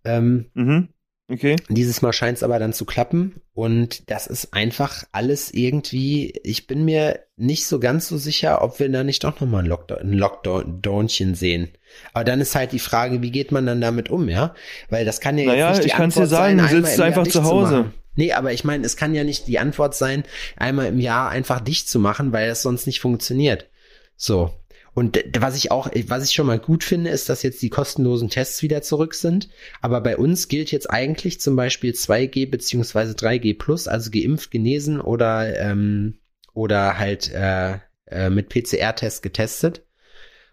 Ähm, 0.04 0.45
Mhm. 0.54 0.89
Okay. 1.32 1.56
dieses 1.70 2.01
Mal 2.01 2.12
scheint 2.12 2.38
es 2.38 2.43
aber 2.43 2.60
dann 2.60 2.74
zu 2.74 2.84
klappen 2.86 3.41
und 3.54 4.10
das 4.12 4.28
ist 4.28 4.54
einfach 4.54 5.06
alles 5.14 5.54
irgendwie, 5.54 6.32
ich 6.43 6.68
bin 6.68 6.84
mir 6.84 7.22
nicht 7.38 7.66
so 7.66 7.80
ganz 7.80 8.10
so 8.10 8.18
sicher, 8.18 8.62
ob 8.62 8.78
wir 8.80 8.89
da 8.89 9.06
nicht 9.06 9.24
doch 9.24 9.39
nochmal 9.39 9.64
ein 9.64 9.68
Lockdown, 9.70 9.99
ein 10.01 10.14
Lockdownchen 10.14 11.34
sehen. 11.34 11.70
Aber 12.14 12.26
dann 12.26 12.41
ist 12.41 12.56
halt 12.56 12.74
die 12.74 12.80
Frage, 12.80 13.22
wie 13.22 13.32
geht 13.32 13.51
man 13.54 13.66
dann 13.66 13.80
damit 13.80 14.10
um, 14.10 14.28
ja? 14.28 14.54
Weil 14.89 15.06
das 15.06 15.22
kann 15.22 15.38
ja 15.38 15.45
Naja, 15.45 15.68
jetzt 15.70 15.78
nicht 15.78 15.84
die 15.86 15.88
ich 15.91 15.93
kann's 15.95 16.16
dir 16.16 16.24
Antwort 16.24 16.38
sagen, 16.38 16.60
sein, 16.60 16.70
sitzt 16.84 16.99
einfach 17.01 17.28
zu 17.28 17.43
Hause. 17.45 17.78
machen. 17.78 17.93
Nee, 18.16 18.34
aber 18.34 18.51
ich 18.54 18.64
meine, 18.64 18.86
es 18.86 18.97
kann 18.97 19.16
ja 19.16 19.24
nicht 19.24 19.47
die 19.47 19.60
Antwort 19.60 19.95
sein, 19.95 20.24
einmal 20.58 20.88
im 20.88 20.99
Jahr 20.99 21.30
einfach 21.30 21.62
dicht 21.62 21.89
zu 21.89 21.99
machen, 21.99 22.32
weil 22.34 22.47
das 22.49 22.62
sonst 22.62 22.86
nicht 22.86 22.99
funktioniert. 22.99 23.70
So. 24.18 24.54
Und 24.96 25.24
was 25.38 25.56
ich 25.56 25.72
auch, 25.72 25.89
was 26.08 26.24
ich 26.24 26.34
schon 26.34 26.46
mal 26.46 26.60
gut 26.60 26.84
finde, 26.84 27.10
ist, 27.10 27.28
dass 27.28 27.41
jetzt 27.41 27.62
die 27.64 27.70
kostenlosen 27.70 28.30
Tests 28.30 28.62
wieder 28.62 28.84
zurück 28.84 29.16
sind. 29.16 29.50
Aber 29.82 30.02
bei 30.02 30.18
uns 30.18 30.48
gilt 30.48 30.72
jetzt 30.72 30.89
eigentlich 30.89 31.41
zum 31.41 31.56
Beispiel 31.56 31.94
2G 31.94 32.50
beziehungsweise 32.50 33.14
3G 33.14 33.58
plus, 33.58 33.88
also 33.88 34.12
geimpft, 34.12 34.52
genesen 34.52 35.02
oder, 35.02 35.60
ähm, 35.60 36.20
oder 36.54 37.00
halt 37.00 37.32
äh, 37.32 37.80
äh, 38.08 38.30
mit 38.30 38.50
PCR-Test 38.50 39.24
getestet. 39.24 39.84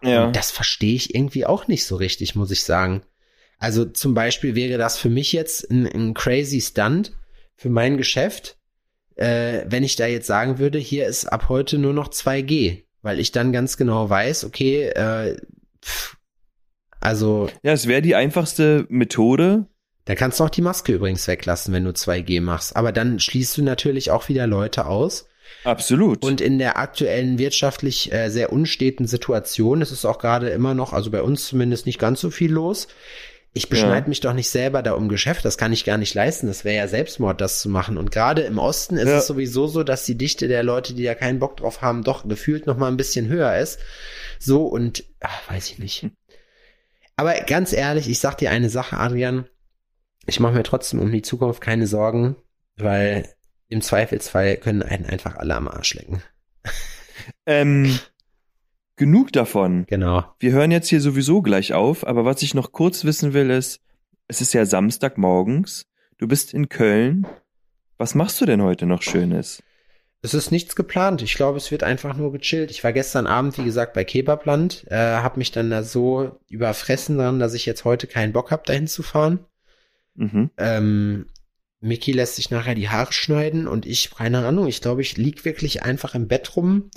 Ja. 0.02 0.24
Und 0.24 0.36
das 0.36 0.50
verstehe 0.50 0.94
ich 0.94 1.14
irgendwie 1.14 1.44
auch 1.44 1.68
nicht 1.68 1.84
so 1.84 1.96
richtig, 1.96 2.34
muss 2.34 2.50
ich 2.50 2.64
sagen. 2.64 3.02
Also 3.58 3.84
zum 3.84 4.14
Beispiel 4.14 4.54
wäre 4.54 4.78
das 4.78 4.96
für 4.96 5.10
mich 5.10 5.32
jetzt 5.32 5.70
ein, 5.70 5.86
ein 5.86 6.14
crazy 6.14 6.62
Stunt 6.62 7.12
für 7.56 7.68
mein 7.68 7.98
Geschäft, 7.98 8.56
äh, 9.16 9.64
wenn 9.66 9.84
ich 9.84 9.96
da 9.96 10.06
jetzt 10.06 10.26
sagen 10.26 10.58
würde, 10.58 10.78
hier 10.78 11.06
ist 11.06 11.26
ab 11.26 11.50
heute 11.50 11.76
nur 11.76 11.92
noch 11.92 12.08
2G, 12.08 12.84
weil 13.02 13.20
ich 13.20 13.32
dann 13.32 13.52
ganz 13.52 13.76
genau 13.76 14.08
weiß, 14.08 14.44
okay, 14.44 14.84
äh, 14.88 15.36
pff, 15.84 16.16
also 17.00 17.48
Ja, 17.62 17.72
es 17.72 17.86
wäre 17.86 18.02
die 18.02 18.14
einfachste 18.14 18.86
Methode. 18.88 19.66
da 20.04 20.14
kannst 20.14 20.40
du 20.40 20.44
auch 20.44 20.50
die 20.50 20.62
Maske 20.62 20.92
übrigens 20.92 21.26
weglassen, 21.28 21.72
wenn 21.72 21.84
du 21.84 21.90
2G 21.90 22.40
machst. 22.40 22.76
Aber 22.76 22.92
dann 22.92 23.20
schließt 23.20 23.56
du 23.58 23.62
natürlich 23.62 24.10
auch 24.10 24.28
wieder 24.28 24.46
Leute 24.46 24.86
aus. 24.86 25.26
Absolut. 25.64 26.24
Und 26.24 26.40
in 26.40 26.58
der 26.58 26.78
aktuellen 26.78 27.38
wirtschaftlich 27.38 28.12
äh, 28.12 28.28
sehr 28.28 28.52
unsteten 28.52 29.06
Situation, 29.06 29.82
es 29.82 29.92
ist 29.92 30.04
auch 30.04 30.18
gerade 30.18 30.48
immer 30.50 30.74
noch, 30.74 30.92
also 30.92 31.10
bei 31.10 31.22
uns 31.22 31.46
zumindest 31.46 31.86
nicht 31.86 31.98
ganz 31.98 32.20
so 32.20 32.30
viel 32.30 32.52
los. 32.52 32.88
Ich 33.52 33.68
beschneide 33.68 34.02
Ja. 34.04 34.08
mich 34.08 34.20
doch 34.20 34.32
nicht 34.32 34.48
selber 34.48 34.80
da 34.82 34.92
um 34.92 35.08
Geschäft, 35.08 35.44
das 35.44 35.58
kann 35.58 35.72
ich 35.72 35.84
gar 35.84 35.98
nicht 35.98 36.14
leisten. 36.14 36.46
Das 36.46 36.64
wäre 36.64 36.76
ja 36.76 36.86
Selbstmord, 36.88 37.40
das 37.40 37.60
zu 37.60 37.68
machen. 37.68 37.96
Und 37.98 38.12
gerade 38.12 38.42
im 38.42 38.58
Osten 38.58 38.96
ist 38.96 39.08
Ja. 39.08 39.18
es 39.18 39.26
sowieso 39.26 39.66
so, 39.66 39.82
dass 39.82 40.04
die 40.04 40.16
Dichte 40.16 40.46
der 40.46 40.62
Leute, 40.62 40.94
die 40.94 41.02
da 41.02 41.14
keinen 41.16 41.40
Bock 41.40 41.56
drauf 41.56 41.82
haben, 41.82 42.04
doch 42.04 42.28
gefühlt 42.28 42.66
noch 42.66 42.76
mal 42.76 42.86
ein 42.88 42.96
bisschen 42.96 43.26
höher 43.28 43.56
ist. 43.58 43.80
So 44.38 44.66
und 44.66 45.04
ach, 45.20 45.50
weiß 45.50 45.68
ich 45.70 45.78
nicht. 45.80 46.06
Aber 47.16 47.34
ganz 47.40 47.72
ehrlich, 47.72 48.08
ich 48.08 48.20
sag 48.20 48.38
dir 48.38 48.50
eine 48.50 48.70
Sache, 48.70 48.96
Adrian. 48.96 49.46
Ich 50.26 50.38
mache 50.38 50.52
mir 50.54 50.62
trotzdem 50.62 51.00
um 51.00 51.10
die 51.10 51.22
Zukunft 51.22 51.60
keine 51.60 51.86
Sorgen, 51.88 52.36
weil 52.76 53.28
im 53.68 53.82
Zweifelsfall 53.82 54.56
können 54.58 54.82
einen 54.82 55.06
einfach 55.06 55.36
alle 55.36 55.56
am 55.56 55.66
Arsch 55.68 55.94
lecken. 55.94 56.22
ähm, 57.46 57.98
genug 59.00 59.32
davon. 59.32 59.86
Genau. 59.88 60.24
Wir 60.38 60.52
hören 60.52 60.70
jetzt 60.70 60.88
hier 60.88 61.00
sowieso 61.00 61.40
gleich 61.40 61.72
auf, 61.72 62.06
aber 62.06 62.26
was 62.26 62.42
ich 62.42 62.52
noch 62.52 62.70
kurz 62.70 63.04
wissen 63.04 63.32
will, 63.32 63.48
ist, 63.48 63.80
es 64.28 64.42
ist 64.42 64.52
ja 64.52 64.66
Samstagmorgens, 64.66 65.86
du 66.18 66.28
bist 66.28 66.52
in 66.52 66.68
Köln. 66.68 67.26
Was 67.96 68.14
machst 68.14 68.40
du 68.42 68.46
denn 68.46 68.60
heute 68.60 68.84
noch 68.84 69.00
Schönes? 69.00 69.62
Es 70.20 70.34
ist 70.34 70.52
nichts 70.52 70.76
geplant. 70.76 71.22
Ich 71.22 71.34
glaube, 71.34 71.56
es 71.56 71.70
wird 71.70 71.82
einfach 71.82 72.14
nur 72.14 72.30
gechillt. 72.30 72.70
Ich 72.70 72.84
war 72.84 72.92
gestern 72.92 73.26
Abend, 73.26 73.56
wie 73.56 73.64
gesagt, 73.64 73.94
bei 73.94 74.04
Kebabland, 74.04 74.84
äh, 74.88 74.96
habe 74.96 75.38
mich 75.38 75.50
dann 75.50 75.70
da 75.70 75.82
so 75.82 76.38
überfressen 76.50 77.16
dran, 77.16 77.40
dass 77.40 77.54
ich 77.54 77.64
jetzt 77.64 77.86
heute 77.86 78.06
keinen 78.06 78.34
Bock 78.34 78.50
habe, 78.50 78.64
dahin 78.66 78.86
zu 78.86 79.02
fahren. 79.02 79.38
Mhm. 80.14 80.50
Ähm, 80.58 81.26
Mickey 81.80 82.12
lässt 82.12 82.36
sich 82.36 82.50
nachher 82.50 82.74
die 82.74 82.90
Haare 82.90 83.14
schneiden 83.14 83.66
und 83.66 83.86
ich, 83.86 84.10
keine 84.10 84.46
Ahnung, 84.46 84.66
ich 84.66 84.82
glaube, 84.82 85.00
ich 85.00 85.16
lieg 85.16 85.46
wirklich 85.46 85.84
einfach 85.84 86.14
im 86.14 86.28
Bett 86.28 86.54
rum, 86.54 86.90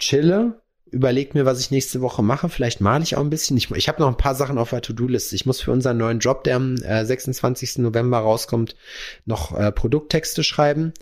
chille, 0.00 0.60
überleg 0.90 1.34
mir, 1.34 1.44
was 1.44 1.60
ich 1.60 1.70
nächste 1.70 2.00
Woche 2.00 2.22
mache. 2.22 2.48
Vielleicht 2.48 2.80
male 2.80 3.02
ich 3.04 3.16
auch 3.16 3.20
ein 3.20 3.30
bisschen. 3.30 3.56
Ich, 3.56 3.70
ich 3.70 3.88
habe 3.88 4.00
noch 4.00 4.08
ein 4.08 4.16
paar 4.16 4.34
Sachen 4.34 4.58
auf 4.58 4.70
der 4.70 4.82
To-Do-Liste. 4.82 5.34
Ich 5.34 5.46
muss 5.46 5.60
für 5.60 5.72
unseren 5.72 5.96
neuen 5.98 6.18
Job, 6.18 6.44
der 6.44 6.56
am 6.56 6.76
äh, 6.76 7.04
26. 7.04 7.78
November 7.78 8.18
rauskommt, 8.18 8.76
noch 9.24 9.56
äh, 9.58 9.70
Produkttexte 9.72 10.42
schreiben. 10.44 10.92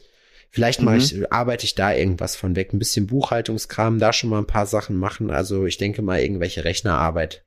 Vielleicht 0.51 0.81
mache 0.83 0.95
Mhm. 0.97 1.01
ich, 1.01 1.33
arbeite 1.33 1.65
ich 1.65 1.75
da 1.75 1.93
irgendwas 1.93 2.37
von 2.37 2.57
weg. 2.57 2.73
Ein 2.73 2.79
bisschen 2.79 3.07
Buchhaltungskram, 3.07 3.99
da 3.99 4.13
schon 4.13 4.31
mal 4.31 4.39
ein 4.39 4.47
paar 4.47 4.67
Sachen 4.67 4.97
machen. 4.97 5.31
Also 5.31 5.67
ich 5.67 5.77
denke 5.77 6.03
mal 6.03 6.21
irgendwelche 6.21 6.65
Rechnerarbeit. 6.65 7.43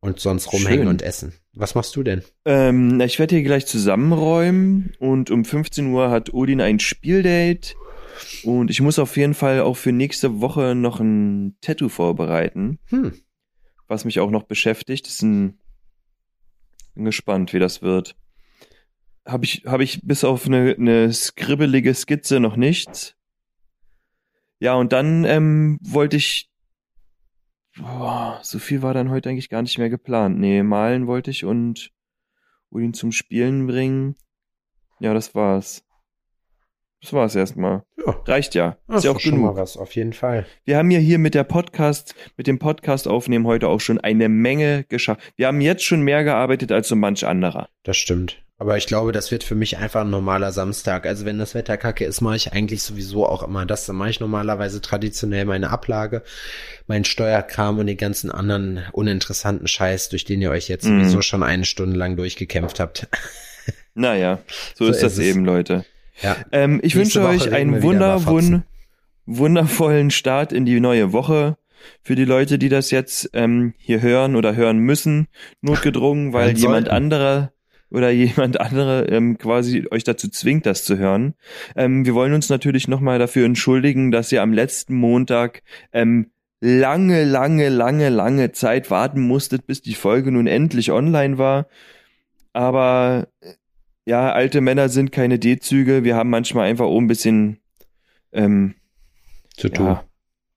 und 0.00 0.20
sonst 0.20 0.52
rumhängen 0.52 0.80
Schön. 0.82 0.88
und 0.88 1.02
essen. 1.02 1.32
Was 1.54 1.74
machst 1.74 1.96
du 1.96 2.02
denn? 2.04 2.22
Ähm, 2.44 3.00
ich 3.00 3.18
werde 3.18 3.34
hier 3.34 3.44
gleich 3.44 3.66
zusammenräumen 3.66 4.92
und 5.00 5.30
um 5.30 5.44
15 5.44 5.86
Uhr 5.86 6.10
hat 6.10 6.32
Odin 6.32 6.60
ein 6.60 6.78
Spieldate 6.78 7.74
und 8.44 8.70
ich 8.70 8.80
muss 8.80 8.98
auf 8.98 9.16
jeden 9.16 9.34
Fall 9.34 9.60
auch 9.60 9.76
für 9.76 9.92
nächste 9.92 10.40
Woche 10.40 10.74
noch 10.74 11.00
ein 11.00 11.56
Tattoo 11.60 11.88
vorbereiten, 11.88 12.78
Hm, 12.86 13.12
was 13.88 14.04
mich 14.04 14.20
auch 14.20 14.30
noch 14.30 14.44
beschäftigt. 14.44 15.06
Das 15.06 15.14
ist 15.14 15.22
ein, 15.22 15.58
bin 16.94 17.04
gespannt, 17.04 17.52
wie 17.52 17.58
das 17.58 17.82
wird. 17.82 18.16
Habe 19.26 19.44
ich, 19.44 19.64
habe 19.66 19.84
ich 19.84 20.00
bis 20.02 20.24
auf 20.24 20.46
eine, 20.46 20.76
eine 20.78 21.12
skribbelige 21.12 21.94
Skizze 21.94 22.40
noch 22.40 22.56
nichts. 22.56 23.16
Ja, 24.58 24.74
und 24.74 24.92
dann 24.92 25.24
ähm, 25.24 25.78
wollte 25.82 26.16
ich. 26.16 26.50
Boah, 27.76 28.40
so 28.42 28.58
viel 28.58 28.80
war 28.80 28.94
dann 28.94 29.10
heute 29.10 29.28
eigentlich 29.28 29.50
gar 29.50 29.60
nicht 29.62 29.76
mehr 29.76 29.90
geplant. 29.90 30.38
Nee, 30.38 30.62
malen 30.62 31.06
wollte 31.06 31.30
ich 31.30 31.44
und 31.44 31.92
Odin 32.70 32.94
zum 32.94 33.12
Spielen 33.12 33.66
bringen. 33.66 34.16
Ja, 34.98 35.12
das 35.12 35.34
war's. 35.34 35.85
Das 37.06 37.12
war's 37.12 37.36
erstmal. 37.36 37.84
Ja. 38.04 38.16
Reicht 38.26 38.56
ja. 38.56 38.76
das 38.88 38.96
Ist 38.98 39.04
ja 39.04 39.10
auch 39.12 39.20
schon 39.20 39.34
mal 39.38 39.50
genug. 39.50 39.56
was, 39.58 39.76
auf 39.76 39.94
jeden 39.94 40.12
Fall. 40.12 40.44
Wir 40.64 40.76
haben 40.76 40.90
ja 40.90 40.98
hier 40.98 41.18
mit 41.20 41.34
der 41.36 41.44
Podcast, 41.44 42.16
mit 42.36 42.48
dem 42.48 42.58
Podcast 42.58 43.06
aufnehmen 43.06 43.46
heute 43.46 43.68
auch 43.68 43.78
schon 43.80 44.00
eine 44.00 44.28
Menge 44.28 44.82
geschafft. 44.88 45.20
Wir 45.36 45.46
haben 45.46 45.60
jetzt 45.60 45.84
schon 45.84 46.00
mehr 46.00 46.24
gearbeitet 46.24 46.72
als 46.72 46.88
so 46.88 46.96
manch 46.96 47.24
anderer. 47.24 47.68
Das 47.84 47.96
stimmt. 47.96 48.42
Aber 48.58 48.76
ich 48.76 48.86
glaube, 48.88 49.12
das 49.12 49.30
wird 49.30 49.44
für 49.44 49.54
mich 49.54 49.76
einfach 49.76 50.00
ein 50.00 50.10
normaler 50.10 50.50
Samstag. 50.50 51.06
Also 51.06 51.24
wenn 51.26 51.38
das 51.38 51.54
Wetter 51.54 51.76
kacke 51.76 52.04
ist, 52.04 52.22
mache 52.22 52.34
ich 52.34 52.52
eigentlich 52.52 52.82
sowieso 52.82 53.24
auch 53.24 53.44
immer 53.44 53.66
das. 53.66 53.86
Dann 53.86 53.94
mache 53.94 54.10
ich 54.10 54.18
normalerweise 54.18 54.80
traditionell 54.80 55.44
meine 55.44 55.70
Ablage, 55.70 56.24
meinen 56.88 57.04
Steuerkram 57.04 57.78
und 57.78 57.86
den 57.86 57.98
ganzen 57.98 58.32
anderen 58.32 58.82
uninteressanten 58.90 59.68
Scheiß, 59.68 60.08
durch 60.08 60.24
den 60.24 60.42
ihr 60.42 60.50
euch 60.50 60.66
jetzt 60.66 60.86
Mhm. 60.88 61.02
sowieso 61.02 61.22
schon 61.22 61.44
eine 61.44 61.66
Stunde 61.66 61.96
lang 61.96 62.16
durchgekämpft 62.16 62.80
habt. 62.80 63.06
Naja, 63.94 64.40
so, 64.74 64.86
So 64.86 64.90
ist 64.90 65.02
das 65.04 65.12
ist 65.12 65.18
es. 65.20 65.24
eben, 65.26 65.44
Leute. 65.44 65.84
Ja. 66.22 66.36
Ähm, 66.52 66.80
ich 66.82 66.94
Nächste 66.94 67.20
wünsche 67.20 67.22
Woche 67.22 67.46
euch 67.46 67.52
einen 67.52 67.82
wunder, 67.82 68.26
wun 68.26 68.64
wundervollen 69.26 70.10
Start 70.10 70.52
in 70.52 70.64
die 70.64 70.80
neue 70.80 71.12
Woche. 71.12 71.56
Für 72.02 72.14
die 72.14 72.24
Leute, 72.24 72.58
die 72.58 72.68
das 72.68 72.90
jetzt 72.90 73.30
ähm, 73.34 73.74
hier 73.76 74.00
hören 74.00 74.34
oder 74.34 74.56
hören 74.56 74.78
müssen, 74.78 75.28
notgedrungen, 75.60 76.32
weil 76.32 76.48
Hören 76.48 76.56
jemand 76.56 76.86
sollten. 76.86 76.96
anderer 76.96 77.52
oder 77.90 78.10
jemand 78.10 78.60
andere 78.60 79.06
ähm, 79.08 79.38
quasi 79.38 79.86
euch 79.90 80.04
dazu 80.04 80.28
zwingt, 80.28 80.66
das 80.66 80.84
zu 80.84 80.98
hören. 80.98 81.34
Ähm, 81.76 82.04
wir 82.04 82.14
wollen 82.14 82.32
uns 82.32 82.48
natürlich 82.48 82.88
nochmal 82.88 83.18
dafür 83.18 83.46
entschuldigen, 83.46 84.10
dass 84.10 84.32
ihr 84.32 84.42
am 84.42 84.52
letzten 84.52 84.94
Montag 84.94 85.62
ähm, 85.92 86.30
lange, 86.60 87.24
lange, 87.24 87.68
lange, 87.68 88.08
lange 88.08 88.52
Zeit 88.52 88.90
warten 88.90 89.20
musstet, 89.20 89.66
bis 89.66 89.82
die 89.82 89.94
Folge 89.94 90.32
nun 90.32 90.46
endlich 90.46 90.90
online 90.90 91.38
war. 91.38 91.68
Aber 92.52 93.28
ja, 94.06 94.32
alte 94.32 94.60
Männer 94.60 94.88
sind 94.88 95.12
keine 95.12 95.38
D-Züge. 95.38 96.04
Wir 96.04 96.16
haben 96.16 96.30
manchmal 96.30 96.68
einfach 96.68 96.86
auch 96.86 96.98
ein 96.98 97.06
bisschen 97.08 97.58
ähm, 98.32 98.74
Zu 99.56 99.68
tun. 99.68 99.86
ja, 99.86 100.04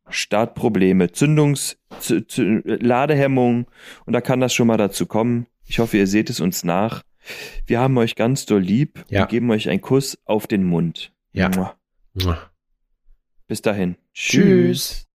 Startprobleme, 0.09 1.11
Zündungs, 1.11 1.77
Z 1.99 2.31
Z 2.31 2.61
Ladehemmung 2.65 3.65
und 4.05 4.13
da 4.13 4.21
kann 4.21 4.39
das 4.39 4.53
schon 4.53 4.67
mal 4.67 4.77
dazu 4.77 5.05
kommen. 5.05 5.45
Ich 5.65 5.79
hoffe, 5.79 5.97
ihr 5.97 6.07
seht 6.07 6.29
es 6.29 6.39
uns 6.39 6.63
nach. 6.63 7.03
Wir 7.67 7.79
haben 7.79 7.97
euch 7.97 8.15
ganz 8.15 8.45
doll 8.45 8.61
lieb 8.61 9.03
Ja. 9.09 9.23
und 9.23 9.29
geben 9.29 9.51
euch 9.51 9.69
einen 9.69 9.81
Kuss 9.81 10.17
auf 10.25 10.47
den 10.47 10.63
Mund. 10.63 11.11
Ja. 11.33 11.49
Mua. 11.49 11.75
Mua. 12.13 12.39
Bis 13.47 13.61
dahin. 13.61 13.95
Tschüss. 14.13 15.08